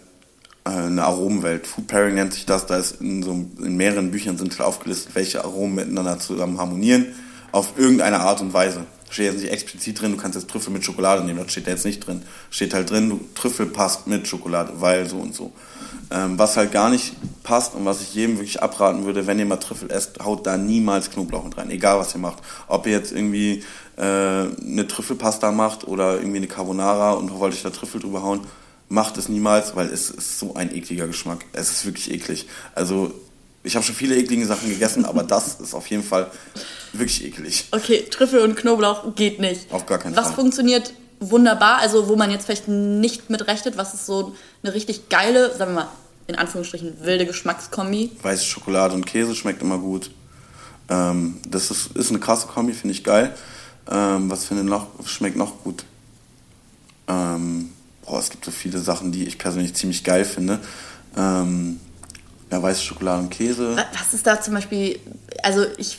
äh, 0.64 0.70
eine 0.70 1.02
Aromenwelt. 1.02 1.66
Food 1.66 1.88
Pairing 1.88 2.14
nennt 2.14 2.32
sich 2.32 2.46
das. 2.46 2.66
Da 2.66 2.78
ist 2.78 3.00
in, 3.00 3.22
so, 3.22 3.32
in 3.32 3.76
mehreren 3.76 4.10
Büchern 4.12 4.38
sind 4.38 4.52
halt 4.52 4.62
aufgelistet, 4.62 5.14
welche 5.14 5.44
Aromen 5.44 5.74
miteinander 5.74 6.18
zusammen 6.20 6.58
harmonieren. 6.58 7.06
Auf 7.50 7.74
irgendeine 7.76 8.20
Art 8.20 8.40
und 8.40 8.54
Weise. 8.54 8.86
Steht 9.12 9.26
jetzt 9.26 9.42
nicht 9.42 9.52
explizit 9.52 10.00
drin, 10.00 10.12
du 10.12 10.16
kannst 10.16 10.38
jetzt 10.38 10.48
Trüffel 10.48 10.72
mit 10.72 10.86
Schokolade 10.86 11.22
nehmen, 11.22 11.38
das 11.38 11.52
steht 11.52 11.66
da 11.66 11.72
jetzt 11.72 11.84
nicht 11.84 12.00
drin. 12.00 12.22
Steht 12.48 12.72
halt 12.72 12.88
drin, 12.88 13.10
du, 13.10 13.20
Trüffel 13.34 13.66
passt 13.66 14.06
mit 14.06 14.26
Schokolade, 14.26 14.72
weil 14.76 15.06
so 15.06 15.18
und 15.18 15.34
so. 15.34 15.52
Ähm, 16.10 16.38
was 16.38 16.56
halt 16.56 16.72
gar 16.72 16.88
nicht 16.88 17.12
passt 17.42 17.74
und 17.74 17.84
was 17.84 18.00
ich 18.00 18.14
jedem 18.14 18.38
wirklich 18.38 18.62
abraten 18.62 19.04
würde, 19.04 19.26
wenn 19.26 19.38
ihr 19.38 19.44
mal 19.44 19.58
Trüffel 19.58 19.90
esst, 19.90 20.24
haut 20.24 20.46
da 20.46 20.56
niemals 20.56 21.10
Knoblauch 21.10 21.44
mit 21.44 21.58
rein, 21.58 21.70
egal 21.70 21.98
was 21.98 22.14
ihr 22.14 22.20
macht. 22.20 22.38
Ob 22.68 22.86
ihr 22.86 22.92
jetzt 22.92 23.12
irgendwie 23.12 23.62
äh, 23.98 24.02
eine 24.02 24.86
Trüffelpasta 24.88 25.52
macht 25.52 25.86
oder 25.86 26.14
irgendwie 26.14 26.38
eine 26.38 26.46
Carbonara 26.46 27.12
und 27.12 27.38
wollt 27.38 27.52
euch 27.52 27.62
da 27.62 27.68
Trüffel 27.68 28.00
drüber 28.00 28.22
hauen, 28.22 28.40
macht 28.88 29.18
es 29.18 29.28
niemals, 29.28 29.76
weil 29.76 29.88
es 29.88 30.08
ist 30.08 30.38
so 30.38 30.54
ein 30.54 30.74
ekliger 30.74 31.06
Geschmack. 31.06 31.44
Es 31.52 31.70
ist 31.70 31.84
wirklich 31.84 32.10
eklig. 32.10 32.46
Also 32.74 33.12
ich 33.62 33.76
habe 33.76 33.84
schon 33.84 33.94
viele 33.94 34.16
eklige 34.16 34.46
Sachen 34.46 34.70
gegessen, 34.70 35.04
aber 35.04 35.22
das 35.22 35.60
ist 35.60 35.74
auf 35.74 35.86
jeden 35.88 36.02
Fall 36.02 36.30
wirklich 36.92 37.24
eklig. 37.24 37.66
Okay, 37.70 38.04
Trüffel 38.10 38.40
und 38.40 38.56
Knoblauch 38.56 39.14
geht 39.14 39.38
nicht. 39.38 39.70
Auf 39.72 39.86
gar 39.86 39.98
keinen 39.98 40.16
was 40.16 40.24
Fall. 40.24 40.30
Was 40.30 40.36
funktioniert 40.36 40.92
wunderbar, 41.20 41.78
also 41.78 42.08
wo 42.08 42.16
man 42.16 42.30
jetzt 42.30 42.46
vielleicht 42.46 42.68
nicht 42.68 43.30
mit 43.30 43.46
rechnet, 43.46 43.76
was 43.76 43.94
ist 43.94 44.06
so 44.06 44.34
eine 44.62 44.74
richtig 44.74 45.08
geile, 45.08 45.54
sagen 45.56 45.72
wir 45.72 45.82
mal, 45.82 45.88
in 46.26 46.36
Anführungsstrichen 46.36 47.04
wilde 47.04 47.26
Geschmackskombi. 47.26 48.12
Weiße 48.22 48.44
Schokolade 48.44 48.94
und 48.94 49.06
Käse 49.06 49.34
schmeckt 49.34 49.62
immer 49.62 49.78
gut. 49.78 50.10
Ähm, 50.88 51.40
das 51.48 51.70
ist, 51.70 51.96
ist 51.96 52.10
eine 52.10 52.20
krasse 52.20 52.46
Kombi, 52.46 52.72
finde 52.72 52.94
ich 52.94 53.04
geil. 53.04 53.34
Ähm, 53.90 54.30
was 54.30 54.44
finde 54.44 54.64
noch, 54.64 54.86
schmeckt 55.06 55.36
noch 55.36 55.62
gut? 55.62 55.84
Ähm, 57.08 57.70
boah, 58.04 58.18
es 58.18 58.30
gibt 58.30 58.44
so 58.44 58.50
viele 58.50 58.78
Sachen, 58.78 59.12
die 59.12 59.26
ich 59.26 59.38
persönlich 59.38 59.74
ziemlich 59.74 60.04
geil 60.04 60.24
finde. 60.24 60.60
Ähm, 61.16 61.80
ja, 62.50 62.62
weiße 62.62 62.82
Schokolade 62.82 63.22
und 63.22 63.30
Käse. 63.30 63.76
Was 63.98 64.14
ist 64.14 64.26
da 64.26 64.40
zum 64.40 64.54
Beispiel, 64.54 64.98
also 65.42 65.64
ich 65.78 65.96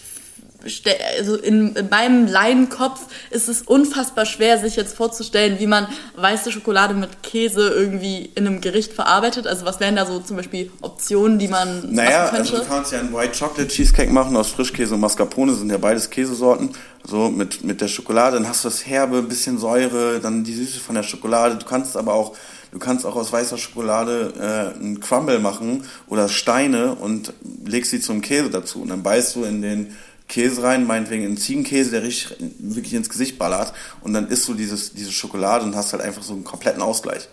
also 1.18 1.36
in, 1.36 1.76
in 1.76 1.90
meinem 1.90 2.28
Laienkopf 2.28 3.02
ist 3.32 3.50
es 3.50 3.62
unfassbar 3.62 4.26
schwer, 4.26 4.58
sich 4.58 4.76
jetzt 4.76 4.96
vorzustellen, 4.96 5.60
wie 5.60 5.68
man 5.68 5.88
weiße 6.16 6.52
Schokolade 6.52 6.94
mit 6.94 7.22
Käse 7.22 7.70
irgendwie 7.70 8.32
in 8.36 8.48
einem 8.48 8.62
Gericht 8.62 8.94
verarbeitet. 8.94 9.48
Also 9.48 9.66
was 9.66 9.80
wären 9.80 9.96
da 9.96 10.06
so 10.06 10.20
zum 10.20 10.38
Beispiel 10.38 10.72
Optionen, 10.82 11.40
die 11.40 11.48
man 11.48 11.94
Naja, 11.94 12.30
also 12.30 12.58
du 12.58 12.66
kannst 12.66 12.92
ja 12.94 13.00
einen 13.00 13.14
White 13.14 13.38
Chocolate 13.38 13.68
Cheesecake 13.68 14.12
machen 14.12 14.38
aus 14.38 14.50
Frischkäse 14.50 14.94
und 14.94 15.02
Mascarpone, 15.02 15.54
sind 15.54 15.70
ja 15.70 15.78
beides 15.78 16.10
Käsesorten. 16.10 16.70
So 17.06 17.30
mit, 17.30 17.66
mit 17.66 17.82
der 17.82 17.90
Schokolade, 17.90 18.38
dann 18.38 18.48
hast 18.48 18.64
du 18.64 18.70
das 18.70 18.86
Herbe, 18.86 19.18
ein 19.18 19.28
bisschen 19.28 19.58
Säure, 19.58 20.22
dann 20.22 20.46
die 20.46 20.54
Süße 20.54 20.80
von 20.80 20.96
der 20.96 21.04
Schokolade. 21.04 21.58
Du 21.58 21.66
kannst 21.66 21.98
aber 21.98 22.14
auch 22.14 22.36
Du 22.74 22.80
kannst 22.80 23.06
auch 23.06 23.16
aus 23.16 23.32
weißer 23.32 23.60
Schokolade 23.60 24.34
äh, 24.36 24.80
einen 24.80 25.00
Crumble 25.00 25.38
machen 25.38 25.84
oder 26.08 26.28
Steine 26.28 26.96
und 26.96 27.32
legst 27.64 27.92
sie 27.92 28.02
zum 28.02 28.22
Käse 28.22 28.50
dazu. 28.50 28.82
Und 28.82 28.90
dann 28.90 29.04
beißt 29.04 29.36
du 29.36 29.44
in 29.44 29.62
den 29.62 29.96
Käse 30.28 30.64
rein, 30.64 30.86
meinetwegen 30.86 31.24
in 31.24 31.38
Ziegenkäse, 31.38 31.92
der 31.92 32.04
richtig 32.04 32.38
wirklich 32.60 32.94
ins 32.94 33.10
Gesicht 33.10 33.38
ballert. 33.38 33.74
Und 34.02 34.14
dann 34.14 34.28
isst 34.28 34.48
du 34.48 34.54
dieses, 34.54 34.94
diese 34.94 35.12
Schokolade 35.12 35.66
und 35.66 35.76
hast 35.76 35.94
halt 35.94 36.02
einfach 36.02 36.24
so 36.24 36.34
einen 36.34 36.44
kompletten 36.44 36.82
Ausgleich. 36.82 37.28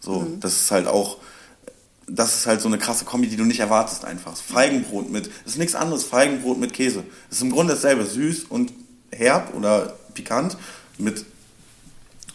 So, 0.00 0.20
mhm. 0.20 0.40
das 0.40 0.54
ist 0.54 0.70
halt 0.70 0.86
auch, 0.86 1.18
das 2.08 2.34
ist 2.34 2.46
halt 2.46 2.60
so 2.60 2.68
eine 2.68 2.78
krasse 2.78 3.04
Kombi, 3.04 3.28
die 3.28 3.36
du 3.36 3.44
nicht 3.44 3.60
erwartest 3.60 4.04
einfach. 4.04 4.36
Feigenbrot 4.36 5.10
mit, 5.10 5.26
das 5.44 5.52
ist 5.52 5.58
nichts 5.58 5.74
anderes, 5.74 6.04
Feigenbrot 6.04 6.58
mit 6.58 6.72
Käse. 6.72 7.04
Das 7.28 7.38
ist 7.38 7.42
im 7.42 7.52
Grunde 7.52 7.74
dasselbe, 7.74 8.04
süß 8.04 8.44
und 8.44 8.72
herb 9.10 9.54
oder 9.54 9.94
pikant 10.14 10.56
mit 10.98 11.24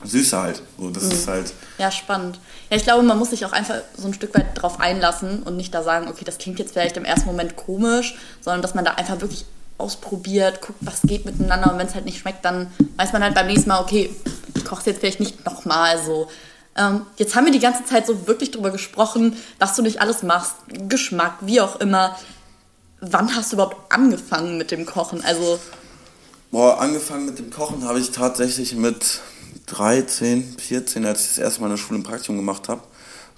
Süße 0.04 0.40
halt. 0.40 0.62
So, 0.78 0.90
das 0.90 1.04
mhm. 1.04 1.12
ist 1.12 1.28
halt. 1.28 1.54
Ja, 1.78 1.92
spannend. 1.92 2.40
Ja, 2.70 2.78
ich 2.78 2.84
glaube, 2.84 3.04
man 3.04 3.18
muss 3.18 3.32
sich 3.32 3.46
auch 3.46 3.52
einfach 3.52 3.82
so 3.98 4.08
ein 4.08 4.14
Stück 4.14 4.36
weit 4.36 4.46
drauf 4.54 4.80
einlassen 4.80 5.44
und 5.44 5.58
nicht 5.58 5.74
da 5.74 5.84
sagen, 5.84 6.08
okay, 6.08 6.24
das 6.24 6.38
klingt 6.38 6.60
jetzt 6.60 6.74
vielleicht 6.74 6.98
im 6.98 7.06
ersten 7.06 7.28
Moment 7.28 7.56
komisch, 7.56 8.16
sondern 8.42 8.62
dass 8.62 8.76
man 8.76 8.86
da 8.86 8.92
einfach 8.94 9.20
wirklich 9.22 9.46
ausprobiert, 9.78 10.62
guckt, 10.62 10.80
was 10.82 11.02
geht 11.02 11.26
miteinander 11.26 11.72
und 11.72 11.80
wenn 11.80 11.88
es 11.88 11.96
halt 11.96 12.06
nicht 12.06 12.20
schmeckt, 12.20 12.44
dann 12.46 12.72
weiß 12.98 13.14
man 13.14 13.24
halt 13.24 13.36
beim 13.36 13.48
nächsten 13.48 13.70
Mal, 13.70 13.82
okay, 13.82 14.10
ich 14.56 14.66
koche 14.66 14.80
es 14.80 14.86
jetzt 14.86 15.00
vielleicht 15.00 15.20
nicht 15.20 15.46
nochmal 15.46 16.02
so. 16.04 16.28
Ähm, 16.76 17.02
jetzt 17.18 17.36
haben 17.36 17.46
wir 17.46 17.52
die 17.52 17.60
ganze 17.60 17.86
Zeit 17.86 18.06
so 18.06 18.28
wirklich 18.28 18.52
drüber 18.52 18.72
gesprochen, 18.72 19.36
was 19.60 19.76
du 19.76 19.82
nicht 19.82 20.02
alles 20.02 20.24
machst, 20.24 20.56
Geschmack, 20.88 21.34
wie 21.42 21.62
auch 21.62 21.80
immer. 21.80 22.16
Wann 23.02 23.36
hast 23.36 23.52
du 23.52 23.56
überhaupt 23.56 23.92
angefangen 23.94 24.58
mit 24.58 24.72
dem 24.72 24.86
Kochen? 24.86 25.24
Also. 25.24 25.60
Boah, 26.52 26.80
angefangen 26.80 27.26
mit 27.26 27.40
dem 27.40 27.50
Kochen 27.50 27.84
habe 27.84 28.00
ich 28.00 28.12
tatsächlich 28.12 28.76
mit 28.76 29.22
13, 29.68 30.56
14, 30.58 31.06
als 31.06 31.22
ich 31.22 31.28
das 31.30 31.38
erste 31.38 31.62
Mal 31.62 31.68
in 31.68 31.74
der 31.74 31.78
Schule 31.78 32.00
ein 32.00 32.04
Praktikum 32.04 32.38
gemacht 32.38 32.70
habe. 32.70 32.82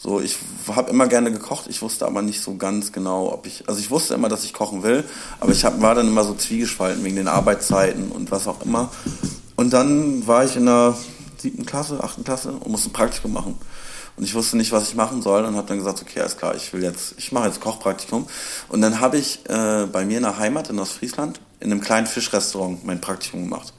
So, 0.01 0.21
ich 0.21 0.37
habe 0.73 0.89
immer 0.91 1.07
gerne 1.07 1.29
gekocht, 1.29 1.65
ich 1.67 1.81
wusste 1.81 2.05
aber 2.05 2.21
nicht 2.21 2.41
so 2.41 2.55
ganz 2.55 2.93
genau, 2.93 3.33
ob 3.33 3.45
ich, 3.45 3.67
also 3.67 3.81
ich 3.81 3.91
wusste 3.91 4.13
immer, 4.13 4.29
dass 4.29 4.45
ich 4.45 4.53
kochen 4.53 4.81
will, 4.81 5.03
aber 5.41 5.51
ich 5.51 5.65
hab, 5.65 5.81
war 5.81 5.93
dann 5.93 6.07
immer 6.07 6.23
so 6.23 6.33
zwiegespalten 6.33 7.03
wegen 7.03 7.17
den 7.17 7.27
Arbeitszeiten 7.27 8.09
und 8.09 8.31
was 8.31 8.47
auch 8.47 8.63
immer. 8.63 8.89
Und 9.57 9.73
dann 9.73 10.25
war 10.25 10.45
ich 10.45 10.55
in 10.55 10.67
der 10.67 10.95
siebten 11.37 11.65
Klasse, 11.65 12.01
achten 12.01 12.23
Klasse 12.23 12.53
und 12.53 12.71
musste 12.71 12.89
ein 12.89 12.93
Praktikum 12.93 13.33
machen. 13.33 13.55
Und 14.15 14.23
ich 14.23 14.33
wusste 14.35 14.55
nicht, 14.55 14.71
was 14.71 14.87
ich 14.87 14.95
machen 14.95 15.21
soll 15.21 15.43
und 15.43 15.57
habe 15.57 15.67
dann 15.67 15.77
gesagt, 15.77 16.01
okay, 16.01 16.21
alles 16.21 16.37
klar, 16.37 16.55
ich 16.55 16.71
will 16.71 16.81
jetzt, 16.81 17.15
ich 17.17 17.33
mache 17.33 17.47
jetzt 17.47 17.59
Kochpraktikum. 17.59 18.25
Und 18.69 18.81
dann 18.81 19.01
habe 19.01 19.17
ich 19.17 19.41
äh, 19.49 19.85
bei 19.91 20.05
mir 20.05 20.17
in 20.17 20.23
der 20.23 20.37
Heimat 20.37 20.69
in 20.69 20.79
Ostfriesland 20.79 21.41
in 21.59 21.73
einem 21.73 21.81
kleinen 21.81 22.07
Fischrestaurant 22.07 22.85
mein 22.85 23.01
Praktikum 23.01 23.43
gemacht. 23.43 23.73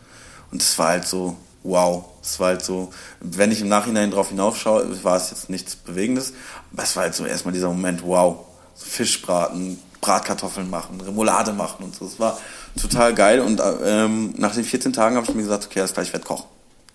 Und 0.51 0.61
es 0.61 0.79
war 0.79 0.89
halt 0.89 1.07
so, 1.07 1.39
wow. 1.63 2.05
Es 2.23 2.39
war 2.39 2.49
halt 2.49 2.65
so, 2.65 2.93
wenn 3.21 3.51
ich 3.51 3.61
im 3.61 3.69
Nachhinein 3.69 4.11
drauf 4.11 4.29
hinaufschaue, 4.29 5.03
war 5.05 5.17
es 5.17 5.31
jetzt 5.31 5.51
nichts 5.51 5.77
Bewegendes, 5.77 6.35
aber 6.73 6.83
es 6.83 6.97
war 6.97 7.05
halt 7.05 7.15
so 7.15 7.25
erstmal 7.25 7.55
dieser 7.55 7.69
Moment, 7.69 8.03
wow. 8.03 8.47
Fischbraten, 8.77 9.79
Bratkartoffeln 10.01 10.71
machen, 10.71 11.01
Remoulade 11.01 11.53
machen 11.53 11.85
und 11.85 11.95
so. 11.95 12.07
Es 12.07 12.19
war 12.19 12.39
total 12.81 13.15
geil 13.15 13.41
und 13.41 13.61
ähm, 13.85 14.35
nach 14.37 14.55
den 14.55 14.65
14 14.65 14.93
Tagen 14.93 15.17
habe 15.17 15.27
ich 15.29 15.35
mir 15.35 15.43
gesagt, 15.43 15.67
okay, 15.67 15.81
alles 15.81 15.93
klar, 15.93 16.05
ich 16.05 16.13
werde 16.13 16.25
kochen. 16.25 16.47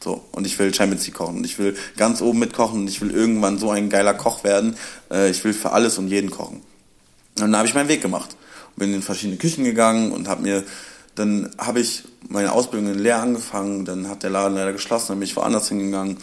So, 0.04 0.24
und 0.32 0.46
ich 0.46 0.58
will 0.60 0.74
Champions 0.74 1.06
League 1.06 1.16
kochen 1.16 1.38
und 1.38 1.46
ich 1.46 1.58
will 1.58 1.76
ganz 1.98 2.22
oben 2.22 2.40
mitkochen 2.40 2.82
und 2.82 2.88
ich 2.88 3.02
will 3.02 3.12
irgendwann 3.12 3.58
so 3.58 3.72
ein 3.72 3.90
geiler 3.90 4.14
Koch 4.14 4.44
werden. 4.44 4.78
Äh, 5.12 5.30
ich 5.30 5.44
will 5.44 5.54
für 5.54 5.72
alles 5.72 5.98
und 5.98 6.08
jeden 6.08 6.32
kochen. 6.32 6.62
Und 7.38 7.42
dann 7.42 7.56
habe 7.58 7.68
ich 7.68 7.74
meinen 7.74 7.90
Weg 7.90 8.02
gemacht. 8.02 8.36
Bin 8.76 8.94
in 8.94 9.02
verschiedene 9.02 9.38
Küchen 9.38 9.64
gegangen 9.64 10.12
und 10.12 10.28
habe 10.28 10.42
mir 10.42 10.64
dann 11.16 11.52
habe 11.58 11.80
ich 11.80 12.04
meine 12.28 12.52
Ausbildung 12.52 12.94
in 12.94 13.00
Lehr 13.00 13.22
angefangen, 13.22 13.86
dann 13.86 14.10
hat 14.10 14.24
der 14.24 14.30
Laden 14.30 14.56
leider 14.56 14.74
geschlossen, 14.74 15.08
dann 15.10 15.20
bin 15.20 15.28
ich 15.28 15.36
woanders 15.36 15.70
hingegangen 15.70 16.18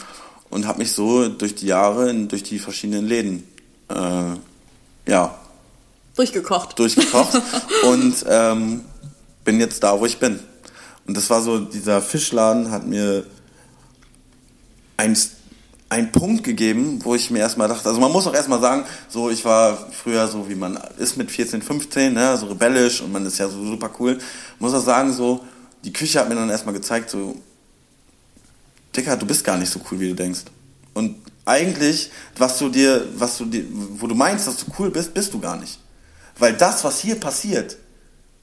und 0.51 0.67
habe 0.67 0.79
mich 0.79 0.93
so 0.93 1.29
durch 1.29 1.55
die 1.55 1.67
Jahre, 1.67 2.15
durch 2.27 2.43
die 2.43 2.59
verschiedenen 2.59 3.07
Läden, 3.07 3.47
äh, 3.89 5.11
ja. 5.11 5.35
Durchgekocht. 6.15 6.79
Durchgekocht 6.79 7.41
und 7.85 8.15
ähm, 8.29 8.85
bin 9.45 9.61
jetzt 9.61 9.83
da, 9.83 9.99
wo 9.99 10.07
ich 10.07 10.19
bin. 10.19 10.39
Und 11.07 11.17
das 11.17 11.31
war 11.31 11.41
so, 11.41 11.59
dieser 11.59 12.03
Fischladen 12.03 12.71
hat 12.71 12.87
mir 12.87 13.25
ein 14.99 15.17
einen 15.93 16.11
Punkt 16.11 16.43
gegeben, 16.43 17.01
wo 17.05 17.15
ich 17.15 17.31
mir 17.31 17.41
erstmal 17.41 17.69
dachte, 17.69 17.87
also 17.87 18.01
man 18.01 18.11
muss 18.11 18.27
auch 18.27 18.33
erstmal 18.33 18.63
sagen, 18.63 18.87
so 19.11 19.29
ich 19.29 19.45
war 19.45 19.91
früher 19.91 20.27
so, 20.27 20.49
wie 20.49 20.55
man 20.55 20.79
ist 20.97 21.19
mit 21.19 21.31
14, 21.31 21.61
15, 21.61 22.15
ne, 22.15 22.35
so 22.39 22.47
rebellisch 22.47 23.03
und 23.03 23.13
man 23.13 23.27
ist 23.27 23.37
ja 23.37 23.47
so 23.47 23.63
super 23.63 23.91
cool. 24.01 24.19
Muss 24.59 24.73
auch 24.73 24.83
sagen, 24.83 25.13
so, 25.13 25.45
die 25.85 25.93
Küche 25.93 26.19
hat 26.19 26.31
mir 26.31 26.35
dann 26.35 26.49
erstmal 26.49 26.75
gezeigt, 26.75 27.11
so, 27.11 27.37
Dicker, 28.97 29.19
du 29.19 29.27
bist 29.27 29.45
gar 29.45 29.59
nicht 29.59 29.71
so 29.71 29.81
cool, 29.91 30.01
wie 30.01 30.09
du 30.09 30.15
denkst. 30.15 30.45
Und 30.95 31.17
eigentlich, 31.45 32.11
was 32.39 32.59
du 32.59 32.71
dir, 32.71 33.07
was 33.17 33.37
du 33.37 33.45
dir, 33.45 33.65
wo 33.71 34.07
du 34.07 34.15
meinst, 34.15 34.47
dass 34.47 34.57
du 34.57 34.73
cool 34.79 34.91
bist, 34.91 35.13
bist 35.13 35.35
du 35.35 35.41
gar 35.41 35.59
nicht. 35.59 35.79
Weil 36.39 36.55
das, 36.55 36.85
was 36.85 37.01
hier 37.01 37.17
passiert, 37.17 37.77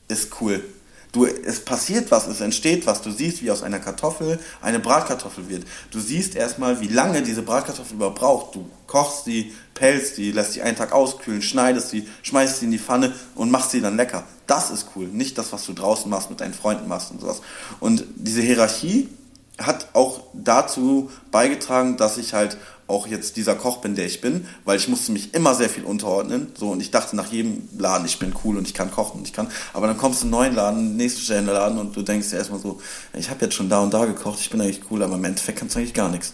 ist 0.07 0.39
cool. 0.39 0.63
Du, 1.11 1.25
es 1.25 1.65
passiert 1.65 2.11
was, 2.11 2.27
es 2.27 2.39
entsteht 2.39 2.85
was. 2.85 3.01
Du 3.01 3.11
siehst, 3.11 3.41
wie 3.41 3.49
aus 3.49 3.63
einer 3.63 3.79
Kartoffel 3.79 4.39
eine 4.61 4.79
Bratkartoffel 4.79 5.49
wird. 5.49 5.65
Du 5.89 5.99
siehst 5.99 6.35
erstmal, 6.35 6.81
wie 6.81 6.87
lange 6.87 7.23
diese 7.23 7.41
Bratkartoffel 7.41 7.95
überhaupt 7.95 8.19
braucht. 8.19 8.55
Du 8.55 8.69
kochst 8.85 9.25
sie, 9.25 9.51
pelzt 9.73 10.15
sie, 10.15 10.31
lässt 10.31 10.53
sie 10.53 10.61
einen 10.61 10.77
Tag 10.77 10.91
auskühlen, 10.91 11.41
schneidest 11.41 11.89
sie, 11.89 12.07
schmeißt 12.21 12.59
sie 12.59 12.65
in 12.65 12.71
die 12.71 12.79
Pfanne 12.79 13.13
und 13.33 13.49
machst 13.49 13.71
sie 13.71 13.81
dann 13.81 13.97
lecker. 13.97 14.23
Das 14.45 14.69
ist 14.69 14.89
cool. 14.95 15.07
Nicht 15.07 15.39
das, 15.39 15.51
was 15.51 15.65
du 15.65 15.73
draußen 15.73 16.09
machst, 16.11 16.29
mit 16.29 16.41
deinen 16.41 16.53
Freunden 16.53 16.87
machst 16.87 17.09
und 17.09 17.21
sowas. 17.21 17.41
Und 17.79 18.03
diese 18.15 18.41
Hierarchie 18.41 19.09
hat 19.57 19.89
auch 19.93 20.21
dazu 20.33 21.09
beigetragen, 21.31 21.97
dass 21.97 22.17
ich 22.17 22.33
halt 22.33 22.57
auch 22.89 23.07
jetzt 23.07 23.37
dieser 23.37 23.55
Koch 23.55 23.77
bin, 23.77 23.95
der 23.95 24.05
ich 24.05 24.19
bin, 24.19 24.47
weil 24.65 24.77
ich 24.77 24.87
musste 24.87 25.11
mich 25.11 25.33
immer 25.33 25.53
sehr 25.53 25.69
viel 25.69 25.83
unterordnen. 25.83 26.51
So 26.57 26.71
und 26.71 26.81
ich 26.81 26.91
dachte 26.91 27.15
nach 27.15 27.31
jedem 27.31 27.69
Laden, 27.77 28.05
ich 28.05 28.19
bin 28.19 28.33
cool 28.43 28.57
und 28.57 28.67
ich 28.67 28.73
kann 28.73 28.91
kochen 28.91 29.19
und 29.19 29.27
ich 29.27 29.33
kann. 29.33 29.47
Aber 29.73 29.87
dann 29.87 29.97
kommst 29.97 30.23
du 30.23 30.27
in 30.27 30.33
einen 30.33 30.41
neuen 30.41 30.55
Laden, 30.55 30.97
nächsten 30.97 31.21
Stelle 31.21 31.39
in 31.39 31.45
den 31.45 31.53
Laden 31.53 31.77
und 31.77 31.95
du 31.95 32.01
denkst 32.01 32.31
dir 32.31 32.37
erstmal 32.37 32.59
so, 32.59 32.81
ich 33.13 33.29
habe 33.29 33.45
jetzt 33.45 33.55
schon 33.55 33.69
da 33.69 33.79
und 33.81 33.93
da 33.93 34.05
gekocht, 34.05 34.39
ich 34.39 34.49
bin 34.49 34.59
eigentlich 34.59 34.81
cool, 34.89 35.03
aber 35.03 35.15
im 35.15 35.23
Endeffekt 35.23 35.59
kannst 35.59 35.75
du 35.75 35.79
eigentlich 35.79 35.93
gar 35.93 36.09
nichts. 36.09 36.33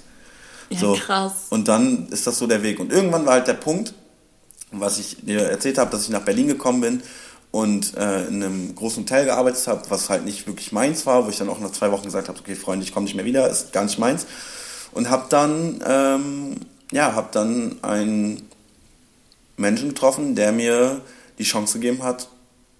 Ja, 0.69 0.79
so. 0.79 0.93
krass. 0.93 1.33
Und 1.49 1.67
dann 1.67 2.07
ist 2.07 2.25
das 2.25 2.39
so 2.39 2.47
der 2.47 2.63
Weg. 2.63 2.79
Und 2.79 2.91
irgendwann 2.91 3.25
war 3.25 3.33
halt 3.33 3.47
der 3.47 3.53
Punkt, 3.53 3.93
was 4.71 4.97
ich 4.97 5.17
dir 5.21 5.41
erzählt 5.41 5.77
habe, 5.77 5.91
dass 5.91 6.03
ich 6.03 6.09
nach 6.09 6.23
Berlin 6.23 6.47
gekommen 6.47 6.81
bin 6.81 7.03
und 7.51 7.95
äh, 7.97 8.25
in 8.25 8.43
einem 8.43 8.75
großen 8.75 9.03
Hotel 9.03 9.25
gearbeitet 9.25 9.67
habe, 9.67 9.83
was 9.89 10.09
halt 10.09 10.25
nicht 10.25 10.47
wirklich 10.47 10.71
meins 10.71 11.05
war, 11.05 11.25
wo 11.25 11.29
ich 11.29 11.37
dann 11.37 11.49
auch 11.49 11.59
nach 11.59 11.71
zwei 11.71 11.91
Wochen 11.91 12.05
gesagt 12.05 12.27
habe, 12.29 12.39
okay, 12.39 12.55
Freunde, 12.55 12.85
ich 12.85 12.93
komme 12.93 13.05
nicht 13.05 13.15
mehr 13.15 13.25
wieder, 13.25 13.49
ist 13.49 13.73
gar 13.73 13.83
nicht 13.83 13.99
meins 13.99 14.25
und 14.95 15.09
habe 15.09 15.25
dann 15.29 15.83
ähm, 15.85 16.55
ja 16.91 17.13
habe 17.13 17.29
dann 17.31 17.77
einen 17.83 18.49
Menschen 19.57 19.89
getroffen, 19.89 20.35
der 20.35 20.51
mir 20.51 21.01
die 21.37 21.43
Chance 21.43 21.79
gegeben 21.79 22.01
hat, 22.01 22.29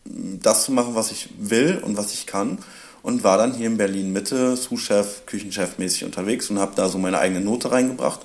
das 0.05 0.65
zu 0.65 0.71
machen, 0.71 0.95
was 0.95 1.11
ich 1.11 1.29
will 1.37 1.81
und 1.83 1.97
was 1.97 2.13
ich 2.13 2.25
kann 2.25 2.57
und 3.03 3.23
war 3.23 3.37
dann 3.37 3.53
hier 3.53 3.67
in 3.67 3.77
Berlin 3.77 4.11
Mitte 4.11 4.57
Sous-Chef, 4.57 5.25
Küchenchef 5.25 5.77
mäßig 5.77 6.05
unterwegs 6.05 6.49
und 6.49 6.57
habe 6.57 6.73
da 6.75 6.89
so 6.89 6.97
meine 6.97 7.19
eigene 7.19 7.41
Note 7.41 7.71
reingebracht. 7.71 8.21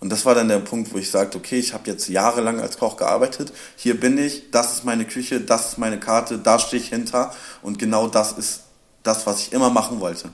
Und 0.00 0.10
das 0.10 0.24
war 0.24 0.34
dann 0.34 0.48
der 0.48 0.58
Punkt, 0.58 0.92
wo 0.94 0.98
ich 0.98 1.10
sagte, 1.10 1.36
okay, 1.36 1.58
ich 1.58 1.74
habe 1.74 1.90
jetzt 1.90 2.08
jahrelang 2.08 2.58
als 2.58 2.78
Koch 2.78 2.96
gearbeitet, 2.96 3.52
hier 3.76 4.00
bin 4.00 4.18
ich, 4.18 4.50
das 4.50 4.74
ist 4.74 4.84
meine 4.84 5.04
Küche, 5.04 5.40
das 5.40 5.70
ist 5.70 5.78
meine 5.78 6.00
Karte, 6.00 6.38
da 6.38 6.58
stehe 6.58 6.82
ich 6.82 6.88
hinter 6.88 7.34
und 7.62 7.78
genau 7.78 8.08
das 8.08 8.32
ist 8.32 8.62
das, 9.02 9.26
was 9.26 9.40
ich 9.40 9.52
immer 9.52 9.70
machen 9.70 10.00
wollte. 10.00 10.30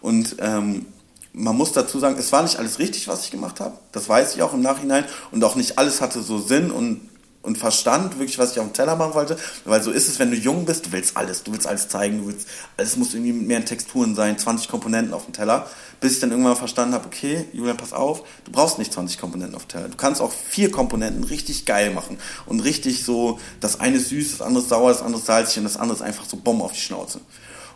Und 0.00 0.36
ähm, 0.38 0.86
man 1.32 1.56
muss 1.56 1.72
dazu 1.72 1.98
sagen, 1.98 2.16
es 2.18 2.32
war 2.32 2.42
nicht 2.42 2.56
alles 2.56 2.78
richtig, 2.78 3.06
was 3.08 3.24
ich 3.24 3.30
gemacht 3.30 3.60
habe. 3.60 3.76
Das 3.92 4.08
weiß 4.08 4.34
ich 4.34 4.42
auch 4.42 4.52
im 4.52 4.62
Nachhinein. 4.62 5.04
Und 5.30 5.42
auch 5.44 5.54
nicht 5.54 5.78
alles 5.78 6.00
hatte 6.00 6.22
so 6.22 6.38
Sinn 6.38 6.70
und, 6.70 7.08
und 7.42 7.56
Verstand, 7.56 8.18
wirklich, 8.18 8.38
was 8.38 8.52
ich 8.52 8.58
auf 8.58 8.66
dem 8.66 8.72
Teller 8.72 8.96
machen 8.96 9.14
wollte. 9.14 9.36
Weil 9.64 9.82
so 9.82 9.92
ist 9.92 10.08
es, 10.08 10.18
wenn 10.18 10.32
du 10.32 10.36
jung 10.36 10.64
bist, 10.64 10.86
du 10.86 10.92
willst 10.92 11.16
alles. 11.16 11.44
Du 11.44 11.52
willst 11.52 11.68
alles 11.68 11.88
zeigen, 11.88 12.18
du 12.18 12.26
willst, 12.26 12.48
alles 12.76 12.96
muss 12.96 13.14
irgendwie 13.14 13.32
mit 13.32 13.46
mehreren 13.46 13.64
Texturen 13.64 14.16
sein, 14.16 14.38
20 14.38 14.68
Komponenten 14.68 15.14
auf 15.14 15.24
dem 15.24 15.32
Teller. 15.32 15.68
Bis 16.00 16.14
ich 16.14 16.20
dann 16.20 16.30
irgendwann 16.32 16.56
verstanden 16.56 16.94
habe, 16.94 17.06
okay, 17.06 17.44
Julian, 17.52 17.76
pass 17.76 17.92
auf, 17.92 18.24
du 18.44 18.50
brauchst 18.50 18.78
nicht 18.78 18.92
20 18.92 19.18
Komponenten 19.20 19.54
auf 19.54 19.66
dem 19.66 19.68
Teller. 19.68 19.88
Du 19.88 19.96
kannst 19.96 20.20
auch 20.20 20.32
vier 20.32 20.72
Komponenten 20.72 21.22
richtig 21.22 21.64
geil 21.64 21.92
machen. 21.92 22.18
Und 22.46 22.60
richtig 22.60 23.04
so, 23.04 23.38
das 23.60 23.78
eine 23.78 24.00
süß, 24.00 24.32
das 24.32 24.42
andere 24.42 24.64
sauer, 24.64 24.90
das 24.90 25.02
andere 25.02 25.22
salzig 25.22 25.58
und 25.58 25.64
das 25.64 25.76
andere 25.76 25.96
ist 25.96 26.02
einfach 26.02 26.24
so 26.28 26.36
Bombe 26.36 26.64
auf 26.64 26.72
die 26.72 26.80
Schnauze. 26.80 27.20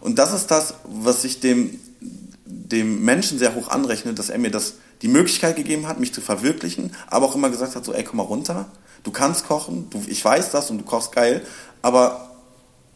Und 0.01 0.19
das 0.19 0.35
ist 0.35 0.51
das, 0.51 0.75
was 0.85 1.25
ich 1.25 1.41
dem 1.41 1.79
dem 2.55 3.05
Menschen 3.05 3.39
sehr 3.39 3.55
hoch 3.55 3.69
anrechne, 3.69 4.15
dass 4.15 4.31
er 4.31 4.39
mir 4.39 4.51
das 4.51 4.75
die 5.03 5.09
Möglichkeit 5.09 5.57
gegeben 5.57 5.87
hat, 5.87 6.01
mich 6.01 6.15
zu 6.15 6.21
verwirklichen, 6.21 6.93
aber 7.09 7.27
auch 7.27 7.35
immer 7.35 7.51
gesagt 7.51 7.75
hat, 7.77 7.85
so, 7.85 7.93
ey, 7.93 8.05
komm 8.05 8.19
mal 8.19 8.23
runter, 8.23 8.67
du 9.03 9.11
kannst 9.11 9.47
kochen, 9.47 9.89
du, 9.91 10.03
ich 10.07 10.25
weiß 10.25 10.51
das 10.51 10.71
und 10.71 10.79
du 10.79 10.85
kochst 10.85 11.13
geil, 11.13 11.43
aber 11.83 12.31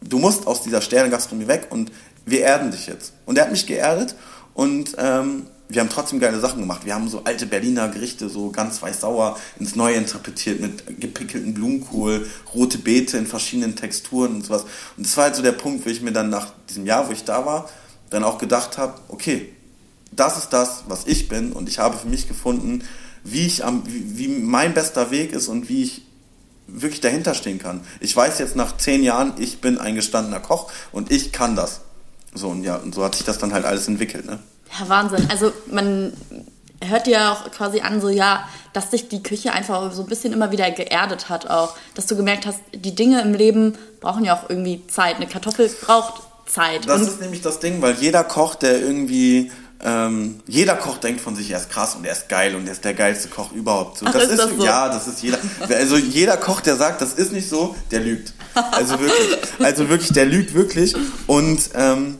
du 0.01 0.17
musst 0.17 0.47
aus 0.47 0.61
dieser 0.63 0.81
Sternegastronomie 0.81 1.47
weg 1.47 1.67
und 1.69 1.91
wir 2.25 2.41
erden 2.41 2.71
dich 2.71 2.87
jetzt. 2.87 3.13
Und 3.25 3.37
er 3.37 3.45
hat 3.45 3.51
mich 3.51 3.67
geerdet 3.67 4.15
und 4.53 4.95
ähm, 4.97 5.47
wir 5.67 5.81
haben 5.81 5.89
trotzdem 5.89 6.19
geile 6.19 6.39
Sachen 6.39 6.61
gemacht. 6.61 6.83
Wir 6.83 6.95
haben 6.95 7.07
so 7.07 7.21
alte 7.25 7.45
Berliner 7.45 7.89
Gerichte, 7.89 8.27
so 8.27 8.49
ganz 8.49 8.81
weiß-sauer, 8.81 9.37
ins 9.59 9.75
Neue 9.75 9.95
interpretiert 9.95 10.59
mit 10.59 10.99
gepickelten 10.99 11.53
Blumenkohl, 11.53 12.27
rote 12.55 12.79
Beete 12.79 13.19
in 13.19 13.27
verschiedenen 13.27 13.75
Texturen 13.75 14.35
und 14.35 14.45
sowas. 14.45 14.63
Und 14.97 15.05
das 15.05 15.15
war 15.15 15.25
halt 15.25 15.35
so 15.35 15.43
der 15.43 15.51
Punkt, 15.51 15.85
wo 15.85 15.89
ich 15.91 16.01
mir 16.01 16.11
dann 16.11 16.31
nach 16.31 16.47
diesem 16.67 16.87
Jahr, 16.87 17.07
wo 17.07 17.11
ich 17.11 17.23
da 17.23 17.45
war, 17.45 17.69
dann 18.09 18.23
auch 18.23 18.37
gedacht 18.37 18.77
habe, 18.77 18.95
okay, 19.09 19.53
das 20.11 20.37
ist 20.37 20.49
das, 20.49 20.83
was 20.87 21.05
ich 21.05 21.27
bin 21.27 21.53
und 21.53 21.69
ich 21.69 21.79
habe 21.79 21.97
für 21.97 22.07
mich 22.07 22.27
gefunden, 22.27 22.83
wie 23.23 23.45
ich 23.45 23.63
am, 23.63 23.83
wie, 23.85 24.17
wie 24.17 24.27
mein 24.27 24.73
bester 24.73 25.11
Weg 25.11 25.31
ist 25.33 25.47
und 25.47 25.69
wie 25.69 25.83
ich 25.83 26.01
wirklich 26.67 27.01
dahinter 27.01 27.33
stehen 27.33 27.59
kann. 27.59 27.81
Ich 27.99 28.15
weiß 28.15 28.39
jetzt 28.39 28.55
nach 28.55 28.77
zehn 28.77 29.03
Jahren, 29.03 29.33
ich 29.37 29.61
bin 29.61 29.77
ein 29.77 29.95
gestandener 29.95 30.39
Koch 30.39 30.71
und 30.91 31.11
ich 31.11 31.31
kann 31.31 31.55
das. 31.55 31.81
So 32.33 32.49
und 32.49 32.63
ja, 32.63 32.75
und 32.75 32.93
so 32.93 33.03
hat 33.03 33.15
sich 33.15 33.25
das 33.25 33.39
dann 33.39 33.53
halt 33.53 33.65
alles 33.65 33.87
entwickelt, 33.87 34.25
ne? 34.25 34.39
Ja, 34.79 34.87
Wahnsinn. 34.87 35.27
Also 35.31 35.51
man 35.71 36.13
hört 36.81 37.07
dir 37.07 37.31
auch 37.31 37.51
quasi 37.51 37.81
an, 37.81 38.01
so 38.01 38.09
ja, 38.09 38.47
dass 38.73 38.91
sich 38.91 39.09
die 39.09 39.23
Küche 39.23 39.51
einfach 39.51 39.91
so 39.91 40.03
ein 40.03 40.07
bisschen 40.07 40.31
immer 40.31 40.51
wieder 40.51 40.69
geerdet 40.69 41.29
hat 41.29 41.49
auch. 41.49 41.75
Dass 41.95 42.05
du 42.05 42.15
gemerkt 42.15 42.45
hast, 42.45 42.59
die 42.73 42.93
Dinge 42.93 43.21
im 43.21 43.33
Leben 43.33 43.77
brauchen 43.99 44.23
ja 44.23 44.37
auch 44.37 44.49
irgendwie 44.49 44.85
Zeit. 44.87 45.15
Eine 45.15 45.27
Kartoffel 45.27 45.69
braucht 45.81 46.21
Zeit. 46.49 46.87
Das 46.87 47.01
und 47.01 47.07
ist 47.07 47.21
nämlich 47.21 47.41
das 47.41 47.59
Ding, 47.59 47.81
weil 47.81 47.95
jeder 47.95 48.23
Koch, 48.23 48.55
der 48.55 48.79
irgendwie 48.81 49.51
ähm, 49.81 50.41
jeder 50.45 50.75
Koch 50.75 50.97
denkt 50.97 51.21
von 51.21 51.35
sich, 51.35 51.51
er 51.51 51.59
ist 51.59 51.69
krass 51.69 51.95
und 51.95 52.05
er 52.05 52.11
ist 52.11 52.27
geil 52.27 52.55
und 52.55 52.65
er 52.65 52.73
ist 52.73 52.83
der 52.83 52.93
geilste 52.93 53.29
Koch 53.29 53.53
überhaupt. 53.53 53.99
So, 53.99 54.05
Ach, 54.07 54.11
das 54.11 54.27
ist, 54.27 54.37
das 54.37 54.49
so? 54.49 54.65
ja, 54.65 54.89
das 54.89 55.07
ist 55.07 55.21
jeder. 55.21 55.37
Also 55.69 55.95
jeder 55.95 56.35
Koch, 56.35 56.59
der 56.59 56.75
sagt, 56.75 57.01
das 57.01 57.13
ist 57.13 57.31
nicht 57.31 57.47
so, 57.47 57.75
der 57.91 58.01
lügt. 58.01 58.33
Also 58.71 58.99
wirklich, 58.99 59.37
also 59.59 59.87
wirklich, 59.87 60.11
der 60.11 60.25
lügt 60.25 60.53
wirklich. 60.53 60.95
Und 61.27 61.61
ähm, 61.75 62.17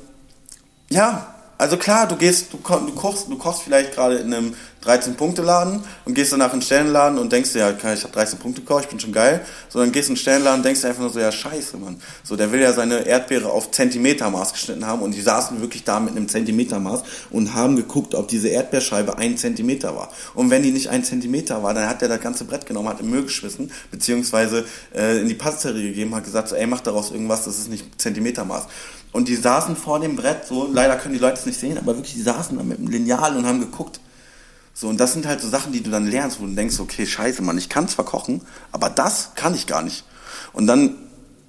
ja, 0.90 1.36
also 1.58 1.76
klar, 1.76 2.08
du 2.08 2.16
gehst, 2.16 2.54
du, 2.54 2.58
du 2.58 2.94
kochst, 2.94 3.28
du 3.28 3.38
kochst 3.38 3.64
vielleicht 3.64 3.94
gerade 3.94 4.16
in 4.16 4.34
einem 4.34 4.56
13-Punkte-Laden 4.86 5.84
und 6.06 6.14
gehst 6.14 6.32
danach 6.32 6.48
in 6.48 6.54
einen 6.54 6.62
Stellenladen 6.62 7.20
und 7.20 7.32
denkst 7.32 7.54
dir, 7.54 7.60
ja, 7.60 7.94
ich 7.94 8.04
habe 8.04 8.14
13 8.14 8.40
Punkte 8.40 8.62
gekauft, 8.62 8.86
ich 8.86 8.90
bin 8.90 9.00
schon 9.00 9.12
geil. 9.12 9.46
So, 9.68 9.80
dann 9.80 9.92
gehst 9.92 10.08
du 10.08 10.14
in 10.14 10.16
einen 10.16 10.22
Stellenladen 10.22 10.60
und 10.60 10.66
denkst 10.66 10.82
dir 10.82 10.88
einfach 10.88 11.02
nur 11.02 11.12
so, 11.12 11.20
ja, 11.20 11.32
scheiße, 11.32 11.78
Mann. 11.78 12.02
So, 12.24 12.36
der 12.36 12.52
will 12.52 12.62
ja 12.62 12.72
seine 12.72 13.06
Erdbeere 13.06 13.50
auf 13.50 13.72
Zentimetermaß 13.72 14.54
geschnitten 14.54 14.86
haben 14.86 15.02
und 15.02 15.14
die 15.14 15.22
saßen 15.22 15.60
wirklich 15.62 15.84
da 15.84 16.00
mit 16.00 16.16
einem 16.16 16.30
Zentimetermaß 16.30 17.04
und 17.32 17.54
haben 17.54 17.76
geguckt, 17.76 18.16
ob 18.16 18.28
diese 18.28 18.48
Erdbeerscheibe 18.48 19.18
ein 19.18 19.38
Zentimeter 19.38 19.96
war. 19.96 20.10
Und 20.34 20.50
wenn 20.50 20.64
die 20.64 20.72
nicht 20.72 20.90
ein 20.90 21.04
Zentimeter 21.04 21.62
war, 21.62 21.74
dann 21.74 21.90
hat 21.90 22.02
der 22.02 22.08
das 22.08 22.22
ganze 22.22 22.46
Brett 22.46 22.66
genommen, 22.66 22.88
hat 22.88 23.02
im 23.02 23.10
Müll 23.10 23.24
geschmissen, 23.24 23.72
beziehungsweise 23.92 24.66
äh, 24.96 25.20
in 25.20 25.28
die 25.28 25.36
Pasterie 25.36 25.90
gegeben, 25.90 26.16
hat 26.16 26.24
gesagt, 26.24 26.50
so, 26.50 26.56
ey, 26.56 26.68
mach 26.68 26.82
daraus 26.82 27.12
irgendwas, 27.12 27.44
das 27.46 27.58
ist 27.58 27.70
nicht 27.70 28.00
Zentimetermaß. 28.00 28.68
Und 29.12 29.28
die 29.28 29.36
saßen 29.36 29.76
vor 29.76 30.00
dem 30.00 30.16
Brett, 30.16 30.46
so, 30.46 30.70
leider 30.72 30.96
können 30.96 31.16
die 31.16 31.20
Leute 31.20 31.40
es 31.40 31.46
nicht 31.46 31.60
sehen, 31.60 31.78
aber 31.78 31.96
wirklich, 31.96 32.14
die 32.14 32.22
saßen 32.22 32.58
da 32.58 32.64
mit 32.64 32.78
dem 32.78 32.88
Lineal 32.88 33.36
und 33.36 33.46
haben 33.46 33.60
geguckt. 33.60 34.00
So, 34.80 34.88
und 34.88 34.98
das 34.98 35.12
sind 35.12 35.26
halt 35.26 35.42
so 35.42 35.50
Sachen, 35.50 35.74
die 35.74 35.84
du 35.84 35.90
dann 35.90 36.08
lernst, 36.08 36.40
wo 36.40 36.46
du 36.46 36.54
denkst, 36.54 36.80
okay, 36.80 37.06
scheiße, 37.06 37.42
Mann, 37.42 37.58
ich 37.58 37.68
kann 37.68 37.90
zwar 37.90 38.06
kochen, 38.06 38.40
aber 38.72 38.90
das 38.90 39.32
kann 39.36 39.54
ich 39.54 39.68
gar 39.68 39.82
nicht. 39.82 40.06
Und 40.54 40.68
dann 40.68 40.96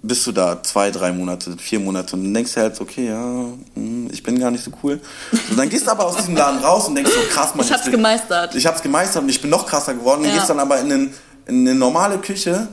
bist 0.03 0.27
du 0.27 0.33
da 0.33 0.65
zwei, 0.65 0.91
drei 0.91 1.13
Monate, 1.13 1.57
vier 1.57 1.79
Monate 1.79 2.17
und 2.17 2.25
dann 2.25 2.35
denkst 2.35 2.55
du 2.55 2.61
halt, 2.61 2.81
okay, 2.81 3.07
ja, 3.07 3.45
hm, 3.75 4.09
ich 4.11 4.25
bin 4.25 4.41
gar 4.41 4.51
nicht 4.51 4.65
so 4.65 4.73
cool. 4.83 5.01
Und 5.49 5.57
dann 5.57 5.69
gehst 5.69 5.87
du 5.87 5.93
aber 5.93 6.07
aus 6.07 6.17
diesem 6.17 6.35
Laden 6.35 6.59
raus 6.59 6.89
und 6.89 6.97
denkst 6.97 7.13
so, 7.13 7.21
krass, 7.33 7.55
Mann. 7.55 7.65
Ich 7.65 7.73
hab's 7.73 7.83
ich 7.85 7.93
bin, 7.93 8.01
gemeistert. 8.01 8.57
Ich 8.57 8.67
hab's 8.67 8.83
gemeistert 8.83 9.23
und 9.23 9.29
ich 9.29 9.41
bin 9.41 9.49
noch 9.49 9.65
krasser 9.65 9.95
geworden. 9.95 10.25
Ja. 10.25 10.31
Und 10.31 10.35
gehst 10.35 10.51
dann 10.51 10.59
aber 10.59 10.81
in, 10.81 10.93
einen, 10.93 11.15
in 11.47 11.69
eine 11.69 11.77
normale 11.77 12.19
Küche 12.19 12.67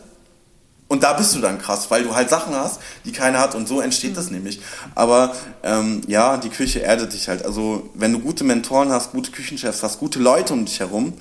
und 0.88 1.04
da 1.04 1.14
bist 1.14 1.36
du 1.36 1.40
dann 1.40 1.58
krass, 1.60 1.92
weil 1.92 2.04
du 2.04 2.16
halt 2.16 2.30
Sachen 2.30 2.56
hast, 2.56 2.80
die 3.04 3.12
keiner 3.12 3.40
hat 3.40 3.56
und 3.56 3.68
so 3.68 3.82
entsteht 3.82 4.12
mhm. 4.12 4.16
das 4.16 4.32
nämlich. 4.32 4.62
Aber 4.96 5.36
ähm, 5.64 6.02
ja, 6.08 6.38
die 6.38 6.50
Küche 6.50 6.82
erdet 6.82 7.14
dich 7.14 7.28
halt. 7.28 7.44
Also 7.44 7.90
wenn 7.94 8.14
du 8.14 8.20
gute 8.20 8.44
Mentoren 8.44 8.92
hast, 8.92 9.12
gute 9.12 9.32
Küchenchefs 9.32 9.84
hast, 9.84 10.00
gute 10.00 10.20
Leute 10.20 10.54
um 10.54 10.66
dich 10.66 10.80
herum, 10.80 11.14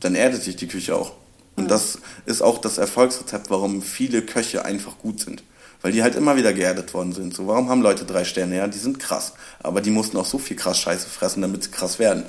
dann 0.00 0.14
erdet 0.14 0.46
dich 0.46 0.56
die 0.56 0.68
Küche 0.68 0.96
auch. 0.96 1.12
Und 1.56 1.64
mhm. 1.64 1.68
das 1.68 1.98
ist 2.24 2.42
auch 2.42 2.58
das 2.58 2.78
Erfolgsrezept, 2.78 3.50
warum 3.50 3.82
viele 3.82 4.22
Köche 4.22 4.64
einfach 4.64 4.98
gut 4.98 5.20
sind. 5.20 5.42
Weil 5.82 5.92
die 5.92 6.02
halt 6.02 6.14
immer 6.14 6.36
wieder 6.36 6.54
geerdet 6.54 6.94
worden 6.94 7.12
sind. 7.12 7.34
So, 7.34 7.46
warum 7.46 7.68
haben 7.68 7.82
Leute 7.82 8.06
drei 8.06 8.24
Sterne? 8.24 8.56
Ja, 8.56 8.66
die 8.66 8.78
sind 8.78 8.98
krass. 8.98 9.34
Aber 9.62 9.82
die 9.82 9.90
mussten 9.90 10.16
auch 10.16 10.24
so 10.24 10.38
viel 10.38 10.56
krass 10.56 10.78
Scheiße 10.78 11.06
fressen, 11.06 11.42
damit 11.42 11.64
sie 11.64 11.70
krass 11.70 11.98
werden. 11.98 12.24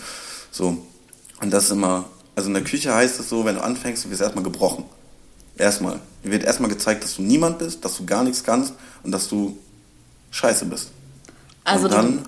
So. 0.52 0.86
Und 1.42 1.52
das 1.52 1.66
ist 1.66 1.72
immer, 1.72 2.06
also 2.36 2.50
in 2.50 2.56
der 2.56 2.64
Küche 2.64 2.94
heißt 2.94 3.22
es 3.22 3.30
so, 3.30 3.46
wenn 3.46 3.56
du 3.56 3.64
anfängst, 3.64 4.04
du 4.04 4.10
wirst 4.10 4.22
erstmal 4.22 4.44
gebrochen. 4.44 4.84
Erstmal. 5.58 6.00
Dir 6.24 6.32
wird 6.32 6.44
erstmal 6.44 6.70
gezeigt, 6.70 7.04
dass 7.04 7.16
du 7.16 7.22
niemand 7.22 7.60
bist, 7.60 7.84
dass 7.84 7.98
du 7.98 8.06
gar 8.06 8.24
nichts 8.24 8.44
kannst 8.44 8.74
und 9.04 9.12
dass 9.12 9.28
du 9.28 9.58
scheiße 10.32 10.66
bist. 10.66 10.90
Also 11.64 11.86
und 11.86 11.94
dann, 11.94 12.22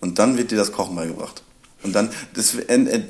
und 0.00 0.18
dann 0.18 0.36
wird 0.36 0.50
dir 0.50 0.56
das 0.56 0.72
Kochen 0.72 0.96
beigebracht. 0.96 1.42
Und 1.82 1.94
dann, 1.94 2.10
das, 2.34 2.54
äh, 2.54 3.02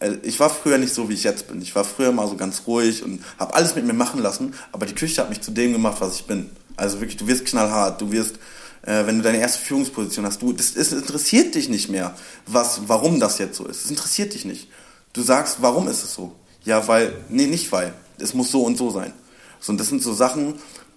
äh, 0.00 0.18
ich 0.22 0.38
war 0.40 0.50
früher 0.50 0.78
nicht 0.78 0.94
so, 0.94 1.08
wie 1.08 1.14
ich 1.14 1.24
jetzt 1.24 1.48
bin. 1.48 1.60
Ich 1.62 1.74
war 1.74 1.84
früher 1.84 2.12
mal 2.12 2.28
so 2.28 2.36
ganz 2.36 2.62
ruhig 2.66 3.02
und 3.02 3.22
habe 3.38 3.54
alles 3.54 3.74
mit 3.74 3.86
mir 3.86 3.92
machen 3.92 4.20
lassen, 4.20 4.54
aber 4.72 4.86
die 4.86 4.94
Küche 4.94 5.20
hat 5.20 5.30
mich 5.30 5.40
zu 5.40 5.50
dem 5.50 5.72
gemacht, 5.72 5.96
was 6.00 6.16
ich 6.16 6.26
bin. 6.26 6.50
Also 6.76 7.00
wirklich, 7.00 7.16
du 7.16 7.26
wirst 7.26 7.46
knallhart, 7.46 8.00
du 8.00 8.12
wirst, 8.12 8.36
äh, 8.82 9.06
wenn 9.06 9.18
du 9.18 9.22
deine 9.22 9.38
erste 9.38 9.58
Führungsposition 9.60 10.26
hast, 10.26 10.42
du, 10.42 10.52
das, 10.52 10.74
das 10.74 10.92
interessiert 10.92 11.54
dich 11.54 11.68
nicht 11.68 11.88
mehr, 11.88 12.14
was, 12.46 12.82
warum 12.88 13.20
das 13.20 13.38
jetzt 13.38 13.56
so 13.56 13.66
ist. 13.66 13.84
Es 13.84 13.90
interessiert 13.90 14.34
dich 14.34 14.44
nicht. 14.44 14.68
Du 15.12 15.22
sagst, 15.22 15.58
warum 15.60 15.88
ist 15.88 16.02
es 16.02 16.14
so? 16.14 16.34
Ja, 16.64 16.86
weil, 16.88 17.12
nee, 17.28 17.46
nicht 17.46 17.70
weil 17.72 17.94
es 18.18 18.34
muss 18.34 18.50
so 18.50 18.62
und 18.62 18.76
so 18.76 18.90
sein. 18.90 19.12
So, 19.60 19.72
und 19.72 19.78
das 19.78 19.88
sind 19.88 20.02
so 20.02 20.12
Sachen, 20.12 20.54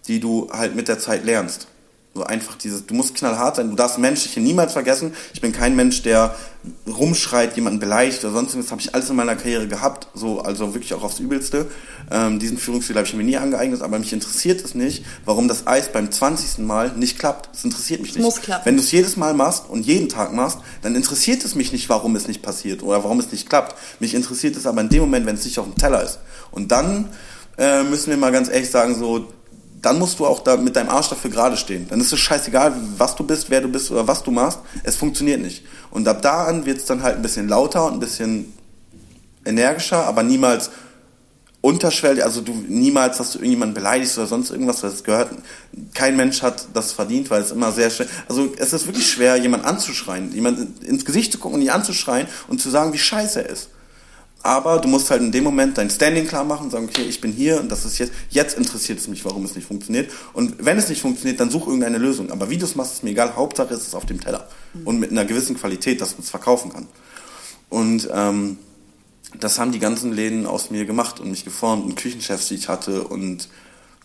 die 0.08 0.20
du 0.20 0.50
halt 0.52 0.76
mit 0.76 0.88
der 0.88 1.00
Zeit 1.00 1.26
lernst. 1.26 1.68
So 2.18 2.24
einfach 2.24 2.56
dieses, 2.56 2.84
du 2.88 2.96
musst 2.96 3.14
knallhart 3.14 3.58
sein, 3.58 3.70
du 3.70 3.76
darfst 3.76 4.00
Menschliche 4.00 4.40
niemals 4.40 4.74
vergessen. 4.74 5.14
Ich 5.36 5.42
bin 5.42 5.52
kein 5.52 5.76
Mensch, 5.76 6.02
der 6.02 6.36
rumschreit, 6.88 7.56
jemanden 7.56 7.78
beleidigt 7.80 8.24
oder 8.24 8.34
sonst 8.34 8.54
irgendwas. 8.54 8.72
habe 8.72 8.82
ich 8.82 8.96
alles 8.96 9.12
in 9.12 9.16
meiner 9.16 9.36
Karriere 9.36 9.68
gehabt, 9.68 10.08
so, 10.16 10.42
also 10.42 10.74
wirklich 10.74 10.96
auch 10.96 11.04
aufs 11.04 11.20
Übelste. 11.20 11.68
Ähm, 12.10 12.40
diesen 12.40 12.58
Führungsstil 12.58 12.96
habe 12.96 13.06
ich 13.06 13.14
mir 13.14 13.24
nie 13.24 13.38
angeeignet, 13.38 13.84
aber 13.84 14.00
mich 14.00 14.14
interessiert 14.14 14.66
es 14.66 14.74
nicht, 14.74 15.06
warum 15.26 15.48
das 15.48 15.68
Eis 15.68 15.92
beim 15.92 16.12
20. 16.12 16.66
Mal 16.66 16.94
nicht 16.94 17.20
klappt. 17.20 17.54
Das 17.54 17.64
interessiert 17.64 18.02
mich 18.02 18.16
nicht. 18.16 18.24
Muss 18.24 18.42
klappen. 18.42 18.66
Wenn 18.66 18.78
du 18.78 18.82
es 18.82 18.92
jedes 18.92 19.16
Mal 19.16 19.36
machst 19.36 19.70
und 19.70 19.86
jeden 19.86 20.10
Tag 20.10 20.34
machst, 20.34 20.58
dann 20.82 20.96
interessiert 20.96 21.46
es 21.46 21.54
mich 21.54 21.72
nicht, 21.72 21.88
warum 21.88 22.16
es 22.16 22.28
nicht 22.28 22.42
passiert 22.42 22.82
oder 22.82 23.04
warum 23.04 23.20
es 23.20 23.32
nicht 23.32 23.48
klappt. 23.48 23.76
Mich 24.00 24.16
interessiert 24.16 24.56
es 24.56 24.66
aber 24.66 24.82
in 24.82 24.90
dem 24.90 25.02
Moment, 25.02 25.28
wenn 25.28 25.36
es 25.36 25.46
nicht 25.46 25.60
auf 25.60 25.66
dem 25.66 25.76
Teller 25.76 26.02
ist. 26.02 26.18
Und 26.50 26.72
dann 26.72 27.10
äh, 27.60 27.84
müssen 27.84 28.10
wir 28.10 28.18
mal 28.18 28.32
ganz 28.32 28.50
ehrlich 28.50 28.72
sagen, 28.72 28.96
so, 28.96 29.28
dann 29.82 30.00
musst 30.00 30.20
du 30.20 30.26
auch 30.26 30.40
da 30.40 30.58
mit 30.58 30.76
deinem 30.76 30.90
Arsch 30.90 31.10
dafür 31.10 31.30
gerade 31.30 31.58
stehen. 31.58 31.88
Dann 31.90 32.00
ist 32.00 32.12
es 32.12 32.20
scheißegal, 32.20 32.74
was 32.98 33.16
du 33.16 33.24
bist, 33.24 33.50
wer 33.50 33.62
du 33.62 33.68
bist 33.68 33.92
oder 33.92 34.08
was 34.08 34.24
du 34.24 34.32
machst. 34.32 34.60
Es 34.84 34.96
funktioniert 34.96 35.42
nicht. 35.42 35.64
Und 35.92 36.08
ab 36.08 36.22
da 36.22 36.46
an 36.46 36.66
wird 36.66 36.78
es 36.78 36.86
dann 36.86 37.04
halt 37.04 37.16
ein 37.16 37.22
bisschen 37.22 37.48
lauter 37.48 37.86
und 37.86 37.94
ein 37.94 38.00
bisschen 38.00 38.54
energischer, 39.46 40.06
aber 40.06 40.24
niemals 40.24 40.72
unterschwellig, 41.62 42.24
also 42.24 42.42
du 42.42 42.54
niemals, 42.68 43.18
dass 43.18 43.32
du 43.32 43.40
irgendjemanden 43.40 43.74
beleidigst 43.74 44.18
oder 44.18 44.28
sonst 44.28 44.52
irgendwas, 44.52 44.84
weil 44.84 44.92
es 44.92 45.04
gehört, 45.04 45.32
kein 45.94 46.16
Mensch 46.16 46.42
hat 46.42 46.68
das 46.74 46.94
verdient, 46.94 47.30
weil 47.30 47.42
es 47.42 47.52
immer 47.52 47.72
sehr 47.72 47.90
schwer, 47.90 48.08
also 48.30 48.54
es 48.58 48.74
ist 48.74 48.86
wirklich 48.86 49.10
schwer, 49.10 49.36
jemanden 49.38 49.66
anzuschreien, 49.66 50.32
jemanden 50.34 50.82
ins 50.86 51.04
Gesicht 51.04 51.32
zu 51.32 51.40
gucken 51.40 51.56
und 51.56 51.62
ihn 51.64 51.72
anzuschreien 51.72 52.28
und 52.48 52.62
zu 52.62 52.70
sagen, 52.70 52.94
wie 52.94 53.00
scheiße 53.00 53.44
er 53.44 53.50
ist. 53.50 53.70
Aber 54.44 54.80
du 54.80 54.88
musst 54.88 55.10
halt 55.10 55.22
in 55.22 55.32
dem 55.32 55.44
Moment 55.44 55.78
dein 55.78 55.90
Standing 55.90 56.28
klar 56.28 56.44
machen 56.44 56.66
und 56.66 56.72
sagen, 56.72 56.86
okay, 56.90 57.04
ich 57.04 57.20
bin 57.20 57.34
hier 57.34 57.60
und 57.60 57.70
das 57.70 57.84
ist 57.86 57.98
jetzt, 57.98 58.14
jetzt 58.30 58.58
interessiert 58.58 59.00
es 59.00 59.08
mich, 59.08 59.26
warum 59.26 59.44
es 59.44 59.56
nicht 59.56 59.68
funktioniert. 59.68 60.12
Und 60.34 60.64
wenn 60.64 60.78
es 60.78 60.88
nicht 60.90 61.02
funktioniert, 61.02 61.40
dann 61.40 61.50
such 61.50 61.68
irgendeine 61.68 61.98
Lösung. 61.98 62.32
Aber 62.32 62.50
wie 62.50 62.58
du 62.58 62.66
es 62.66 62.76
machst, 62.76 62.94
ist 62.94 63.04
mir 63.04 63.10
egal. 63.10 63.36
Hauptsache 63.36 63.74
ist 63.74 63.88
es 63.88 63.96
auf 63.96 64.06
dem 64.06 64.22
Teller. 64.22 64.48
Mhm. 64.74 64.88
Und 64.88 65.00
mit 65.00 65.12
einer 65.12 65.26
gewissen 65.26 65.58
Qualität, 65.58 66.00
dass 66.00 66.14
man 66.14 66.22
es 66.22 66.30
verkaufen 66.30 66.72
kann. 66.72 66.88
Und 67.70 68.08
ähm, 68.14 68.58
das 69.40 69.60
haben 69.60 69.72
die 69.72 69.80
ganzen 69.80 70.14
Läden 70.14 70.46
aus 70.46 70.70
mir 70.70 70.86
gemacht 70.86 71.20
und 71.20 71.30
mich 71.30 71.44
geformt 71.44 71.84
und 71.84 71.96
Küchenchefs, 71.96 72.48
die 72.48 72.56
ich 72.56 72.70
hatte. 72.70 73.04
Und 73.04 73.50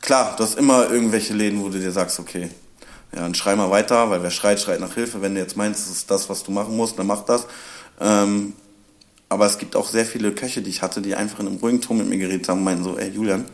klar, 0.01 0.35
du 0.37 0.43
hast 0.43 0.59
immer 0.59 0.91
irgendwelche 0.91 1.35
Läden, 1.35 1.63
wo 1.63 1.69
du 1.69 1.79
dir 1.79 1.93
sagst, 1.93 2.19
okay, 2.19 2.49
ja, 3.15 3.21
dann 3.21 3.35
schrei 3.35 3.55
mal 3.55 3.71
weiter, 3.71 4.11
weil 4.11 4.23
wer 4.23 4.31
schreit, 4.31 4.61
schreit 4.61 4.81
nach 4.81 4.95
Hilfe. 4.95 5.23
Wenn 5.23 5.35
du 5.35 5.41
jetzt 5.41 5.57
meinst, 5.57 5.87
das 5.87 5.97
ist 5.97 6.11
das, 6.11 6.29
was 6.29 6.43
du 6.43 6.51
machen 6.51 6.77
musst, 6.77 6.99
dann 6.99 7.07
mach 7.07 7.25
das. 7.25 7.47
Ähm, 8.01 8.55
aber 9.33 9.47
es 9.47 9.59
gibt 9.59 9.77
auch 9.77 9.89
sehr 9.89 10.07
viele 10.07 10.33
Köche, 10.33 10.63
die 10.63 10.71
ich 10.71 10.83
hatte, 10.83 11.03
die 11.03 11.15
einfach 11.15 11.41
in 11.41 11.49
einem 11.49 11.57
ruhigen 11.57 11.81
Ton 11.81 11.99
mit 11.99 12.09
mir 12.09 12.19
geredet 12.19 12.49
haben 12.49 12.59
und 12.59 12.65
meinten 12.65 12.85
so, 12.85 12.99
ey 12.99 13.11
Julian, 13.11 13.45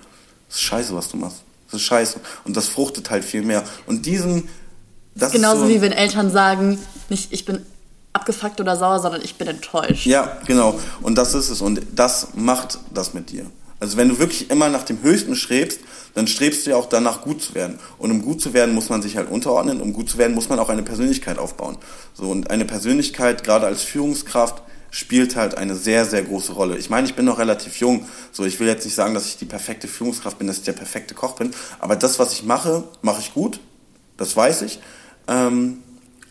das 0.49 0.57
ist 0.57 0.63
scheiße, 0.63 0.95
was 0.95 1.09
du 1.09 1.17
machst. 1.17 1.43
Das 1.71 1.81
ist 1.81 1.87
scheiße. 1.87 2.21
Und 2.45 2.57
das 2.57 2.69
fruchtet 2.69 3.11
halt 3.11 3.25
viel 3.25 3.43
mehr. 3.43 3.63
Und 3.87 4.07
diesen... 4.07 4.49
Das 5.15 5.33
Genauso 5.33 5.63
so, 5.63 5.69
wie 5.69 5.81
wenn 5.81 5.93
Eltern 5.93 6.31
sagen, 6.31 6.79
nicht 7.09 7.33
ich 7.33 7.45
bin 7.45 7.65
abgefuckt 8.13 8.61
oder 8.61 8.77
sauer, 8.77 9.01
sondern 9.01 9.23
ich 9.23 9.35
bin 9.35 9.49
enttäuscht. 9.49 10.07
Ja, 10.07 10.39
genau. 10.47 10.79
Und 11.03 11.17
das 11.17 11.35
ist 11.35 11.51
es. 11.51 11.61
Und 11.61 11.83
das 11.95 12.29
macht 12.35 12.79
das 12.95 13.15
mit 13.15 13.31
dir. 13.31 13.47
Also 13.81 13.97
wenn 13.97 14.09
du 14.09 14.19
wirklich 14.19 14.51
immer 14.51 14.69
nach 14.69 14.85
dem 14.85 15.03
Höchsten 15.03 15.37
strebst, 15.37 15.81
dann 16.15 16.27
strebst 16.27 16.67
du 16.67 16.71
ja 16.71 16.77
auch 16.77 16.87
danach 16.87 17.23
gut 17.23 17.43
zu 17.43 17.55
werden. 17.55 17.79
Und 17.99 18.11
um 18.11 18.23
gut 18.23 18.41
zu 18.41 18.53
werden, 18.53 18.75
muss 18.75 18.89
man 18.89 19.03
sich 19.03 19.17
halt 19.17 19.31
unterordnen. 19.31 19.81
Um 19.81 19.93
gut 19.93 20.09
zu 20.09 20.19
werden, 20.19 20.35
muss 20.35 20.49
man 20.49 20.59
auch 20.59 20.69
eine 20.69 20.83
Persönlichkeit 20.83 21.39
aufbauen. 21.39 21.79
So, 22.15 22.31
und 22.31 22.51
eine 22.51 22.65
Persönlichkeit, 22.65 23.45
gerade 23.45 23.67
als 23.67 23.83
Führungskraft, 23.83 24.63
spielt 24.91 25.37
halt 25.37 25.57
eine 25.57 25.75
sehr, 25.75 26.05
sehr 26.05 26.23
große 26.23 26.53
Rolle. 26.53 26.77
Ich 26.79 26.91
meine, 26.91 27.07
ich 27.07 27.15
bin 27.15 27.25
noch 27.25 27.39
relativ 27.39 27.77
jung, 27.77 28.07
so 28.33 28.45
ich 28.45 28.59
will 28.61 28.67
jetzt 28.67 28.85
nicht 28.85 28.95
sagen, 28.95 29.15
dass 29.15 29.27
ich 29.27 29.37
die 29.37 29.45
perfekte 29.45 29.89
Führungskraft 29.89 30.39
bin, 30.39 30.47
dass 30.47 30.59
ich 30.59 30.65
der 30.65 30.73
perfekte 30.73 31.15
Koch 31.15 31.37
bin, 31.37 31.51
aber 31.79 31.97
das, 31.97 32.19
was 32.19 32.33
ich 32.33 32.45
mache, 32.45 32.85
mache 33.03 33.21
ich 33.21 33.35
gut 33.35 33.61
Das 34.17 34.37
weiß 34.37 34.63
ich. 34.63 34.81
Ähm, 35.29 35.83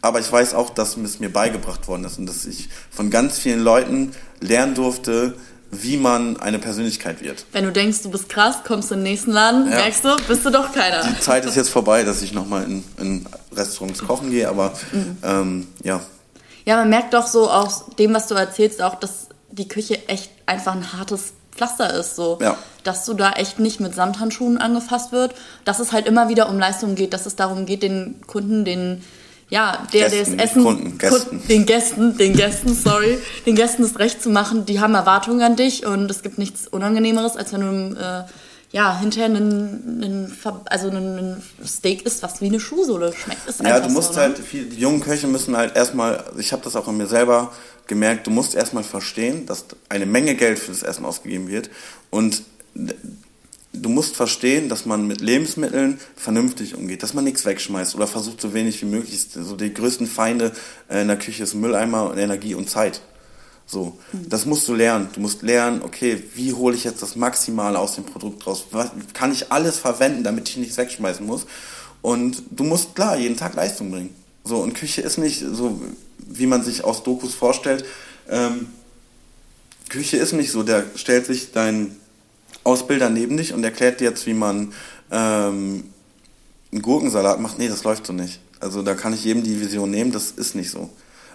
aber 0.02 0.20
ich 0.20 0.32
weiß 0.32 0.54
auch, 0.54 0.70
dass 0.70 0.98
es 0.98 1.20
mir 1.20 1.30
beigebracht 1.30 1.88
worden 1.88 2.06
ist 2.06 2.18
und 2.20 2.28
dass 2.28 2.46
ich 2.46 2.70
von 2.90 3.10
ganz 3.10 3.40
vielen 3.40 3.60
Leuten 3.60 4.12
lernen 4.40 4.76
durfte, 4.76 5.36
wie 5.72 5.98
man 5.98 6.38
eine 6.38 6.60
Persönlichkeit 6.60 7.22
wird. 7.22 7.46
Wenn 7.52 7.66
du 7.66 7.72
denkst, 7.72 8.02
du 8.04 8.10
bist 8.10 8.30
krass, 8.30 8.58
kommst 8.66 8.90
du 8.90 8.96
in 8.96 9.02
den 9.02 9.12
nächsten 9.12 9.32
Laden, 9.32 9.70
ja. 9.70 9.78
merkst 9.78 10.06
du, 10.06 10.16
bist 10.28 10.46
du 10.46 10.50
doch 10.50 10.72
keiner. 10.72 11.04
Die 11.04 11.20
Zeit 11.20 11.46
ist 11.46 11.56
jetzt 11.56 11.70
vorbei, 11.70 12.04
dass 12.04 12.22
ich 12.22 12.34
nochmal 12.34 12.64
in, 12.64 12.84
in 12.98 13.26
Restaurants 13.54 14.00
kochen 14.08 14.32
gehe, 14.32 14.48
aber 14.48 14.74
mhm. 14.92 15.18
ähm, 15.24 15.68
ja. 15.84 16.02
Ja, 16.68 16.76
man 16.76 16.90
merkt 16.90 17.14
doch 17.14 17.28
so 17.28 17.50
aus 17.50 17.86
dem, 17.98 18.14
was 18.14 18.28
du 18.28 18.36
erzählst, 18.36 18.82
auch, 18.82 18.96
dass 18.96 19.28
die 19.50 19.70
Küche 19.70 20.06
echt 20.10 20.30
einfach 20.46 20.76
ein 20.76 20.92
hartes 20.92 21.32
Pflaster 21.52 21.94
ist, 21.94 22.18
so. 22.18 22.40
Ja. 22.42 22.58
Dass 22.84 23.06
du 23.06 23.14
da 23.14 23.32
echt 23.32 23.58
nicht 23.58 23.80
mit 23.80 23.96
Samthandschuhen 23.96 24.58
angefasst 24.58 25.14
wird, 25.14 25.34
dass 25.64 25.80
es 25.80 25.94
halt 25.94 26.08
immer 26.08 26.28
wieder 26.28 26.50
um 26.50 26.60
Leistung 26.60 26.96
geht, 26.96 27.14
dass 27.14 27.26
es 27.26 27.38
darum 27.38 27.66
geht, 27.66 27.84
den 27.84 28.20
Kunden, 28.28 28.66
den 28.66 29.02
ja, 29.50 29.88
der, 29.94 30.10
Gästen, 30.10 30.38
das 30.38 30.50
Essen, 30.50 30.64
Kunden, 30.66 30.98
Gästen. 30.98 31.42
den 31.48 31.66
Gästen, 31.66 32.18
den 32.18 32.36
Gästen, 32.36 32.76
sorry, 32.76 33.18
den 33.46 33.56
Gästen 33.56 33.84
das 33.84 33.98
Recht 33.98 34.22
zu 34.22 34.30
machen, 34.30 34.66
die 34.66 34.82
haben 34.82 34.94
Erwartungen 34.94 35.42
an 35.44 35.56
dich 35.56 35.86
und 35.86 36.12
es 36.12 36.22
gibt 36.22 36.38
nichts 36.38 36.68
Unangenehmeres, 36.68 37.38
als 37.38 37.54
wenn 37.54 37.62
du 37.62 37.98
äh, 37.98 38.24
ja, 38.72 39.00
hinterher 39.00 39.28
einen, 39.28 40.04
einen, 40.04 40.38
also 40.66 40.90
einen 40.90 41.42
Steak 41.66 42.06
isst, 42.06 42.22
was 42.22 42.42
wie 42.42 42.48
eine 42.48 42.60
Schuhsohle 42.60 43.14
schmeckt. 43.14 43.48
Ist 43.48 43.62
ja, 43.62 43.80
du 43.80 43.90
musst 43.90 44.14
so, 44.14 44.20
ne? 44.20 44.26
halt, 44.26 44.40
viel, 44.40 44.66
die 44.66 44.80
jungen 44.80 45.00
Köche 45.00 45.28
müssen 45.28 45.56
halt 45.56 45.76
erstmal, 45.76 46.26
ich 46.38 46.52
habe 46.52 46.64
das 46.64 46.76
auch 46.76 46.88
an 46.88 46.98
mir 46.98 47.08
selber 47.08 47.54
gemerkt, 47.88 48.28
du 48.28 48.32
musst 48.32 48.56
erstmal 48.56 48.84
verstehen, 48.84 49.46
dass 49.46 49.66
eine 49.88 50.06
Menge 50.06 50.36
Geld 50.36 50.60
für 50.60 50.72
das 50.72 50.84
Essen 50.84 51.06
ausgegeben 51.06 51.48
wird 51.48 51.70
und 52.10 52.44
du 53.74 53.90
musst 53.90 54.16
verstehen, 54.16 54.70
dass 54.70 54.86
man 54.86 55.08
mit 55.08 55.22
Lebensmitteln 55.22 56.00
vernünftig 56.16 56.76
umgeht, 56.76 57.04
dass 57.04 57.14
man 57.14 57.24
nichts 57.24 57.46
wegschmeißt 57.46 57.96
oder 57.96 58.08
versucht 58.08 58.42
so 58.42 58.54
wenig 58.54 58.82
wie 58.82 58.86
möglich. 58.86 59.28
So 59.32 59.56
die 59.56 59.74
größten 59.74 60.08
Feinde 60.08 60.52
äh, 60.90 61.02
in 61.02 61.08
der 61.08 61.18
Küche 61.18 61.44
ist 61.44 61.54
Mülleimer 61.54 62.10
und 62.10 62.18
Energie 62.18 62.56
und 62.56 62.70
Zeit. 62.70 63.02
So, 63.70 64.00
das 64.14 64.46
musst 64.46 64.66
du 64.70 64.74
lernen. 64.74 65.10
Du 65.14 65.20
musst 65.20 65.42
lernen, 65.42 65.82
okay, 65.84 66.24
wie 66.36 66.54
hole 66.54 66.74
ich 66.76 66.86
jetzt 66.86 67.02
das 67.02 67.18
Maximale 67.18 67.78
aus 67.78 67.96
dem 67.96 68.06
Produkt 68.06 68.48
raus? 68.48 68.66
Was, 68.72 68.92
kann 69.14 69.34
ich 69.34 69.52
alles 69.52 69.78
verwenden, 69.78 70.24
damit 70.24 70.48
ich 70.48 70.56
nichts 70.56 70.78
wegschmeißen 70.78 71.26
muss? 71.26 71.46
Und 72.02 72.44
du 72.52 72.64
musst 72.64 72.96
klar 72.96 73.18
jeden 73.18 73.36
Tag 73.36 73.56
Leistung 73.56 73.92
bringen. 73.92 74.16
So, 74.46 74.60
und 74.60 74.74
Küche 74.74 75.02
ist 75.02 75.18
nicht 75.18 75.42
so, 75.42 75.82
wie 76.18 76.48
man 76.48 76.64
sich 76.64 76.86
aus 76.86 77.04
Dokus 77.04 77.36
vorstellt. 77.36 77.84
Ähm, 78.30 78.68
Küche 79.90 80.16
ist 80.16 80.32
nicht 80.32 80.52
so, 80.52 80.64
der 80.64 80.86
stellt 80.96 81.26
sich 81.26 81.52
dein 81.52 81.98
Ausbilder 82.64 83.10
neben 83.10 83.36
dich 83.36 83.54
und 83.54 83.64
erklärt 83.66 84.00
dir 84.00 84.10
jetzt, 84.10 84.26
wie 84.26 84.34
man 84.34 84.74
ähm, 85.12 85.90
einen 86.72 86.82
Gurkensalat 86.82 87.42
macht. 87.42 87.60
Nee, 87.60 87.68
das 87.68 87.84
läuft 87.84 88.08
so 88.08 88.14
nicht. 88.14 88.40
Also 88.62 88.82
da 88.82 88.96
kann 88.96 89.14
ich 89.14 89.26
jedem 89.26 89.44
die 89.44 89.60
Vision 89.60 89.92
nehmen, 89.92 90.14
das 90.14 90.32
ist 90.32 90.56
nicht 90.56 90.72
so. 90.72 90.90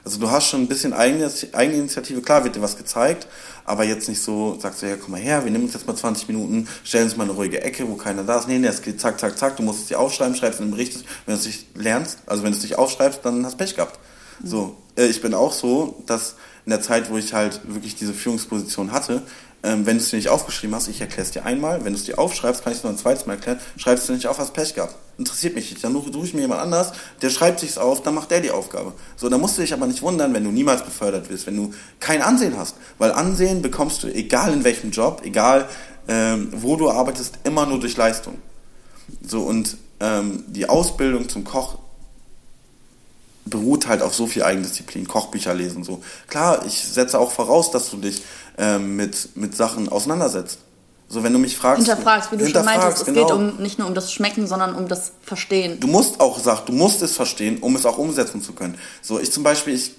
Also 0.05 0.19
du 0.19 0.31
hast 0.31 0.49
schon 0.49 0.63
ein 0.63 0.69
bisschen 0.69 0.93
Eigeninitiative, 0.93 2.23
klar 2.23 2.43
wird 2.43 2.57
dir 2.57 2.63
was 2.63 2.77
gezeigt, 2.77 3.29
aber 3.65 3.85
jetzt 3.85 4.09
nicht 4.09 4.21
so, 4.21 4.59
sagst 4.59 4.83
du, 4.83 4.87
ja, 4.89 4.97
komm 4.97 5.13
mal 5.13 5.21
her, 5.21 5.45
wir 5.45 5.51
nehmen 5.53 5.65
uns 5.65 5.75
jetzt 5.75 5.87
mal 5.87 5.95
20 5.95 6.27
Minuten, 6.27 6.67
stellen 6.83 7.05
uns 7.05 7.17
mal 7.17 7.25
eine 7.25 7.33
ruhige 7.33 7.63
Ecke, 7.63 7.89
wo 7.89 7.95
keiner 7.95 8.25
da 8.25 8.39
ist. 8.39 8.49
Nee, 8.49 8.59
nee, 8.59 8.67
es 8.67 8.83
geht 8.83 9.01
zack, 9.01 9.21
zack, 9.21 9.39
zack, 9.39 9.57
du 9.57 9.63
musst 9.63 9.83
es 9.83 9.87
dir 9.87 10.01
aufschreiben, 10.01 10.35
schreibst 10.35 10.59
in 10.59 10.67
den 10.67 10.73
Bericht, 10.73 11.05
wenn 11.27 11.35
du 11.35 11.41
es 11.41 11.47
nicht 11.47 11.77
lernst, 11.77 12.19
also 12.27 12.43
wenn 12.43 12.51
du 12.51 12.57
es 12.57 12.65
nicht 12.65 12.79
aufschreibst, 12.79 13.21
dann 13.23 13.45
hast 13.45 13.53
du 13.53 13.59
Pech 13.59 13.77
gehabt. 13.77 14.01
Mhm. 14.41 14.47
So, 14.49 14.77
äh, 14.97 15.07
ich 15.07 15.23
bin 15.23 15.35
auch 15.35 15.53
so, 15.53 16.03
dass 16.07 16.35
in 16.65 16.71
der 16.71 16.83
Zeit, 16.83 17.11
wo 17.11 17.17
ich 17.17 17.33
halt 17.33 17.61
wirklich 17.65 17.95
diese 17.95 18.15
Führungsposition 18.15 18.91
hatte, 18.93 19.23
ähm, 19.63 19.87
wenn 19.87 19.99
du 19.99 20.03
es 20.03 20.11
dir 20.11 20.17
nicht 20.17 20.29
aufgeschrieben 20.29 20.75
hast, 20.75 20.89
ich 20.89 21.01
erkläre 21.01 21.23
es 21.23 21.31
dir 21.31 21.45
einmal, 21.45 21.85
wenn 21.85 21.93
du 21.93 21.99
es 21.99 22.05
dir 22.05 22.19
aufschreibst, 22.19 22.65
kann 22.65 22.73
ich 22.73 22.79
es 22.79 22.85
noch 22.85 22.91
ein 22.91 22.99
zweites 22.99 23.27
Mal 23.27 23.35
erklären, 23.35 23.61
schreibst 23.77 24.09
du 24.09 24.13
nicht 24.13 24.27
auf, 24.27 24.39
hast 24.39 24.53
Pech 24.53 24.75
gehabt. 24.75 24.97
Interessiert 25.19 25.55
mich 25.55 25.71
nicht. 25.71 25.85
Dann 25.85 25.93
suche 25.93 26.27
ich 26.27 26.35
mir 26.35 26.41
jemand 26.41 26.61
anders, 26.61 26.93
der 27.21 27.31
schreibt 27.31 27.61
sich's 27.61 27.79
auf, 27.79 28.03
dann 28.03 28.15
macht 28.15 28.31
der 28.31 28.41
die 28.41 28.51
Aufgabe. 28.51 28.93
So, 29.17 29.29
dann 29.29 29.41
musst 29.41 29.57
du 29.59 29.63
dich 29.63 29.73
aber 29.73 29.87
nicht 29.87 30.03
wundern, 30.03 30.35
wenn 30.35 30.43
du 30.43 30.51
niemals 30.51 30.85
befördert 30.85 31.31
wirst, 31.31 31.47
wenn 31.47 31.57
du 31.57 31.73
kein 32.01 32.23
Ansehen 32.23 32.59
hast. 32.59 32.77
Weil 32.99 33.13
Ansehen 33.13 33.63
bekommst 33.63 34.03
du, 34.03 34.09
egal 34.09 34.53
in 34.53 34.65
welchem 34.65 34.91
Job, 34.91 35.21
egal 35.25 35.69
ähm, 36.09 36.49
wo 36.53 36.77
du 36.77 36.91
arbeitest, 36.91 37.39
immer 37.45 37.67
nur 37.67 37.79
durch 37.79 37.97
Leistung. 37.97 38.39
So, 39.25 39.43
und 39.43 39.77
ähm, 40.01 40.45
die 40.49 40.69
Ausbildung 40.69 41.29
zum 41.29 41.45
Koch 41.45 41.79
beruht 43.45 43.89
halt 43.89 44.03
auf 44.03 44.15
so 44.15 44.27
viel 44.27 44.43
Eigendisziplin, 44.43 45.07
Kochbücher 45.09 45.55
lesen, 45.55 45.85
so. 45.85 46.03
Klar, 46.29 46.65
ich 46.67 46.85
setze 46.85 47.19
auch 47.19 47.33
voraus, 47.33 47.71
dass 47.71 47.91
du 47.91 47.97
dich 47.97 48.23
ähm, 48.59 48.97
mit, 48.97 49.37
mit 49.37 49.57
Sachen 49.57 49.89
auseinandersetzt. 49.89 50.59
So, 51.13 51.23
wenn 51.23 51.35
du 51.35 51.39
mich 51.39 51.59
fragst. 51.59 51.87
Hinterfragst, 51.87 52.33
wie 52.33 52.39
du 52.39 52.49
schon 52.49 52.65
meintest, 52.65 53.01
es 53.01 53.05
genau. 53.05 53.27
geht 53.27 53.37
um, 53.37 53.57
nicht 53.57 53.79
nur 53.79 53.87
um 53.87 53.95
das 53.95 54.15
Schmecken, 54.15 54.47
sondern 54.47 54.75
um 54.75 54.89
das 54.89 55.13
Verstehen. 55.21 55.79
Du 55.79 55.87
musst 55.87 56.21
auch, 56.21 56.39
sag, 56.39 56.65
du 56.65 56.73
musst 56.73 57.03
es 57.03 57.15
verstehen, 57.15 57.59
um 57.59 57.77
es 57.77 57.85
auch 57.85 57.99
umsetzen 57.99 58.41
zu 58.41 58.55
können. 58.55 58.79
So, 59.03 59.21
ich 59.21 59.31
zum 59.31 59.43
Beispiel, 59.43 59.75
ich, 59.75 59.93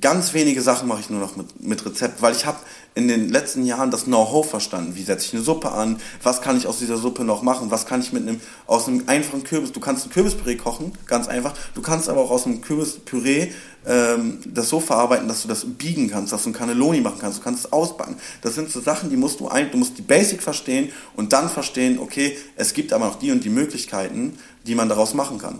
ganz 0.00 0.34
wenige 0.34 0.60
Sachen 0.62 0.88
mache 0.88 1.00
ich 1.00 1.10
nur 1.10 1.20
noch 1.20 1.36
mit, 1.36 1.62
mit 1.62 1.84
Rezept, 1.84 2.22
weil 2.22 2.34
ich 2.34 2.46
habe 2.46 2.58
in 2.94 3.08
den 3.08 3.28
letzten 3.28 3.64
Jahren 3.64 3.90
das 3.90 4.04
Know-how 4.04 4.48
verstanden. 4.48 4.94
Wie 4.94 5.02
setze 5.02 5.26
ich 5.26 5.34
eine 5.34 5.42
Suppe 5.42 5.72
an? 5.72 5.98
Was 6.22 6.42
kann 6.42 6.56
ich 6.56 6.66
aus 6.66 6.78
dieser 6.78 6.96
Suppe 6.96 7.24
noch 7.24 7.42
machen? 7.42 7.70
Was 7.70 7.86
kann 7.86 8.00
ich 8.00 8.12
mit 8.12 8.22
einem, 8.22 8.40
aus 8.66 8.86
einem 8.86 9.04
einfachen 9.08 9.42
Kürbis, 9.42 9.72
du 9.72 9.80
kannst 9.80 10.06
ein 10.06 10.10
Kürbispüree 10.10 10.56
kochen, 10.56 10.92
ganz 11.06 11.26
einfach. 11.26 11.54
Du 11.74 11.82
kannst 11.82 12.08
aber 12.08 12.20
auch 12.20 12.30
aus 12.30 12.46
einem 12.46 12.60
Kürbispüree 12.60 13.50
ähm, 13.86 14.38
das 14.46 14.68
so 14.68 14.80
verarbeiten, 14.80 15.28
dass 15.28 15.42
du 15.42 15.48
das 15.48 15.64
biegen 15.64 16.08
kannst, 16.08 16.32
dass 16.32 16.44
du 16.44 16.50
ein 16.50 16.54
Cannelloni 16.54 17.00
machen 17.00 17.18
kannst, 17.20 17.38
du 17.38 17.42
kannst 17.42 17.66
es 17.66 17.72
ausbacken. 17.72 18.16
Das 18.42 18.54
sind 18.54 18.70
so 18.70 18.80
Sachen, 18.80 19.10
die 19.10 19.16
musst 19.16 19.40
du 19.40 19.48
ein, 19.48 19.70
du 19.70 19.78
musst 19.78 19.98
die 19.98 20.02
Basic 20.02 20.42
verstehen 20.42 20.90
und 21.16 21.32
dann 21.32 21.48
verstehen, 21.48 21.98
okay, 21.98 22.36
es 22.56 22.74
gibt 22.74 22.92
aber 22.92 23.06
noch 23.06 23.18
die 23.18 23.32
und 23.32 23.44
die 23.44 23.50
Möglichkeiten, 23.50 24.38
die 24.66 24.74
man 24.74 24.88
daraus 24.88 25.14
machen 25.14 25.38
kann. 25.38 25.58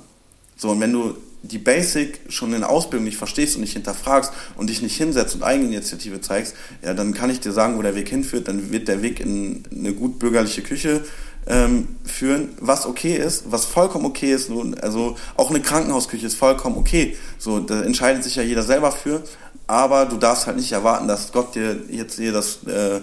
So, 0.57 0.71
und 0.71 0.81
wenn 0.81 0.93
du 0.93 1.17
die 1.45 1.59
Basic 1.59 2.21
schon 2.29 2.53
in 2.55 2.61
der 2.61 2.71
Ausbildung 2.71 3.05
nicht 3.05 3.19
verstehst 3.19 3.57
und 3.57 3.61
nicht 3.61 3.75
hinterfragst 3.75 4.33
und 4.57 4.71
dich 4.71 4.83
nicht 4.83 4.97
hinsetzt 4.97 5.35
und 5.35 5.43
Eigeninitiative 5.43 6.21
zeigst, 6.21 6.55
ja, 6.83 6.95
dann 6.95 7.13
kann 7.13 7.31
ich 7.31 7.41
dir 7.41 7.53
sagen, 7.53 7.77
wo 7.77 7.83
der 7.83 7.95
Weg 7.95 8.09
hinführt. 8.09 8.49
Dann 8.49 8.73
wird 8.73 8.89
der 8.89 9.03
Weg 9.03 9.21
in 9.21 9.65
eine 9.71 9.93
gut 9.93 10.19
bürgerliche 10.19 10.63
Küche 10.63 11.05
ähm, 11.47 11.97
führen, 12.05 12.51
was 12.61 12.87
okay 12.87 13.17
ist, 13.17 13.53
was 13.53 13.67
vollkommen 13.67 14.07
okay 14.07 14.33
ist. 14.33 14.51
Also 14.81 15.17
auch 15.37 15.51
eine 15.51 15.61
Krankenhausküche 15.61 16.27
ist 16.27 16.37
vollkommen 16.37 16.77
okay. 16.77 17.17
So, 17.39 17.61
da 17.61 17.83
entscheidet 17.83 18.25
sich 18.25 18.37
ja 18.37 18.43
jeder 18.43 18.63
selber 18.63 18.93
für. 18.93 19.23
Aber 19.67 20.05
du 20.07 20.17
darfst 20.17 20.47
halt 20.47 20.57
nicht 20.57 20.73
erwarten, 20.73 21.09
dass 21.09 21.33
Gott 21.33 21.55
dir 21.55 21.77
jetzt 21.89 22.17
hier 22.17 22.33
das 22.33 22.65
äh, 22.65 23.01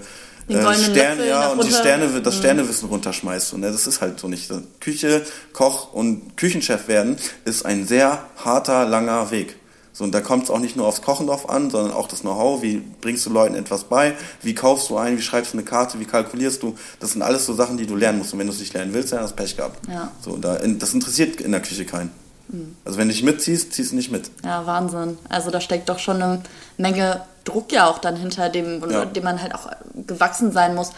äh, 0.56 0.76
Sterne, 0.76 1.28
ja, 1.28 1.50
und 1.50 1.64
die 1.64 1.72
Sterne, 1.72 2.22
das. 2.22 2.38
Sternewissen 2.38 2.90
runterschmeißt. 2.90 3.54
Und 3.54 3.62
das 3.62 3.88
ist 3.88 4.02
halt 4.02 4.20
so 4.20 4.28
nicht. 4.28 4.52
Küche, 4.80 5.26
Koch 5.54 5.94
und 5.94 6.38
Küchenchef 6.38 6.88
werden 6.88 7.18
ist 7.46 7.66
ein 7.66 7.88
sehr 7.88 8.26
harter, 8.38 8.86
langer 8.86 9.32
Weg. 9.32 9.56
So, 9.94 10.06
und 10.06 10.14
da 10.14 10.22
kommt 10.22 10.46
es 10.46 10.50
auch 10.50 10.60
nicht 10.60 10.78
nur 10.78 10.88
aufs 10.88 11.02
Kochen 11.02 11.28
drauf 11.28 11.50
an, 11.50 11.70
sondern 11.70 11.92
auch 11.94 12.08
das 12.08 12.22
Know-how. 12.22 12.62
Wie 12.62 12.82
bringst 13.02 13.26
du 13.26 13.30
Leuten 13.30 13.56
etwas 13.56 13.84
bei? 13.84 14.14
Wie 14.42 14.56
kaufst 14.56 14.90
du 14.90 14.98
ein? 14.98 15.18
Wie 15.18 15.22
schreibst 15.22 15.54
du 15.54 15.58
eine 15.58 15.66
Karte? 15.66 16.00
Wie 16.00 16.06
kalkulierst 16.06 16.64
du? 16.64 16.76
Das 17.00 17.12
sind 17.12 17.22
alles 17.22 17.46
so 17.46 17.54
Sachen, 17.54 17.78
die 17.78 17.86
du 17.86 17.96
lernen 17.96 18.20
musst. 18.20 18.32
Und 18.32 18.40
wenn 18.40 18.48
du 18.48 18.54
es 18.54 18.60
nicht 18.60 18.74
lernen 18.74 18.94
willst, 18.94 19.12
dann 19.12 19.20
hast 19.20 19.32
du 19.32 19.36
Pech 19.36 19.58
gehabt. 19.58 19.86
Ja. 19.90 20.12
So, 20.22 20.38
da, 20.38 20.58
das 20.58 20.94
interessiert 20.94 21.42
in 21.42 21.52
der 21.52 21.62
Küche 21.62 21.86
keinen. 21.86 22.12
Mhm. 22.52 22.76
Also 22.86 22.98
wenn 22.98 23.08
du 23.08 23.14
nicht 23.14 23.24
mitziehst, 23.24 23.74
ziehst 23.74 23.92
du 23.92 23.96
nicht 23.96 24.12
mit. 24.12 24.30
Ja, 24.44 24.66
Wahnsinn. 24.66 25.18
Also 25.30 25.52
da 25.52 25.62
steckt 25.62 25.90
doch 25.90 26.00
schon 26.00 26.22
eine 26.22 26.42
Menge 26.78 27.22
Druck 27.44 27.72
ja 27.72 27.90
auch 27.90 27.98
dann 27.98 28.16
hinter 28.16 28.50
dem, 28.50 28.84
ja. 28.90 29.06
dem 29.06 29.24
man 29.24 29.42
halt 29.42 29.56
auch 29.56 29.72
gewachsen 29.96 30.52
sein 30.52 30.76
muss. 30.76 30.92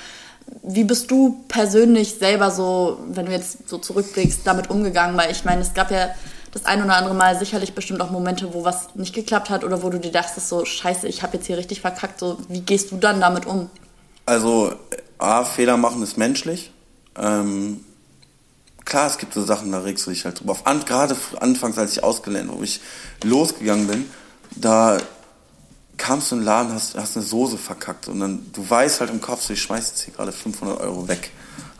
Wie 0.61 0.83
bist 0.83 1.09
du 1.09 1.43
persönlich 1.47 2.15
selber 2.15 2.51
so, 2.51 2.99
wenn 3.07 3.27
du 3.27 3.31
jetzt 3.31 3.69
so 3.69 3.77
zurückblickst, 3.77 4.41
damit 4.43 4.69
umgegangen? 4.69 5.15
Weil 5.17 5.31
ich 5.31 5.45
meine, 5.45 5.61
es 5.61 5.73
gab 5.73 5.89
ja 5.89 6.09
das 6.51 6.65
ein 6.65 6.83
oder 6.83 6.95
andere 6.95 7.15
Mal 7.15 7.37
sicherlich 7.39 7.73
bestimmt 7.73 8.01
auch 8.01 8.11
Momente, 8.11 8.53
wo 8.53 8.63
was 8.63 8.93
nicht 8.95 9.15
geklappt 9.15 9.49
hat 9.49 9.63
oder 9.63 9.81
wo 9.81 9.89
du 9.89 9.99
dir 9.99 10.11
dachtest, 10.11 10.49
so 10.49 10.65
scheiße, 10.65 11.07
ich 11.07 11.23
habe 11.23 11.37
jetzt 11.37 11.47
hier 11.47 11.57
richtig 11.57 11.81
verkackt. 11.81 12.19
So, 12.19 12.37
wie 12.49 12.61
gehst 12.61 12.91
du 12.91 12.97
dann 12.97 13.21
damit 13.21 13.45
um? 13.45 13.69
Also, 14.25 14.73
A, 15.17 15.45
Fehler 15.45 15.77
machen 15.77 16.03
ist 16.03 16.17
menschlich. 16.17 16.71
Ähm, 17.17 17.83
klar, 18.85 19.07
es 19.07 19.17
gibt 19.17 19.33
so 19.33 19.43
Sachen, 19.43 19.71
da 19.71 19.79
regst 19.79 20.05
du 20.05 20.11
dich 20.11 20.25
halt 20.25 20.39
drüber 20.39 20.53
auf. 20.53 20.67
An, 20.67 20.83
gerade 20.85 21.15
anfangs, 21.39 21.77
als 21.77 21.93
ich 21.93 22.03
ausgelernt, 22.03 22.49
wo 22.53 22.63
ich 22.63 22.81
losgegangen 23.23 23.87
bin, 23.87 24.09
da 24.55 24.97
kamst 25.97 26.31
du 26.31 26.35
in 26.35 26.41
den 26.41 26.45
Laden, 26.45 26.73
hast, 26.73 26.95
hast 26.95 27.15
eine 27.15 27.25
Soße 27.25 27.57
verkackt 27.57 28.07
und 28.07 28.19
dann, 28.19 28.45
du 28.51 28.67
weißt 28.67 28.99
halt 28.99 29.09
im 29.09 29.21
Kopf, 29.21 29.43
so, 29.43 29.53
ich 29.53 29.61
schmeiß 29.61 29.89
jetzt 29.89 30.01
hier 30.01 30.13
gerade 30.13 30.31
500 30.31 30.79
Euro 30.81 31.07
weg. 31.07 31.31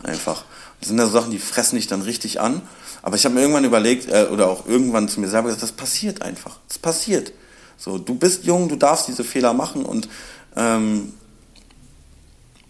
Einfach. 0.04 0.44
Das 0.80 0.90
sind 0.90 0.98
ja 0.98 1.06
so 1.06 1.14
Sachen, 1.14 1.32
die 1.32 1.40
fressen 1.40 1.78
dich 1.78 1.88
dann 1.88 2.02
richtig 2.02 2.42
an. 2.42 2.62
Aber 3.02 3.16
ich 3.16 3.26
habe 3.26 3.36
mir 3.36 3.42
irgendwann 3.42 3.66
überlegt, 3.66 4.10
äh, 4.10 4.28
oder 4.32 4.50
auch 4.50 4.66
irgendwann 4.68 5.10
zu 5.10 5.20
mir 5.20 5.30
selber 5.30 5.48
gesagt, 5.48 5.64
das 5.64 5.72
passiert 5.72 6.22
einfach. 6.22 6.60
Das 6.68 6.78
passiert. 6.78 7.34
So, 7.78 7.98
du 7.98 8.16
bist 8.16 8.46
jung, 8.46 8.70
du 8.70 8.76
darfst 8.76 9.08
diese 9.08 9.24
Fehler 9.24 9.54
machen 9.54 9.86
und 9.86 10.08
ähm, 10.56 11.14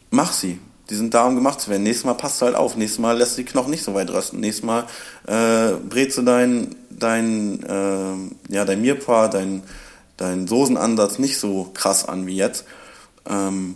mach 0.09 0.33
sie. 0.33 0.59
Die 0.89 0.95
sind 0.95 1.13
da, 1.13 1.25
um 1.25 1.35
gemacht 1.35 1.61
zu 1.61 1.69
werden. 1.69 1.83
Nächstes 1.83 2.05
Mal 2.05 2.13
passt 2.13 2.41
du 2.41 2.45
halt 2.45 2.55
auf. 2.55 2.75
Nächstes 2.75 2.99
Mal 2.99 3.17
lässt 3.17 3.37
du 3.37 3.43
die 3.43 3.49
Knochen 3.49 3.71
nicht 3.71 3.83
so 3.83 3.93
weit 3.93 4.09
rösten. 4.09 4.39
Nächstes 4.39 4.65
Mal 4.65 4.85
äh, 5.27 5.73
brätst 5.89 6.17
du 6.17 6.23
dein, 6.23 6.75
dein, 6.89 7.63
äh, 7.63 8.53
ja, 8.53 8.65
dein 8.65 8.81
Mirpa, 8.81 9.29
dein, 9.29 9.63
dein 10.17 10.47
Soßenansatz 10.47 11.19
nicht 11.19 11.39
so 11.39 11.71
krass 11.73 12.07
an 12.07 12.27
wie 12.27 12.35
jetzt. 12.35 12.65
Ähm, 13.27 13.75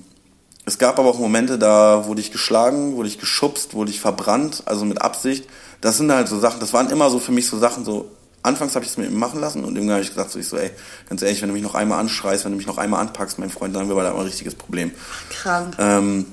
es 0.65 0.77
gab 0.77 0.99
aber 0.99 1.09
auch 1.09 1.19
Momente, 1.19 1.57
da 1.57 2.07
wurde 2.07 2.19
ich 2.19 2.33
geschlagen, 2.33 2.97
wurde 2.97 3.07
ich 3.07 3.19
geschubst, 3.19 3.73
wurde 3.73 3.89
ich 3.89 4.01
verbrannt, 4.01 4.63
also 4.65 4.83
mit 4.83 5.01
Absicht. 5.01 5.47
Das 5.79 5.95
sind 5.95 6.11
halt 6.11 6.27
so 6.27 6.39
Sachen, 6.39 6.59
das 6.59 6.73
waren 6.73 6.89
immer 6.89 7.09
so 7.09 7.19
für 7.19 7.31
mich 7.31 7.47
so 7.47 7.57
Sachen, 7.57 7.85
so, 7.85 8.11
anfangs 8.43 8.75
habe 8.75 8.83
ich 8.83 8.91
es 8.91 8.97
mit 8.97 9.09
ihm 9.09 9.17
machen 9.17 9.39
lassen 9.39 9.63
und 9.63 9.75
irgendwann 9.75 9.95
habe 9.95 10.03
ich 10.03 10.09
gesagt, 10.09 10.31
so, 10.31 10.39
ich 10.39 10.47
so, 10.47 10.57
ey, 10.57 10.71
ganz 11.07 11.21
ehrlich, 11.21 11.41
wenn 11.41 11.47
du 11.47 11.53
mich 11.53 11.63
noch 11.63 11.75
einmal 11.75 11.99
anschreist, 11.99 12.43
wenn 12.43 12.51
du 12.51 12.57
mich 12.57 12.67
noch 12.67 12.77
einmal 12.77 12.99
anpackst, 12.99 13.39
mein 13.39 13.49
Freund, 13.49 13.75
dann 13.75 13.83
haben 13.83 13.89
wir 13.89 13.95
beide 13.95 14.13
ein 14.13 14.19
richtiges 14.19 14.55
Problem. 14.55 14.91
Krank. 15.29 15.75
Ähm, 15.79 16.25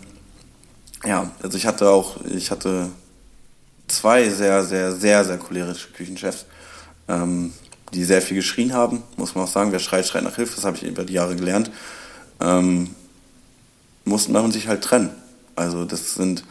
ja, 1.06 1.30
also 1.42 1.56
ich 1.56 1.66
hatte 1.66 1.88
auch, 1.88 2.16
ich 2.24 2.50
hatte 2.50 2.90
zwei 3.86 4.28
sehr, 4.28 4.64
sehr, 4.64 4.92
sehr, 4.92 5.24
sehr 5.24 5.38
cholerische 5.38 5.90
Küchenchefs, 5.90 6.46
ähm, 7.08 7.52
die 7.92 8.04
sehr 8.04 8.22
viel 8.22 8.36
geschrien 8.36 8.72
haben, 8.72 9.02
muss 9.16 9.34
man 9.34 9.44
auch 9.44 9.48
sagen. 9.48 9.72
Wer 9.72 9.78
schreit, 9.78 10.06
schreit 10.06 10.24
nach 10.24 10.36
Hilfe, 10.36 10.56
das 10.56 10.64
habe 10.64 10.76
ich 10.76 10.82
über 10.82 11.04
die 11.04 11.12
Jahre 11.12 11.36
gelernt. 11.36 11.70
Ähm, 12.40 12.94
mussten 14.04 14.32
man 14.32 14.52
sich 14.52 14.68
halt 14.68 14.82
trennen. 14.82 15.10
Also 15.56 15.84
das 15.84 16.14
sind, 16.14 16.44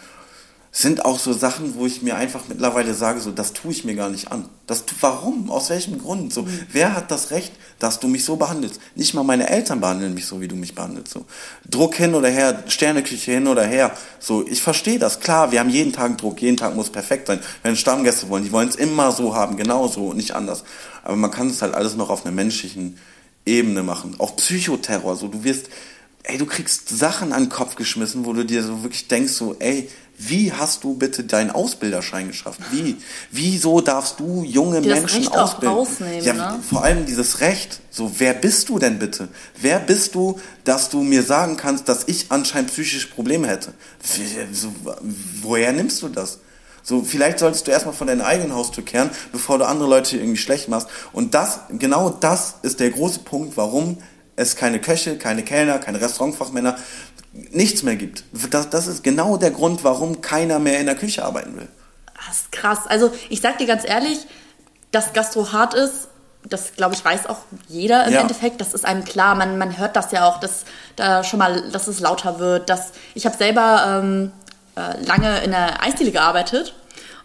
sind 0.76 1.06
auch 1.06 1.20
so 1.20 1.34
Sachen, 1.34 1.76
wo 1.76 1.86
ich 1.86 2.02
mir 2.02 2.16
einfach 2.16 2.46
mittlerweile 2.50 2.96
sage, 2.96 3.22
so 3.22 3.30
das 3.30 3.54
tue 3.54 3.72
ich 3.72 3.86
mir 3.86 3.94
gar 3.94 4.10
nicht 4.10 4.32
an. 4.32 4.50
Das 4.66 4.84
warum? 5.02 5.52
Aus 5.52 5.70
welchem 5.70 6.00
Grund? 6.00 6.34
So, 6.34 6.42
mhm. 6.42 6.60
wer 6.72 6.96
hat 6.96 7.12
das 7.12 7.30
Recht, 7.30 7.54
dass 7.78 8.00
du 8.00 8.08
mich 8.08 8.26
so 8.26 8.38
behandelst? 8.38 8.82
Nicht 8.96 9.14
mal 9.14 9.22
meine 9.22 9.48
Eltern 9.48 9.82
behandeln 9.82 10.16
mich 10.16 10.26
so, 10.26 10.42
wie 10.42 10.48
du 10.48 10.56
mich 10.56 10.74
behandelst. 10.74 11.14
So 11.14 11.26
Druck 11.70 11.94
hin 11.94 12.16
oder 12.16 12.28
her, 12.28 12.64
Sterneküche 12.66 13.34
hin 13.34 13.48
oder 13.48 13.64
her. 13.64 13.96
So, 14.20 14.48
ich 14.48 14.64
verstehe 14.64 14.98
das. 14.98 15.20
Klar, 15.20 15.52
wir 15.52 15.60
haben 15.60 15.70
jeden 15.70 15.94
Tag 15.94 16.18
Druck, 16.18 16.42
jeden 16.42 16.58
Tag 16.58 16.76
muss 16.76 16.90
perfekt 16.90 17.28
sein. 17.28 17.40
Wenn 17.62 17.76
Stammgäste 17.76 18.30
wollen, 18.30 18.44
die 18.44 18.52
wollen 18.52 18.70
es 18.70 18.76
immer 18.76 19.12
so 19.12 19.36
haben, 19.36 19.58
genauso 19.58 20.08
und 20.08 20.18
nicht 20.18 20.32
anders. 20.32 20.64
Aber 21.04 21.16
man 21.16 21.30
kann 21.30 21.52
es 21.52 21.62
halt 21.62 21.76
alles 21.76 21.96
noch 21.96 22.10
auf 22.10 22.26
einer 22.26 22.34
menschlichen 22.34 22.98
Ebene 23.46 23.84
machen. 23.84 24.16
Auch 24.18 24.36
Psychoterror. 24.38 25.18
So, 25.18 25.28
du 25.28 25.44
wirst 25.44 25.68
ey, 26.24 26.38
du 26.38 26.46
kriegst 26.46 26.90
Sachen 26.90 27.34
an 27.34 27.44
den 27.44 27.50
Kopf 27.50 27.76
geschmissen, 27.76 28.26
wo 28.26 28.34
du 28.34 28.46
dir 28.46 28.64
so 28.64 28.82
wirklich 28.82 29.08
denkst, 29.08 29.34
so, 29.34 29.56
ey, 29.60 29.90
wie 30.18 30.54
hast 30.54 30.84
du 30.84 30.94
bitte 30.94 31.24
deinen 31.24 31.52
Ausbilderschein 31.52 32.28
geschafft? 32.28 32.60
Wie? 32.72 32.98
Wieso 33.32 33.82
darfst 33.82 34.20
du 34.20 34.44
junge 34.44 34.82
die 34.82 34.90
Menschen 34.90 35.28
ausbilden? 35.28 36.22
Ja, 36.22 36.34
ne? 36.34 36.60
vor 36.68 36.84
allem 36.84 37.06
dieses 37.06 37.40
Recht. 37.42 37.80
So, 37.90 38.12
wer 38.20 38.34
bist 38.34 38.70
du 38.70 38.80
denn 38.80 39.00
bitte? 39.00 39.28
Wer 39.60 39.80
bist 39.80 40.16
du, 40.16 40.40
dass 40.64 40.90
du 40.90 41.02
mir 41.02 41.24
sagen 41.24 41.58
kannst, 41.58 41.90
dass 41.90 42.04
ich 42.08 42.28
anscheinend 42.30 42.72
psychische 42.72 43.08
Probleme 43.08 43.48
hätte? 43.48 43.74
So, 44.52 44.74
woher 45.42 45.74
nimmst 45.74 46.02
du 46.04 46.10
das? 46.10 46.40
So, 46.84 47.02
vielleicht 47.02 47.40
solltest 47.40 47.66
du 47.66 47.72
erstmal 47.72 47.96
von 47.96 48.08
deiner 48.08 48.26
eigenen 48.26 48.54
Haustür 48.54 48.84
kehren, 48.84 49.10
bevor 49.32 49.58
du 49.58 49.66
andere 49.66 49.90
Leute 49.90 50.18
irgendwie 50.18 50.38
schlecht 50.38 50.68
machst. 50.68 50.88
Und 51.14 51.34
das, 51.34 51.62
genau 51.70 52.10
das 52.10 52.56
ist 52.62 52.80
der 52.80 52.92
große 52.92 53.20
Punkt, 53.20 53.58
warum 53.58 53.98
es 54.36 54.56
keine 54.56 54.82
Köche, 54.82 55.18
keine 55.18 55.44
Kellner, 55.44 55.80
keine 55.80 56.02
Restaurantfachmänner, 56.02 56.78
nichts 57.34 57.84
mehr 57.84 57.96
gibt. 57.96 58.24
Das, 58.52 58.70
das 58.70 58.88
ist 58.88 59.04
genau 59.04 59.38
der 59.38 59.52
Grund, 59.52 59.84
warum 59.84 60.22
keiner 60.22 60.60
mehr 60.60 60.80
in 60.80 60.86
der 60.86 60.96
Küche 60.96 61.26
arbeiten 61.26 61.56
will. 61.58 61.68
Das 62.28 62.42
ist 62.42 62.52
krass. 62.52 62.80
Also 62.88 63.12
ich 63.30 63.42
sag 63.42 63.58
dir 63.58 63.68
ganz 63.68 63.84
ehrlich, 63.86 64.20
dass 64.92 65.14
Gastro 65.14 65.52
hart 65.52 65.74
ist, 65.74 66.08
das 66.46 66.74
glaube 66.76 66.94
ich 66.94 67.04
weiß 67.04 67.28
auch 67.28 67.40
jeder 67.68 68.06
im 68.06 68.14
ja. 68.14 68.22
Endeffekt. 68.22 68.60
Das 68.60 68.74
ist 68.74 68.86
einem 68.86 69.06
klar. 69.06 69.36
Man, 69.36 69.58
man 69.58 69.78
hört 69.78 69.96
das 69.96 70.12
ja 70.12 70.28
auch, 70.28 70.40
dass 70.40 70.66
da 70.96 71.24
schon 71.24 71.40
mal, 71.40 71.70
dass 71.72 71.88
es 71.88 72.00
lauter 72.00 72.40
wird. 72.40 72.70
Dass 72.70 72.92
ich 73.14 73.26
habe 73.26 73.38
selber 73.38 74.02
ähm, 74.04 74.32
äh, 74.76 75.02
lange 75.06 75.42
in 75.44 75.52
der 75.52 75.82
Eisdiele 75.82 76.12
gearbeitet 76.12 76.74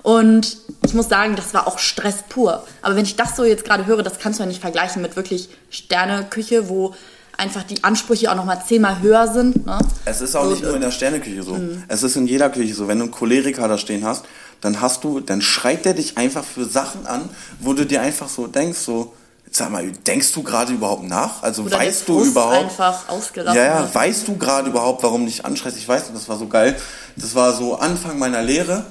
und 0.03 0.57
ich 0.87 0.95
muss 0.95 1.09
sagen, 1.09 1.37
das 1.37 1.53
war 1.55 1.67
auch 1.67 1.79
Stress 1.79 2.23
pur. 2.29 2.65
Aber 2.83 2.97
wenn 2.97 3.05
ich 3.05 3.17
das 3.17 3.37
so 3.37 3.45
jetzt 3.45 3.65
gerade 3.65 3.87
höre, 3.87 4.03
das 4.03 4.19
kannst 4.19 4.39
du 4.39 4.45
ja 4.45 4.49
nicht 4.49 4.61
vergleichen 4.61 5.03
mit 5.03 5.17
wirklich 5.17 5.49
Sterneküche, 5.71 6.69
wo 6.69 6.95
einfach 7.39 7.63
die 7.63 7.83
Ansprüche 7.85 8.31
auch 8.31 8.37
nochmal 8.37 8.63
zehnmal 8.67 9.01
höher 9.01 9.33
sind. 9.33 9.65
Ne? 9.65 9.79
Es 10.05 10.21
ist 10.21 10.35
auch 10.37 10.45
so, 10.45 10.51
nicht 10.51 10.63
nur 10.63 10.75
in 10.75 10.81
der 10.81 10.91
Sterneküche 10.91 11.43
so. 11.43 11.55
Mhm. 11.55 11.85
Es 11.89 12.03
ist 12.03 12.17
in 12.17 12.27
jeder 12.27 12.51
Küche 12.51 12.75
so. 12.75 12.89
Wenn 12.89 12.99
du 12.99 13.05
einen 13.05 13.13
Choleriker 13.13 13.67
da 13.69 13.79
stehen 13.79 14.05
hast, 14.05 14.25
dann 14.61 14.81
hast 14.81 15.05
du, 15.05 15.21
dann 15.21 15.41
schreit 15.41 15.85
der 15.85 15.95
dich 15.95 16.19
einfach 16.19 16.45
für 16.45 16.65
Sachen 16.65 17.07
an, 17.07 17.31
wo 17.61 17.73
du 17.73 17.87
dir 17.87 18.03
einfach 18.03 18.29
so 18.29 18.49
denkst, 18.49 18.79
so, 18.79 19.15
sag 19.51 19.71
mal, 19.71 19.91
denkst 19.91 20.33
du 20.33 20.43
gerade 20.43 20.73
überhaupt 20.73 21.05
nach? 21.05 21.43
Also 21.43 21.63
Oder 21.63 21.79
weißt 21.79 22.09
du 22.09 22.25
überhaupt? 22.25 22.57
einfach 22.57 23.09
ausgelassen. 23.09 23.57
Ja, 23.57 23.83
ja, 23.83 23.95
weißt 23.95 24.27
du 24.27 24.37
gerade 24.37 24.71
überhaupt, 24.71 25.05
warum 25.05 25.25
dich 25.25 25.45
anschreist? 25.45 25.77
Ich 25.77 25.89
weiß, 25.89 26.13
das 26.13 26.29
war 26.29 26.39
so 26.39 26.49
geil. 26.49 26.77
Das 27.17 27.37
war 27.37 27.55
so 27.55 27.77
Anfang 27.77 28.19
meiner 28.19 28.43
Lehre. 28.43 28.85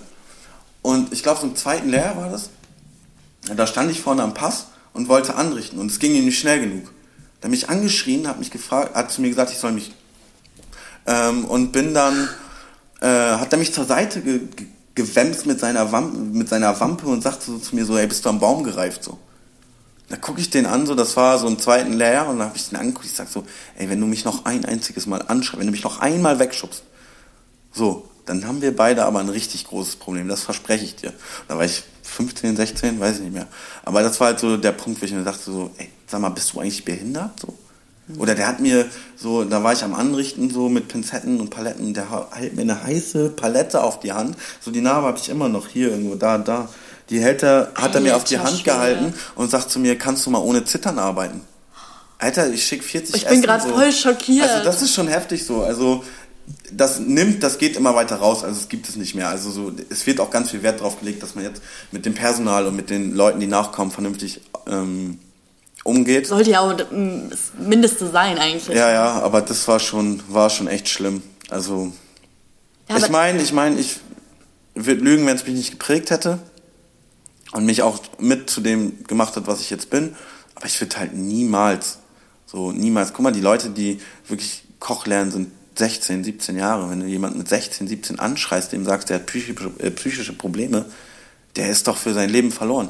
Und 0.81 1.11
ich 1.11 1.21
glaube, 1.21 1.41
so 1.41 1.47
im 1.47 1.55
zweiten 1.57 1.89
Lehrjahr 1.89 2.15
war 2.15 2.29
das. 2.29 2.49
Da 3.53 3.67
stand 3.67 3.91
ich 3.91 3.99
vorne 3.99 4.23
am 4.23 4.33
Pass 4.33 4.67
und 4.93 5.09
wollte 5.09 5.35
anrichten. 5.35 5.79
Und 5.79 5.91
es 5.91 5.99
ging 5.99 6.13
ihm 6.13 6.25
nicht 6.25 6.39
schnell 6.39 6.61
genug. 6.61 6.91
Da 7.39 7.45
hat 7.45 7.51
mich 7.51 7.69
angeschrien, 7.69 8.27
hat 8.27 8.39
mich 8.39 8.51
gefragt, 8.51 8.95
hat 8.95 9.11
zu 9.11 9.21
mir 9.21 9.29
gesagt, 9.29 9.51
ich 9.51 9.57
soll 9.57 9.71
mich. 9.71 9.93
Ähm, 11.05 11.45
und 11.45 11.71
bin 11.71 11.93
dann, 11.93 12.29
äh, 13.01 13.07
hat 13.07 13.51
er 13.51 13.59
mich 13.59 13.73
zur 13.73 13.85
Seite 13.85 14.21
ge 14.21 14.39
ge 14.55 14.67
gewämst 14.95 15.45
mit 15.45 15.59
seiner, 15.59 15.91
Wampe, 15.91 16.17
mit 16.17 16.49
seiner 16.49 16.79
Wampe 16.79 17.05
und 17.05 17.21
sagte 17.21 17.45
so 17.45 17.59
zu 17.59 17.75
mir 17.75 17.85
so, 17.85 17.95
ey, 17.95 18.07
bist 18.07 18.25
du 18.25 18.29
am 18.29 18.39
Baum 18.39 18.63
gereift? 18.63 19.03
So. 19.03 19.19
Da 20.09 20.17
gucke 20.17 20.41
ich 20.41 20.49
den 20.49 20.65
an, 20.65 20.87
so, 20.87 20.95
das 20.95 21.15
war 21.15 21.37
so 21.37 21.47
im 21.47 21.59
zweiten 21.59 21.93
Lehrjahr, 21.93 22.27
und 22.27 22.39
dann 22.39 22.47
habe 22.47 22.57
ich 22.57 22.69
den 22.69 22.79
angeguckt, 22.79 23.05
ich 23.05 23.13
sag 23.13 23.27
so, 23.27 23.45
ey, 23.77 23.89
wenn 23.91 24.01
du 24.01 24.07
mich 24.07 24.25
noch 24.25 24.45
ein 24.45 24.65
einziges 24.65 25.05
Mal 25.05 25.21
anschreibst, 25.21 25.59
wenn 25.59 25.67
du 25.67 25.71
mich 25.71 25.83
noch 25.83 25.99
einmal 25.99 26.39
wegschubst, 26.39 26.81
so, 27.71 28.09
dann 28.25 28.45
haben 28.47 28.61
wir 28.61 28.75
beide 28.75 29.05
aber 29.05 29.19
ein 29.19 29.29
richtig 29.29 29.67
großes 29.67 29.97
Problem, 29.97 30.27
das 30.27 30.41
verspreche 30.41 30.83
ich 30.83 30.95
dir. 30.95 31.13
Da 31.47 31.57
war 31.57 31.65
ich 31.65 31.83
15, 32.03 32.55
16, 32.55 32.99
weiß 32.99 33.17
ich 33.17 33.21
nicht 33.21 33.33
mehr. 33.33 33.47
Aber 33.83 34.01
das 34.01 34.19
war 34.19 34.27
halt 34.27 34.39
so 34.39 34.57
der 34.57 34.71
Punkt, 34.71 35.01
wo 35.01 35.05
ich 35.05 35.11
mir 35.13 35.23
dachte 35.23 35.43
so, 35.43 35.71
ey, 35.77 35.89
sag 36.07 36.21
mal, 36.21 36.29
bist 36.29 36.53
du 36.53 36.59
eigentlich 36.59 36.85
behindert? 36.85 37.39
So. 37.39 37.53
Oder 38.17 38.35
der 38.35 38.47
hat 38.47 38.61
mir 38.61 38.85
so, 39.17 39.43
da 39.43 39.63
war 39.63 39.73
ich 39.73 39.83
am 39.83 39.93
Anrichten 39.93 40.49
so 40.49 40.69
mit 40.69 40.87
Pinzetten 40.87 41.41
und 41.41 41.49
Paletten, 41.49 41.93
der 41.93 42.07
hält 42.31 42.55
mir 42.55 42.61
eine 42.61 42.81
heiße 42.81 43.29
Palette 43.31 43.83
auf 43.83 43.99
die 43.99 44.13
Hand. 44.13 44.37
So 44.61 44.71
die 44.71 44.79
Narbe 44.79 45.07
habe 45.07 45.17
ich 45.17 45.27
immer 45.27 45.49
noch 45.49 45.67
hier 45.67 45.91
irgendwo, 45.91 46.15
da, 46.15 46.37
da. 46.37 46.69
Die 47.09 47.19
hält 47.19 47.43
er, 47.43 47.71
hat 47.75 47.95
er 47.95 48.01
mir 48.01 48.15
auf 48.15 48.23
die 48.23 48.39
Hand 48.39 48.63
gehalten 48.63 49.13
und 49.35 49.51
sagt 49.51 49.69
zu 49.69 49.79
mir, 49.79 49.97
kannst 49.97 50.25
du 50.25 50.29
mal 50.29 50.39
ohne 50.39 50.63
Zittern 50.63 50.99
arbeiten? 50.99 51.41
Alter, 52.17 52.49
ich 52.51 52.65
schicke 52.65 52.83
40 52.83 53.15
Ich 53.15 53.27
bin 53.27 53.41
gerade 53.41 53.63
so. 53.63 53.69
voll 53.69 53.91
schockiert. 53.91 54.49
Also 54.49 54.63
das 54.63 54.81
ist 54.81 54.93
schon 54.93 55.07
heftig 55.07 55.45
so. 55.45 55.61
Also 55.63 56.03
das 56.71 56.99
nimmt, 56.99 57.43
das 57.43 57.57
geht 57.57 57.75
immer 57.75 57.93
weiter 57.95 58.17
raus, 58.17 58.43
also 58.43 58.59
es 58.59 58.69
gibt 58.69 58.87
es 58.87 58.95
nicht 58.95 59.15
mehr. 59.15 59.27
Also 59.27 59.51
so, 59.51 59.71
es 59.89 60.07
wird 60.07 60.21
auch 60.21 60.31
ganz 60.31 60.51
viel 60.51 60.63
Wert 60.63 60.79
darauf 60.79 60.99
gelegt, 60.99 61.21
dass 61.23 61.35
man 61.35 61.43
jetzt 61.43 61.61
mit 61.91 62.05
dem 62.05 62.13
Personal 62.13 62.65
und 62.67 62.75
mit 62.75 62.89
den 62.89 63.13
Leuten, 63.13 63.39
die 63.39 63.47
nachkommen, 63.47 63.91
vernünftig 63.91 64.41
ähm, 64.65 65.19
umgeht. 65.87 66.27
Sollte 66.27 66.51
ja 66.51 66.59
auch 66.59 66.73
das 66.73 67.53
Mindeste 67.57 68.09
sein 68.09 68.37
eigentlich. 68.37 68.67
Ja, 68.67 68.91
ja, 68.91 69.21
aber 69.21 69.41
das 69.41 69.67
war 69.67 69.79
schon, 69.79 70.21
war 70.27 70.49
schon 70.49 70.67
echt 70.67 70.89
schlimm. 70.89 71.23
Also 71.49 71.93
ja, 72.89 72.97
ich 72.97 73.09
meine, 73.09 73.41
ich 73.41 73.53
meine, 73.53 73.79
ich 73.79 73.97
würde 74.75 75.01
lügen, 75.01 75.25
wenn 75.25 75.37
es 75.37 75.45
mich 75.45 75.55
nicht 75.55 75.71
geprägt 75.71 76.11
hätte 76.11 76.39
und 77.53 77.65
mich 77.65 77.81
auch 77.81 77.99
mit 78.19 78.49
zu 78.49 78.61
dem 78.61 79.03
gemacht 79.05 79.35
hat, 79.37 79.47
was 79.47 79.61
ich 79.61 79.69
jetzt 79.69 79.89
bin. 79.89 80.15
Aber 80.55 80.65
ich 80.65 80.79
würde 80.81 80.97
halt 80.97 81.13
niemals, 81.13 81.99
so 82.45 82.71
niemals. 82.71 83.13
Guck 83.13 83.23
mal, 83.23 83.31
die 83.31 83.41
Leute, 83.41 83.69
die 83.69 84.01
wirklich 84.27 84.63
Koch 84.79 85.05
lernen, 85.05 85.31
sind 85.31 85.51
16, 85.75 86.23
17 86.23 86.57
Jahre. 86.57 86.89
Wenn 86.89 86.99
du 86.99 87.05
jemanden 87.05 87.37
mit 87.37 87.47
16, 87.47 87.87
17 87.87 88.19
anschreist, 88.19 88.71
dem 88.73 88.83
sagst, 88.83 89.09
der 89.09 89.17
hat 89.17 89.25
psychische, 89.27 89.71
äh, 89.79 89.91
psychische 89.91 90.33
Probleme, 90.33 90.85
der 91.55 91.69
ist 91.69 91.87
doch 91.87 91.97
für 91.97 92.13
sein 92.13 92.29
Leben 92.29 92.51
verloren. 92.51 92.89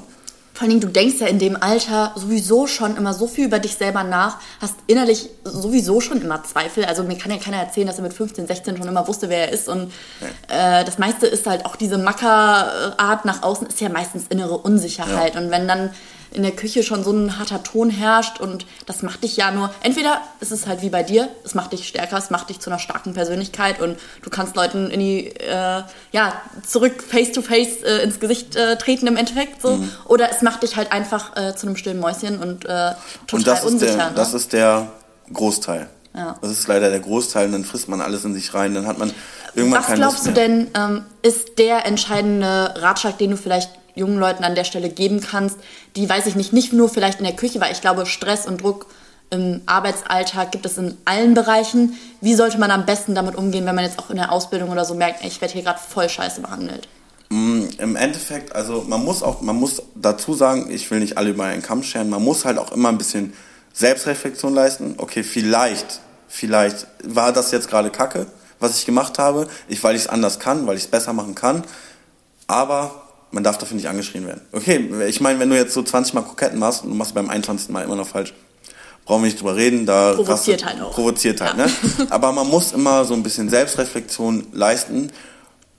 Vor 0.57 0.63
allen 0.63 0.71
Dingen, 0.71 0.81
du 0.81 0.87
denkst 0.87 1.17
ja 1.19 1.27
in 1.27 1.37
dem 1.37 1.55
Alter 1.61 2.13
sowieso 2.15 2.65
schon 2.65 2.97
immer 2.97 3.13
so 3.13 3.27
viel 3.27 3.45
über 3.45 3.59
dich 3.59 3.75
selber 3.75 4.03
nach, 4.03 4.37
hast 4.59 4.73
innerlich 4.87 5.29
sowieso 5.43 6.01
schon 6.01 6.19
immer 6.19 6.43
Zweifel. 6.43 6.83
Also 6.85 7.03
mir 7.03 7.15
kann 7.15 7.29
ja 7.29 7.37
keiner 7.37 7.57
erzählen, 7.57 7.85
dass 7.85 7.97
er 7.97 8.01
mit 8.01 8.13
15, 8.13 8.47
16 8.47 8.75
schon 8.75 8.87
immer 8.87 9.07
wusste, 9.07 9.29
wer 9.29 9.49
er 9.49 9.53
ist. 9.53 9.69
Und 9.69 9.93
äh, 10.47 10.83
das 10.83 10.97
meiste 10.97 11.27
ist 11.27 11.45
halt 11.45 11.63
auch 11.63 11.75
diese 11.75 11.99
Mackerart 11.99 13.23
nach 13.23 13.43
außen, 13.43 13.67
ist 13.67 13.79
ja 13.81 13.89
meistens 13.89 14.25
innere 14.29 14.57
Unsicherheit. 14.57 15.35
Ja. 15.35 15.41
Und 15.41 15.51
wenn 15.51 15.67
dann 15.67 15.91
in 16.31 16.43
der 16.43 16.51
Küche 16.51 16.83
schon 16.83 17.03
so 17.03 17.11
ein 17.11 17.39
harter 17.39 17.63
Ton 17.63 17.89
herrscht 17.89 18.39
und 18.39 18.65
das 18.85 19.01
macht 19.01 19.23
dich 19.23 19.37
ja 19.37 19.51
nur, 19.51 19.69
entweder 19.81 20.21
ist 20.39 20.51
es 20.51 20.67
halt 20.67 20.81
wie 20.81 20.89
bei 20.89 21.03
dir, 21.03 21.29
es 21.43 21.55
macht 21.55 21.73
dich 21.73 21.87
stärker, 21.87 22.17
es 22.17 22.29
macht 22.29 22.49
dich 22.49 22.59
zu 22.59 22.69
einer 22.69 22.79
starken 22.79 23.13
Persönlichkeit 23.13 23.81
und 23.81 23.97
du 24.21 24.29
kannst 24.29 24.55
Leuten 24.55 24.89
in 24.89 24.99
die, 24.99 25.27
äh, 25.27 25.83
ja, 26.11 26.41
zurück 26.65 27.03
face 27.03 27.31
to 27.31 27.41
face 27.41 27.83
äh, 27.83 28.03
ins 28.03 28.19
Gesicht 28.19 28.55
äh, 28.55 28.77
treten 28.77 29.07
im 29.07 29.17
Endeffekt 29.17 29.61
so, 29.61 29.77
mhm. 29.77 29.89
oder 30.05 30.29
es 30.31 30.41
macht 30.41 30.63
dich 30.63 30.75
halt 30.75 30.91
einfach 30.91 31.35
äh, 31.35 31.55
zu 31.55 31.67
einem 31.67 31.77
stillen 31.77 31.99
Mäuschen 31.99 32.39
und 32.39 32.65
äh, 32.65 32.67
total 32.67 32.95
und 33.31 33.47
das 33.47 33.65
unsicher. 33.65 33.91
Ist 33.91 33.97
der, 33.97 34.09
ne? 34.09 34.15
Das 34.15 34.33
ist 34.33 34.53
der 34.53 34.91
Großteil. 35.33 35.89
Ja. 36.15 36.35
Das 36.41 36.51
ist 36.51 36.67
leider 36.67 36.89
der 36.89 36.99
Großteil 36.99 37.45
und 37.45 37.51
dann 37.51 37.65
frisst 37.65 37.89
man 37.89 38.01
alles 38.01 38.25
in 38.25 38.33
sich 38.33 38.53
rein, 38.53 38.73
dann 38.73 38.87
hat 38.87 38.97
man 38.97 39.11
irgendwann 39.53 39.83
Was 39.83 39.93
glaubst 39.93 40.25
du 40.25 40.31
denn, 40.31 40.67
ähm, 40.75 41.03
ist 41.21 41.59
der 41.59 41.85
entscheidende 41.85 42.73
Ratschlag, 42.77 43.17
den 43.17 43.31
du 43.31 43.37
vielleicht 43.37 43.69
jungen 43.97 44.19
Leuten 44.19 44.43
an 44.43 44.55
der 44.55 44.63
Stelle 44.63 44.89
geben 44.89 45.21
kannst, 45.21 45.57
die, 45.95 46.07
weiß 46.07 46.27
ich 46.27 46.35
nicht, 46.35 46.53
nicht 46.53 46.73
nur 46.73 46.89
vielleicht 46.89 47.19
in 47.19 47.25
der 47.25 47.35
Küche, 47.35 47.59
weil 47.59 47.71
ich 47.71 47.81
glaube, 47.81 48.05
Stress 48.05 48.45
und 48.45 48.61
Druck 48.61 48.87
im 49.29 49.61
Arbeitsalltag 49.65 50.51
gibt 50.51 50.65
es 50.65 50.77
in 50.77 50.97
allen 51.05 51.33
Bereichen. 51.33 51.97
Wie 52.21 52.33
sollte 52.33 52.57
man 52.59 52.71
am 52.71 52.85
besten 52.85 53.13
damit 53.13 53.35
umgehen, 53.35 53.65
wenn 53.65 53.75
man 53.75 53.83
jetzt 53.83 53.99
auch 53.99 54.09
in 54.09 54.15
der 54.15 54.31
Ausbildung 54.31 54.69
oder 54.69 54.85
so 54.85 54.93
merkt, 54.93 55.23
ich 55.25 55.41
werde 55.41 55.53
hier 55.53 55.63
gerade 55.63 55.79
voll 55.79 56.07
scheiße 56.07 56.41
behandelt? 56.41 56.87
Mm, 57.29 57.63
Im 57.77 57.95
Endeffekt, 57.97 58.55
also 58.55 58.85
man 58.87 59.03
muss 59.03 59.21
auch, 59.23 59.41
man 59.41 59.57
muss 59.57 59.81
dazu 59.95 60.33
sagen, 60.33 60.71
ich 60.71 60.89
will 60.89 60.99
nicht 60.99 61.17
alle 61.17 61.31
über 61.31 61.43
einen 61.43 61.61
Kamm 61.61 61.83
scheren, 61.83 62.09
man 62.09 62.23
muss 62.23 62.45
halt 62.45 62.57
auch 62.57 62.71
immer 62.71 62.89
ein 62.89 62.97
bisschen 62.97 63.33
Selbstreflexion 63.73 64.53
leisten. 64.53 64.95
Okay, 64.97 65.23
vielleicht, 65.23 65.99
vielleicht 66.29 66.87
war 67.03 67.33
das 67.33 67.51
jetzt 67.51 67.69
gerade 67.69 67.89
Kacke, 67.89 68.27
was 68.59 68.77
ich 68.77 68.85
gemacht 68.85 69.19
habe, 69.19 69.47
ich, 69.67 69.83
weil 69.83 69.95
ich 69.95 70.03
es 70.03 70.07
anders 70.07 70.39
kann, 70.39 70.67
weil 70.67 70.77
ich 70.77 70.83
es 70.83 70.89
besser 70.89 71.11
machen 71.11 71.35
kann, 71.35 71.63
aber 72.47 73.06
man 73.31 73.43
darf 73.43 73.57
dafür 73.57 73.75
nicht 73.75 73.87
angeschrien 73.87 74.25
werden. 74.25 74.41
Okay, 74.51 74.89
ich 75.07 75.21
meine, 75.21 75.39
wenn 75.39 75.49
du 75.49 75.55
jetzt 75.55 75.73
so 75.73 75.83
20 75.83 76.13
Mal 76.13 76.21
Kroketten 76.21 76.59
machst 76.59 76.83
und 76.83 76.89
du 76.89 76.95
machst 76.95 77.13
beim 77.13 77.29
21. 77.29 77.69
Mal 77.69 77.83
immer 77.83 77.95
noch 77.95 78.07
falsch, 78.07 78.33
brauchen 79.05 79.23
wir 79.23 79.27
nicht 79.27 79.39
drüber 79.39 79.55
reden. 79.55 79.85
Da 79.85 80.13
provoziert 80.13 80.65
halt 80.65 80.81
auch. 80.81 80.93
Provoziert 80.93 81.41
halt, 81.41 81.57
ja. 81.57 81.65
ne? 81.65 81.71
Aber 82.09 82.31
man 82.31 82.47
muss 82.47 82.71
immer 82.71 83.05
so 83.05 83.13
ein 83.13 83.23
bisschen 83.23 83.49
Selbstreflexion 83.49 84.47
leisten, 84.53 85.11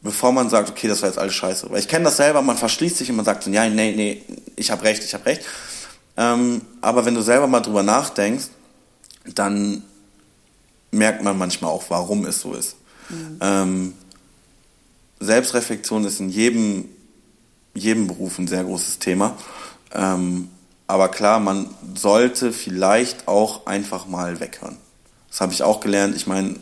bevor 0.03 0.33
man 0.33 0.51
sagt, 0.51 0.71
okay, 0.71 0.89
das 0.89 1.03
war 1.03 1.09
jetzt 1.09 1.19
alles 1.19 1.35
scheiße. 1.35 1.71
Weil 1.71 1.81
ich 1.81 1.89
kenne 1.89 2.05
das 2.05 2.17
selber, 2.17 2.43
man 2.43 2.57
verschließt 2.57 2.97
sich 2.97 3.11
und 3.11 3.17
man 3.17 3.25
sagt 3.25 3.45
so, 3.45 3.51
ja, 3.51 3.69
nee, 3.69 3.93
nee, 3.93 4.23
ich 4.57 4.71
habe 4.71 4.83
recht, 4.85 5.03
ich 5.05 5.15
habe 5.15 5.27
recht. 5.27 5.43
Ähm, 6.17 6.63
aber 6.81 7.05
wenn 7.05 7.15
du 7.15 7.23
selber 7.23 7.47
mal 7.47 7.61
drüber 7.61 7.83
nachdenkst, 7.83 8.49
dann 9.35 9.83
merkt 10.91 11.23
man 11.23 11.37
manchmal 11.39 11.71
auch, 11.71 11.85
warum 11.89 12.27
es 12.27 12.41
so 12.41 12.55
ist. 12.55 12.77
Mhm. 13.09 13.39
Ähm, 13.41 13.95
Selbstreflexion 15.21 16.05
ist 16.05 16.21
in 16.21 16.29
jedem, 16.29 16.89
jedem 17.79 18.07
Beruf 18.07 18.39
ein 18.39 18.49
sehr 18.49 18.65
großes 18.65 18.99
Thema. 18.99 19.37
Ähm, 19.95 20.49
aber 20.87 21.09
klar, 21.09 21.41
man 21.41 21.69
sollte 21.95 22.53
vielleicht 22.53 23.29
auch 23.29 23.67
einfach 23.67 24.07
mal 24.07 24.41
weghören. 24.41 24.77
Das 25.31 25.41
habe 25.41 25.53
ich 25.53 25.63
auch 25.63 25.81
gelernt. 25.81 26.17
Ich 26.17 26.27
meine, 26.27 26.57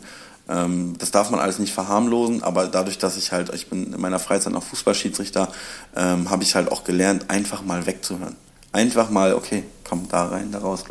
ähm, 0.49 0.95
das 0.97 1.11
darf 1.11 1.29
man 1.29 1.39
alles 1.39 1.59
nicht 1.59 1.73
verharmlosen, 1.73 2.43
aber 2.43 2.67
dadurch, 2.67 2.97
dass 2.97 3.17
ich 3.17 3.31
halt, 3.31 3.53
ich 3.53 3.69
bin 3.69 3.93
in 3.93 4.01
meiner 4.01 4.19
Freizeit 4.19 4.53
noch 4.53 4.63
Fußballschiedsrichter, 4.63 5.49
ähm, 5.95 6.29
habe 6.29 6.43
ich 6.43 6.55
halt 6.55 6.71
auch 6.71 6.83
gelernt, 6.83 7.29
einfach 7.29 7.63
mal 7.63 7.85
wegzuhören. 7.85 8.35
Einfach 8.71 9.09
mal, 9.09 9.33
okay, 9.33 9.63
komm 9.87 10.07
da 10.09 10.27
rein, 10.27 10.51
da 10.51 10.59
raus, 10.59 10.83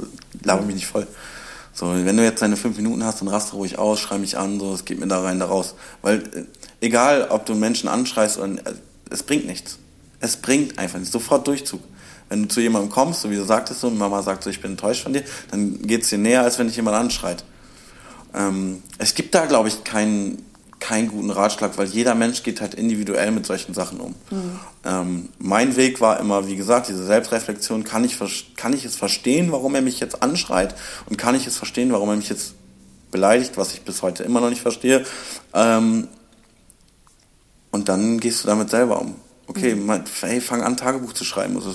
laber 0.42 0.62
mich 0.62 0.76
nicht 0.76 0.86
voll. 0.86 1.06
So, 1.72 1.92
wenn 1.92 2.16
du 2.16 2.24
jetzt 2.24 2.40
deine 2.40 2.56
fünf 2.56 2.78
Minuten 2.78 3.04
hast, 3.04 3.20
dann 3.20 3.28
raste 3.28 3.54
ruhig 3.54 3.78
aus, 3.78 4.00
schrei 4.00 4.16
mich 4.16 4.38
an, 4.38 4.58
so, 4.58 4.72
es 4.72 4.86
geht 4.86 4.98
mir 4.98 5.08
da 5.08 5.20
rein, 5.20 5.38
da 5.38 5.46
raus. 5.46 5.74
Weil, 6.00 6.22
äh, 6.34 6.44
egal, 6.80 7.28
ob 7.28 7.44
du 7.44 7.54
Menschen 7.54 7.88
anschreist 7.88 8.38
oder, 8.38 8.48
äh, 8.48 8.74
es 9.10 9.22
bringt 9.22 9.46
nichts. 9.46 9.78
Es 10.20 10.36
bringt 10.36 10.78
einfach 10.78 10.98
nichts. 10.98 11.12
Sofort 11.12 11.46
Durchzug. 11.46 11.80
Wenn 12.28 12.42
du 12.42 12.48
zu 12.48 12.60
jemandem 12.60 12.90
kommst, 12.90 13.22
so 13.22 13.30
wie 13.30 13.36
du 13.36 13.44
sagtest, 13.44 13.80
so, 13.80 13.90
Mama 13.90 14.22
sagt 14.22 14.42
so, 14.42 14.50
ich 14.50 14.60
bin 14.60 14.72
enttäuscht 14.72 15.04
von 15.04 15.12
dir, 15.12 15.22
dann 15.50 15.80
geht's 15.82 16.08
dir 16.08 16.18
näher, 16.18 16.42
als 16.42 16.58
wenn 16.58 16.66
dich 16.66 16.76
jemand 16.76 16.96
anschreit. 16.96 17.44
Ähm, 18.34 18.82
es 18.98 19.14
gibt 19.14 19.34
da, 19.34 19.46
glaube 19.46 19.68
ich, 19.68 19.84
keinen 19.84 20.42
keinen 20.78 21.08
guten 21.08 21.30
Ratschlag, 21.30 21.78
weil 21.78 21.86
jeder 21.86 22.14
Mensch 22.14 22.42
geht 22.42 22.60
halt 22.60 22.74
individuell 22.74 23.30
mit 23.30 23.46
solchen 23.46 23.74
Sachen 23.74 23.98
um. 23.98 24.14
Mhm. 24.30 24.60
Ähm, 24.84 25.28
mein 25.38 25.74
Weg 25.76 26.00
war 26.00 26.20
immer, 26.20 26.46
wie 26.46 26.56
gesagt, 26.56 26.88
diese 26.88 27.04
Selbstreflexion, 27.04 27.82
kann 27.82 28.04
ich, 28.04 28.18
kann 28.56 28.72
ich 28.72 28.84
es 28.84 28.94
verstehen, 28.94 29.52
warum 29.52 29.74
er 29.74 29.80
mich 29.80 30.00
jetzt 30.00 30.22
anschreit 30.22 30.74
und 31.08 31.16
kann 31.16 31.34
ich 31.34 31.46
es 31.46 31.56
verstehen, 31.56 31.92
warum 31.92 32.10
er 32.10 32.16
mich 32.16 32.28
jetzt 32.28 32.54
beleidigt, 33.10 33.56
was 33.56 33.72
ich 33.72 33.82
bis 33.82 34.02
heute 34.02 34.22
immer 34.22 34.40
noch 34.40 34.50
nicht 34.50 34.60
verstehe. 34.60 35.04
Ähm, 35.54 36.08
und 37.70 37.88
dann 37.88 38.20
gehst 38.20 38.44
du 38.44 38.48
damit 38.48 38.70
selber 38.70 39.00
um. 39.00 39.16
Okay, 39.48 39.76
mhm. 39.76 40.02
hey, 40.20 40.40
fang 40.40 40.62
an, 40.62 40.76
Tagebuch 40.76 41.12
zu 41.12 41.24
schreiben. 41.24 41.56
Also, 41.56 41.72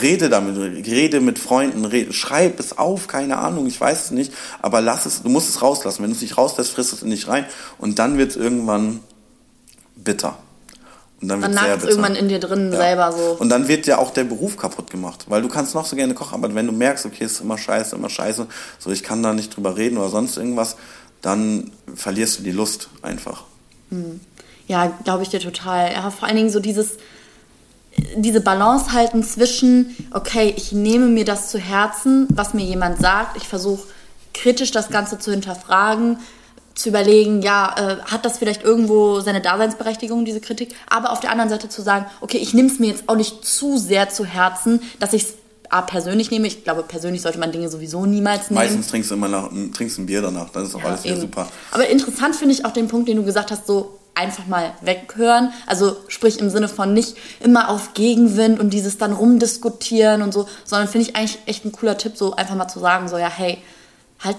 rede 0.00 0.28
damit, 0.28 0.56
rede 0.56 1.20
mit 1.20 1.38
Freunden, 1.38 1.84
rede, 1.84 2.12
schreib 2.12 2.60
es 2.60 2.78
auf, 2.78 3.08
keine 3.08 3.38
Ahnung, 3.38 3.66
ich 3.66 3.80
weiß 3.80 4.04
es 4.04 4.10
nicht, 4.12 4.32
aber 4.62 4.80
lass 4.80 5.04
es, 5.04 5.22
du 5.22 5.28
musst 5.28 5.48
es 5.48 5.60
rauslassen. 5.60 6.02
Wenn 6.02 6.10
du 6.10 6.16
es 6.16 6.22
nicht 6.22 6.38
rauslässt, 6.38 6.70
frisst 6.70 6.92
es 6.92 7.02
in 7.02 7.10
dich 7.10 7.26
rein 7.26 7.44
und 7.78 7.98
dann 7.98 8.18
wird 8.18 8.30
es 8.30 8.36
irgendwann 8.36 9.00
bitter. 9.96 10.38
Und 11.20 11.28
dann, 11.28 11.40
dann 11.40 11.54
nagt 11.54 11.82
es 11.82 11.88
irgendwann 11.88 12.14
in 12.14 12.28
dir 12.28 12.38
drin 12.38 12.70
ja. 12.70 12.78
selber 12.78 13.10
so. 13.10 13.36
Und 13.40 13.48
dann 13.48 13.66
wird 13.66 13.86
ja 13.86 13.98
auch 13.98 14.12
der 14.12 14.22
Beruf 14.22 14.56
kaputt 14.56 14.90
gemacht, 14.90 15.24
weil 15.28 15.42
du 15.42 15.48
kannst 15.48 15.74
noch 15.74 15.84
so 15.84 15.96
gerne 15.96 16.14
kochen, 16.14 16.34
aber 16.34 16.54
wenn 16.54 16.66
du 16.66 16.72
merkst, 16.72 17.06
okay, 17.06 17.24
es 17.24 17.32
ist 17.32 17.40
immer 17.40 17.58
scheiße, 17.58 17.96
immer 17.96 18.10
scheiße, 18.10 18.46
so 18.78 18.90
ich 18.90 19.02
kann 19.02 19.24
da 19.24 19.32
nicht 19.32 19.56
drüber 19.56 19.76
reden 19.76 19.98
oder 19.98 20.10
sonst 20.10 20.36
irgendwas, 20.36 20.76
dann 21.20 21.72
verlierst 21.92 22.38
du 22.38 22.42
die 22.44 22.52
Lust 22.52 22.90
einfach. 23.02 23.42
Hm. 23.90 24.20
Ja, 24.68 24.92
glaube 25.04 25.22
ich 25.22 25.30
dir 25.30 25.40
total. 25.40 25.92
Ja, 25.92 26.10
vor 26.10 26.28
allen 26.28 26.36
Dingen 26.36 26.50
so 26.50 26.60
dieses, 26.60 26.98
diese 28.16 28.40
Balance 28.40 28.92
halten 28.92 29.24
zwischen, 29.24 29.96
okay, 30.12 30.54
ich 30.56 30.72
nehme 30.72 31.06
mir 31.06 31.24
das 31.24 31.50
zu 31.50 31.58
Herzen, 31.58 32.28
was 32.30 32.54
mir 32.54 32.64
jemand 32.64 33.00
sagt, 33.00 33.36
ich 33.36 33.48
versuche 33.48 33.88
kritisch 34.34 34.70
das 34.70 34.90
Ganze 34.90 35.18
zu 35.18 35.30
hinterfragen, 35.32 36.18
zu 36.74 36.90
überlegen, 36.90 37.42
ja, 37.42 37.74
äh, 37.76 37.96
hat 38.02 38.24
das 38.24 38.38
vielleicht 38.38 38.62
irgendwo 38.62 39.20
seine 39.20 39.40
Daseinsberechtigung, 39.40 40.24
diese 40.24 40.40
Kritik, 40.40 40.74
aber 40.88 41.10
auf 41.10 41.18
der 41.18 41.32
anderen 41.32 41.50
Seite 41.50 41.68
zu 41.68 41.82
sagen, 41.82 42.06
okay, 42.20 42.38
ich 42.38 42.54
nehme 42.54 42.68
es 42.68 42.78
mir 42.78 42.88
jetzt 42.88 43.08
auch 43.08 43.16
nicht 43.16 43.44
zu 43.44 43.78
sehr 43.78 44.10
zu 44.10 44.24
Herzen, 44.24 44.80
dass 45.00 45.12
ich 45.12 45.22
es 45.22 45.34
A, 45.70 45.82
persönlich 45.82 46.30
nehme. 46.30 46.46
Ich 46.46 46.64
glaube, 46.64 46.82
persönlich 46.82 47.20
sollte 47.20 47.38
man 47.38 47.52
Dinge 47.52 47.68
sowieso 47.68 48.06
niemals 48.06 48.48
nehmen. 48.48 48.62
Meistens 48.62 48.88
trinkst 48.88 49.10
du 49.10 49.16
immer 49.16 49.28
nach, 49.28 49.50
trinkst 49.74 49.98
ein 49.98 50.06
Bier 50.06 50.22
danach, 50.22 50.48
das 50.48 50.68
ist 50.68 50.74
auch 50.74 50.80
ja, 50.80 50.86
alles 50.86 51.04
wieder 51.04 51.20
super. 51.20 51.46
Aber 51.72 51.86
interessant 51.88 52.36
finde 52.36 52.54
ich 52.54 52.64
auch 52.64 52.72
den 52.72 52.88
Punkt, 52.88 53.06
den 53.06 53.18
du 53.18 53.22
gesagt 53.22 53.50
hast, 53.50 53.66
so 53.66 53.97
einfach 54.18 54.46
mal 54.46 54.72
weghören. 54.80 55.52
Also 55.66 55.96
sprich 56.08 56.38
im 56.40 56.50
Sinne 56.50 56.68
von 56.68 56.92
nicht 56.92 57.16
immer 57.40 57.70
auf 57.70 57.94
Gegenwind 57.94 58.58
und 58.58 58.70
dieses 58.70 58.98
dann 58.98 59.12
rumdiskutieren 59.12 60.22
und 60.22 60.34
so, 60.34 60.48
sondern 60.64 60.88
finde 60.88 61.08
ich 61.08 61.16
eigentlich 61.16 61.38
echt 61.46 61.64
ein 61.64 61.72
cooler 61.72 61.96
Tipp, 61.96 62.16
so 62.16 62.34
einfach 62.34 62.56
mal 62.56 62.68
zu 62.68 62.80
sagen, 62.80 63.08
so 63.08 63.16
ja, 63.16 63.30
hey, 63.30 63.58
halt, 64.22 64.36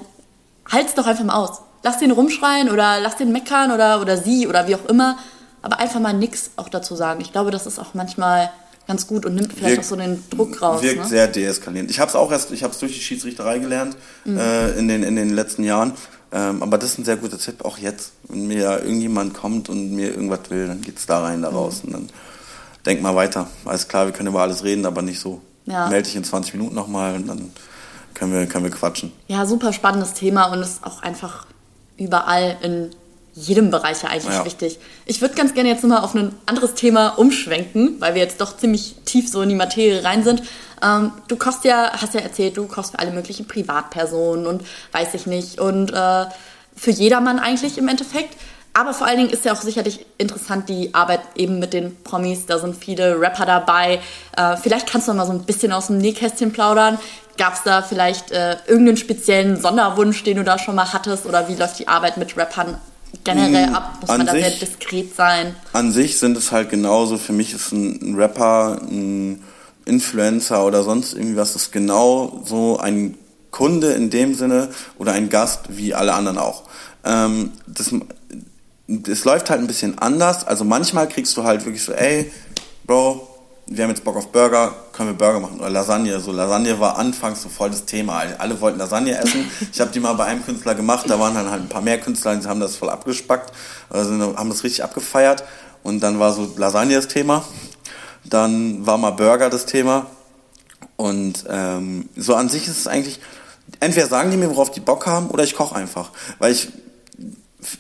halt's 0.70 0.94
doch 0.94 1.08
einfach 1.08 1.24
mal 1.24 1.36
aus. 1.36 1.62
Lass 1.82 1.98
den 2.00 2.12
rumschreien 2.12 2.70
oder 2.70 3.00
lass 3.00 3.16
den 3.16 3.32
meckern 3.32 3.72
oder, 3.72 4.02
oder 4.02 4.18
sie 4.18 4.48
oder 4.48 4.68
wie 4.68 4.76
auch 4.76 4.86
immer, 4.86 5.18
aber 5.62 5.80
einfach 5.80 6.02
mal 6.02 6.14
nix 6.14 6.52
auch 6.58 6.68
dazu 6.68 6.96
sagen. 6.96 7.22
Ich 7.22 7.32
glaube, 7.32 7.52
das 7.52 7.66
ist 7.66 7.80
auch 7.80 7.94
manchmal 7.94 8.52
ganz 8.90 9.08
gut 9.08 9.26
und 9.26 9.36
nimmt 9.36 9.54
vielleicht 9.54 9.78
wirkt, 9.78 9.86
auch 9.86 9.90
so 9.90 9.96
den 9.96 10.24
Druck 10.32 10.62
raus. 10.62 10.82
Wirkt 10.82 11.02
ne? 11.02 11.08
sehr 11.08 11.28
deeskalierend. 11.28 11.92
Ich 11.92 12.00
habe 12.00 12.10
es 12.10 12.16
auch 12.16 12.32
erst, 12.32 12.52
ich 12.52 12.64
habe 12.64 12.74
es 12.74 12.80
durch 12.80 12.94
die 12.94 13.00
Schiedsrichterei 13.00 13.60
gelernt 13.60 13.96
mhm. 14.26 14.38
äh, 14.38 14.72
in, 14.72 14.88
den, 14.88 15.04
in 15.04 15.16
den 15.16 15.30
letzten 15.30 15.64
Jahren 15.64 15.94
ähm, 16.32 16.62
aber 16.62 16.78
das 16.78 16.92
ist 16.92 17.00
ein 17.00 17.06
sehr 17.06 17.18
guter 17.18 17.38
Tipp, 17.38 17.66
auch 17.66 17.78
jetzt. 17.78 18.12
Wenn 18.28 18.48
mir 18.48 18.84
irgendjemand 18.84 19.34
kommt 19.34 19.70
und 19.70 19.92
mir 19.92 20.10
irgendwas 20.10 20.50
will, 20.50 20.68
dann 20.68 20.82
geht's 20.82 21.06
da 21.06 21.22
rein, 21.22 21.42
da 21.42 21.50
raus. 21.50 21.82
Mhm. 21.84 21.88
Und 21.88 21.94
dann 21.94 22.10
denk 22.86 23.02
mal 23.02 23.16
weiter. 23.16 23.48
Alles 23.66 23.88
klar, 23.88 24.06
wir 24.06 24.14
können 24.14 24.30
über 24.30 24.42
alles 24.42 24.64
reden, 24.64 24.86
aber 24.86 25.02
nicht 25.02 25.20
so. 25.20 25.42
Ja. 25.66 25.88
Melde 25.88 26.04
dich 26.04 26.16
in 26.16 26.24
20 26.24 26.54
Minuten 26.54 26.76
nochmal 26.76 27.16
und 27.16 27.28
dann 27.28 27.52
können 28.14 28.34
wir, 28.34 28.46
können 28.48 28.64
wir 28.64 28.72
quatschen. 28.72 29.12
Ja, 29.28 29.46
super 29.46 29.74
spannendes 29.74 30.14
Thema 30.14 30.46
und 30.46 30.60
ist 30.62 30.84
auch 30.84 31.02
einfach 31.02 31.46
überall 31.98 32.58
in 32.62 32.92
jedem 33.34 33.72
Bereich 33.72 34.04
ja 34.04 34.10
eigentlich 34.10 34.34
ja. 34.34 34.46
wichtig. 34.46 34.80
Ich 35.06 35.22
würde 35.22 35.36
ganz 35.36 35.54
gerne 35.54 35.70
jetzt 35.70 35.84
nochmal 35.84 36.04
auf 36.04 36.16
ein 36.16 36.36
anderes 36.46 36.74
Thema 36.74 37.10
umschwenken, 37.10 37.96
weil 38.00 38.16
wir 38.16 38.22
jetzt 38.22 38.42
doch 38.42 38.58
ziemlich 38.58 38.96
tief 39.06 39.30
so 39.30 39.42
in 39.42 39.50
die 39.50 39.56
Materie 39.56 40.04
rein 40.04 40.24
sind. 40.24 40.44
Ähm, 40.82 41.12
du 41.28 41.36
kochst 41.36 41.66
ja, 41.66 41.92
hast 41.94 42.14
ja 42.14 42.22
erzählt, 42.22 42.58
du 42.58 42.68
kochst 42.68 42.92
für 42.92 43.00
alle 43.00 43.12
möglichen 43.12 43.48
Privatpersonen 43.48 44.48
und 44.48 44.64
weiß 44.92 45.14
ich 45.14 45.26
nicht 45.26 45.60
und 45.60 45.92
äh, 45.92 46.26
für 46.76 46.92
jedermann 46.92 47.40
eigentlich 47.40 47.78
im 47.78 47.88
Endeffekt. 47.88 48.36
Aber 48.74 48.94
vor 48.94 49.08
allen 49.08 49.18
Dingen 49.18 49.30
ist 49.30 49.46
ja 49.46 49.52
auch 49.52 49.62
sicherlich 49.62 50.06
interessant 50.18 50.70
die 50.70 50.94
Arbeit 50.94 51.22
eben 51.36 51.60
mit 51.60 51.74
den 51.74 52.02
Promis. 52.04 52.46
Da 52.46 52.60
sind 52.60 52.76
viele 52.76 53.20
Rapper 53.20 53.46
dabei. 53.46 54.00
Äh, 54.38 54.58
vielleicht 54.58 54.88
kannst 54.88 55.08
du 55.08 55.14
mal 55.14 55.26
so 55.26 55.34
ein 55.34 55.44
bisschen 55.44 55.74
aus 55.74 55.88
dem 55.88 55.98
Nähkästchen 55.98 56.54
plaudern. 56.54 57.00
Gab 57.38 57.56
es 57.56 57.64
da 57.64 57.82
vielleicht 57.82 58.32
äh, 58.32 58.58
irgendeinen 58.68 58.98
speziellen 58.98 59.60
Sonderwunsch, 59.60 60.24
den 60.24 60.38
du 60.38 60.44
da 60.44 60.60
schon 60.60 60.76
mal 60.76 60.94
hattest? 60.94 61.26
Oder 61.26 61.48
wie 61.48 61.56
läuft 61.56 61.80
die 61.80 61.88
Arbeit 61.88 62.18
mit 62.18 62.38
Rappern 62.38 62.80
generell 63.24 63.70
mm, 63.70 63.76
ab? 63.76 63.97
Muss 64.01 64.07
man 64.10 64.26
da 64.26 64.34
sich, 64.34 64.43
sehr 64.43 64.68
diskret 64.68 65.16
sein? 65.16 65.55
An 65.74 65.91
sich 65.91 66.20
sind 66.20 66.38
es 66.38 66.51
halt 66.51 66.70
genauso. 66.70 67.18
Für 67.18 67.34
mich 67.34 67.53
ist 67.53 67.72
ein 67.72 68.16
Rapper 68.16 68.82
ein 68.82 69.43
Influencer 69.86 70.66
oder 70.66 70.84
sonst 70.84 71.14
irgendwie 71.14 71.36
was, 71.36 71.55
ist 71.55 71.72
genau 71.72 72.41
so 72.45 72.78
ein 72.78 73.18
Kunde 73.51 73.93
in 73.93 74.10
dem 74.10 74.36
Sinne 74.36 74.70
oder 74.97 75.14
ein 75.14 75.30
Gast 75.30 75.62
wie 75.70 75.93
alle 75.93 76.14
anderen 76.14 76.38
auch. 76.38 76.64
Ähm, 77.03 77.51
das, 77.68 77.93
das 78.88 79.24
läuft 79.26 79.49
halt 79.49 79.60
ein 79.62 79.68
bisschen 79.68 79.97
anders. 79.97 80.45
Also 80.45 80.64
manchmal 80.64 81.07
kriegst 81.07 81.36
du 81.38 81.43
halt 81.43 81.66
wirklich 81.66 81.84
so, 81.84 81.93
ey, 81.93 82.32
Bro, 82.86 83.29
wir 83.72 83.84
haben 83.84 83.91
jetzt 83.91 84.03
Bock 84.03 84.15
auf 84.15 84.32
Burger, 84.32 84.74
können 84.93 85.09
wir 85.09 85.13
Burger 85.13 85.39
machen 85.39 85.59
oder 85.59 85.70
Lasagne. 85.70 86.20
So 86.20 86.32
Lasagne 86.32 86.80
war 86.80 86.97
anfangs 86.97 87.43
so 87.43 87.49
voll 87.49 87.70
das 87.70 87.86
Thema. 87.86 88.24
Alle 88.39 88.59
wollten 88.61 88.80
Lasagne 88.80 89.15
essen. 89.15 89.49
Ich 89.72 89.80
habe 89.80 89.91
die 89.91 89.99
mal 89.99 90.13
bei 90.13 90.26
einem 90.26 90.43
Künstler 90.43 90.74
gemacht, 90.74 91.05
da 91.07 91.20
waren 91.20 91.36
dann 91.36 91.49
halt 91.51 91.61
ein 91.61 91.70
paar 91.70 91.84
mehr 91.84 91.99
Künstler, 91.99 92.36
die 92.36 92.47
haben 92.47 92.59
das 92.59 92.76
voll 92.76 92.89
abgespackt, 92.89 93.53
also 93.89 94.11
haben 94.36 94.49
das 94.49 94.63
richtig 94.63 94.84
abgefeiert 94.84 95.43
und 95.84 96.01
dann 96.01 96.20
war 96.20 96.34
so 96.34 96.51
Lasagne 96.57 96.95
das 96.95 97.07
Thema. 97.07 97.45
Dann 98.26 98.86
war 98.86 98.97
mal 98.97 99.11
Burger 99.11 99.49
das 99.49 99.65
Thema. 99.65 100.07
Und 100.97 101.45
ähm, 101.47 102.09
so 102.15 102.36
an 102.36 102.49
sich 102.49 102.67
ist 102.67 102.80
es 102.80 102.88
eigentlich, 102.88 103.20
entweder 103.80 104.07
sagen 104.07 104.32
die 104.32 104.38
mir, 104.38 104.49
worauf 104.49 104.72
die 104.72 104.80
Bock 104.80 105.05
haben, 105.05 105.30
oder 105.30 105.43
ich 105.43 105.55
koche 105.55 105.76
einfach. 105.76 106.11
Weil 106.39 106.51
ich, 106.51 106.70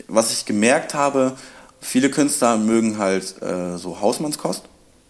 was 0.07 0.31
ich 0.31 0.45
gemerkt 0.45 0.93
habe, 0.93 1.35
viele 1.81 2.09
Künstler 2.11 2.57
mögen 2.57 2.99
halt 2.99 3.41
äh, 3.41 3.77
so 3.77 3.99
Hausmannskost. 3.99 4.63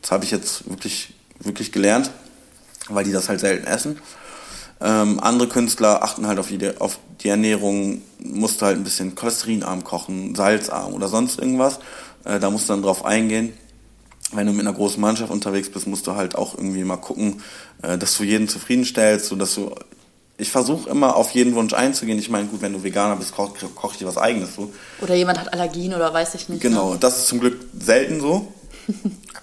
Das 0.09 0.15
habe 0.15 0.25
ich 0.25 0.31
jetzt 0.31 0.67
wirklich, 0.67 1.13
wirklich 1.37 1.71
gelernt, 1.71 2.09
weil 2.87 3.03
die 3.03 3.11
das 3.11 3.29
halt 3.29 3.41
selten 3.41 3.67
essen. 3.67 3.99
Ähm, 4.81 5.19
andere 5.19 5.47
Künstler 5.47 6.01
achten 6.01 6.25
halt 6.25 6.39
auf 6.39 6.47
die, 6.47 6.77
auf 6.79 6.97
die 7.21 7.29
Ernährung, 7.29 8.01
musst 8.17 8.59
du 8.59 8.65
halt 8.65 8.77
ein 8.77 8.83
bisschen 8.83 9.13
cholesterinarm 9.13 9.83
kochen, 9.83 10.33
salzarm 10.33 10.95
oder 10.95 11.09
sonst 11.09 11.37
irgendwas. 11.37 11.77
Äh, 12.25 12.39
da 12.39 12.49
musst 12.49 12.67
du 12.67 12.73
dann 12.73 12.81
drauf 12.81 13.05
eingehen 13.05 13.53
wenn 14.31 14.45
du 14.45 14.53
mit 14.53 14.65
einer 14.65 14.75
großen 14.75 15.01
Mannschaft 15.01 15.31
unterwegs 15.31 15.71
bist, 15.71 15.87
musst 15.87 16.05
du 16.05 16.15
halt 16.15 16.35
auch 16.35 16.55
irgendwie 16.55 16.83
mal 16.83 16.97
gucken, 16.97 17.41
äh, 17.81 17.97
dass 17.97 18.15
du 18.17 18.23
jeden 18.23 18.47
zufriedenstellst, 18.47 19.25
so 19.25 19.35
dass 19.35 19.55
du 19.55 19.73
ich 20.37 20.51
versuche 20.51 20.89
immer 20.89 21.17
auf 21.17 21.31
jeden 21.31 21.53
Wunsch 21.55 21.73
einzugehen. 21.73 22.17
Ich 22.17 22.29
meine, 22.29 22.47
gut, 22.47 22.61
wenn 22.61 22.71
du 22.71 22.81
Veganer 22.81 23.17
bist, 23.17 23.33
koch, 23.33 23.53
koch 23.75 23.91
ich 23.91 23.97
dir 23.97 24.07
was 24.07 24.17
eigenes 24.17 24.55
so. 24.55 24.71
Oder 25.01 25.15
jemand 25.15 25.37
hat 25.37 25.51
Allergien 25.51 25.93
oder 25.93 26.13
weiß 26.13 26.35
ich 26.35 26.47
nicht. 26.47 26.61
Genau, 26.61 26.93
ne? 26.93 26.97
das 26.97 27.17
ist 27.17 27.27
zum 27.27 27.41
Glück 27.41 27.59
selten 27.77 28.21
so. 28.21 28.53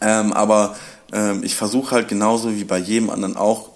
Ähm, 0.01 0.33
aber 0.33 0.77
ähm, 1.13 1.43
ich 1.43 1.55
versuche 1.55 1.95
halt 1.95 2.09
genauso 2.09 2.55
wie 2.55 2.65
bei 2.65 2.79
jedem 2.79 3.11
anderen 3.11 3.37
auch, 3.37 3.71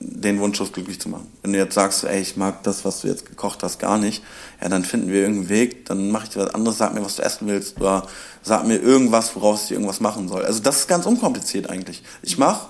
den 0.00 0.38
Wunschschuss 0.40 0.72
glücklich 0.72 1.00
zu 1.00 1.08
machen. 1.08 1.32
Wenn 1.42 1.52
du 1.52 1.58
jetzt 1.58 1.74
sagst, 1.74 2.04
ey, 2.04 2.20
ich 2.20 2.36
mag 2.36 2.62
das, 2.62 2.84
was 2.84 3.00
du 3.00 3.08
jetzt 3.08 3.26
gekocht 3.26 3.62
hast, 3.62 3.78
gar 3.78 3.96
nicht, 3.96 4.22
ja, 4.60 4.68
dann 4.68 4.84
finden 4.84 5.08
wir 5.08 5.20
irgendeinen 5.20 5.48
Weg, 5.48 5.86
dann 5.86 6.10
mache 6.10 6.24
ich 6.24 6.30
dir 6.30 6.40
was 6.40 6.54
anderes, 6.54 6.78
sag 6.78 6.94
mir, 6.94 7.04
was 7.04 7.16
du 7.16 7.22
essen 7.22 7.48
willst, 7.48 7.80
oder 7.80 8.06
sag 8.42 8.66
mir 8.66 8.76
irgendwas, 8.76 9.34
woraus 9.34 9.64
ich 9.64 9.72
irgendwas 9.72 10.00
machen 10.00 10.28
soll. 10.28 10.44
Also 10.44 10.60
das 10.60 10.80
ist 10.80 10.88
ganz 10.88 11.06
unkompliziert 11.06 11.70
eigentlich. 11.70 12.02
Ich 12.22 12.38
mach 12.38 12.68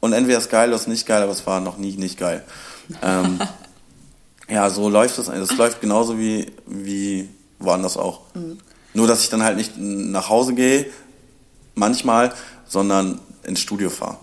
und 0.00 0.12
entweder 0.12 0.38
ist 0.38 0.50
geil 0.50 0.68
oder 0.68 0.76
ist 0.76 0.88
nicht 0.88 1.06
geil, 1.06 1.22
aber 1.22 1.32
es 1.32 1.46
war 1.46 1.60
noch 1.60 1.78
nie 1.78 1.96
nicht 1.96 2.18
geil. 2.18 2.44
Ähm, 3.02 3.40
ja, 4.48 4.70
so 4.70 4.88
läuft 4.88 5.18
es. 5.18 5.28
Es 5.28 5.56
läuft 5.56 5.80
genauso 5.80 6.18
wie, 6.18 6.52
wie 6.66 7.28
woanders 7.58 7.96
auch. 7.96 8.20
Mhm. 8.34 8.58
Nur, 8.94 9.06
dass 9.06 9.22
ich 9.22 9.30
dann 9.30 9.42
halt 9.42 9.56
nicht 9.56 9.72
nach 9.78 10.28
Hause 10.28 10.54
gehe, 10.54 10.86
manchmal, 11.74 12.32
sondern 12.66 13.20
ins 13.44 13.60
Studio 13.60 13.90
fahre. 13.90 14.18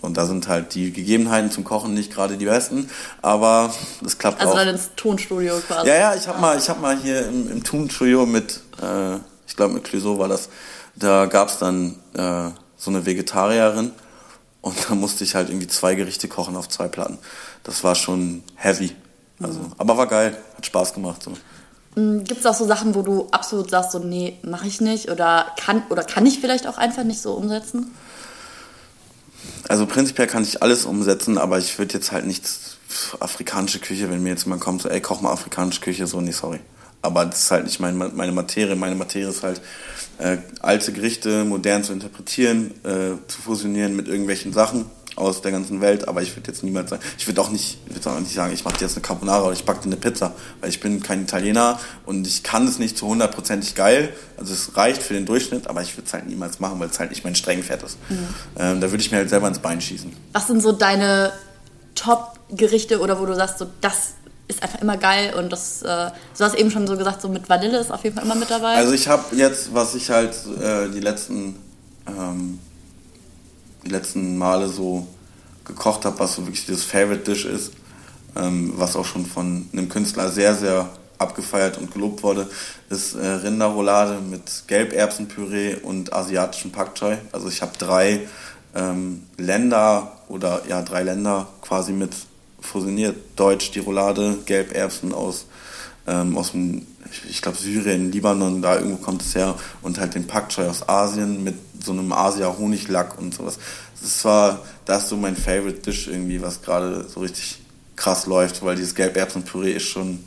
Und 0.00 0.16
da 0.16 0.24
sind 0.24 0.48
halt 0.48 0.74
die 0.74 0.92
Gegebenheiten 0.92 1.50
zum 1.50 1.64
Kochen 1.64 1.92
nicht 1.92 2.12
gerade 2.12 2.38
die 2.38 2.46
besten, 2.46 2.88
aber 3.20 3.72
das 4.00 4.16
klappt 4.16 4.40
also 4.40 4.52
auch. 4.52 4.56
Also 4.56 4.66
dann 4.66 4.74
ins 4.74 4.90
Tonstudio 4.96 5.60
quasi. 5.66 5.88
Ja, 5.88 5.94
ja, 5.96 6.14
ich 6.14 6.26
habe 6.26 6.40
mal, 6.40 6.58
hab 6.58 6.80
mal 6.80 6.98
hier 6.98 7.26
im, 7.26 7.50
im 7.50 7.62
Tonstudio 7.62 8.24
mit, 8.24 8.60
äh, 8.82 9.16
ich 9.46 9.56
glaube 9.56 9.74
mit 9.74 9.84
Clouseau 9.84 10.18
war 10.18 10.28
das, 10.28 10.48
da 10.96 11.26
gab's 11.26 11.58
dann 11.58 11.96
äh, 12.14 12.50
so 12.76 12.90
eine 12.90 13.04
Vegetarierin 13.04 13.92
und 14.62 14.76
da 14.88 14.94
musste 14.94 15.24
ich 15.24 15.34
halt 15.34 15.50
irgendwie 15.50 15.68
zwei 15.68 15.94
Gerichte 15.94 16.28
kochen 16.28 16.56
auf 16.56 16.68
zwei 16.68 16.88
Platten. 16.88 17.18
Das 17.62 17.84
war 17.84 17.94
schon 17.94 18.42
heavy. 18.56 18.96
Also, 19.42 19.60
mhm. 19.60 19.72
Aber 19.76 19.96
war 19.96 20.06
geil, 20.06 20.36
hat 20.56 20.66
Spaß 20.66 20.94
gemacht. 20.94 21.22
So. 21.22 21.32
Mm, 21.94 22.24
Gibt 22.24 22.40
es 22.40 22.46
auch 22.46 22.54
so 22.54 22.66
Sachen, 22.66 22.94
wo 22.94 23.02
du 23.02 23.28
absolut 23.30 23.70
sagst, 23.70 23.92
so 23.92 23.98
nee, 23.98 24.38
mache 24.42 24.66
ich 24.66 24.80
nicht 24.80 25.10
oder 25.10 25.46
kann 25.58 25.82
oder 25.90 26.04
kann 26.04 26.26
ich 26.26 26.40
vielleicht 26.40 26.66
auch 26.66 26.78
einfach 26.78 27.04
nicht 27.04 27.20
so 27.20 27.34
umsetzen? 27.34 27.94
Also 29.68 29.86
prinzipiell 29.86 30.26
kann 30.26 30.42
ich 30.42 30.62
alles 30.62 30.84
umsetzen, 30.84 31.38
aber 31.38 31.58
ich 31.58 31.78
würde 31.78 31.94
jetzt 31.94 32.12
halt 32.12 32.26
nichts 32.26 32.76
afrikanische 33.20 33.78
Küche, 33.78 34.10
wenn 34.10 34.22
mir 34.22 34.30
jetzt 34.30 34.44
jemand 34.44 34.60
kommt, 34.60 34.82
so 34.82 34.88
ey, 34.88 35.00
koch 35.00 35.20
mal 35.20 35.32
afrikanische 35.32 35.80
Küche, 35.80 36.06
so 36.06 36.20
nee, 36.20 36.32
sorry. 36.32 36.60
Aber 37.02 37.24
das 37.24 37.42
ist 37.44 37.50
halt 37.50 37.64
nicht 37.64 37.80
meine, 37.80 37.96
meine 37.96 38.32
Materie. 38.32 38.76
Meine 38.76 38.94
Materie 38.94 39.28
ist 39.28 39.42
halt, 39.42 39.62
äh, 40.18 40.38
alte 40.60 40.92
Gerichte 40.92 41.44
modern 41.44 41.82
zu 41.82 41.92
interpretieren, 41.92 42.72
äh, 42.84 43.16
zu 43.26 43.40
fusionieren 43.42 43.96
mit 43.96 44.06
irgendwelchen 44.06 44.52
Sachen 44.52 44.84
aus 45.20 45.42
der 45.42 45.52
ganzen 45.52 45.80
Welt, 45.80 46.08
aber 46.08 46.22
ich 46.22 46.34
würde 46.36 46.50
jetzt 46.50 46.62
niemals 46.62 46.90
sagen, 46.90 47.02
ich 47.18 47.26
würde 47.26 47.40
auch 47.40 47.50
nicht, 47.50 47.78
würde 47.86 48.10
auch 48.10 48.18
nicht 48.18 48.34
sagen, 48.34 48.52
ich 48.52 48.64
mache 48.64 48.78
dir 48.78 48.86
jetzt 48.86 48.96
eine 48.96 49.02
Carbonara 49.02 49.44
oder 49.44 49.52
ich 49.52 49.64
backe 49.64 49.80
dir 49.80 49.86
eine 49.86 49.96
Pizza, 49.96 50.34
weil 50.60 50.70
ich 50.70 50.80
bin 50.80 51.02
kein 51.02 51.22
Italiener 51.22 51.78
und 52.06 52.26
ich 52.26 52.42
kann 52.42 52.66
es 52.66 52.78
nicht 52.78 52.96
zu 52.96 53.06
hundertprozentig 53.06 53.74
geil, 53.74 54.12
also 54.36 54.52
es 54.52 54.76
reicht 54.76 55.02
für 55.02 55.14
den 55.14 55.26
Durchschnitt, 55.26 55.68
aber 55.68 55.82
ich 55.82 55.96
würde 55.96 56.06
es 56.06 56.12
halt 56.12 56.26
niemals 56.26 56.60
machen, 56.60 56.80
weil 56.80 56.88
es 56.88 56.98
halt 56.98 57.10
nicht 57.10 57.24
mein 57.24 57.34
Strengenpferd 57.34 57.82
ist. 57.82 57.98
Mhm. 58.08 58.28
Ähm, 58.58 58.80
da 58.80 58.90
würde 58.90 59.02
ich 59.02 59.10
mir 59.10 59.18
halt 59.18 59.30
selber 59.30 59.48
ins 59.48 59.58
Bein 59.58 59.80
schießen. 59.80 60.12
Was 60.32 60.46
sind 60.46 60.62
so 60.62 60.72
deine 60.72 61.32
Top-Gerichte 61.94 63.00
oder 63.00 63.20
wo 63.20 63.26
du 63.26 63.34
sagst, 63.34 63.58
so 63.58 63.66
das 63.80 64.14
ist 64.48 64.62
einfach 64.62 64.80
immer 64.80 64.96
geil 64.96 65.34
und 65.34 65.50
das, 65.50 65.82
äh, 65.82 65.86
du 65.86 66.44
hast 66.44 66.54
eben 66.54 66.70
schon 66.70 66.86
so 66.86 66.96
gesagt, 66.96 67.22
so 67.22 67.28
mit 67.28 67.48
Vanille 67.48 67.78
ist 67.78 67.92
auf 67.92 68.02
jeden 68.02 68.16
Fall 68.16 68.24
immer 68.24 68.34
mit 68.34 68.50
dabei. 68.50 68.74
Also 68.74 68.92
ich 68.92 69.06
habe 69.06 69.36
jetzt, 69.36 69.72
was 69.72 69.94
ich 69.94 70.10
halt 70.10 70.34
äh, 70.60 70.88
die 70.88 71.00
letzten 71.00 71.56
ähm, 72.06 72.58
die 73.84 73.90
letzten 73.90 74.38
Male 74.38 74.68
so 74.68 75.06
gekocht 75.64 76.04
habe, 76.04 76.18
was 76.18 76.34
so 76.34 76.46
wirklich 76.46 76.66
das 76.66 76.84
Favorite 76.84 77.30
Dish 77.30 77.44
ist, 77.44 77.72
ähm, 78.36 78.72
was 78.76 78.96
auch 78.96 79.04
schon 79.04 79.26
von 79.26 79.68
einem 79.72 79.88
Künstler 79.88 80.28
sehr, 80.30 80.54
sehr 80.54 80.88
abgefeiert 81.18 81.78
und 81.78 81.92
gelobt 81.92 82.22
wurde, 82.22 82.48
ist 82.88 83.14
äh, 83.14 83.26
Rinderroulade 83.26 84.20
mit 84.20 84.64
Gelberbsenpüree 84.66 85.76
und 85.76 86.12
asiatischen 86.12 86.72
Pak 86.72 86.94
Choi. 86.94 87.18
Also 87.32 87.48
ich 87.48 87.60
habe 87.60 87.72
drei 87.78 88.26
ähm, 88.74 89.24
Länder 89.36 90.12
oder 90.28 90.62
ja 90.68 90.82
drei 90.82 91.02
Länder 91.02 91.48
quasi 91.60 91.92
mit 91.92 92.12
fusioniert. 92.60 93.16
Deutsch 93.36 93.70
die 93.72 93.80
Roulade, 93.80 94.38
Gelberbsen 94.46 95.12
aus 95.12 95.46
ähm, 96.06 96.36
aus 96.36 96.52
dem, 96.52 96.86
ich 97.28 97.42
glaube 97.42 97.58
Syrien, 97.58 98.12
Libanon, 98.12 98.62
da 98.62 98.76
irgendwo 98.76 98.96
kommt 98.96 99.22
es 99.22 99.34
her 99.34 99.56
und 99.82 99.98
halt 99.98 100.14
den 100.14 100.26
Pak 100.26 100.48
Choi 100.50 100.66
aus 100.66 100.88
Asien 100.88 101.44
mit 101.44 101.54
so 101.82 101.92
einem 101.92 102.12
Asia-Honiglack 102.12 103.18
und 103.18 103.34
sowas. 103.34 103.58
Das 104.02 104.24
war, 104.24 104.60
das 104.84 105.04
ist 105.04 105.08
so 105.10 105.16
mein 105.16 105.36
Favorite 105.36 105.80
Dish 105.80 106.08
irgendwie, 106.08 106.40
was 106.42 106.62
gerade 106.62 107.06
so 107.08 107.20
richtig 107.20 107.58
krass 107.96 108.26
läuft, 108.26 108.64
weil 108.64 108.76
dieses 108.76 108.94
Gelberbsenpüree 108.94 109.72
ist 109.72 109.84
schon 109.84 110.24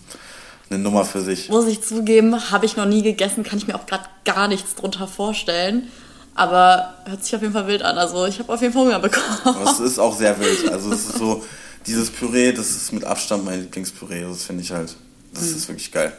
eine 0.69 0.79
Nummer 0.79 1.05
für 1.05 1.21
sich. 1.21 1.49
Muss 1.49 1.67
ich 1.67 1.81
zugeben, 1.81 2.51
habe 2.51 2.65
ich 2.65 2.75
noch 2.75 2.85
nie 2.85 3.01
gegessen, 3.01 3.43
kann 3.43 3.57
ich 3.57 3.67
mir 3.67 3.75
auch 3.75 3.85
gerade 3.85 4.05
gar 4.25 4.47
nichts 4.47 4.75
drunter 4.75 5.07
vorstellen. 5.07 5.89
Aber 6.35 6.95
hört 7.05 7.23
sich 7.23 7.35
auf 7.35 7.41
jeden 7.41 7.53
Fall 7.53 7.67
wild 7.67 7.83
an. 7.83 7.97
Also 7.97 8.25
ich 8.25 8.39
habe 8.39 8.51
auf 8.51 8.61
jeden 8.61 8.73
Fall 8.73 8.85
Hunger 8.85 8.99
bekommen. 8.99 9.67
Es 9.67 9.79
ist 9.79 9.99
auch 9.99 10.17
sehr 10.17 10.39
wild. 10.39 10.71
Also 10.71 10.91
es 10.91 11.05
ist 11.05 11.17
so, 11.19 11.43
dieses 11.85 12.09
Püree, 12.09 12.53
das 12.53 12.71
ist 12.71 12.91
mit 12.91 13.03
Abstand 13.03 13.45
mein 13.45 13.61
Lieblingspüree. 13.61 14.23
Das 14.23 14.43
finde 14.43 14.63
ich 14.63 14.71
halt, 14.71 14.95
das 15.33 15.43
mhm. 15.43 15.55
ist 15.57 15.67
wirklich 15.67 15.91
geil. 15.91 16.13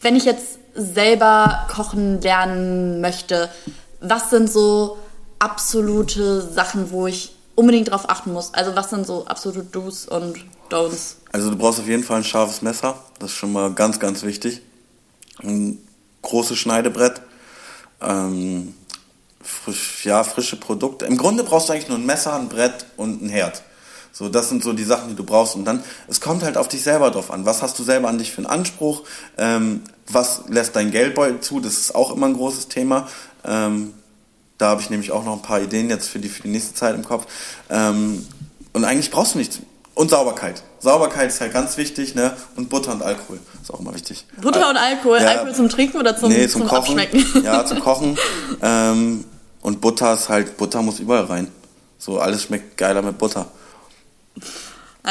Wenn 0.00 0.16
ich 0.16 0.24
jetzt 0.24 0.58
selber 0.74 1.66
kochen 1.68 2.20
lernen 2.20 3.00
möchte, 3.00 3.50
was 4.00 4.30
sind 4.30 4.50
so 4.50 4.98
absolute 5.38 6.40
Sachen, 6.40 6.90
wo 6.90 7.06
ich 7.06 7.34
unbedingt 7.54 7.90
drauf 7.90 8.08
achten 8.08 8.32
muss? 8.32 8.54
Also 8.54 8.74
was 8.74 8.90
sind 8.90 9.06
so 9.06 9.26
absolute 9.26 9.62
Do's 9.64 10.06
und 10.06 10.38
Don'ts? 10.70 11.16
Also 11.32 11.50
du 11.50 11.56
brauchst 11.56 11.80
auf 11.80 11.86
jeden 11.86 12.04
Fall 12.04 12.18
ein 12.18 12.24
scharfes 12.24 12.62
Messer. 12.62 12.96
Das 13.18 13.30
ist 13.30 13.36
schon 13.36 13.52
mal 13.52 13.72
ganz, 13.72 14.00
ganz 14.00 14.22
wichtig. 14.22 14.62
Ein 15.42 15.78
großes 16.22 16.56
Schneidebrett. 16.58 17.20
Ähm, 18.00 18.74
frisch, 19.42 20.06
ja, 20.06 20.24
frische 20.24 20.56
Produkte. 20.56 21.04
Im 21.04 21.18
Grunde 21.18 21.44
brauchst 21.44 21.68
du 21.68 21.72
eigentlich 21.72 21.88
nur 21.88 21.98
ein 21.98 22.06
Messer, 22.06 22.34
ein 22.34 22.48
Brett 22.48 22.86
und 22.96 23.22
ein 23.22 23.28
Herd. 23.28 23.62
So, 24.12 24.28
das 24.28 24.48
sind 24.48 24.62
so 24.62 24.72
die 24.72 24.84
Sachen, 24.84 25.10
die 25.10 25.14
du 25.14 25.24
brauchst. 25.24 25.54
Und 25.54 25.64
dann, 25.64 25.82
es 26.08 26.20
kommt 26.20 26.42
halt 26.42 26.56
auf 26.56 26.68
dich 26.68 26.82
selber 26.82 27.10
drauf 27.10 27.30
an. 27.30 27.46
Was 27.46 27.62
hast 27.62 27.78
du 27.78 27.84
selber 27.84 28.08
an 28.08 28.18
dich 28.18 28.32
für 28.32 28.38
einen 28.38 28.46
Anspruch? 28.46 29.04
Ähm, 29.38 29.82
was 30.08 30.42
lässt 30.48 30.76
dein 30.76 30.90
Geldbeutel 30.90 31.40
zu? 31.40 31.60
Das 31.60 31.74
ist 31.74 31.94
auch 31.94 32.14
immer 32.14 32.26
ein 32.26 32.34
großes 32.34 32.68
Thema. 32.68 33.08
Ähm, 33.44 33.94
da 34.58 34.68
habe 34.68 34.82
ich 34.82 34.90
nämlich 34.90 35.12
auch 35.12 35.24
noch 35.24 35.34
ein 35.34 35.42
paar 35.42 35.60
Ideen 35.60 35.88
jetzt 35.88 36.08
für 36.08 36.18
die, 36.18 36.28
für 36.28 36.42
die 36.42 36.48
nächste 36.48 36.74
Zeit 36.74 36.94
im 36.94 37.04
Kopf. 37.04 37.26
Ähm, 37.70 38.26
und 38.72 38.84
eigentlich 38.84 39.10
brauchst 39.10 39.34
du 39.34 39.38
nichts. 39.38 39.60
Und 39.94 40.10
Sauberkeit. 40.10 40.62
Sauberkeit 40.78 41.28
ist 41.28 41.40
halt 41.40 41.52
ganz 41.52 41.76
wichtig, 41.76 42.14
ne? 42.14 42.34
Und 42.56 42.68
Butter 42.70 42.92
und 42.92 43.02
Alkohol 43.02 43.38
ist 43.60 43.72
auch 43.72 43.80
immer 43.80 43.94
wichtig. 43.94 44.24
Butter 44.40 44.70
und 44.70 44.76
Alkohol? 44.76 45.18
Ja, 45.18 45.28
Alkohol 45.28 45.54
zum 45.54 45.68
Trinken 45.68 45.98
oder 45.98 46.16
zum, 46.16 46.30
nee, 46.30 46.48
zum, 46.48 46.62
zum 46.62 46.68
Kochen? 46.68 46.98
Abschmecken? 46.98 47.24
Ja, 47.44 47.64
zum 47.66 47.80
Kochen. 47.80 48.18
ähm, 48.62 49.24
und 49.60 49.80
Butter 49.80 50.14
ist 50.14 50.28
halt, 50.28 50.56
Butter 50.56 50.82
muss 50.82 51.00
überall 51.00 51.24
rein. 51.24 51.48
So, 51.98 52.18
alles 52.18 52.42
schmeckt 52.44 52.78
geiler 52.78 53.02
mit 53.02 53.18
Butter. 53.18 53.46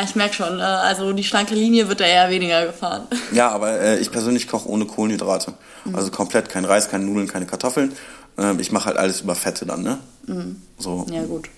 Ich 0.04 0.16
merke 0.16 0.36
schon, 0.36 0.60
äh, 0.60 0.64
also 0.64 1.14
die 1.14 1.24
schlanke 1.24 1.56
Linie 1.56 1.90
wird 1.90 2.00
da 2.00 2.06
eher 2.06 2.30
weniger 2.30 2.66
gefahren. 2.68 3.08
Ja, 3.32 3.50
aber 3.50 3.80
äh, 3.80 4.00
ich 4.00 4.12
persönlich 4.12 4.48
koche 4.48 4.70
ohne 4.70 4.86
Kohlenhydrate. 4.86 5.54
Mhm. 5.86 5.96
Also 5.96 6.12
komplett 6.12 6.50
kein 6.50 6.66
Reis, 6.66 6.90
keine 6.90 7.06
Nudeln, 7.06 7.28
keine 7.28 7.46
Kartoffeln. 7.46 7.94
Ähm, 8.38 8.60
ich 8.60 8.72
mache 8.72 8.86
halt 8.86 8.98
alles 8.98 9.22
über 9.22 9.36
Fette 9.36 9.66
dann, 9.66 9.84
ne? 9.84 9.98
Mhm. 10.28 10.62
So. 10.78 11.06
Ja, 11.12 11.24
gut. 11.24 11.50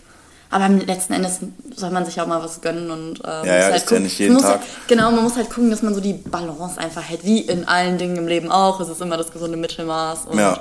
Aber 0.50 0.68
letzten 0.68 1.14
Endes 1.14 1.40
soll 1.76 1.92
man 1.92 2.06
sich 2.06 2.20
auch 2.20 2.28
mal 2.28 2.44
was 2.44 2.60
gönnen 2.60 2.92
und 2.92 3.24
äh, 3.24 3.28
ja, 3.28 3.46
ja, 3.46 3.64
halt 3.64 3.76
ist 3.78 3.84
gucken. 3.84 3.98
ja 3.98 4.04
nicht 4.04 4.20
jeden 4.20 4.38
Tag. 4.38 4.60
Halt, 4.60 4.62
genau, 4.88 5.10
man 5.12 5.24
muss 5.24 5.38
halt 5.38 5.50
gucken, 5.50 5.70
dass 5.70 5.82
man 5.82 5.96
so 5.96 6.02
die 6.02 6.14
Balance 6.14 6.78
einfach 6.78 7.04
hält, 7.04 7.24
wie 7.24 7.40
in 7.40 7.66
allen 7.66 7.98
Dingen 7.98 8.18
im 8.18 8.28
Leben 8.28 8.52
auch. 8.52 8.82
Es 8.82 8.90
ist 8.90 9.02
immer 9.02 9.16
das 9.16 9.32
gesunde 9.32 9.56
Mittelmaß. 9.58 10.26
Und, 10.26 10.40
ja. 10.40 10.60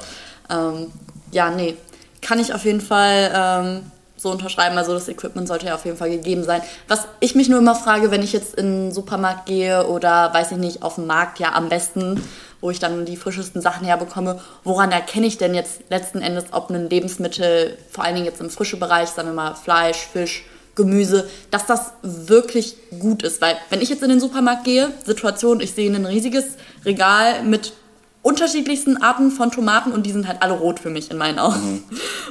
Ähm, 0.49 0.93
ja, 1.33 1.51
nee, 1.51 1.77
kann 2.23 2.39
ich 2.39 2.55
auf 2.55 2.65
jeden 2.65 2.81
Fall 2.81 3.33
ähm, 3.35 3.91
so 4.21 4.31
unterschreiben. 4.31 4.77
Also 4.77 4.93
das 4.93 5.09
Equipment 5.09 5.49
sollte 5.49 5.67
ja 5.67 5.75
auf 5.75 5.85
jeden 5.85 5.97
Fall 5.97 6.11
gegeben 6.11 6.45
sein. 6.45 6.63
Was 6.89 7.09
ich 7.21 7.35
mich 7.35 7.49
nur 7.49 7.59
immer 7.59 7.75
frage, 7.75 8.11
wenn 8.11 8.23
ich 8.23 8.33
jetzt 8.33 8.55
in 8.55 8.89
den 8.89 8.93
Supermarkt 8.93 9.47
gehe 9.47 9.87
oder 9.87 10.33
weiß 10.35 10.53
ich 10.53 10.59
nicht, 10.59 10.83
auf 10.83 10.97
dem 10.97 11.07
Markt 11.07 11.39
ja 11.39 11.55
am 11.55 11.69
besten, 11.69 12.23
wo 12.61 12.71
ich 12.71 12.79
dann 12.79 13.07
die 13.07 13.17
frischesten 13.17 13.63
Sachen 13.63 13.87
herbekomme, 13.87 14.39
woran 14.63 14.93
erkenne 14.93 15.27
ich 15.27 15.39
denn 15.39 15.55
jetzt 15.55 15.81
letzten 15.89 16.21
Endes, 16.21 16.45
ob 16.53 16.69
ein 16.71 16.91
Lebensmittel, 16.91 17.79
vor 17.91 18.05
allen 18.05 18.15
Dingen 18.15 18.27
jetzt 18.27 18.41
im 18.41 18.51
frischen 18.51 18.79
Bereich, 18.79 19.09
sagen 19.09 19.29
wir 19.29 19.35
mal 19.35 19.55
Fleisch, 19.55 20.07
Fisch, 20.13 20.45
Gemüse, 20.75 21.29
dass 21.51 21.67
das 21.67 21.93
wirklich 22.03 22.77
gut 22.99 23.23
ist. 23.23 23.41
Weil 23.41 23.57
wenn 23.71 23.81
ich 23.81 23.89
jetzt 23.89 24.03
in 24.03 24.11
den 24.11 24.21
Supermarkt 24.21 24.65
gehe, 24.65 24.93
Situation, 25.05 25.61
ich 25.61 25.73
sehe 25.73 25.91
ein 25.91 26.07
riesiges 26.07 26.45
Regal 26.85 27.43
mit 27.43 27.73
unterschiedlichsten 28.23 28.99
Arten 28.99 29.31
von 29.31 29.51
Tomaten 29.51 29.93
und 29.93 30.05
die 30.05 30.13
sind 30.13 30.29
halt 30.29 30.43
alle 30.43 30.55
rot 30.55 30.79
für 30.81 30.91
mich 30.91 31.11
in 31.11 31.17
meinen 31.17 31.39
Augen. 31.39 31.73
Mhm. 31.73 31.83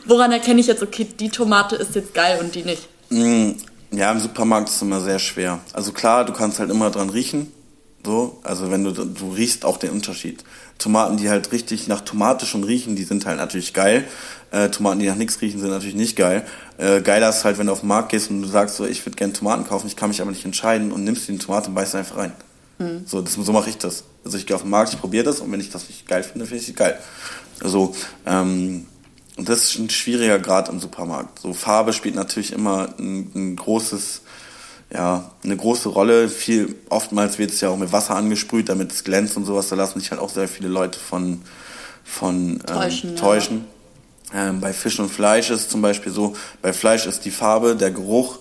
Woran 0.05 0.31
erkenne 0.31 0.59
ich 0.59 0.67
jetzt, 0.67 0.83
okay, 0.83 1.05
die 1.05 1.29
Tomate 1.29 1.75
ist 1.75 1.95
jetzt 1.95 2.13
geil 2.13 2.39
und 2.39 2.53
die 2.55 2.63
nicht? 2.63 2.87
Mhm. 3.09 3.55
Ja, 3.91 4.11
im 4.11 4.19
Supermarkt 4.19 4.69
ist 4.69 4.75
es 4.75 4.81
immer 4.83 5.01
sehr 5.01 5.17
schwer. 5.17 5.59
Also 5.73 5.91
klar, 5.91 6.23
du 6.25 6.33
kannst 6.33 6.59
halt 6.59 6.69
immer 6.69 6.91
dran 6.91 7.09
riechen. 7.09 7.51
So, 8.05 8.39
also 8.43 8.71
wenn 8.71 8.83
du, 8.83 8.91
du 8.91 9.31
riechst 9.31 9.65
auch 9.65 9.77
den 9.77 9.89
Unterschied. 9.89 10.43
Tomaten, 10.77 11.17
die 11.17 11.29
halt 11.29 11.51
richtig 11.51 11.87
nach 11.87 12.01
Tomate 12.01 12.45
schon 12.45 12.63
riechen, 12.63 12.95
die 12.95 13.03
sind 13.03 13.25
halt 13.25 13.37
natürlich 13.37 13.73
geil. 13.73 14.05
Äh, 14.51 14.69
Tomaten, 14.69 14.99
die 14.99 15.07
nach 15.07 15.15
nichts 15.15 15.41
riechen, 15.41 15.59
sind 15.59 15.69
natürlich 15.69 15.95
nicht 15.95 16.15
geil. 16.15 16.45
Äh, 16.77 17.01
geiler 17.01 17.29
ist 17.29 17.43
halt, 17.43 17.57
wenn 17.57 17.67
du 17.67 17.73
auf 17.73 17.81
den 17.81 17.89
Markt 17.89 18.09
gehst 18.09 18.29
und 18.29 18.41
du 18.41 18.47
sagst 18.47 18.77
so, 18.77 18.85
ich 18.85 19.05
würde 19.05 19.17
gerne 19.17 19.33
Tomaten 19.33 19.67
kaufen, 19.67 19.87
ich 19.87 19.97
kann 19.97 20.09
mich 20.09 20.21
aber 20.21 20.31
nicht 20.31 20.45
entscheiden 20.45 20.91
und 20.91 21.03
nimmst 21.03 21.27
die 21.27 21.37
Tomate 21.37 21.67
und 21.67 21.75
beißt 21.75 21.95
einfach 21.95 22.17
rein. 22.17 22.31
So, 23.05 23.21
das, 23.21 23.33
so 23.33 23.51
mache 23.51 23.69
ich 23.69 23.77
das. 23.77 24.03
Also 24.23 24.37
ich 24.37 24.45
gehe 24.45 24.55
auf 24.55 24.61
den 24.61 24.71
Markt, 24.71 24.93
ich 24.93 24.99
probiere 24.99 25.25
das 25.25 25.41
und 25.41 25.51
wenn 25.51 25.59
ich 25.59 25.69
das 25.69 25.87
nicht 25.87 26.07
geil 26.07 26.23
finde, 26.23 26.45
finde 26.45 26.63
ich 26.63 26.69
es 26.69 26.75
geil. 26.75 26.97
Also, 27.61 27.93
ähm, 28.25 28.87
und 29.35 29.49
das 29.49 29.63
ist 29.63 29.79
ein 29.79 29.89
schwieriger 29.89 30.39
Grad 30.39 30.69
im 30.69 30.79
Supermarkt. 30.79 31.39
So 31.39 31.53
Farbe 31.53 31.93
spielt 31.93 32.15
natürlich 32.15 32.53
immer 32.53 32.89
ein, 32.97 33.31
ein 33.35 33.55
großes 33.55 34.21
ja, 34.91 35.31
eine 35.43 35.55
große 35.55 35.89
Rolle. 35.89 36.29
Viel, 36.29 36.75
oftmals 36.89 37.37
wird 37.37 37.51
es 37.51 37.61
ja 37.61 37.69
auch 37.69 37.77
mit 37.77 37.91
Wasser 37.91 38.15
angesprüht, 38.15 38.69
damit 38.69 38.91
es 38.91 39.03
glänzt 39.03 39.37
und 39.37 39.45
sowas. 39.45 39.69
Da 39.69 39.75
lassen 39.75 39.99
sich 39.99 40.11
halt 40.11 40.19
auch 40.19 40.29
sehr 40.29 40.47
viele 40.47 40.67
Leute 40.67 40.99
von, 40.99 41.41
von 42.03 42.53
ähm, 42.53 42.65
täuschen. 42.65 43.15
täuschen. 43.15 43.65
Ja. 44.33 44.49
Ähm, 44.49 44.61
bei 44.61 44.73
Fisch 44.73 44.99
und 44.99 45.09
Fleisch 45.09 45.49
ist 45.49 45.71
zum 45.71 45.81
Beispiel 45.81 46.11
so, 46.11 46.35
bei 46.61 46.73
Fleisch 46.73 47.05
ist 47.05 47.25
die 47.25 47.31
Farbe, 47.31 47.75
der 47.75 47.91
Geruch 47.91 48.39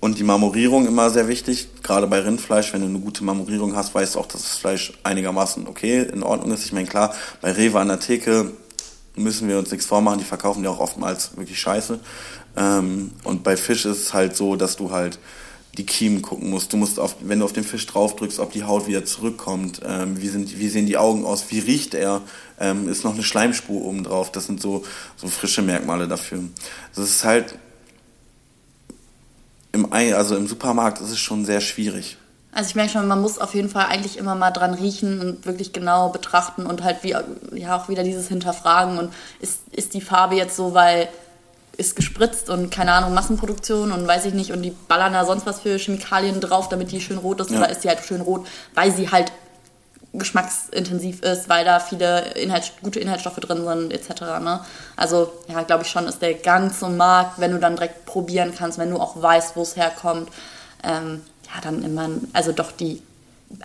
und 0.00 0.18
die 0.18 0.24
Marmorierung 0.24 0.86
immer 0.86 1.10
sehr 1.10 1.28
wichtig. 1.28 1.68
Gerade 1.82 2.06
bei 2.06 2.20
Rindfleisch, 2.20 2.72
wenn 2.72 2.82
du 2.82 2.86
eine 2.86 3.00
gute 3.00 3.24
Marmorierung 3.24 3.74
hast, 3.74 3.94
weißt 3.94 4.14
du 4.14 4.20
auch, 4.20 4.26
dass 4.26 4.42
das 4.42 4.56
Fleisch 4.56 4.92
einigermaßen 5.02 5.66
okay, 5.66 6.02
in 6.02 6.22
Ordnung 6.22 6.52
ist. 6.52 6.64
Ich 6.64 6.72
meine, 6.72 6.86
klar, 6.86 7.14
bei 7.40 7.52
Rewe 7.52 7.80
an 7.80 7.88
der 7.88 8.00
Theke 8.00 8.52
müssen 9.16 9.48
wir 9.48 9.58
uns 9.58 9.70
nichts 9.70 9.86
vormachen, 9.86 10.18
die 10.18 10.24
verkaufen 10.24 10.62
ja 10.62 10.70
auch 10.70 10.78
oftmals 10.78 11.36
wirklich 11.36 11.60
scheiße. 11.60 11.98
Ähm, 12.56 13.12
und 13.24 13.42
bei 13.42 13.56
Fisch 13.56 13.84
ist 13.84 13.98
es 13.98 14.14
halt 14.14 14.36
so, 14.36 14.56
dass 14.56 14.76
du 14.76 14.92
halt 14.92 15.18
die 15.76 15.86
Kiemen 15.86 16.22
gucken 16.22 16.50
musst. 16.50 16.72
Du 16.72 16.76
musst, 16.76 16.98
auf, 16.98 17.16
wenn 17.20 17.38
du 17.38 17.44
auf 17.44 17.52
den 17.52 17.64
Fisch 17.64 17.86
draufdrückst, 17.86 18.40
ob 18.40 18.52
die 18.52 18.64
Haut 18.64 18.86
wieder 18.88 19.04
zurückkommt. 19.04 19.80
Ähm, 19.84 20.20
wie, 20.20 20.28
sind, 20.28 20.58
wie 20.58 20.68
sehen 20.68 20.86
die 20.86 20.96
Augen 20.96 21.24
aus? 21.24 21.46
Wie 21.50 21.60
riecht 21.60 21.94
er? 21.94 22.22
Ähm, 22.58 22.88
ist 22.88 23.04
noch 23.04 23.14
eine 23.14 23.22
Schleimspur 23.22 23.84
oben 23.84 24.02
drauf? 24.02 24.32
Das 24.32 24.46
sind 24.46 24.60
so, 24.60 24.84
so 25.16 25.28
frische 25.28 25.62
Merkmale 25.62 26.08
dafür. 26.08 26.40
Das 26.94 27.04
ist 27.04 27.24
halt 27.24 27.54
im, 29.72 29.92
also 29.92 30.36
im 30.36 30.46
Supermarkt 30.46 31.00
ist 31.00 31.10
es 31.10 31.18
schon 31.18 31.44
sehr 31.44 31.60
schwierig. 31.60 32.16
Also 32.52 32.70
ich 32.70 32.74
merke 32.74 32.92
schon, 32.92 33.06
man 33.06 33.20
muss 33.20 33.38
auf 33.38 33.54
jeden 33.54 33.68
Fall 33.68 33.86
eigentlich 33.86 34.16
immer 34.16 34.34
mal 34.34 34.50
dran 34.50 34.74
riechen 34.74 35.20
und 35.20 35.46
wirklich 35.46 35.72
genau 35.72 36.08
betrachten 36.08 36.66
und 36.66 36.82
halt 36.82 37.02
wie, 37.02 37.14
ja 37.54 37.76
auch 37.76 37.88
wieder 37.88 38.02
dieses 38.02 38.28
Hinterfragen 38.28 38.98
und 38.98 39.12
ist, 39.40 39.60
ist 39.70 39.94
die 39.94 40.00
Farbe 40.00 40.34
jetzt 40.34 40.56
so, 40.56 40.74
weil 40.74 41.08
ist 41.76 41.94
gespritzt 41.94 42.50
und 42.50 42.70
keine 42.70 42.92
Ahnung, 42.92 43.14
Massenproduktion 43.14 43.92
und 43.92 44.06
weiß 44.06 44.24
ich 44.24 44.34
nicht, 44.34 44.50
und 44.50 44.62
die 44.62 44.72
ballern 44.88 45.12
da 45.12 45.24
sonst 45.24 45.46
was 45.46 45.60
für 45.60 45.78
Chemikalien 45.78 46.40
drauf, 46.40 46.68
damit 46.68 46.90
die 46.90 47.00
schön 47.00 47.18
rot 47.18 47.40
ist, 47.40 47.50
ja. 47.50 47.58
oder 47.58 47.70
ist 47.70 47.84
die 47.84 47.88
halt 47.88 48.04
schön 48.04 48.20
rot, 48.20 48.48
weil 48.74 48.92
sie 48.92 49.10
halt 49.10 49.30
geschmacksintensiv 50.18 51.22
ist, 51.22 51.48
weil 51.48 51.64
da 51.64 51.80
viele 51.80 52.32
Inhalt, 52.32 52.72
gute 52.82 53.00
Inhaltsstoffe 53.00 53.36
drin 53.36 53.64
sind, 53.64 53.92
etc. 53.92 54.20
Ne? 54.40 54.60
Also, 54.96 55.32
ja, 55.48 55.62
glaube 55.62 55.84
ich 55.84 55.90
schon, 55.90 56.06
ist 56.06 56.20
der 56.20 56.34
ganze 56.34 56.88
Markt, 56.88 57.38
wenn 57.38 57.52
du 57.52 57.58
dann 57.58 57.76
direkt 57.76 58.06
probieren 58.06 58.54
kannst, 58.56 58.78
wenn 58.78 58.90
du 58.90 58.98
auch 58.98 59.20
weißt, 59.20 59.56
wo 59.56 59.62
es 59.62 59.76
herkommt, 59.76 60.28
ähm, 60.82 61.22
ja, 61.54 61.60
dann 61.62 61.82
immer, 61.82 62.08
also 62.32 62.52
doch 62.52 62.72
die 62.72 63.02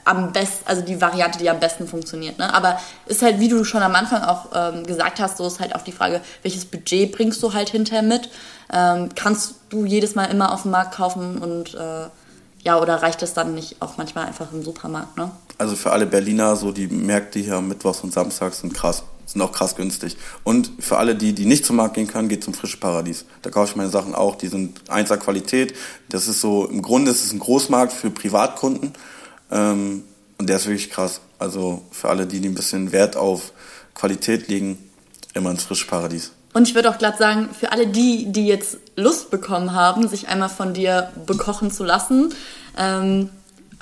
am 0.06 0.32
besten, 0.32 0.66
also 0.66 0.82
die 0.82 1.02
Variante, 1.02 1.40
die 1.40 1.50
am 1.50 1.60
besten 1.60 1.88
funktioniert. 1.88 2.38
Ne? 2.38 2.54
Aber 2.54 2.80
ist 3.06 3.22
halt, 3.22 3.40
wie 3.40 3.50
du 3.50 3.64
schon 3.64 3.82
am 3.82 3.96
Anfang 3.96 4.24
auch 4.24 4.48
ähm, 4.54 4.86
gesagt 4.86 5.20
hast, 5.20 5.38
so 5.38 5.46
ist 5.46 5.60
halt 5.60 5.76
auch 5.76 5.82
die 5.82 5.92
Frage, 5.92 6.22
welches 6.42 6.66
Budget 6.66 7.12
bringst 7.12 7.44
du 7.44 7.54
halt 7.54 7.70
hinterher 7.70 8.02
mit? 8.02 8.30
Ähm, 8.72 9.10
kannst 9.16 9.56
du 9.70 9.86
jedes 9.86 10.16
Mal 10.16 10.26
immer 10.26 10.54
auf 10.54 10.62
dem 10.62 10.72
Markt 10.72 10.96
kaufen 10.96 11.38
und 11.38 11.76
äh, 11.76 12.08
ja, 12.64 12.80
oder 12.80 13.02
reicht 13.02 13.22
es 13.22 13.34
dann 13.34 13.56
nicht 13.56 13.82
auch 13.82 13.98
manchmal 13.98 14.26
einfach 14.26 14.52
im 14.52 14.64
Supermarkt, 14.64 15.18
ne? 15.18 15.32
Also 15.58 15.76
für 15.76 15.92
alle 15.92 16.06
Berliner, 16.06 16.56
so 16.56 16.72
die 16.72 16.88
Märkte 16.88 17.40
hier 17.40 17.56
am 17.56 17.68
Mittwochs 17.68 18.02
und 18.02 18.14
Samstags 18.14 18.62
sind 18.62 18.74
krass, 18.74 19.04
sind 19.26 19.42
auch 19.42 19.52
krass 19.52 19.76
günstig. 19.76 20.18
Und 20.44 20.72
für 20.80 20.98
alle 20.98 21.16
die, 21.16 21.34
die 21.34 21.46
nicht 21.46 21.66
zum 21.66 21.76
Markt 21.76 21.96
gehen 21.96 22.08
können, 22.08 22.30
geht 22.30 22.44
zum 22.44 22.54
Frische 22.54 22.78
Paradies. 22.78 23.26
Da 23.42 23.50
kaufe 23.50 23.72
ich 23.72 23.76
meine 23.76 23.90
Sachen 23.90 24.16
auch, 24.16 24.36
die 24.36 24.48
sind 24.48 24.90
einser 24.90 25.18
Qualität. 25.18 25.76
Das 26.10 26.28
ist 26.28 26.42
so, 26.42 26.66
im 26.66 26.82
Grunde 26.82 27.12
ist 27.12 27.24
es 27.24 27.34
ein 27.34 27.40
Großmarkt 27.40 27.94
für 27.94 28.10
Privatkunden 28.10 28.94
ähm, 29.52 30.04
und 30.38 30.50
der 30.50 30.58
ist 30.58 30.66
wirklich 30.66 30.90
krass. 30.90 31.22
Also 31.40 31.84
für 31.92 32.10
alle, 32.10 32.26
die, 32.26 32.40
die 32.40 32.48
ein 32.48 32.56
bisschen 32.56 32.92
Wert 32.92 33.18
auf 33.18 33.52
Qualität 33.94 34.48
legen, 34.48 34.78
immer 35.34 35.52
ins 35.52 35.64
frische 35.64 35.88
Paradies. 35.88 36.32
Und 36.54 36.68
ich 36.68 36.76
würde 36.76 36.90
auch 36.90 36.98
glatt 36.98 37.18
sagen, 37.18 37.50
für 37.58 37.72
alle 37.72 37.88
die, 37.88 38.32
die 38.32 38.48
jetzt 38.48 38.78
Lust 38.96 39.32
bekommen 39.32 39.74
haben, 39.74 40.08
sich 40.08 40.28
einmal 40.28 40.50
von 40.50 40.74
dir 40.74 41.10
bekochen 41.26 41.72
zu 41.72 41.84
lassen, 41.84 42.34
ähm, 42.78 43.30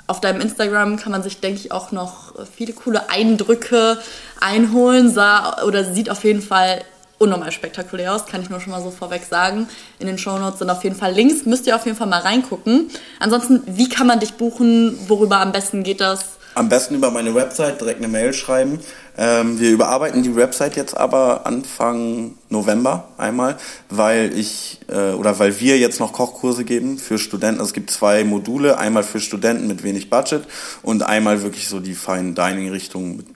auf 0.06 0.20
deinem 0.20 0.40
Instagram 0.40 0.96
kann 0.96 1.12
man 1.12 1.22
sich, 1.22 1.40
denke 1.40 1.60
ich, 1.60 1.72
auch 1.72 1.92
noch 1.92 2.34
viele 2.54 2.72
coole 2.72 3.08
Eindrücke 3.08 3.98
einholen. 4.40 5.10
Sah 5.10 5.62
oder 5.62 5.84
sieht 5.84 6.10
auf 6.10 6.24
jeden 6.24 6.42
Fall 6.42 6.82
unnormal 7.18 7.52
spektakulär 7.52 8.14
aus, 8.14 8.26
kann 8.26 8.42
ich 8.42 8.50
nur 8.50 8.60
schon 8.60 8.72
mal 8.72 8.82
so 8.82 8.90
vorweg 8.90 9.22
sagen. 9.24 9.68
In 10.00 10.08
den 10.08 10.18
Shownotes 10.18 10.58
sind 10.58 10.70
auf 10.70 10.82
jeden 10.82 10.96
Fall 10.96 11.12
Links, 11.12 11.46
müsst 11.46 11.66
ihr 11.66 11.76
auf 11.76 11.86
jeden 11.86 11.96
Fall 11.96 12.08
mal 12.08 12.20
reingucken. 12.20 12.90
Ansonsten, 13.20 13.62
wie 13.66 13.88
kann 13.88 14.08
man 14.08 14.18
dich 14.18 14.34
buchen? 14.34 14.98
Worüber 15.08 15.40
am 15.40 15.52
besten 15.52 15.84
geht 15.84 16.00
das? 16.00 16.31
Am 16.54 16.68
besten 16.68 16.94
über 16.94 17.10
meine 17.10 17.34
Website 17.34 17.80
direkt 17.80 17.98
eine 17.98 18.08
Mail 18.08 18.32
schreiben. 18.32 18.78
Ähm, 19.16 19.58
wir 19.58 19.70
überarbeiten 19.70 20.22
die 20.22 20.36
Website 20.36 20.76
jetzt 20.76 20.96
aber 20.96 21.46
Anfang 21.46 22.34
November 22.50 23.08
einmal, 23.16 23.56
weil 23.88 24.36
ich 24.38 24.80
äh, 24.88 25.12
oder 25.12 25.38
weil 25.38 25.60
wir 25.60 25.78
jetzt 25.78 25.98
noch 25.98 26.12
Kochkurse 26.12 26.64
geben 26.64 26.98
für 26.98 27.18
Studenten. 27.18 27.60
Also 27.60 27.70
es 27.70 27.74
gibt 27.74 27.90
zwei 27.90 28.24
Module, 28.24 28.78
einmal 28.78 29.02
für 29.02 29.20
Studenten 29.20 29.66
mit 29.66 29.82
wenig 29.82 30.10
Budget 30.10 30.42
und 30.82 31.02
einmal 31.02 31.42
wirklich 31.42 31.68
so 31.68 31.80
die 31.80 31.94
Fine 31.94 32.34
Dining 32.34 32.70
Richtung 32.70 33.16
mit 33.16 33.26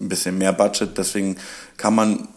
ein 0.00 0.08
bisschen 0.08 0.38
mehr 0.38 0.52
Budget. 0.52 0.98
Deswegen 0.98 1.36
kann 1.76 1.94
man 1.94 2.28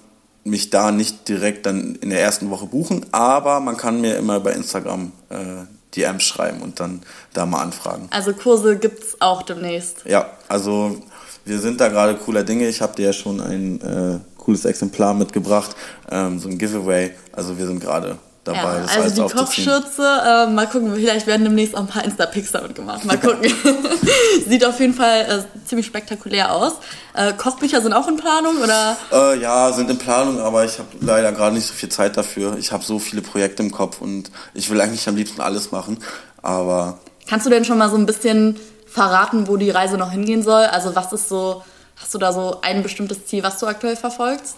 mich 0.44 0.70
da 0.70 0.92
nicht 0.92 1.28
direkt 1.28 1.66
dann 1.66 1.96
in 1.96 2.10
der 2.10 2.22
ersten 2.22 2.50
Woche 2.50 2.68
buchen, 2.68 3.06
aber 3.12 3.60
man 3.60 3.76
kann 3.76 4.02
mir 4.02 4.16
immer 4.18 4.40
bei 4.40 4.54
Instagram 4.54 5.12
äh, 5.30 5.66
DMs 5.96 6.24
schreiben 6.24 6.62
und 6.62 6.80
dann 6.80 7.02
da 7.34 7.46
mal 7.46 7.62
anfragen. 7.62 8.08
Also 8.12 8.34
Kurse 8.34 8.78
gibt 8.78 9.04
es 9.04 9.22
auch 9.22 9.42
demnächst. 9.42 10.04
Ja, 10.06 10.30
also 10.48 11.02
wir 11.46 11.60
sind 11.60 11.80
da 11.80 11.88
gerade 11.88 12.16
cooler 12.16 12.44
Dinge. 12.44 12.68
Ich 12.68 12.82
habe 12.82 12.96
dir 12.96 13.08
ja 13.08 13.14
schon 13.14 13.40
ein 13.40 13.82
äh, 13.82 14.20
cooles 14.38 14.66
Exemplar 14.66 15.14
mitgebracht, 15.14 15.76
ähm, 16.10 16.40
so 16.40 16.50
ein 16.50 16.58
Giveaway. 16.58 17.12
Also 17.32 17.58
wir 17.58 17.68
sind 17.68 17.80
gerade 17.80 18.18
dabei. 18.48 18.80
Ja, 18.80 19.02
also 19.02 19.28
die 19.28 19.34
Kochschürze, 19.34 20.02
äh, 20.02 20.48
mal 20.48 20.68
gucken, 20.68 20.96
vielleicht 20.96 21.28
werden 21.28 21.44
demnächst 21.44 21.76
auch 21.76 21.82
ein 21.82 21.88
paar 21.88 22.04
Insta-Pics 22.04 22.52
damit 22.52 22.76
gemacht. 22.76 23.06
Mal 23.06 23.18
gucken. 23.18 23.52
Sieht 24.48 24.66
auf 24.66 24.80
jeden 24.80 24.94
Fall 24.94 25.46
äh, 25.46 25.68
ziemlich 25.68 25.86
spektakulär 25.86 26.54
aus. 26.54 26.74
Äh, 27.14 27.34
Kochbücher 27.34 27.82
sind 27.82 27.94
auch 27.94 28.08
in 28.08 28.18
Planung, 28.18 28.58
oder? 28.62 28.98
Äh, 29.12 29.40
ja, 29.40 29.72
sind 29.74 29.90
in 29.90 29.98
Planung, 29.98 30.40
aber 30.40 30.66
ich 30.66 30.80
habe 30.80 30.90
leider 31.02 31.32
gerade 31.32 31.56
nicht 31.56 31.68
so 31.68 31.74
viel 31.74 31.90
Zeit 31.90 32.18
dafür. 32.18 32.58
Ich 32.58 32.72
habe 32.72 32.84
so 32.84 33.00
viele 33.00 33.22
Projekte 33.22 33.64
im 33.64 33.72
Kopf 33.72 34.02
und 34.02 34.32
ich 34.54 34.70
will 34.70 34.80
eigentlich 34.80 35.08
am 35.08 35.16
liebsten 35.16 35.42
alles 35.42 35.72
machen, 35.72 36.00
aber... 36.42 37.00
Kannst 37.28 37.46
du 37.46 37.50
denn 37.50 37.66
schon 37.66 37.78
mal 37.78 37.90
so 37.90 37.98
ein 37.98 38.06
bisschen 38.06 38.58
verraten, 38.88 39.48
wo 39.48 39.58
die 39.58 39.70
Reise 39.70 39.98
noch 39.98 40.12
hingehen 40.12 40.44
soll? 40.44 40.64
Also 40.64 40.96
was 40.96 41.12
ist 41.12 41.28
so, 41.28 41.64
hast 41.98 42.14
du 42.14 42.18
da 42.18 42.32
so 42.32 42.60
ein 42.62 42.84
bestimmtes 42.84 43.26
Ziel, 43.26 43.44
was 43.44 43.60
du 43.60 43.68
aktuell 43.68 43.98
verfolgst? 43.98 44.56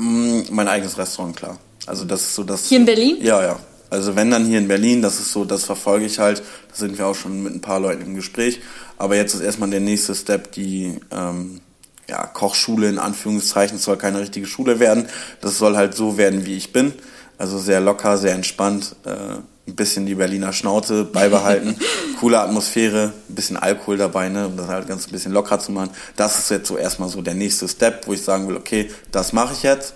Mm, 0.00 0.42
mein 0.50 0.66
eigenes 0.66 0.96
Restaurant, 0.96 1.36
klar. 1.36 1.58
Also 1.86 2.06
das 2.06 2.22
ist 2.22 2.34
so 2.34 2.42
das. 2.42 2.66
Hier 2.66 2.78
in 2.78 2.86
Berlin? 2.86 3.18
Ja, 3.20 3.42
ja. 3.42 3.58
Also 3.90 4.16
wenn 4.16 4.30
dann 4.30 4.46
hier 4.46 4.58
in 4.58 4.68
Berlin, 4.68 5.02
das 5.02 5.18
ist 5.18 5.32
so, 5.32 5.44
das 5.44 5.64
verfolge 5.64 6.06
ich 6.06 6.18
halt. 6.18 6.40
Da 6.70 6.74
sind 6.74 6.96
wir 6.96 7.06
auch 7.06 7.14
schon 7.14 7.42
mit 7.42 7.54
ein 7.54 7.60
paar 7.60 7.80
Leuten 7.80 8.02
im 8.02 8.14
Gespräch. 8.14 8.60
Aber 8.96 9.16
jetzt 9.16 9.34
ist 9.34 9.40
erstmal 9.40 9.68
der 9.68 9.80
nächste 9.80 10.14
Step, 10.14 10.52
die 10.52 10.98
ähm, 11.10 11.60
ja, 12.08 12.26
Kochschule 12.26 12.88
in 12.88 12.98
Anführungszeichen. 12.98 13.76
Es 13.76 13.84
soll 13.84 13.98
keine 13.98 14.20
richtige 14.20 14.46
Schule 14.46 14.80
werden. 14.80 15.06
Das 15.40 15.58
soll 15.58 15.76
halt 15.76 15.94
so 15.94 16.16
werden, 16.16 16.46
wie 16.46 16.56
ich 16.56 16.72
bin. 16.72 16.94
Also 17.36 17.58
sehr 17.58 17.80
locker, 17.80 18.16
sehr 18.16 18.34
entspannt. 18.34 18.94
Äh, 19.04 19.38
ein 19.66 19.76
bisschen 19.76 20.06
die 20.06 20.14
Berliner 20.14 20.52
Schnauze 20.52 21.04
beibehalten. 21.04 21.76
Coole 22.20 22.40
Atmosphäre, 22.40 23.12
ein 23.28 23.34
bisschen 23.34 23.56
Alkohol 23.56 23.96
dabei, 23.96 24.28
ne, 24.28 24.46
um 24.46 24.56
das 24.56 24.68
halt 24.68 24.88
ganz 24.88 25.06
ein 25.06 25.12
bisschen 25.12 25.32
locker 25.32 25.58
zu 25.58 25.72
machen. 25.72 25.90
Das 26.16 26.38
ist 26.38 26.50
jetzt 26.50 26.68
so 26.68 26.76
erstmal 26.76 27.08
so 27.08 27.22
der 27.22 27.34
nächste 27.34 27.68
Step, 27.68 28.06
wo 28.06 28.12
ich 28.12 28.22
sagen 28.22 28.48
will, 28.48 28.56
okay, 28.56 28.90
das 29.10 29.32
mache 29.32 29.54
ich 29.54 29.62
jetzt. 29.62 29.94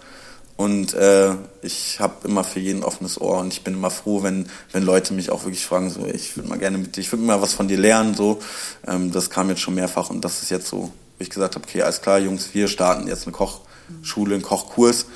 Und 0.56 0.94
äh, 0.94 1.32
ich 1.62 1.98
habe 1.98 2.28
immer 2.28 2.44
für 2.44 2.60
jeden 2.60 2.84
offenes 2.84 3.20
Ohr 3.20 3.40
und 3.40 3.52
ich 3.52 3.64
bin 3.64 3.74
immer 3.74 3.90
froh, 3.90 4.22
wenn, 4.22 4.46
wenn 4.72 4.84
Leute 4.84 5.12
mich 5.12 5.30
auch 5.30 5.42
wirklich 5.44 5.66
fragen, 5.66 5.90
so 5.90 6.06
ich 6.06 6.36
würde 6.36 6.48
mal 6.48 6.58
gerne 6.58 6.78
mit 6.78 6.94
dir, 6.94 7.00
ich 7.00 7.10
würde 7.10 7.24
mal 7.24 7.42
was 7.42 7.54
von 7.54 7.66
dir 7.66 7.78
lernen. 7.78 8.14
So, 8.14 8.38
ähm, 8.86 9.10
das 9.10 9.30
kam 9.30 9.48
jetzt 9.48 9.62
schon 9.62 9.74
mehrfach 9.74 10.10
und 10.10 10.24
das 10.24 10.42
ist 10.42 10.50
jetzt 10.50 10.68
so, 10.68 10.82
wo 10.82 10.90
ich 11.18 11.30
gesagt 11.30 11.56
habe, 11.56 11.66
okay, 11.66 11.82
alles 11.82 12.02
klar, 12.02 12.20
Jungs, 12.20 12.50
wir 12.54 12.68
starten 12.68 13.08
jetzt 13.08 13.26
eine 13.26 13.32
Kochschule, 13.32 14.34
einen 14.34 14.44
Kochkurs 14.44 15.06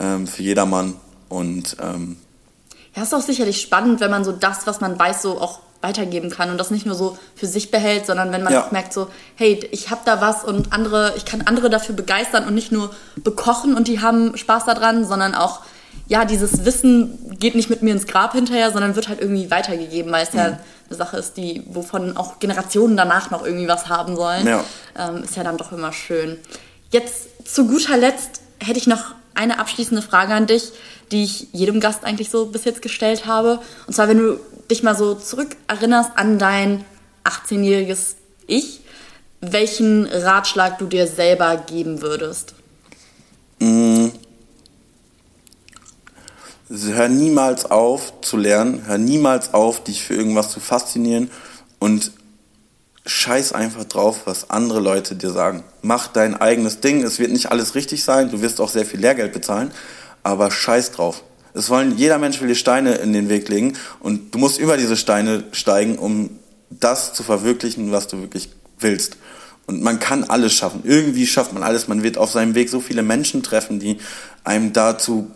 ähm, 0.00 0.26
für 0.26 0.42
jedermann. 0.42 0.94
Und 1.28 1.76
ähm, 1.80 2.16
ja, 2.96 3.02
ist 3.02 3.14
auch 3.14 3.20
sicherlich 3.20 3.60
spannend, 3.60 4.00
wenn 4.00 4.10
man 4.10 4.24
so 4.24 4.32
das, 4.32 4.66
was 4.66 4.80
man 4.80 4.98
weiß, 4.98 5.22
so 5.22 5.40
auch 5.40 5.60
weitergeben 5.82 6.30
kann 6.30 6.50
und 6.50 6.58
das 6.58 6.70
nicht 6.70 6.86
nur 6.86 6.94
so 6.94 7.18
für 7.34 7.46
sich 7.46 7.70
behält, 7.70 8.06
sondern 8.06 8.32
wenn 8.32 8.42
man 8.42 8.52
ja. 8.52 8.64
auch 8.64 8.72
merkt 8.72 8.92
so, 8.92 9.08
hey, 9.36 9.68
ich 9.70 9.90
habe 9.90 10.00
da 10.04 10.20
was 10.20 10.42
und 10.42 10.72
andere, 10.72 11.12
ich 11.16 11.24
kann 11.24 11.42
andere 11.42 11.68
dafür 11.68 11.94
begeistern 11.94 12.46
und 12.46 12.54
nicht 12.54 12.72
nur 12.72 12.90
bekochen 13.16 13.76
und 13.76 13.86
die 13.86 14.00
haben 14.00 14.36
Spaß 14.36 14.64
daran, 14.64 15.04
sondern 15.04 15.34
auch 15.34 15.60
ja, 16.08 16.24
dieses 16.24 16.64
Wissen 16.64 17.36
geht 17.38 17.54
nicht 17.54 17.68
mit 17.68 17.82
mir 17.82 17.92
ins 17.92 18.06
Grab 18.06 18.32
hinterher, 18.32 18.70
sondern 18.70 18.94
wird 18.94 19.08
halt 19.08 19.20
irgendwie 19.20 19.50
weitergegeben, 19.50 20.12
weil 20.12 20.24
es 20.24 20.32
ja 20.34 20.44
eine 20.44 20.58
Sache 20.90 21.16
ist, 21.16 21.36
die, 21.36 21.64
wovon 21.68 22.16
auch 22.16 22.38
Generationen 22.38 22.96
danach 22.96 23.30
noch 23.30 23.44
irgendwie 23.44 23.66
was 23.66 23.88
haben 23.88 24.14
sollen. 24.14 24.46
Ja. 24.46 24.64
Ähm, 24.96 25.24
ist 25.24 25.36
ja 25.36 25.42
dann 25.42 25.56
doch 25.56 25.72
immer 25.72 25.92
schön. 25.92 26.38
Jetzt 26.90 27.48
zu 27.52 27.66
guter 27.66 27.96
Letzt 27.96 28.40
hätte 28.60 28.78
ich 28.78 28.86
noch 28.86 29.14
eine 29.36 29.58
abschließende 29.58 30.02
Frage 30.02 30.34
an 30.34 30.46
dich, 30.46 30.72
die 31.12 31.24
ich 31.24 31.48
jedem 31.52 31.80
Gast 31.80 32.04
eigentlich 32.04 32.30
so 32.30 32.46
bis 32.46 32.64
jetzt 32.64 32.82
gestellt 32.82 33.26
habe. 33.26 33.60
Und 33.86 33.94
zwar, 33.94 34.08
wenn 34.08 34.18
du 34.18 34.40
dich 34.70 34.82
mal 34.82 34.96
so 34.96 35.14
zurückerinnerst 35.14 36.10
an 36.16 36.38
dein 36.38 36.84
18-jähriges 37.24 38.16
Ich, 38.46 38.80
welchen 39.40 40.06
Ratschlag 40.06 40.78
du 40.78 40.86
dir 40.86 41.06
selber 41.06 41.56
geben 41.56 42.02
würdest? 42.02 42.54
Hör 46.68 47.08
niemals 47.08 47.70
auf 47.70 48.20
zu 48.22 48.36
lernen, 48.36 48.82
hör 48.86 48.98
niemals 48.98 49.54
auf, 49.54 49.84
dich 49.84 50.02
für 50.02 50.14
irgendwas 50.14 50.50
zu 50.50 50.58
faszinieren 50.58 51.30
und 51.78 52.10
scheiß 53.06 53.52
einfach 53.52 53.84
drauf, 53.84 54.22
was 54.24 54.50
andere 54.50 54.80
Leute 54.80 55.14
dir 55.14 55.30
sagen. 55.30 55.62
Mach 55.82 56.08
dein 56.08 56.34
eigenes 56.34 56.80
Ding, 56.80 57.02
es 57.02 57.18
wird 57.18 57.32
nicht 57.32 57.50
alles 57.50 57.74
richtig 57.74 58.04
sein, 58.04 58.30
du 58.30 58.42
wirst 58.42 58.60
auch 58.60 58.68
sehr 58.68 58.84
viel 58.84 59.00
Lehrgeld 59.00 59.32
bezahlen, 59.32 59.70
aber 60.22 60.50
scheiß 60.50 60.92
drauf. 60.92 61.22
Es 61.54 61.70
wollen, 61.70 61.96
jeder 61.96 62.18
Mensch 62.18 62.40
will 62.40 62.48
dir 62.48 62.54
Steine 62.54 62.96
in 62.96 63.12
den 63.12 63.28
Weg 63.28 63.48
legen 63.48 63.74
und 64.00 64.34
du 64.34 64.38
musst 64.38 64.58
über 64.58 64.76
diese 64.76 64.96
Steine 64.96 65.44
steigen, 65.52 65.96
um 65.96 66.38
das 66.68 67.14
zu 67.14 67.22
verwirklichen, 67.22 67.92
was 67.92 68.08
du 68.08 68.20
wirklich 68.20 68.50
willst. 68.78 69.16
Und 69.66 69.82
man 69.82 69.98
kann 69.98 70.24
alles 70.24 70.52
schaffen. 70.52 70.82
Irgendwie 70.84 71.26
schafft 71.26 71.52
man 71.52 71.62
alles. 71.62 71.88
Man 71.88 72.02
wird 72.02 72.18
auf 72.18 72.30
seinem 72.30 72.54
Weg 72.54 72.68
so 72.68 72.80
viele 72.80 73.02
Menschen 73.02 73.42
treffen, 73.42 73.80
die 73.80 73.98
einem 74.44 74.72
dazu 74.72 75.30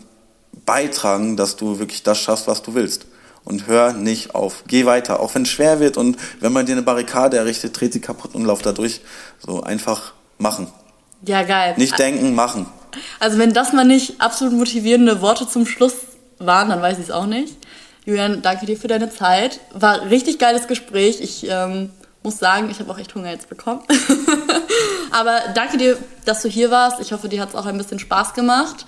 beitragen, 0.65 1.35
dass 1.37 1.55
du 1.55 1.79
wirklich 1.79 2.03
das 2.03 2.19
schaffst, 2.19 2.47
was 2.47 2.61
du 2.61 2.73
willst. 2.73 3.07
Und 3.43 3.67
hör 3.67 3.93
nicht 3.93 4.35
auf. 4.35 4.63
Geh 4.67 4.85
weiter. 4.85 5.19
Auch 5.19 5.33
wenn 5.35 5.43
es 5.43 5.49
schwer 5.49 5.79
wird 5.79 5.97
und 5.97 6.17
wenn 6.39 6.53
man 6.53 6.65
dir 6.65 6.73
eine 6.73 6.83
Barrikade 6.83 7.37
errichtet, 7.37 7.79
dreht 7.79 7.93
sie 7.93 7.99
kaputt 7.99 8.35
und 8.35 8.45
lauf 8.45 8.61
da 8.61 8.71
durch. 8.71 9.01
So 9.39 9.63
einfach 9.63 10.13
machen. 10.37 10.67
Ja, 11.25 11.43
geil. 11.43 11.73
Nicht 11.77 11.97
denken, 11.97 12.35
machen. 12.35 12.67
Also 13.19 13.37
wenn 13.37 13.53
das 13.53 13.73
mal 13.73 13.85
nicht 13.85 14.21
absolut 14.21 14.53
motivierende 14.53 15.21
Worte 15.21 15.47
zum 15.47 15.65
Schluss 15.65 15.93
waren, 16.39 16.69
dann 16.69 16.81
weiß 16.81 16.97
ich 16.97 17.05
es 17.05 17.11
auch 17.11 17.25
nicht. 17.25 17.57
Julian, 18.05 18.41
danke 18.41 18.65
dir 18.65 18.77
für 18.77 18.87
deine 18.87 19.09
Zeit. 19.09 19.59
War 19.73 20.09
richtig 20.09 20.39
geiles 20.39 20.67
Gespräch. 20.67 21.21
Ich 21.21 21.47
ähm, 21.47 21.91
muss 22.23 22.39
sagen, 22.39 22.69
ich 22.69 22.79
habe 22.79 22.91
auch 22.91 22.97
echt 22.97 23.13
Hunger 23.13 23.31
jetzt 23.31 23.49
bekommen. 23.49 23.81
Aber 25.11 25.39
danke 25.53 25.77
dir, 25.77 25.97
dass 26.25 26.41
du 26.41 26.49
hier 26.49 26.71
warst. 26.71 26.99
Ich 26.99 27.11
hoffe, 27.11 27.29
dir 27.29 27.41
hat 27.41 27.49
es 27.49 27.55
auch 27.55 27.65
ein 27.65 27.77
bisschen 27.77 27.99
Spaß 27.99 28.33
gemacht. 28.33 28.85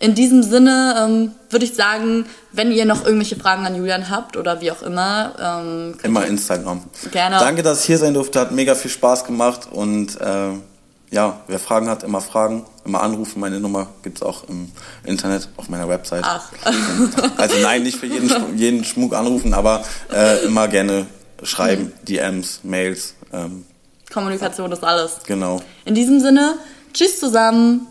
In 0.00 0.14
diesem 0.14 0.42
Sinne 0.44 0.94
ähm, 1.00 1.32
würde 1.50 1.64
ich 1.64 1.74
sagen, 1.74 2.24
wenn 2.52 2.70
ihr 2.70 2.84
noch 2.84 3.04
irgendwelche 3.04 3.34
Fragen 3.36 3.66
an 3.66 3.74
Julian 3.74 4.10
habt 4.10 4.36
oder 4.36 4.60
wie 4.60 4.70
auch 4.70 4.82
immer, 4.82 5.32
ähm, 5.40 5.98
Immer 6.04 6.24
Instagram. 6.26 6.82
Gerne. 7.10 7.38
Danke, 7.38 7.62
dass 7.64 7.80
ich 7.80 7.86
hier 7.86 7.98
sein 7.98 8.14
durfte. 8.14 8.38
Hat 8.38 8.52
mega 8.52 8.76
viel 8.76 8.92
Spaß 8.92 9.24
gemacht. 9.24 9.68
Und 9.72 10.20
äh, 10.20 10.50
ja, 11.10 11.40
wer 11.48 11.58
Fragen 11.58 11.88
hat, 11.88 12.04
immer 12.04 12.20
fragen. 12.20 12.64
Immer 12.84 13.02
anrufen. 13.02 13.40
Meine 13.40 13.58
Nummer 13.58 13.88
gibt's 14.02 14.22
auch 14.22 14.44
im 14.48 14.70
Internet 15.04 15.48
auf 15.56 15.68
meiner 15.68 15.88
Website. 15.88 16.22
Ach. 16.24 16.48
Also 17.36 17.56
nein, 17.60 17.82
nicht 17.82 17.98
für 17.98 18.06
jeden, 18.06 18.56
jeden 18.56 18.84
Schmuck 18.84 19.14
anrufen, 19.14 19.52
aber 19.52 19.82
äh, 20.12 20.44
immer 20.44 20.68
gerne 20.68 21.06
schreiben. 21.42 21.92
DMs, 22.06 22.60
Mails. 22.62 23.14
Ähm, 23.32 23.64
Kommunikation 24.12 24.70
ist 24.70 24.84
alles. 24.84 25.16
genau. 25.26 25.60
In 25.84 25.94
diesem 25.94 26.20
Sinne, 26.20 26.54
tschüss 26.92 27.18
zusammen. 27.18 27.86